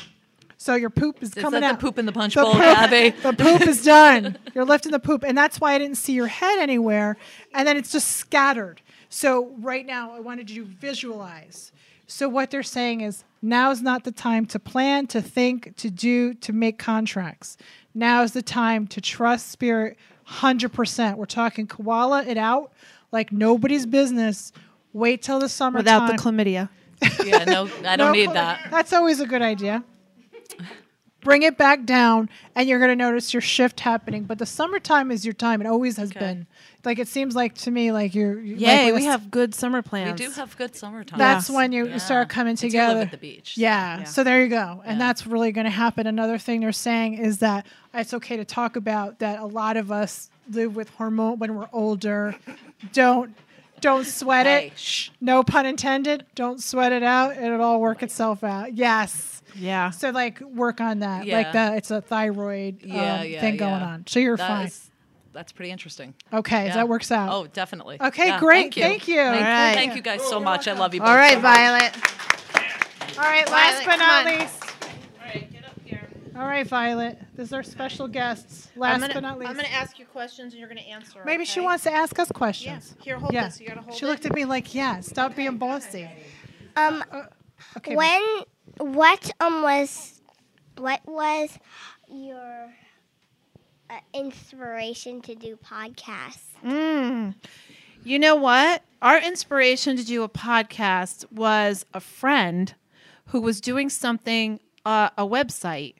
So 0.63 0.75
your 0.75 0.89
poop 0.89 1.21
is, 1.21 1.35
Is 1.35 1.43
coming 1.43 1.59
that 1.59 1.67
the 1.67 1.73
out. 1.73 1.79
poop 1.81 1.99
in 1.99 2.05
the 2.05 2.13
punch 2.13 2.35
The 2.35 2.41
bowl, 2.41 2.53
poop- 2.53 2.61
Gabby? 2.61 3.09
The 3.09 3.33
poop 3.33 3.67
is 3.67 3.83
done. 3.83 4.37
You're 4.55 4.63
lifting 4.63 4.93
the 4.93 4.99
poop, 4.99 5.25
and 5.25 5.37
that's 5.37 5.59
why 5.59 5.73
I 5.73 5.77
didn't 5.77 5.97
see 5.97 6.13
your 6.13 6.27
head 6.27 6.57
anywhere. 6.57 7.17
And 7.53 7.67
then 7.67 7.75
it's 7.75 7.91
just 7.91 8.11
scattered. 8.11 8.79
So 9.09 9.47
right 9.59 9.85
now, 9.85 10.13
I 10.13 10.21
wanted 10.21 10.49
you 10.49 10.63
to 10.63 10.69
visualize. 10.69 11.73
So 12.07 12.29
what 12.29 12.49
they're 12.49 12.63
saying 12.63 13.01
is 13.01 13.25
now 13.41 13.71
is 13.71 13.81
not 13.81 14.05
the 14.05 14.13
time 14.13 14.45
to 14.47 14.57
plan, 14.59 15.05
to 15.07 15.21
think, 15.21 15.75
to 15.75 15.89
do, 15.89 16.33
to 16.35 16.53
make 16.53 16.79
contracts. 16.79 17.57
Now 17.93 18.23
is 18.23 18.31
the 18.31 18.41
time 18.41 18.87
to 18.87 19.01
trust 19.01 19.51
spirit 19.51 19.97
100%. 20.29 21.17
We're 21.17 21.25
talking 21.25 21.67
koala 21.67 22.23
it 22.23 22.37
out 22.37 22.71
like 23.11 23.33
nobody's 23.33 23.85
business. 23.85 24.53
Wait 24.93 25.21
till 25.21 25.39
the 25.41 25.49
summer 25.49 25.79
Without 25.79 26.07
the 26.09 26.13
chlamydia. 26.13 26.69
Yeah, 27.25 27.43
no, 27.43 27.63
I 27.85 27.97
don't 27.97 27.97
No, 27.97 28.11
need 28.13 28.31
that. 28.31 28.67
That's 28.71 28.93
always 28.93 29.19
a 29.19 29.25
good 29.25 29.41
idea. 29.41 29.83
Bring 31.23 31.43
it 31.43 31.57
back 31.57 31.85
down, 31.85 32.29
and 32.55 32.67
you're 32.67 32.79
going 32.79 32.89
to 32.89 32.95
notice 32.95 33.33
your 33.33 33.41
shift 33.41 33.79
happening. 33.79 34.23
But 34.23 34.39
the 34.39 34.45
summertime 34.45 35.09
is 35.11 35.23
your 35.25 35.33
time. 35.33 35.61
It 35.61 35.67
always 35.67 35.97
has 35.97 36.11
been. 36.11 36.47
Like 36.83 36.99
it 36.99 37.07
seems 37.07 37.33
like 37.35 37.55
to 37.59 37.71
me, 37.71 37.91
like 37.93 38.13
you're. 38.13 38.39
you- 38.41 38.55
Yay, 38.57 38.91
like 38.91 38.95
we 38.95 39.05
have 39.05 39.31
good 39.31 39.55
summer 39.55 39.81
plans. 39.81 40.19
We 40.19 40.25
do 40.27 40.31
have 40.33 40.57
good 40.57 40.75
summertime. 40.75 41.17
That's 41.17 41.49
when 41.49 41.71
you, 41.71 41.87
you 41.87 41.99
start 41.99 42.27
coming 42.29 42.51
I 42.51 42.51
live 42.51 42.59
together. 42.59 42.99
at 43.01 43.11
the 43.11 43.17
beach, 43.17 43.55
so, 43.55 43.61
Yeah. 43.61 43.99
yeah. 43.99 44.03
So 44.03 44.23
there 44.23 44.41
you 44.43 44.49
go, 44.49 44.81
and 44.85 44.99
that's 44.99 45.25
really 45.25 45.51
going 45.53 45.65
to 45.65 45.71
happen. 45.71 46.07
Another 46.07 46.37
thing 46.37 46.59
they're 46.61 46.71
saying 46.73 47.13
is 47.15 47.39
that 47.39 47.65
it's 47.93 48.13
okay 48.13 48.35
to 48.37 48.43
talk 48.45 48.75
about 48.75 49.19
that. 49.19 49.39
A 49.39 49.45
lot 49.45 49.77
of 49.77 49.91
us 49.91 50.29
live 50.51 50.75
with 50.75 50.89
hormone 50.89 51.39
when 51.39 51.55
we're 51.55 51.69
older. 51.71 52.35
Don't. 52.91 53.33
Don't 53.83 54.05
sweat 54.05 54.45
Hey, 54.45 54.67
it. 54.67 54.79
Shh. 54.79 55.09
No 55.19 55.43
pun 55.43 55.65
intended. 55.65 56.25
Don't 56.35 56.63
sweat 56.63 56.93
it 56.93 57.03
out. 57.03 57.35
It'll 57.37 57.61
all 57.61 57.81
work 57.81 58.01
itself 58.01 58.41
out. 58.43 58.73
Yes. 58.75 59.41
Yeah. 59.55 59.89
So 59.89 60.09
like 60.11 60.39
work 60.39 60.79
on 60.79 60.99
that. 60.99 61.25
Yeah. 61.25 61.35
Like 61.37 61.51
that. 61.51 61.73
It's 61.77 61.91
a 61.91 61.99
thyroid 61.99 62.81
Yeah, 62.81 63.15
um, 63.19 63.27
yeah, 63.27 63.41
thing 63.41 63.57
going 63.57 63.73
on. 63.81 64.05
So 64.07 64.19
you're 64.21 64.37
That 64.37 64.47
fine. 64.47 64.65
is- 64.67 64.89
that's 65.33 65.51
pretty 65.51 65.71
interesting. 65.71 66.13
Okay, 66.31 66.67
Yeah. 66.67 66.75
that 66.75 66.87
works 66.87 67.11
out. 67.11 67.29
Oh, 67.33 67.47
definitely. 67.47 67.97
Okay, 67.99 68.27
Yeah, 68.27 68.39
great. 68.39 68.61
Thank 68.73 68.77
you. 68.77 68.83
Thank 68.83 69.07
you. 69.07 69.15
Thank, 69.17 69.35
All 69.45 69.51
right. 69.51 69.73
thank 69.73 69.95
you 69.95 70.01
guys 70.01 70.23
so 70.29 70.39
much. 70.39 70.67
I 70.67 70.73
love 70.73 70.93
you 70.93 70.99
both. 71.01 71.09
All 71.09 71.15
right, 71.15 71.33
so. 71.33 71.39
Violet. 71.41 71.91
All 73.17 73.23
right. 73.25 73.49
last 73.49 73.83
Violet, 73.83 73.85
but 73.85 73.91
come 73.91 73.99
not 73.99 74.27
on. 74.27 74.39
least. 74.39 74.62
All 76.35 76.45
right, 76.47 76.65
Violet. 76.65 77.19
This 77.35 77.49
is 77.49 77.53
our 77.53 77.61
special 77.61 78.07
guests. 78.07 78.69
Last 78.75 79.01
gonna, 79.01 79.13
but 79.13 79.19
not 79.21 79.37
least. 79.37 79.51
I'm 79.51 79.55
gonna 79.55 79.67
ask 79.67 79.99
you 79.99 80.05
questions 80.05 80.53
and 80.53 80.59
you're 80.59 80.67
gonna 80.67 80.81
answer. 80.81 81.21
Maybe 81.25 81.45
she 81.45 81.59
wants 81.59 81.83
to 81.83 81.91
ask 81.91 82.17
us 82.17 82.31
questions. 82.31 82.95
Yeah. 82.97 83.03
Here, 83.03 83.19
hold 83.19 83.33
Yeah. 83.33 83.45
this. 83.45 83.59
You 83.61 83.67
gotta 83.67 83.81
hold 83.81 83.95
She 83.95 84.05
it. 84.05 84.09
looked 84.09 84.25
at 84.25 84.33
me 84.33 84.45
like, 84.45 84.73
yeah, 84.73 84.99
stop 85.01 85.35
being 85.35 85.57
bossy. 85.57 86.09
Um, 86.75 87.03
okay. 87.77 87.95
when 87.95 88.21
what 88.79 89.29
um 89.39 89.61
was 89.61 90.21
what 90.77 91.01
was 91.05 91.59
your 92.11 92.73
uh, 93.91 93.99
inspiration 94.15 95.21
to 95.21 95.35
do 95.35 95.55
podcasts? 95.57 96.47
Mm. 96.65 97.35
You 98.03 98.17
know 98.17 98.35
what? 98.35 98.81
Our 99.03 99.19
inspiration 99.19 99.97
to 99.97 100.03
do 100.03 100.23
a 100.23 100.29
podcast 100.29 101.31
was 101.31 101.85
a 101.93 101.99
friend 101.99 102.73
who 103.27 103.39
was 103.39 103.61
doing 103.61 103.89
something 103.91 104.59
uh, 104.83 105.09
a 105.17 105.25
website. 105.27 105.95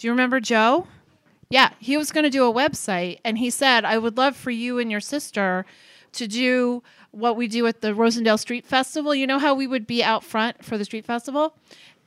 Do 0.00 0.06
you 0.06 0.12
remember 0.12 0.40
Joe? 0.40 0.86
Yeah, 1.50 1.72
he 1.78 1.98
was 1.98 2.10
going 2.10 2.24
to 2.24 2.30
do 2.30 2.48
a 2.48 2.54
website, 2.54 3.18
and 3.22 3.36
he 3.36 3.50
said, 3.50 3.84
"I 3.84 3.98
would 3.98 4.16
love 4.16 4.34
for 4.34 4.50
you 4.50 4.78
and 4.78 4.90
your 4.90 4.98
sister 4.98 5.66
to 6.12 6.26
do 6.26 6.82
what 7.10 7.36
we 7.36 7.46
do 7.46 7.66
at 7.66 7.82
the 7.82 7.88
Rosendale 7.88 8.38
Street 8.38 8.64
Festival. 8.64 9.14
You 9.14 9.26
know 9.26 9.38
how 9.38 9.54
we 9.54 9.66
would 9.66 9.86
be 9.86 10.02
out 10.02 10.24
front 10.24 10.64
for 10.64 10.78
the 10.78 10.86
street 10.86 11.04
festival." 11.04 11.54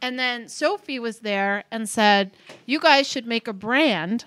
And 0.01 0.17
then 0.17 0.45
Sofie 0.45 0.99
was 0.99 1.19
there 1.19 1.65
and 1.69 1.87
said, 1.87 2.31
"You 2.65 2.79
guys 2.79 3.07
should 3.07 3.27
make 3.27 3.47
a 3.47 3.53
brand." 3.53 4.25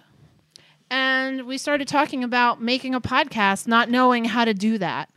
And 0.89 1.45
we 1.45 1.59
started 1.59 1.89
talking 1.89 2.23
about 2.23 2.63
making 2.63 2.95
a 2.95 3.01
podcast, 3.01 3.67
not 3.67 3.91
knowing 3.91 4.27
how 4.27 4.45
to 4.45 4.55
do 4.55 4.79
that. 4.79 5.09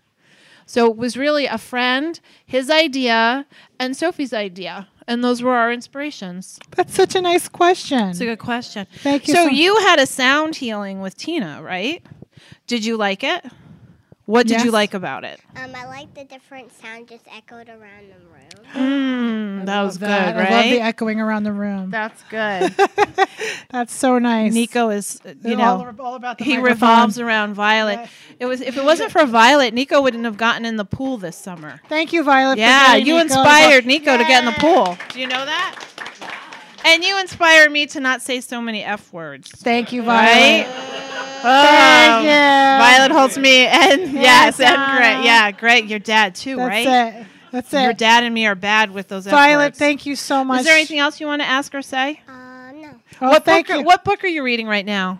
So 0.66 0.90
it 0.90 0.98
was 0.98 1.16
really 1.16 1.46
a 1.46 1.60
friend, 1.60 2.20
his 2.44 2.72
idea, 2.72 3.46
and 3.78 3.94
Sofie's 3.94 4.34
idea. 4.34 4.88
And 5.10 5.24
those 5.24 5.42
were 5.42 5.56
our 5.56 5.74
inspirations. 5.74 6.60
That's 6.76 6.94
such 6.94 7.16
a 7.16 7.22
nice 7.22 7.50
question. 7.50 8.10
It's 8.10 8.22
a 8.22 8.26
good 8.26 8.38
question. 8.38 8.86
Thank 8.98 9.28
you 9.28 9.34
So 9.34 9.46
so- 9.46 9.50
you 9.50 9.76
had 9.78 10.00
a 10.00 10.06
sound 10.06 10.56
healing 10.58 11.02
with 11.02 11.18
Tina, 11.18 11.62
right? 11.64 12.06
Did 12.68 12.86
you 12.86 12.96
like 12.96 13.24
it? 13.24 13.44
What 14.30 14.46
did 14.48 14.62
you 14.64 14.70
like 14.72 14.94
about 14.94 15.24
it? 15.24 15.40
Um, 15.56 15.72
I 15.76 15.86
like 15.88 16.14
the 16.14 16.24
different 16.24 16.72
sound 16.80 17.08
just 17.08 17.26
echoed 17.36 17.68
around 17.68 18.10
the 18.10 18.20
room. 18.28 18.36
Mm, 19.60 19.66
that 19.66 19.82
was 19.82 20.00
Love 20.00 20.10
that. 20.10 20.34
good, 20.34 20.40
right? 20.40 20.52
I 20.52 20.56
love 20.62 20.70
the 20.70 20.82
echoing 20.82 21.20
around 21.20 21.44
the 21.44 21.52
room. 21.52 21.90
That's 21.90 22.22
good. 22.30 22.74
That's 23.72 23.94
so 23.94 24.20
nice. 24.20 24.54
Nico 24.54 24.90
is, 24.90 25.20
uh, 25.26 25.30
you 25.30 25.36
They're 25.42 25.58
know, 25.58 25.64
all, 25.64 25.96
all 26.00 26.16
about 26.16 26.38
the 26.38 26.44
he 26.46 26.52
microphone. 26.58 26.72
revolves 26.90 27.20
around 27.20 27.54
Violet. 27.56 28.08
It 28.40 28.46
was 28.46 28.62
if 28.62 28.78
it 28.78 28.84
wasn't 28.84 29.12
for 29.12 29.26
Violet, 29.26 29.74
Nico 29.74 30.02
wouldn't 30.02 30.24
have 30.26 30.38
gotten 30.38 30.66
in 30.66 30.78
the 30.78 30.86
pool 30.86 31.18
this 31.18 31.36
summer. 31.36 31.82
Thank 31.90 32.14
you, 32.14 32.24
Violet. 32.24 32.58
Yeah, 32.60 32.92
getting 32.94 33.08
you 33.08 33.14
Nico 33.16 33.24
inspired 33.24 33.84
involved. 33.84 33.88
Nico 33.88 34.18
to 34.18 34.24
get 34.24 34.40
in 34.44 34.46
the 34.46 34.60
pool. 34.60 34.98
Do 35.10 35.20
you 35.20 35.28
know 35.28 35.46
that? 35.46 35.84
And 36.86 37.04
you 37.04 37.20
inspired 37.20 37.72
me 37.72 37.86
to 37.88 38.00
not 38.00 38.22
say 38.22 38.40
so 38.40 38.62
many 38.62 38.84
F 38.84 39.12
words. 39.12 39.50
Thank 39.52 39.92
you, 39.92 40.04
Right? 40.04 40.68
Violet. 41.42 41.60
Oh, 41.60 41.68
Thank 41.68 42.24
you. 42.24 42.30
Violet 42.86 43.12
holds 43.12 43.38
me, 43.38 43.66
and 43.66 44.14
yes, 44.14 44.60
and 44.60 44.76
Donna. 44.76 44.98
Greg. 44.98 45.26
Yeah, 45.26 45.52
Greg, 45.52 45.90
your 45.90 46.00
dad 46.00 46.36
too, 46.36 46.58
That's 46.58 46.70
right? 46.70 46.88
it. 47.16 47.28
That's 47.52 47.74
it. 47.74 47.82
Your 47.82 47.94
dad 47.94 48.24
and 48.24 48.34
me 48.34 48.46
are 48.46 48.56
bad 48.56 48.92
with 48.92 49.08
those 49.08 49.26
F 49.26 49.32
Violet, 49.32 49.66
words. 49.68 49.80
thank 49.80 50.06
you 50.06 50.16
so 50.16 50.44
much. 50.44 50.60
Is 50.62 50.66
there 50.66 50.76
anything 50.76 51.00
else 51.00 51.20
you 51.20 51.28
want 51.28 51.42
to 51.42 51.48
ask 51.48 51.74
or 51.74 51.82
say? 51.82 52.22
Uh, 52.28 52.72
no. 52.74 52.92
Oh, 53.22 53.30
what 53.30 53.46
thank 53.46 53.68
book? 53.68 53.76
Are, 53.76 53.80
you. 53.80 53.86
what 53.86 54.04
book 54.04 54.24
are 54.24 54.28
you 54.28 54.44
reading 54.44 54.68
right 54.68 54.86
now? 54.86 55.20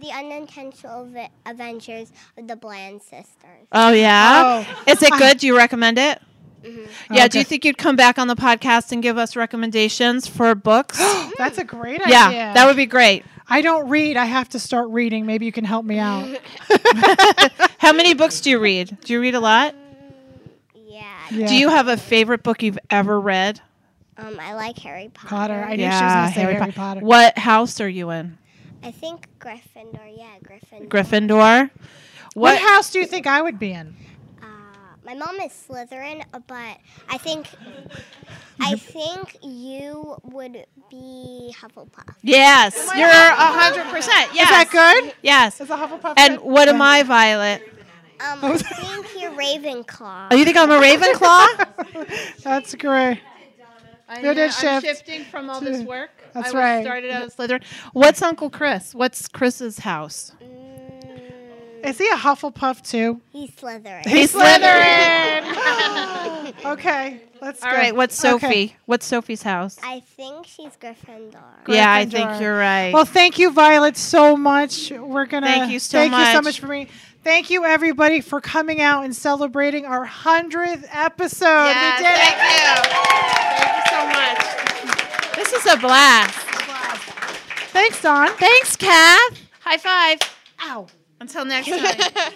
The 0.00 0.10
unintentional 0.10 1.06
vi- 1.06 1.30
adventures 1.46 2.12
of 2.36 2.46
the 2.46 2.56
Bland 2.56 3.00
sisters. 3.02 3.66
Oh 3.72 3.90
yeah. 3.92 4.64
Oh. 4.66 4.82
Is 4.92 5.02
it 5.02 5.12
good? 5.18 5.38
Do 5.38 5.46
you 5.46 5.56
recommend 5.56 5.98
it? 5.98 6.20
Mm-hmm. 6.62 7.14
Yeah. 7.14 7.28
Do 7.28 7.38
you 7.38 7.44
think 7.44 7.64
you'd 7.64 7.78
come 7.78 7.96
back 7.96 8.18
on 8.18 8.26
the 8.28 8.34
podcast 8.36 8.92
and 8.92 9.02
give 9.02 9.18
us 9.18 9.34
recommendations 9.36 10.26
for 10.26 10.54
books? 10.54 10.98
That's 11.38 11.58
a 11.58 11.64
great 11.64 12.00
yeah, 12.06 12.26
idea. 12.26 12.38
Yeah, 12.38 12.54
that 12.54 12.66
would 12.66 12.76
be 12.76 12.86
great. 12.86 13.24
I 13.48 13.60
don't 13.60 13.88
read. 13.88 14.16
I 14.16 14.24
have 14.24 14.48
to 14.50 14.58
start 14.58 14.88
reading. 14.90 15.26
Maybe 15.26 15.44
you 15.46 15.52
can 15.52 15.64
help 15.64 15.84
me 15.84 15.98
out. 15.98 16.38
How 17.78 17.92
many 17.92 18.14
books 18.14 18.40
do 18.40 18.50
you 18.50 18.58
read? 18.58 18.96
Do 19.02 19.12
you 19.12 19.20
read 19.20 19.34
a 19.34 19.40
lot? 19.40 19.74
Yeah. 20.74 21.02
Yeah. 21.30 21.46
Do 21.46 21.54
you 21.54 21.68
have 21.68 21.88
a 21.88 21.96
favorite 21.96 22.42
book 22.42 22.62
you've 22.62 22.78
ever 22.90 23.20
read? 23.20 23.60
Um, 24.16 24.38
I 24.40 24.54
like 24.54 24.78
Harry 24.78 25.10
Potter. 25.12 25.28
Potter? 25.28 25.64
I 25.68 25.76
knew 25.76 25.82
she 25.84 25.88
was 25.90 26.00
going 26.12 26.28
to 26.28 26.34
say 26.34 26.40
Harry, 26.54 26.72
Potter. 26.72 27.00
What 27.00 27.36
house 27.36 27.80
are 27.80 27.88
you 27.88 28.10
in? 28.10 28.38
I 28.82 28.90
think 28.92 29.26
Gryffindor. 29.40 30.16
Yeah, 30.16 30.36
Gryffindor. 30.42 30.88
Gryffindor. 30.88 31.70
What 32.34 32.52
What? 32.54 32.60
house 32.60 32.90
do 32.90 32.98
you 33.00 33.06
think 33.06 33.26
I 33.26 33.42
would 33.42 33.58
be 33.58 33.72
in? 33.72 33.94
My 35.04 35.14
mom 35.14 35.36
is 35.40 35.52
Slytherin, 35.68 36.24
but 36.46 36.78
I 37.10 37.18
think 37.18 37.46
I 38.60 38.74
think 38.76 39.36
you 39.42 40.16
would 40.22 40.64
be 40.90 41.54
Hufflepuff. 41.60 42.14
Yes, 42.22 42.74
you're 42.96 43.08
a 43.08 43.34
hundred 43.36 43.84
percent. 43.92 44.30
Yes. 44.34 44.44
Is 44.44 44.50
that 44.50 44.70
good? 45.02 45.14
Yes. 45.22 45.60
Is 45.60 45.70
a 45.70 45.76
Hufflepuff 45.76 46.14
And 46.16 46.38
good? 46.38 46.46
what 46.46 46.68
am 46.68 46.80
I, 46.80 47.02
Violet? 47.02 47.62
Um, 48.20 48.38
I 48.42 48.56
think 48.56 49.20
you're 49.20 49.32
Ravenclaw. 49.32 50.28
Oh, 50.30 50.36
you 50.36 50.44
think 50.44 50.56
I'm 50.56 50.70
a 50.70 50.78
Ravenclaw? 50.80 52.38
That's 52.42 52.74
great. 52.74 53.20
I 54.06 54.20
Good 54.20 54.36
know, 54.36 54.48
shift 54.48 54.64
I'm 54.64 54.82
shifting 54.82 55.24
from 55.24 55.50
all 55.50 55.60
this 55.60 55.82
work. 55.82 56.10
That's 56.34 56.48
I 56.48 56.50
was 56.50 56.54
right. 56.54 56.84
started 56.84 57.10
out 57.10 57.22
as 57.22 57.34
Slytherin. 57.34 57.62
What's 57.92 58.22
Uncle 58.22 58.50
Chris? 58.50 58.94
What's 58.94 59.28
Chris's 59.28 59.78
house? 59.80 60.32
Is 61.84 61.98
he 61.98 62.08
a 62.08 62.16
Hufflepuff 62.16 62.82
too? 62.88 63.20
He's 63.30 63.50
Slytherin. 63.50 64.06
He's 64.06 64.32
Slytherin. 64.32 65.44
okay, 66.72 67.20
let's 67.42 67.62
All 67.62 67.70
go. 67.70 67.76
right. 67.76 67.94
What's 67.94 68.24
Okay. 68.24 68.68
Sofie? 68.68 68.72
What's 68.86 69.10
Sofie's 69.10 69.42
house? 69.42 69.76
I 69.82 70.00
think 70.00 70.46
she's 70.46 70.72
Gryffindor. 70.80 71.42
Yeah, 71.68 71.92
I 71.92 72.04
think 72.06 72.40
you're 72.40 72.56
right. 72.56 72.92
Well, 72.92 73.04
thank 73.04 73.38
you, 73.38 73.50
Violet, 73.50 73.96
so 73.96 74.36
much. 74.36 74.90
We're 74.90 75.26
gonna 75.26 75.46
Thank 75.46 75.72
you 75.72 75.78
so 75.78 75.98
thank 75.98 76.12
you 76.12 76.24
so 76.26 76.32
much. 76.34 76.44
much 76.44 76.60
for 76.60 76.66
me. 76.68 76.88
Thank 77.22 77.48
you, 77.50 77.64
everybody, 77.64 78.20
for 78.20 78.40
coming 78.40 78.80
out 78.82 79.04
and 79.04 79.14
celebrating 79.16 79.86
our 79.86 80.04
hundredth 80.04 80.86
episode. 80.92 81.46
Yes, 81.46 82.00
we 82.00 82.04
did 82.04 82.16
thank 82.16 82.36
it. 82.36 82.50
you. 82.54 83.00
Thank 83.60 83.76
you 83.76 83.82
so 83.90 84.06
much. 85.30 85.36
This 85.36 85.52
is 85.52 85.66
a 85.72 85.76
blast. 85.78 86.34
Thanks, 87.72 88.00
Don. 88.02 88.28
Thanks, 88.36 88.76
Cath. 88.76 89.38
High 89.60 89.78
five. 89.78 90.18
Ow. 90.62 90.86
Until 91.24 91.46
next 91.46 91.68
time. 91.70 92.34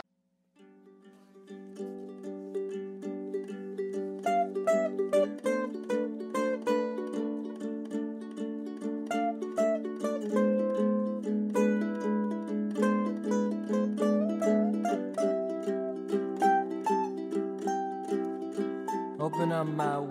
Open 19.20 19.52
up 19.52 19.66
my 19.66 19.98
window. 19.98 20.07